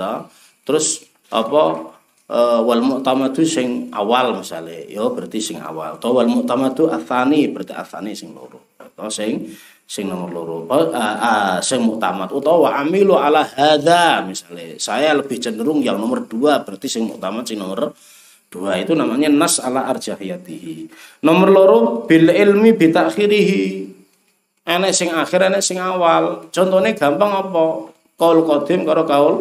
Terus 0.63 1.03
apa 1.27 1.91
e, 2.31 2.39
wal 2.63 2.83
mu'tamadu 2.87 3.43
sing 3.43 3.91
awal 3.91 4.39
misalnya, 4.39 4.87
ya 4.87 5.11
berarti 5.11 5.43
sing 5.43 5.59
awal. 5.59 5.99
Atau 5.99 6.15
wal 6.15 6.31
mu'tamadu 6.31 6.87
athani 6.87 7.51
berarti 7.51 7.75
athani 7.75 8.15
sing 8.15 8.31
loro. 8.31 8.79
Atau 8.79 9.11
sing 9.11 9.51
sing 9.91 10.07
nomor 10.07 10.31
loro. 10.31 10.57
Uh, 10.71 10.95
uh, 10.95 11.59
sing 11.59 11.83
mu'tamad 11.83 12.31
utawa 12.31 12.79
amilu 12.79 13.19
ala 13.19 13.43
hadza 13.43 14.23
misalnya. 14.23 14.79
Saya 14.79 15.19
lebih 15.19 15.43
cenderung 15.43 15.83
yang 15.83 15.99
nomor 15.99 16.31
dua 16.31 16.63
berarti 16.63 16.87
sing 16.87 17.11
mu'tamad 17.11 17.43
sing 17.43 17.59
nomor 17.59 17.91
dua 18.51 18.83
itu 18.83 18.93
namanya 18.99 19.31
nas 19.31 19.63
ala 19.63 19.87
arjahiyatihi. 19.89 20.91
Nomor 21.23 21.49
loro 21.49 21.79
bil 22.05 22.29
ilmi 22.29 22.75
bitakhirihi. 22.75 23.87
Enek 24.67 24.93
sing 24.93 25.09
akhir 25.15 25.49
enek 25.49 25.63
sing 25.63 25.79
awal. 25.79 26.51
Contohnya 26.51 26.93
gampang 26.93 27.31
apa? 27.31 27.95
Kaul 28.19 28.45
kodim 28.45 28.83
karo 28.85 29.07
kaul 29.07 29.35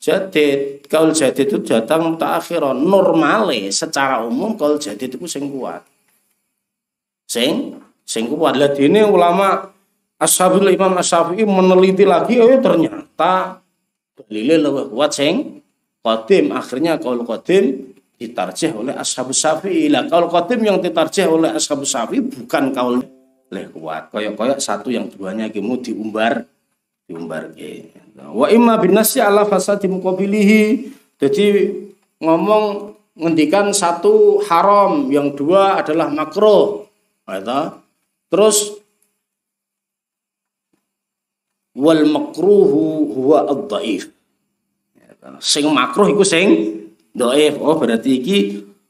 jadid. 0.00 0.82
Kaul 0.88 1.12
jadid 1.12 1.46
itu 1.46 1.60
datang 1.62 2.16
mutakhiron 2.16 2.82
normale 2.82 3.68
secara 3.68 4.24
umum 4.24 4.56
kaul 4.56 4.80
jadid 4.80 5.14
itu 5.14 5.28
sing 5.28 5.52
kuat. 5.52 5.84
Sing 7.28 7.78
sing 8.02 8.32
kuat. 8.32 8.56
Ini 8.58 9.04
ulama 9.04 9.68
ashabul 10.18 10.66
imam 10.72 10.98
ashafi'i 10.98 11.46
meneliti 11.46 12.02
lagi 12.02 12.42
oh 12.42 12.58
ternyata 12.58 13.62
dalilnya 14.18 14.66
lebih 14.66 14.90
kuat 14.90 15.14
sing 15.14 15.62
kodim 16.02 16.50
akhirnya 16.50 16.98
kaul 16.98 17.22
kodim 17.22 17.94
ditarjih 18.18 18.74
oleh 18.74 18.94
ashabus 18.98 19.38
syafi'i. 19.38 19.86
Lah 19.88 20.04
kaul 20.10 20.26
kodim 20.28 20.66
yang 20.66 20.82
ditarjih 20.82 21.30
oleh 21.30 21.54
ashabus 21.54 21.94
syafi'i 21.94 22.20
bukan 22.20 22.74
kaul 22.74 23.00
leh 23.48 23.66
kuat. 23.70 24.10
Koyok-koyok 24.10 24.58
satu 24.58 24.90
yang 24.90 25.08
duanya 25.08 25.48
kemu 25.48 25.80
diumbar 25.80 26.44
diumbar 27.08 27.56
ke 27.56 27.96
wa 28.18 28.50
imma 28.50 28.76
bin 28.82 28.92
nasi 28.92 29.22
ala 29.22 29.46
fasadi 29.46 29.88
muqabilihi. 29.88 30.92
Jadi 31.18 31.46
ngomong 32.18 32.94
ngendikan 33.18 33.74
satu 33.74 34.42
haram 34.46 35.10
yang 35.10 35.34
dua 35.34 35.82
adalah 35.82 36.06
makro 36.10 36.86
terus 38.30 38.78
wal 41.74 42.02
makruhu 42.06 43.10
huwa 43.10 43.50
ad-dhaif 43.50 44.10
sing 45.42 45.66
makruh 45.74 46.08
iku 46.08 46.22
sing 46.22 46.77
dhaif 47.14 47.60
oh 47.60 47.76
berarti 47.78 48.10
iki 48.20 48.38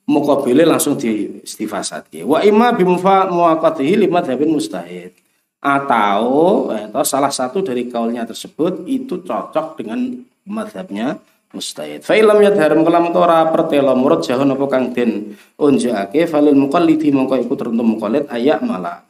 mukabile 0.09 0.65
langsung 0.65 0.97
di 0.97 1.43
istifasatke. 1.45 2.25
Wa 2.25 2.41
imma 2.43 2.73
bimfa 2.73 3.29
muwaqatihi 3.29 4.09
lima 4.09 4.25
dzabin 4.25 4.51
mustahid. 4.51 5.13
Atau, 5.59 6.71
atau 6.71 7.03
salah 7.03 7.35
satu 7.35 7.67
dari 7.67 7.91
kaulnya 7.91 8.23
tersebut 8.23 8.87
itu 8.87 9.27
cocok 9.27 9.75
dengan 9.75 10.23
madhabnya 10.47 11.19
mustahid. 11.51 12.07
Fa 12.07 12.15
ilam 12.15 12.39
yadharum 12.39 12.87
kalam 12.87 13.11
tora 13.11 13.49
pertelo 13.51 13.93
murad 13.99 14.23
jahun 14.23 14.55
apa 14.55 14.65
kang 14.71 14.95
den 14.95 15.35
unjukake 15.59 16.31
falil 16.31 16.55
muqallidi 16.55 17.11
mongko 17.11 17.43
iku 17.43 17.55
teruntuk 17.59 17.99
muqallid 17.99 18.25
ayak 18.31 18.63
malah 18.63 19.08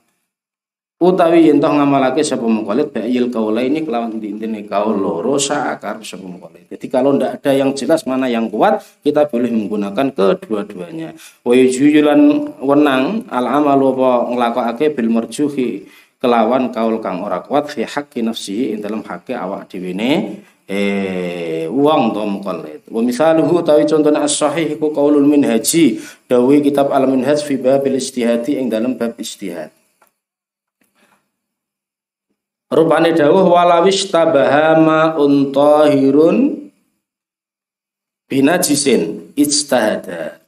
utawi 0.98 1.46
yen 1.46 1.62
toh 1.62 1.70
ngamalake 1.70 2.26
sapa 2.26 2.42
mukallid 2.42 2.90
ba'il 2.90 3.30
ini 3.30 3.86
kelawan 3.86 4.18
intine 4.18 4.66
kaul 4.66 4.98
loro 4.98 5.38
akar 5.38 6.02
sapa 6.02 6.26
mukallid. 6.26 6.66
Jadi 6.66 6.86
kalau 6.90 7.14
ndak 7.14 7.38
ada 7.38 7.54
yang 7.54 7.70
jelas 7.78 8.02
mana 8.02 8.26
yang 8.26 8.50
kuat, 8.50 8.82
kita 9.06 9.30
boleh 9.30 9.48
menggunakan 9.48 10.10
kedua-duanya. 10.10 11.14
Wa 11.46 11.54
yujulan 11.54 12.20
wenang 12.58 13.30
al 13.30 13.46
amalu 13.46 13.94
apa 13.94 14.10
nglakokake 14.34 14.86
bil 14.98 15.10
marjuhi 15.14 15.86
kelawan 16.18 16.74
kaul 16.74 16.98
kang 16.98 17.22
ora 17.22 17.46
kuat 17.46 17.70
fi 17.70 17.86
haqqi 17.86 18.26
nafsi 18.26 18.74
ing 18.74 18.82
dalam 18.82 19.06
hakke 19.06 19.38
awak 19.38 19.70
dhewe 19.70 19.94
eh 20.68 21.64
uang 21.70 22.02
to 22.10 22.22
mukallid. 22.26 22.82
Wa 22.90 23.00
misaluhu 23.00 23.62
tawi 23.62 23.86
contohna 23.86 24.26
as-sahih 24.26 24.76
ku 24.82 24.90
qaulul 24.90 25.24
minhaji 25.24 26.02
dawi 26.26 26.58
kitab 26.58 26.90
al-minhaj 26.90 27.38
fi 27.46 27.54
babil 27.54 27.96
istihadi 27.96 28.58
ing 28.58 28.66
dalam 28.66 28.98
bab 28.98 29.14
istihad. 29.16 29.77
Rupane 32.68 33.16
dawuh 33.16 33.48
walawis 33.48 34.12
tabaha 34.12 34.76
untahirun 35.16 36.68
binajisin 38.28 39.32
ijtahada 39.32 40.44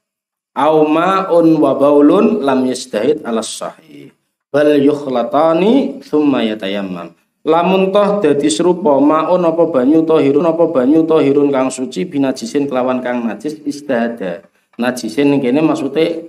au 0.53 0.85
ma'un 0.85 1.49
wa 1.57 1.73
baulun 1.73 2.45
lam 2.45 2.69
yastahid 2.69 3.25
ala 3.25 3.41
sahih. 3.41 4.13
Bal 4.53 4.77
yukhlatani 4.85 6.05
thumma 6.05 6.45
yatayammam. 6.45 7.17
Lamun 7.41 7.89
toh 7.89 8.21
dadi 8.21 8.53
serupa 8.53 9.01
maun 9.01 9.41
apa 9.41 9.65
banyu 9.73 10.05
tahirun 10.05 10.45
apa 10.45 10.69
banyu 10.69 11.09
tahirun 11.09 11.49
kang 11.49 11.73
suci 11.73 12.05
binajisin 12.05 12.69
kelawan 12.69 13.01
kang 13.01 13.25
najis 13.25 13.57
istihada 13.65 14.45
najisin 14.77 15.41
kene 15.41 15.65
maksudnya 15.65 16.21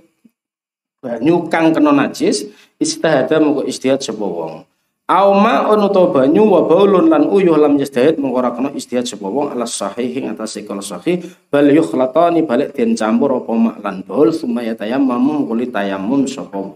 banyu 1.04 1.52
kang 1.52 1.76
kena 1.76 1.92
najis 1.92 2.48
istihada 2.80 3.36
mengko 3.44 3.68
istihad 3.68 4.00
sapa 4.00 4.24
wong 4.24 4.64
Auma 5.12 5.68
ono 5.68 5.92
to 5.92 6.08
banyu 6.08 6.48
wa 6.48 6.64
baulun 6.64 7.12
lan 7.12 7.28
uyuh 7.28 7.60
lam 7.60 7.76
yastahid 7.76 8.16
mengko 8.16 8.40
ora 8.40 8.48
kena 8.56 8.72
istihad 8.72 9.04
sapa 9.04 9.28
wong 9.28 9.52
ala 9.52 9.68
sahih 9.68 10.08
ing 10.08 10.32
atas 10.32 10.56
kala 10.64 10.80
sahih 10.80 11.20
bal 11.52 11.68
yukhlatani 11.68 12.48
balik 12.48 12.72
den 12.72 12.96
campur 12.96 13.44
apa 13.44 13.52
mak 13.52 13.76
lan 13.84 14.00
baul 14.08 14.32
sumaya 14.32 14.72
tayammum 14.72 15.44
kulit 15.44 15.68
tayammum 15.68 16.24
sapa 16.24 16.56
wong. 16.56 16.72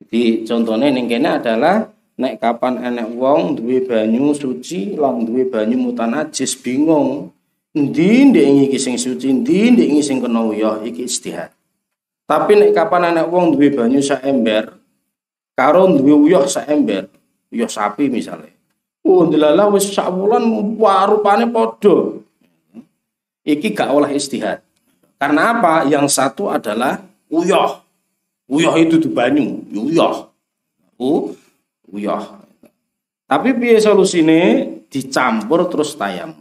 Jadi 0.00 0.48
contohnya 0.48 0.88
ning 0.96 1.04
kene 1.04 1.28
adalah 1.44 1.92
nek 2.16 2.40
kapan 2.40 2.80
enek 2.80 3.12
wong 3.20 3.60
duwe 3.60 3.84
banyu 3.84 4.32
suci 4.32 4.96
lan 4.96 5.28
duwe 5.28 5.44
banyu 5.44 5.76
mutanajis 5.76 6.56
bingung 6.56 7.28
endi 7.76 8.32
ndek 8.32 8.72
iki 8.72 8.78
sing 8.80 8.96
suci 8.96 9.28
endi 9.28 9.76
ndek 9.76 9.92
iki 9.92 10.00
sing 10.00 10.24
kena 10.24 10.40
uyuh 10.40 10.80
iki 10.88 11.04
istihad 11.04 11.52
tapi 12.24 12.56
nek 12.56 12.72
kapan 12.72 13.12
anak 13.12 13.28
wong 13.28 13.52
duwe 13.52 13.68
banyu 13.76 14.00
sak 14.00 14.24
ember, 14.24 14.72
karo 15.54 15.86
duwe 15.94 16.14
uyah 16.30 16.44
sak 16.50 16.68
ember, 16.68 17.08
uyah 17.50 17.70
sapi 17.70 18.10
misalnya. 18.10 18.52
Oh, 19.04 19.26
delala 19.30 19.70
wis 19.70 19.90
sak 19.90 20.10
wulan 20.10 20.44
warupane 20.76 21.48
padha. 21.48 22.18
Iki 23.44 23.76
gak 23.76 23.92
oleh 23.92 24.16
istihad. 24.16 24.64
Karena 25.20 25.56
apa? 25.56 25.84
Yang 25.84 26.16
satu 26.16 26.48
adalah 26.48 27.00
uyah. 27.28 27.84
Uyah 28.48 28.74
itu 28.76 29.00
di 29.00 29.08
banyu, 29.08 29.64
uyah. 29.72 30.28
Uh, 31.00 31.32
uyah. 31.88 32.40
Tapi 33.24 33.56
piye 33.56 33.80
solusine 33.80 34.40
dicampur 34.88 35.64
terus 35.72 35.96
tayam. 35.96 36.36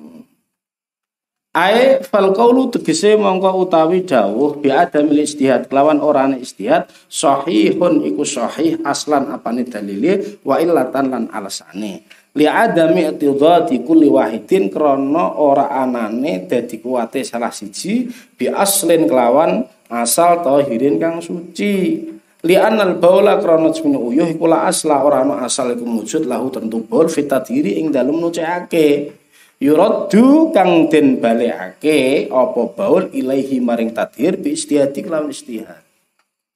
Ai 1.54 2.02
fal 2.02 2.34
qaulu 2.34 2.74
tegese 2.74 3.14
mongko 3.14 3.62
utawi 3.62 4.02
dawuh 4.02 4.58
bi 4.58 4.74
adamil 4.74 5.22
istihad. 5.22 5.70
Kelawan 5.70 6.02
orane 6.02 6.42
istihad 6.42 6.90
sahihun 7.06 8.02
iku 8.10 8.26
sahih 8.26 8.82
aslan 8.82 9.30
apane 9.30 9.62
dalile 9.62 10.42
wa 10.42 10.58
illatan 10.58 11.14
lan 11.14 11.24
alasane 11.30 12.10
li 12.34 12.50
adami 12.50 13.06
itidati 13.06 13.86
kulli 13.86 14.10
wahidin 14.10 14.74
krana 14.74 15.38
ora 15.38 15.70
anane 15.70 16.50
dadi 16.50 16.82
kuwate 16.82 17.22
salah 17.22 17.54
siji 17.54 18.10
bi 18.34 18.50
aslin 18.50 19.06
kelawan 19.06 19.70
asal 19.94 20.42
tahirin 20.42 20.98
kang 20.98 21.22
suci. 21.22 22.10
Li 22.44 22.60
anal 22.60 22.98
baula 23.00 23.38
krana 23.38 23.70
cemene 23.72 24.02
uyuh 24.02 24.26
iku 24.26 24.50
la 24.50 24.68
asla 24.68 25.06
ora 25.06 25.22
ana 25.22 25.46
asal 25.46 25.70
iku 25.72 25.86
wujud 25.86 26.26
lahu 26.26 26.50
tentu 26.50 26.82
baul 26.82 27.08
fitadiri 27.08 27.78
ing 27.78 27.94
dalem 27.94 28.20
nucekake 28.20 29.22
yuraddu 29.64 30.52
kang 30.52 30.92
den 30.92 31.24
balekake 31.24 32.28
apa 32.28 32.62
baul 32.76 33.08
ilaihi 33.16 33.64
maring 33.64 33.96
tadhir 33.96 34.36
bi 34.36 34.60
istihadi 34.60 35.08
lawan 35.08 35.32
istihad 35.32 35.80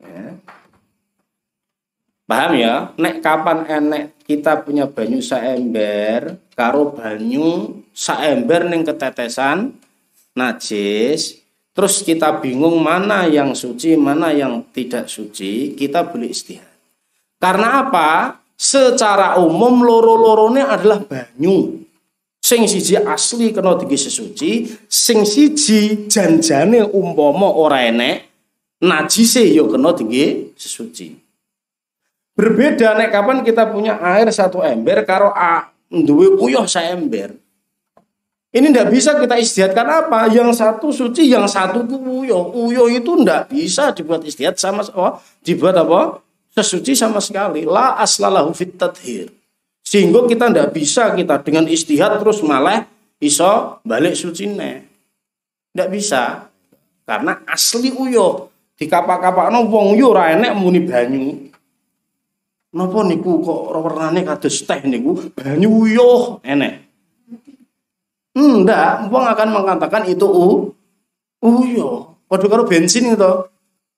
ya. 0.03 0.35
Paham 2.27 2.59
ya? 2.59 2.91
Nek 2.99 3.23
kapan 3.23 3.63
enek 3.63 4.19
kita 4.27 4.59
punya 4.59 4.83
banyu 4.91 5.23
saember 5.23 6.35
karo 6.51 6.91
banyu 6.91 7.79
saember 7.95 8.67
ning 8.67 8.83
ketetesan 8.83 9.79
najis, 10.37 11.41
terus 11.73 12.05
kita 12.05 12.37
bingung 12.37 12.77
mana 12.77 13.25
yang 13.25 13.57
suci, 13.57 13.97
mana 13.97 14.29
yang 14.29 14.61
tidak 14.69 15.09
suci, 15.09 15.73
kita 15.73 16.05
boleh 16.05 16.29
istihad. 16.29 16.77
Karena 17.41 17.87
apa? 17.87 18.37
Secara 18.57 19.37
umum 19.41 19.85
loro-lorone 19.85 20.65
adalah 20.65 21.01
banyu. 21.05 21.86
Sing 22.47 22.63
siji 22.63 22.95
asli 22.95 23.51
kena 23.51 23.75
digi 23.75 23.99
sesuci, 23.99 24.51
sing 24.87 25.27
siji 25.27 26.07
janjane 26.07 26.79
umpama 26.79 27.51
ora 27.51 27.83
enek, 27.83 28.23
najise 28.87 29.43
yo 29.51 29.67
ya 29.67 29.75
kena 29.75 29.91
digi 29.91 30.55
sesuci. 30.55 31.11
Berbeda 32.39 32.95
nek 32.95 33.11
kapan 33.11 33.43
kita 33.43 33.67
punya 33.67 33.99
air 33.99 34.31
satu 34.31 34.63
ember 34.63 35.03
karo 35.03 35.35
a 35.35 35.67
duwe 35.91 36.39
uyuh 36.39 36.63
ember. 36.63 37.35
Ini 38.55 38.71
ndak 38.71 38.95
bisa 38.95 39.19
kita 39.19 39.35
istiadatkan 39.35 40.07
apa? 40.07 40.31
Yang 40.31 40.63
satu 40.63 40.87
suci, 40.95 41.27
yang 41.27 41.51
satu 41.51 41.83
uyuh. 41.83 42.55
Uyuh 42.55 42.87
itu 42.87 43.11
ndak 43.27 43.51
bisa 43.51 43.91
dibuat 43.91 44.23
istiadat 44.23 44.55
sama 44.55 44.87
oh, 44.95 45.19
dibuat 45.43 45.75
apa? 45.75 46.23
Sesuci 46.55 46.95
sama 46.95 47.19
sekali. 47.19 47.67
La 47.67 47.99
aslalahu 47.99 48.55
fit 48.55 48.71
tadhir. 48.79 49.35
Sehingga 49.87 50.27
kita 50.27 50.51
tidak 50.51 50.75
bisa 50.75 51.15
kita 51.15 51.39
dengan 51.47 51.63
istihad 51.71 52.19
terus 52.19 52.43
malah 52.43 52.83
iso 53.23 53.79
balik 53.87 54.19
suci 54.19 54.51
ne. 54.51 54.83
Tidak 55.71 55.87
bisa. 55.87 56.43
Karena 57.07 57.47
asli 57.47 57.95
uyo 57.95 58.51
di 58.75 58.83
kapak-kapak 58.83 59.47
no 59.47 59.63
wong 59.71 59.95
yo 59.95 60.11
ora 60.11 60.35
enek 60.35 60.51
muni 60.59 60.83
banyu. 60.83 61.47
Napa 62.75 62.99
niku 63.07 63.39
kok 63.39 63.79
warnane 63.79 64.27
kados 64.27 64.59
teh 64.67 64.83
niku 64.83 65.31
banyu 65.31 65.87
uyo 65.87 66.43
enek. 66.43 66.83
Enggak, 68.35 69.07
wong 69.07 69.23
akan 69.23 69.49
mengatakan 69.55 70.03
itu 70.11 70.27
u 70.27 70.75
uyo. 71.39 72.19
Padha 72.27 72.51
karo 72.51 72.67
bensin 72.67 73.15
itu. 73.15 73.33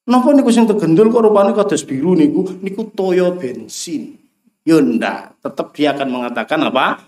Napa 0.06 0.30
niku 0.38 0.54
sing 0.54 0.70
tegendul 0.70 1.10
kok 1.10 1.26
rupane 1.26 1.58
kados 1.58 1.82
biru 1.82 2.14
niku 2.14 2.46
niku 2.62 2.94
toyo 2.94 3.34
bensin. 3.34 4.19
Yunda, 4.68 5.34
tetap 5.40 5.72
dia 5.76 5.96
akan 5.96 6.08
mengatakan 6.10 6.60
apa? 6.68 7.04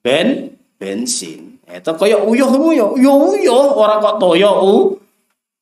Ben 0.00 0.56
bensin. 0.80 1.60
Itu 1.66 1.92
kaya 1.98 2.22
uyuh 2.22 2.46
uyuh, 2.46 2.94
uyuh 2.94 3.16
uyuh, 3.36 3.66
orang 3.74 3.98
kok 3.98 4.16
toyo 4.22 4.50
u 4.62 4.74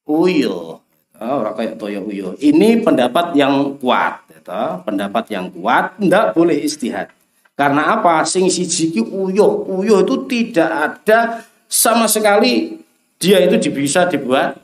uyuh. 0.05 0.79
Oh, 1.15 1.35
orang 1.41 1.55
kayak 1.55 1.75
toyo 1.79 2.05
uyuh. 2.05 2.35
Ini 2.37 2.83
pendapat 2.83 3.33
yang 3.39 3.79
kuat, 3.79 4.27
itu 4.29 4.63
pendapat 4.85 5.25
yang 5.31 5.47
kuat, 5.55 5.97
tidak 5.97 6.35
boleh 6.35 6.59
istihad. 6.59 7.09
Karena 7.55 7.97
apa? 7.97 8.27
Sing 8.27 8.51
siji 8.51 8.91
uyuh, 8.99 9.65
uyuh 9.71 10.03
itu 10.03 10.27
tidak 10.27 10.71
ada 10.71 11.47
sama 11.71 12.05
sekali 12.11 12.83
dia 13.17 13.41
itu 13.41 13.57
bisa 13.73 14.05
dibuat 14.11 14.61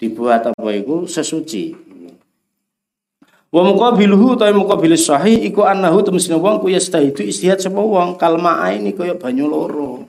dibuat 0.00 0.50
apa 0.50 0.70
itu 0.74 1.06
sesuci. 1.06 1.91
Wa 3.52 3.60
muqabiluhu 3.68 4.40
ta 4.40 4.48
muqabil 4.48 4.96
sahih 4.96 5.44
iku 5.44 5.68
annahu 5.68 6.00
temesine 6.00 6.40
wong 6.40 6.64
ku 6.64 6.72
yastahidu 6.72 7.20
istihad 7.20 7.60
sapa 7.60 7.76
wong 7.76 8.16
kalma 8.16 8.64
ini 8.72 8.96
kaya 8.96 9.12
banyu 9.12 9.44
loro. 9.44 10.08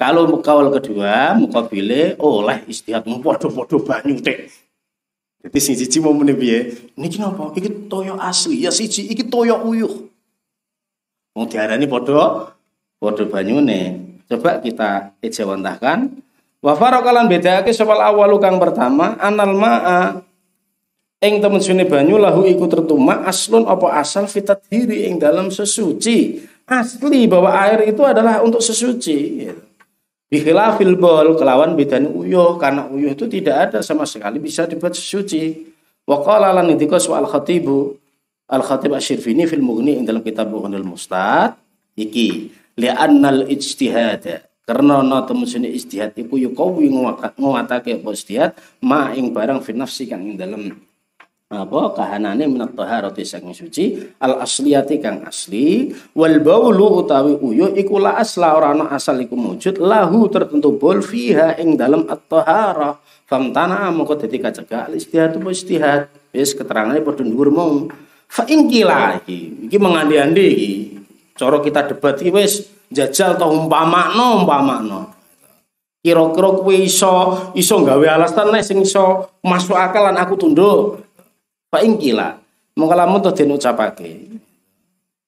Kalau 0.00 0.26
mukawal 0.26 0.74
kedua, 0.74 1.38
mukabile 1.38 2.18
oleh 2.18 2.66
istihad 2.66 3.04
padha-padha 3.04 3.76
banyu 3.78 4.18
tek. 4.18 4.50
Jadi 5.44 5.58
sing 5.60 5.76
siji 5.76 6.00
mau 6.00 6.16
muni 6.16 6.32
piye? 6.32 6.72
Niki 6.96 7.20
napa? 7.20 7.52
Iki 7.52 7.86
toyo 7.92 8.16
asli. 8.16 8.64
Ya 8.64 8.72
siji 8.72 9.12
iki 9.12 9.28
toyo 9.28 9.60
uyuh. 9.60 10.08
Wong 11.36 11.46
diarani 11.52 11.84
padha 11.84 12.48
padha 12.96 13.24
banyune. 13.28 14.00
Coba 14.24 14.64
kita 14.64 15.12
ejawantahkan. 15.20 16.16
Wa 16.64 16.72
faraqalan 16.72 17.28
bedake 17.28 17.76
sopal 17.76 18.00
awalu 18.00 18.40
kang 18.40 18.56
pertama 18.56 19.20
anal 19.20 19.52
ma'a 19.52 20.24
ing 21.24 21.40
temen 21.40 21.58
sune 21.64 21.88
banyu 21.88 22.20
lahu 22.20 22.44
iku 22.44 22.68
tertumak 22.68 23.24
aslun 23.24 23.64
apa 23.64 23.96
asal 23.96 24.28
fitat 24.28 24.60
diri 24.68 25.08
ing 25.08 25.16
dalam 25.16 25.48
sesuci? 25.48 26.44
Asli 26.64 27.28
bahwa 27.28 27.52
air 27.56 27.88
itu 27.88 28.00
adalah 28.04 28.40
untuk 28.40 28.64
sesuci 28.64 29.44
Bikhilafil 30.34 30.98
bol 30.98 31.38
kelawan 31.38 31.78
bedane 31.78 32.10
uyuh 32.10 32.58
karena 32.58 32.90
uyuh 32.90 33.14
itu 33.14 33.30
tidak 33.30 33.70
ada 33.70 33.78
sama 33.86 34.02
sekali 34.02 34.42
bisa 34.42 34.66
dibuat 34.66 34.96
sesuci. 34.98 35.70
Wa 36.02 36.26
qala 36.26 36.50
indika 36.66 36.98
al 36.98 37.28
khatibu 37.30 37.94
al 38.50 38.62
khatib 38.66 38.98
asyirfini 38.98 39.46
fil 39.46 39.62
mughni 39.62 40.00
ing 40.00 40.04
dalam 40.08 40.26
kitab 40.26 40.50
Bughnul 40.50 40.82
Mustad 40.82 41.54
iki 41.94 42.50
li'annal 42.74 43.46
ijtihad. 43.46 44.50
Karena 44.66 45.04
ana 45.04 45.22
temu 45.22 45.46
sini 45.46 45.70
ijtihad 45.70 46.18
iku 46.18 46.34
yukawi 46.34 46.90
nguwatake 47.38 48.00
apa 48.00 48.08
ijtihad 48.10 48.50
ma 48.82 49.14
ing 49.14 49.30
barang 49.30 49.62
fi 49.62 49.70
nafsi 49.76 50.10
kang 50.10 50.24
ing 50.24 50.34
dalam 50.34 50.72
apa? 51.54 51.94
Kahanane 51.94 52.50
minat 52.50 52.74
taharati 52.74 53.22
saking 53.22 53.54
suci. 53.54 53.84
Al 54.18 54.42
asliyati 54.42 54.98
kang 54.98 55.22
asli. 55.22 55.94
Wal 56.18 56.42
baulu 56.42 57.06
utawi 57.06 57.38
uyu 57.38 57.70
iku 57.78 58.02
la 58.02 58.18
asla 58.18 58.58
ora 58.58 58.74
ana 58.74 58.90
asal 58.90 59.22
iku 59.22 59.38
wujud 59.38 59.78
lahu 59.78 60.26
tertentu 60.26 60.74
bol 60.74 60.98
fiha 60.98 61.54
ing 61.62 61.78
dalam 61.78 62.10
at-taharah. 62.10 62.98
Famtana 63.24 63.88
moko 63.94 64.18
dadi 64.18 64.36
kacegah 64.42 64.90
al 64.90 64.98
istihad 64.98 65.38
apa 65.38 65.48
istihad? 65.54 66.02
Wis 66.34 66.52
keterangane 66.52 67.00
padha 67.00 67.22
dhuwur 67.22 67.48
mong 67.54 67.94
fa 68.26 68.42
in 68.50 68.66
kila 68.66 69.22
iki 69.22 69.76
mengandi-andi 69.78 70.46
iki. 70.50 70.72
Cara 71.38 71.62
kita 71.62 71.94
debat 71.94 72.18
iki 72.18 72.34
wis 72.34 72.66
jajal 72.90 73.38
to 73.38 73.46
umpamakno 73.46 74.42
umpamakno 74.42 75.14
kira-kira 76.04 76.48
kowe 76.60 76.76
iso 76.76 77.12
iso 77.56 77.80
gawe 77.80 78.06
alasan 78.12 78.52
nek 78.52 78.60
sing 78.60 78.84
iso 78.84 79.32
masuk 79.40 79.72
akal 79.72 80.04
lan 80.04 80.20
aku 80.20 80.36
tunduk 80.36 81.00
Fa 81.74 81.82
ingkila 81.82 82.38
mongko 82.78 82.94
lamun 82.94 83.18
to 83.18 83.34
den 83.34 83.50
ucapake 83.50 84.30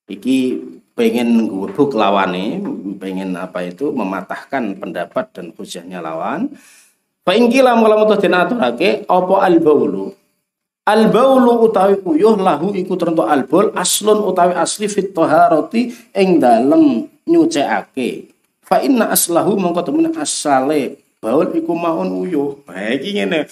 iki 0.06 0.62
pengen 0.94 1.50
ngubuk 1.50 1.90
lawane 1.98 2.62
pengen 3.02 3.34
apa 3.34 3.66
itu 3.66 3.90
mematahkan 3.90 4.78
pendapat 4.78 5.26
dan 5.34 5.50
hujahnya 5.58 5.98
lawan 5.98 6.54
Fa 7.26 7.34
in 7.34 7.50
kila 7.50 7.74
mula 7.74 7.98
mutuh 7.98 8.14
den 8.22 8.38
aturake 8.38 9.02
apa 9.02 9.34
al 9.42 9.58
baulu. 9.58 10.14
Al 10.86 11.10
baulu 11.10 11.66
utawi 11.66 11.98
uyuh 12.06 12.38
lahu 12.38 12.70
iku 12.70 12.94
terento 12.94 13.26
al 13.26 13.50
baul 13.50 13.74
aslun 13.74 14.22
utawi 14.22 14.54
asli 14.54 14.86
fit 14.86 15.10
taharati 15.10 15.90
ing 16.14 16.38
dalem 16.38 17.02
nyucekake. 17.26 18.30
Fa 18.62 18.78
inna 18.78 19.10
aslahu 19.10 19.58
mongko 19.58 19.90
temen 19.90 20.14
asale 20.14 21.02
baul 21.18 21.50
iku 21.50 21.74
maun 21.74 22.14
uyuh. 22.14 22.62
Baik 22.62 23.02
iki 23.02 23.18
ngene. 23.18 23.50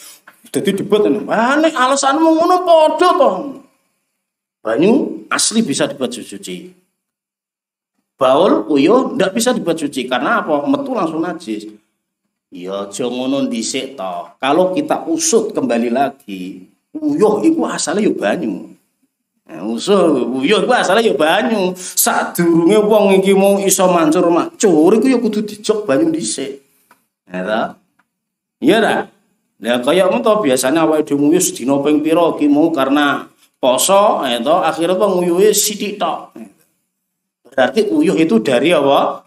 Dadi 0.55 0.71
debat 0.71 1.03
ah 1.35 1.59
nek 1.59 1.75
alasanmu 1.75 2.31
ngono 2.31 2.63
padha 2.63 3.11
to. 3.19 3.31
Banyu 4.63 5.27
asli 5.27 5.67
bisa 5.67 5.91
dibuat 5.91 6.15
suci. 6.15 6.71
Baul 8.15 8.71
uyuh 8.71 9.19
ndak 9.19 9.35
bisa 9.35 9.51
dibuat 9.51 9.83
suci 9.83 10.07
karena 10.07 10.47
apa? 10.47 10.63
Metu 10.71 10.95
langsung 10.95 11.27
najis. 11.27 11.67
Ya 12.55 12.87
aja 12.87 13.11
ngono 13.11 13.51
toh. 13.51 14.39
Kalau 14.39 14.71
kita 14.71 15.03
usut 15.11 15.51
kembali 15.51 15.91
lagi, 15.91 16.71
uyuh 16.95 17.43
iku 17.43 17.67
asale 17.67 18.07
yo 18.07 18.15
banyu. 18.15 18.71
Nah, 19.51 19.67
usul 19.67 20.39
uyuh 20.39 20.63
iku 20.63 20.71
asale 20.71 21.03
yo 21.03 21.19
banyu. 21.19 21.75
Sadurunge 21.75 22.79
wong 22.79 23.19
iki 23.19 23.35
mau 23.35 23.59
iso 23.59 23.91
mancur 23.91 24.31
macur 24.31 24.95
iku 25.03 25.07
yo 25.11 25.19
kudu 25.19 25.43
dijok 25.43 25.83
banyu 25.83 26.15
dhisik. 26.15 26.63
Ya 27.27 27.43
ta? 27.43 27.61
Iya 28.63 28.79
ta? 28.79 28.95
Lah 29.63 29.79
kaya 29.85 30.11
ngono 30.11 30.43
biasanya 30.43 30.83
awake 30.83 31.07
dhewe 31.07 31.31
nguyuh 31.31 31.43
sedina 31.43 31.79
ping 31.85 32.03
pira 32.03 32.35
iki 32.35 32.51
mau 32.51 32.75
karena 32.75 33.29
poso 33.63 34.27
ya 34.27 34.43
to 34.43 34.57
akhirnya 34.61 34.99
kok 34.99 35.11
nguyuhe 35.15 35.55
sithik 35.55 36.01
tok. 36.01 36.35
Berarti 37.55 37.87
uyuh 37.87 38.19
itu 38.19 38.43
dari 38.43 38.75
apa? 38.75 39.25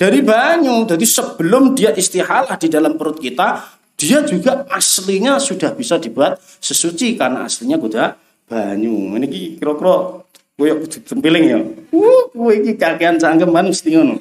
dari 0.00 0.24
banyu. 0.24 0.88
Jadi 0.88 1.04
sebelum 1.04 1.76
dia 1.76 1.92
istihalah 1.92 2.56
di 2.56 2.72
dalam 2.72 2.96
perut 2.96 3.20
kita, 3.20 3.76
dia 4.00 4.24
juga 4.24 4.64
aslinya 4.72 5.36
sudah 5.36 5.76
bisa 5.76 6.00
dibuat 6.00 6.40
sesuci 6.40 7.20
karena 7.20 7.44
aslinya 7.44 7.76
kuda 7.76 8.16
banyu. 8.48 9.12
Ini 9.20 9.60
kira-kira 9.60 10.24
koyo 10.56 10.74
tempiling 10.88 11.44
ya. 11.44 11.60
Uh, 11.92 12.32
kowe 12.32 12.52
iki 12.56 12.80
kakean 12.80 13.20
cangkem 13.20 13.52
kan 13.52 13.68
mesti 13.68 13.92
ngono. 13.92 14.16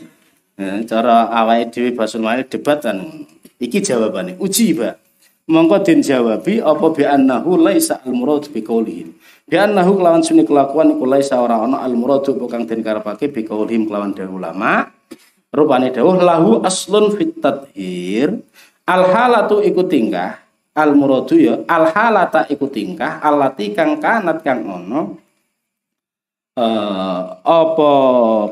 Nah, 0.59 0.83
cara 0.83 1.31
awake 1.31 1.71
dhewe 1.71 1.95
basul 1.95 2.27
debat 2.51 2.83
kan. 2.83 2.99
Iki 3.59 3.79
jawabannya. 3.79 4.35
Uji, 4.35 4.75
Pak. 4.75 5.08
Mongko 5.49 5.81
den 5.81 6.05
jawabi 6.05 6.61
apa 6.61 6.85
bi 6.93 7.03
annahu 7.09 7.57
laisa 7.57 8.05
al 8.05 8.13
murad 8.13 8.45
bi 8.53 8.61
qaulihim. 8.61 9.17
Bi 9.49 9.57
annahu 9.57 9.97
kelawan 9.97 10.21
sunni 10.21 10.45
kelakuan 10.45 10.93
iku 10.93 11.09
laisa 11.09 11.41
ora 11.41 11.57
ana 11.65 11.81
al 11.81 11.97
murad 11.97 12.21
bukan 12.21 12.69
den 12.69 12.85
karepake 12.85 13.33
bi 13.33 13.41
qaulihim 13.41 13.89
kelawan 13.89 14.13
ulama. 14.29 14.93
Rupane 15.49 15.89
dawuh 15.89 16.21
lahu 16.21 16.61
aslun 16.61 17.17
fit 17.17 17.41
tadhir. 17.41 18.45
Al 18.85 19.09
halatu 19.09 19.65
iku 19.65 19.89
tingkah 19.89 20.49
al 20.79 20.95
muradu 20.95 21.35
ya 21.35 21.59
al 21.67 21.91
halata 21.91 22.47
iku 22.47 22.71
tingkah 22.71 23.19
alati 23.19 23.75
kang 23.75 23.99
kanat 23.99 24.39
kang 24.45 24.63
ono 24.63 25.01
uh, 26.55 27.21
apa 27.43 27.91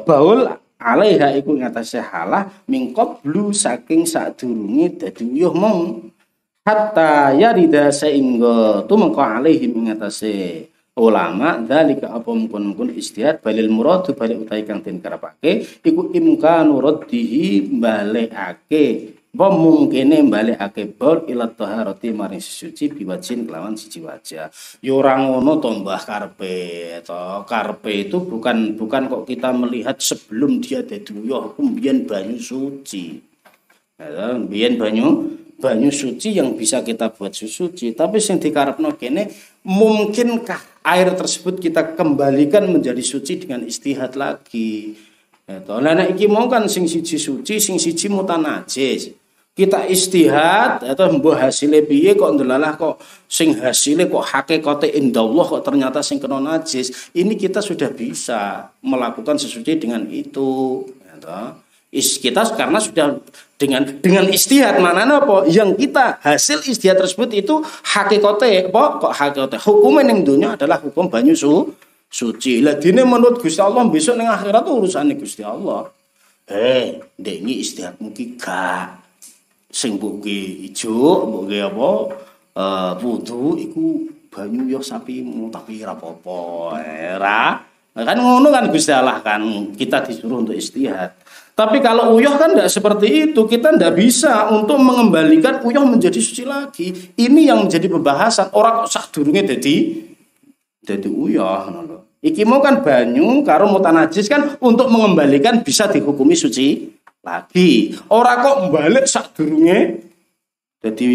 baul 0.03 0.49
alaiha 0.76 1.38
iku 1.40 1.56
ngatasé 1.56 2.03
halah 2.03 2.52
mingkop 2.68 3.24
blu 3.24 3.56
saking 3.56 4.03
sadurunge 4.03 4.99
dadi 4.99 5.24
uyuh 5.24 5.56
mong 5.56 6.11
hatta 6.68 7.31
yarida 7.31 7.95
sehingga 7.95 8.84
tumengko 8.91 9.23
alaihim 9.23 9.88
ngatasé 9.88 10.68
ulama 10.99 11.64
dalika 11.64 12.11
apa 12.11 12.27
mungkin-mungkin 12.27 12.91
istihad 12.99 13.39
balil 13.39 13.72
muradu 13.72 14.11
balik 14.11 14.44
utai 14.44 14.68
kang 14.68 14.84
den 14.84 14.99
karepake. 14.99 15.64
Iku 15.80 16.11
imkanu 16.11 16.84
raddihi 16.84 17.72
balekake 17.80 19.15
apa 19.38 19.53
mungkine 19.53 20.26
balekake 20.26 20.98
bol 20.98 21.23
ila 21.30 21.48
taharati 21.48 22.10
maring 22.10 22.41
suci 22.41 22.89
biwajin 22.91 23.45
kelawan 23.45 23.77
siji 23.77 24.02
wajah. 24.02 24.49
Ya 24.81 24.91
ora 24.91 25.22
ngono 25.22 25.61
to 25.61 25.69
Mbah 25.72 26.02
karpe 26.03 26.57
to. 27.06 27.45
Karpe 27.45 28.10
itu 28.10 28.18
bukan 28.18 28.76
bukan 28.76 29.07
kok 29.07 29.23
kita 29.30 29.53
melihat 29.53 30.02
sebelum 30.02 30.60
dia 30.60 30.81
dadi 30.81 31.14
uyuh 31.15 31.53
mbiyen 31.61 32.10
banyu 32.10 32.41
suci. 32.41 33.22
Ya 34.02 34.34
banyu 34.73 35.38
banyu 35.58 35.90
suci 35.90 36.38
yang 36.38 36.54
bisa 36.54 36.86
kita 36.86 37.10
buat 37.12 37.34
suci. 37.34 37.92
Tapi 37.98 38.22
sing 38.22 38.38
dikarepno 38.38 38.94
kene 38.96 39.34
mungkinkah 39.66 40.86
air 40.86 41.12
tersebut 41.18 41.58
kita 41.58 41.98
kembalikan 41.98 42.70
menjadi 42.70 43.02
suci 43.02 43.42
dengan 43.42 43.66
istihad 43.66 44.14
lagi? 44.14 44.94
Itu 45.48 45.76
nah 45.82 45.98
iki 46.06 46.30
mau 46.30 46.46
kan 46.48 46.70
sing 46.70 46.86
siji 46.86 47.18
suci 47.18 47.58
sing 47.58 47.82
siji 47.82 48.08
mutanajis. 48.08 49.12
Kita 49.58 49.90
istihad 49.90 50.86
atau 50.86 51.18
mbah 51.18 51.50
hasilnya 51.50 51.82
piye 51.82 52.14
kok 52.14 52.30
ndelalah 52.38 52.78
kok 52.78 53.02
sing 53.26 53.58
hasilnya 53.58 54.06
kok 54.06 54.22
hakikate 54.22 54.86
indallah 54.94 55.50
kok 55.50 55.66
ternyata 55.66 56.06
sing 56.06 56.22
kena 56.22 56.38
najis. 56.38 57.10
Ini 57.18 57.34
kita 57.34 57.66
sudah 57.66 57.90
bisa 57.90 58.70
melakukan 58.86 59.42
sesuci 59.42 59.82
dengan 59.82 60.06
itu. 60.14 60.86
Gitu 60.86 61.66
is 61.92 62.20
kita 62.20 62.44
karena 62.56 62.80
sudah 62.84 63.24
dengan 63.58 63.84
dengan 64.04 64.28
istihad 64.30 64.78
mana 64.78 65.08
apa? 65.08 65.48
Yang 65.50 65.88
kita 65.88 66.22
hasil 66.22 66.62
istihad 66.68 67.00
tersebut 67.00 67.34
itu 67.34 67.64
hakikate 67.66 68.70
apa? 68.70 68.84
Kok 69.02 69.14
hakikate 69.14 69.58
hukum 69.64 69.98
yang 70.04 70.22
dunia 70.22 70.60
adalah 70.60 70.78
hukum 70.84 71.10
banyu 71.10 71.34
su 71.34 71.74
suci. 72.12 72.62
Lah 72.62 72.78
dini 72.78 73.02
menurut 73.02 73.42
Gusti 73.42 73.60
Allah 73.64 73.88
besok 73.88 74.20
neng 74.20 74.30
akhirat 74.30 74.64
urusan 74.68 75.16
Gusti 75.18 75.42
Allah. 75.42 75.90
Eh 76.48 77.02
dengi 77.18 77.60
istihad 77.64 77.98
mungkin 78.00 78.38
gak. 78.40 79.04
Sing 79.68 80.00
buki 80.00 80.70
ijo 80.72 81.28
buki 81.28 81.60
apa? 81.60 81.90
Uh, 82.58 83.54
iku 83.62 84.10
banyu 84.34 84.70
yo 84.70 84.80
sapimu 84.86 85.50
tapi 85.50 85.82
rapopo 85.82 86.74
era 86.78 87.58
eh, 87.94 88.06
kan 88.06 88.18
ngono 88.22 88.54
kan 88.54 88.70
Gusti 88.70 88.94
Allah 88.94 89.18
kan 89.26 89.74
kita 89.74 90.06
disuruh 90.06 90.46
untuk 90.46 90.54
istihad 90.54 91.18
tapi 91.58 91.82
kalau 91.82 92.14
uyah 92.14 92.38
kan 92.38 92.54
tidak 92.54 92.70
seperti 92.70 93.08
itu. 93.26 93.42
Kita 93.50 93.74
tidak 93.74 93.98
bisa 93.98 94.46
untuk 94.54 94.78
mengembalikan 94.78 95.66
uyah 95.66 95.82
menjadi 95.82 96.22
suci 96.22 96.46
lagi. 96.46 96.94
Ini 97.18 97.50
yang 97.50 97.66
menjadi 97.66 97.90
pembahasan. 97.90 98.54
Orang 98.54 98.86
sak 98.86 99.10
durungnya 99.10 99.42
jadi 99.42 100.06
jadi 100.86 101.10
uyah. 101.10 101.66
Iki 102.22 102.46
mau 102.46 102.62
kan 102.62 102.86
banyu 102.86 103.42
karo 103.42 103.74
mutanajis 103.74 104.30
kan 104.30 104.54
untuk 104.62 104.86
mengembalikan 104.94 105.66
bisa 105.66 105.90
dihukumi 105.90 106.38
suci 106.38 106.94
lagi. 107.26 107.98
Orang 108.14 108.38
kok 108.46 108.58
balik 108.70 109.10
sak 109.10 109.34
durungnya 109.34 109.98
jadi 110.86 111.10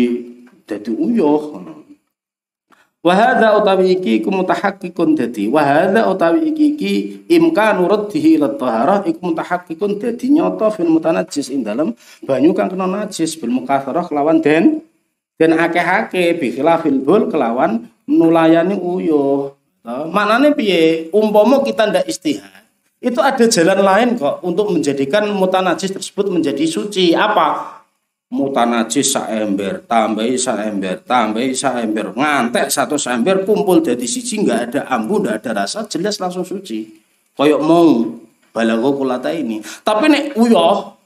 jadi 0.66 0.90
uyah. 0.90 1.42
Wahada 3.02 3.58
utawi 3.58 3.98
iki 3.98 4.22
iku 4.22 4.30
dadi 5.18 5.50
wahada 5.50 6.06
utawi 6.06 6.54
iki 6.54 6.64
iki 6.78 6.92
imkanu 7.34 7.90
raddihi 7.90 8.38
ila 8.38 8.54
taharah 8.54 9.02
iku 9.02 9.34
mutahakkikun 9.34 9.98
dadi 9.98 10.30
nyata 10.30 10.70
fil 10.70 10.86
mutanajjis 10.86 11.50
ing 11.50 11.66
dalem 11.66 11.98
banyu 12.22 12.54
kang 12.54 12.70
kena 12.70 12.86
najis 12.86 13.34
bil 13.42 13.50
mukatharah 13.50 14.06
kelawan 14.06 14.38
den 14.38 14.86
den 15.34 15.50
akeh-akeh 15.58 16.38
bi 16.38 16.54
khilafil 16.54 17.02
kelawan 17.26 17.90
nulayani 18.06 18.78
uyuh. 18.78 19.50
Maknane 19.82 20.54
piye? 20.54 21.10
Umpama 21.10 21.58
kita 21.66 21.90
ndak 21.90 22.06
istihad, 22.06 22.70
itu 23.02 23.18
ada 23.18 23.50
jalan 23.50 23.82
lain 23.82 24.08
kok 24.14 24.46
untuk 24.46 24.70
menjadikan 24.70 25.26
mutanajis 25.34 25.90
tersebut 25.90 26.30
menjadi 26.30 26.62
suci. 26.70 27.18
Apa? 27.18 27.81
Mutanajis 28.32 29.12
sak 29.12 29.28
ember, 29.28 29.84
tambahi 29.84 30.40
sak 30.40 30.64
ember, 30.64 31.04
tambahi 31.04 31.52
sak 31.52 31.84
ember, 31.84 32.16
ngantek 32.16 32.72
satu 32.72 32.96
ember 33.12 33.44
kumpul 33.44 33.84
jadi 33.84 34.06
siji 34.08 34.40
nggak 34.40 34.60
ada 34.72 34.80
ambu, 34.88 35.20
nggak 35.20 35.44
ada 35.44 35.62
rasa, 35.62 35.84
jelas 35.84 36.16
langsung 36.16 36.40
suci. 36.40 36.88
Koyok 37.36 37.60
mau 37.60 38.08
balago 38.56 38.96
kulata 38.96 39.28
ini. 39.36 39.60
Tapi 39.60 40.08
nek 40.08 40.24
uyoh, 40.40 40.96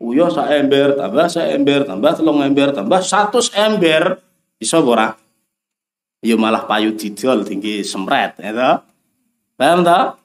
uyoh 0.00 0.32
sak 0.32 0.48
ember, 0.56 0.96
tambah 0.96 1.28
sak 1.28 1.46
ember, 1.52 1.84
tambah 1.84 2.12
telung 2.16 2.40
ember, 2.40 2.72
tambah 2.72 3.04
satu 3.04 3.36
ember, 3.52 4.16
bisa 4.56 4.80
ora? 4.80 5.12
Yo 6.24 6.40
malah 6.40 6.64
payu 6.64 6.96
didol 6.96 7.44
tinggi 7.44 7.84
semret, 7.84 8.40
ya 8.40 8.80
Paham 9.56 9.84
tak? 9.84 10.20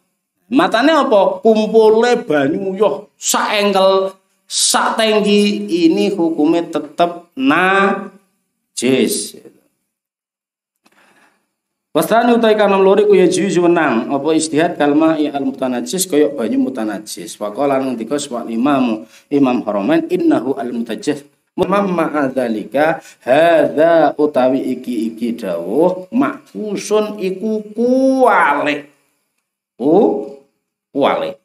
Matanya 0.51 1.07
apa? 1.07 1.39
Kumpulnya 1.43 2.23
banyu 2.23 2.75
uyoh 2.75 3.11
sak 3.19 3.55
engkel 3.59 4.15
sak 4.51 4.99
tenggi 4.99 5.63
ini 5.87 6.11
hukumnya 6.11 6.67
tetap 6.67 7.31
najis. 7.39 9.39
Wasani 11.91 12.31
utai 12.35 12.55
kanam 12.55 12.83
lori 12.83 13.03
ku 13.03 13.15
ya 13.15 13.27
juju 13.27 13.67
menang 13.67 14.07
apa 14.11 14.31
istihad 14.31 14.79
kalma 14.79 15.19
ya 15.19 15.35
al 15.35 15.43
mutanajis 15.43 16.07
kaya 16.07 16.31
banyu 16.31 16.59
mutanajis. 16.59 17.35
Waqala 17.39 17.83
ngendika 17.83 18.19
sebab 18.19 18.47
imam 18.51 19.07
Imam 19.31 19.63
Haramain 19.63 20.07
innahu 20.07 20.55
al 20.55 20.71
mutajis 20.71 21.23
Imam 21.59 21.91
ma'adzalika 21.91 23.03
hadza 23.27 24.15
utawi 24.15 24.71
iki 24.71 25.11
iki 25.11 25.35
dawuh 25.35 26.07
makfusun 26.15 27.19
iku 27.19 27.59
kuwale. 27.75 28.87
Ku 29.75 29.95
kuwale. 30.95 31.40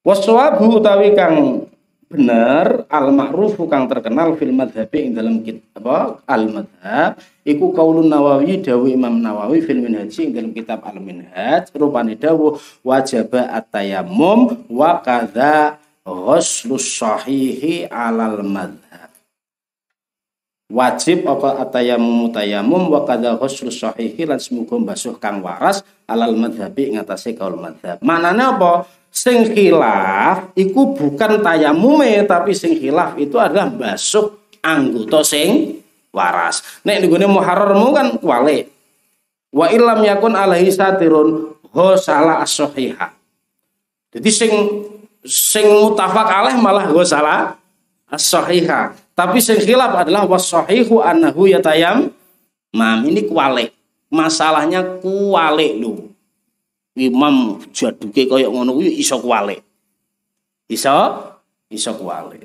Waswabu 0.00 0.80
utawi 0.80 1.12
kang 1.12 1.68
bener 2.08 2.88
al 2.88 3.12
ma'ruf 3.12 3.60
kang 3.68 3.84
terkenal 3.84 4.32
fil 4.40 4.50
madhabi 4.50 5.06
ing 5.06 5.12
dalam 5.12 5.44
kitab 5.44 6.24
al 6.24 6.44
madhab 6.48 7.20
iku 7.44 7.70
qaulun 7.70 8.08
Nawawi 8.08 8.64
dawu 8.64 8.88
Imam 8.88 9.20
Nawawi 9.20 9.60
fil 9.60 9.78
minhaj 9.78 10.16
ing 10.18 10.32
dalam 10.32 10.56
kitab 10.56 10.80
al 10.88 10.98
minhaj 10.98 11.68
rupane 11.76 12.16
dawu 12.16 12.56
wajib 12.80 13.28
at-tayammum 13.36 14.66
wa 14.72 15.04
kadza 15.04 15.76
ghuslus 16.02 16.96
sahihi 16.96 17.86
alal 17.92 18.40
madhab 18.40 18.90
wajib 20.70 21.26
apa 21.26 21.66
atayamum 21.66 22.30
tayamum 22.30 22.88
wa 22.88 23.02
kadza 23.02 23.34
ghuslus 23.36 23.82
sahihi 23.82 24.22
lan 24.22 24.38
semoga 24.38 24.78
basuh 24.78 25.18
kang 25.18 25.42
waras 25.42 25.82
alal 26.06 26.34
madhabi 26.38 26.94
ngatasi 26.94 27.34
kaul 27.34 27.58
madhab 27.58 27.98
manane 28.00 28.42
apa 28.42 28.86
sing 29.10 29.50
khilaf 29.50 30.54
iku 30.54 30.94
bukan 30.94 31.42
tayamume 31.42 32.22
tapi 32.24 32.54
sing 32.54 32.78
khilaf 32.78 33.18
itu 33.18 33.36
adalah 33.36 33.68
basuh 33.68 34.30
anggota 34.62 35.26
sing 35.26 35.82
waras. 36.14 36.62
Nek 36.86 37.04
nggone 37.04 37.26
muharrarmu 37.26 37.88
kan 37.90 38.06
wale. 38.22 38.70
Wa 39.50 39.66
illam 39.74 40.06
yakun 40.06 40.38
alaihi 40.38 40.70
satirun 40.70 41.58
salah 41.98 42.46
as-sahiha. 42.46 43.10
Jadi 44.14 44.30
sing 44.30 44.52
sing 45.26 45.66
mutafak 45.66 46.26
alaih 46.30 46.56
malah 46.58 46.86
salah 47.02 47.58
as-sahiha. 48.06 48.94
Tapi 49.18 49.42
sing 49.42 49.58
khilaf 49.58 50.06
adalah 50.06 50.24
was-sahihu 50.24 51.02
annahu 51.02 51.50
yatayam 51.50 52.14
mam 52.70 53.02
ini 53.10 53.26
kuwale. 53.26 53.74
Masalahnya 54.10 55.02
kuwale 55.02 55.78
lu 55.78 56.10
imam 57.08 57.56
jaduke 57.72 58.28
kaya 58.28 58.52
ngono 58.52 58.76
kuwi 58.76 59.00
iso 59.00 59.16
kuwale. 59.16 59.64
Iso 60.68 60.92
iso 61.72 61.96
kuwale. 61.96 62.44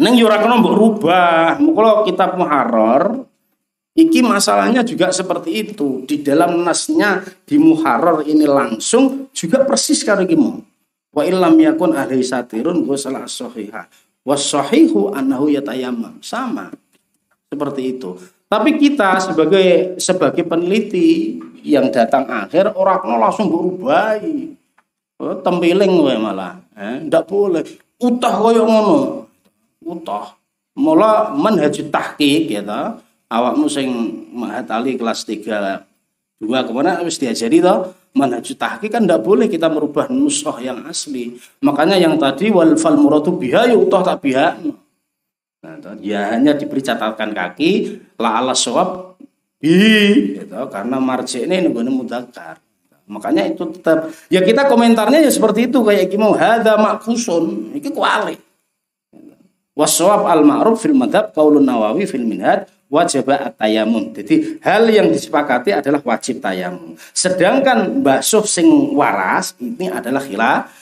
Neng 0.00 0.16
yo 0.16 0.24
ora 0.24 0.40
kena 0.40 0.56
mbok 0.56 0.72
rubah. 0.72 1.60
Mukul 1.60 2.08
kitab 2.08 2.40
Muharrar 2.40 3.28
iki 3.92 4.24
masalahnya 4.24 4.80
juga 4.80 5.12
seperti 5.12 5.68
itu. 5.68 6.08
Di 6.08 6.24
dalam 6.24 6.64
nasnya 6.64 7.20
di 7.44 7.60
Muharrar 7.60 8.24
ini 8.24 8.48
langsung 8.48 9.28
juga 9.36 9.68
persis 9.68 10.00
karo 10.00 10.24
iki 10.24 10.38
Wa 11.12 11.28
illam 11.28 11.60
yakun 11.60 11.92
ahli 11.92 12.24
satirun 12.24 12.88
wa 12.88 12.96
salah 12.96 13.28
sahihah. 13.28 13.84
Was 14.24 14.48
sahihu 14.48 15.12
annahu 15.12 15.52
yatayammam. 15.52 16.24
Sama. 16.24 16.72
Seperti 17.52 17.98
itu. 17.98 18.16
Tapi 18.52 18.76
kita 18.76 19.16
sebagai 19.16 19.96
sebagai 19.96 20.44
peneliti 20.44 21.40
yang 21.64 21.88
datang 21.88 22.28
akhir 22.28 22.76
orang 22.76 23.16
langsung 23.16 23.48
berubah. 23.48 24.20
Oh, 25.16 25.40
tempiling 25.40 25.88
we 25.96 26.12
malah. 26.20 26.60
Eh, 26.76 27.08
boleh. 27.08 27.64
Utah 27.96 28.34
koyo 28.36 28.68
ngono. 28.68 29.24
Utah. 29.80 30.36
Mula 30.76 31.32
manhaj 31.32 31.80
tahqiq 31.80 32.52
ya 32.52 32.60
ta. 32.60 33.00
Awakmu 33.32 33.64
sing 33.72 33.88
Mahat 34.36 34.68
kelas 34.68 35.24
3 35.24 35.88
dua 36.42 36.66
ke 36.66 36.74
mana 36.74 36.98
harus 36.98 37.16
diajari 37.22 37.62
toh 37.62 37.94
manhaj 38.18 38.44
tahqiq 38.44 38.90
kan 38.90 39.06
ndak 39.06 39.22
boleh 39.22 39.46
kita 39.46 39.70
merubah 39.72 40.10
nusah 40.12 40.58
yang 40.60 40.84
asli. 40.84 41.38
Makanya 41.64 41.96
yang 41.96 42.20
tadi 42.20 42.52
wal 42.52 42.76
fal 42.76 42.98
muradu 42.98 43.38
biha 43.38 43.72
ya 43.72 43.76
utah 43.78 44.02
tak 44.04 44.20
biha. 44.20 44.60
Nah, 45.62 45.78
ya 46.02 46.34
hanya 46.34 46.58
diberi 46.58 46.82
catatan 46.82 47.30
kaki 47.30 48.02
la 48.18 48.42
ala 48.42 48.50
sawab 48.50 49.14
bi 49.62 50.34
gitu, 50.34 50.58
karena 50.66 50.98
marji 50.98 51.46
ini 51.46 51.62
nunggu 51.62 51.86
mudakar. 52.02 52.58
Makanya 53.06 53.46
itu 53.46 53.70
tetap 53.70 54.10
ya 54.26 54.42
kita 54.42 54.66
komentarnya 54.66 55.22
ya 55.22 55.30
seperti 55.30 55.70
itu 55.70 55.78
kayak 55.86 56.10
gimana 56.10 56.34
hada 56.34 56.74
makhusun 56.74 57.78
iki 57.78 57.94
kuali. 57.94 58.34
Wasawab 59.78 60.26
al 60.26 60.42
ma'ruf 60.42 60.82
fil 60.82 60.98
madhab 60.98 61.30
qaulun 61.30 61.62
nawawi 61.62 62.10
fil 62.10 62.26
minhad 62.26 62.66
wajib 62.90 63.30
at-tayamum. 63.30 64.10
Jadi 64.18 64.58
hal 64.66 64.90
yang 64.90 65.14
disepakati 65.14 65.78
adalah 65.78 66.02
wajib 66.02 66.42
tayamum. 66.42 66.98
Sedangkan 67.14 68.02
basuh 68.02 68.42
sing 68.42 68.66
waras 68.98 69.54
ini 69.62 69.88
adalah 69.88 70.20
khilaf 70.26 70.81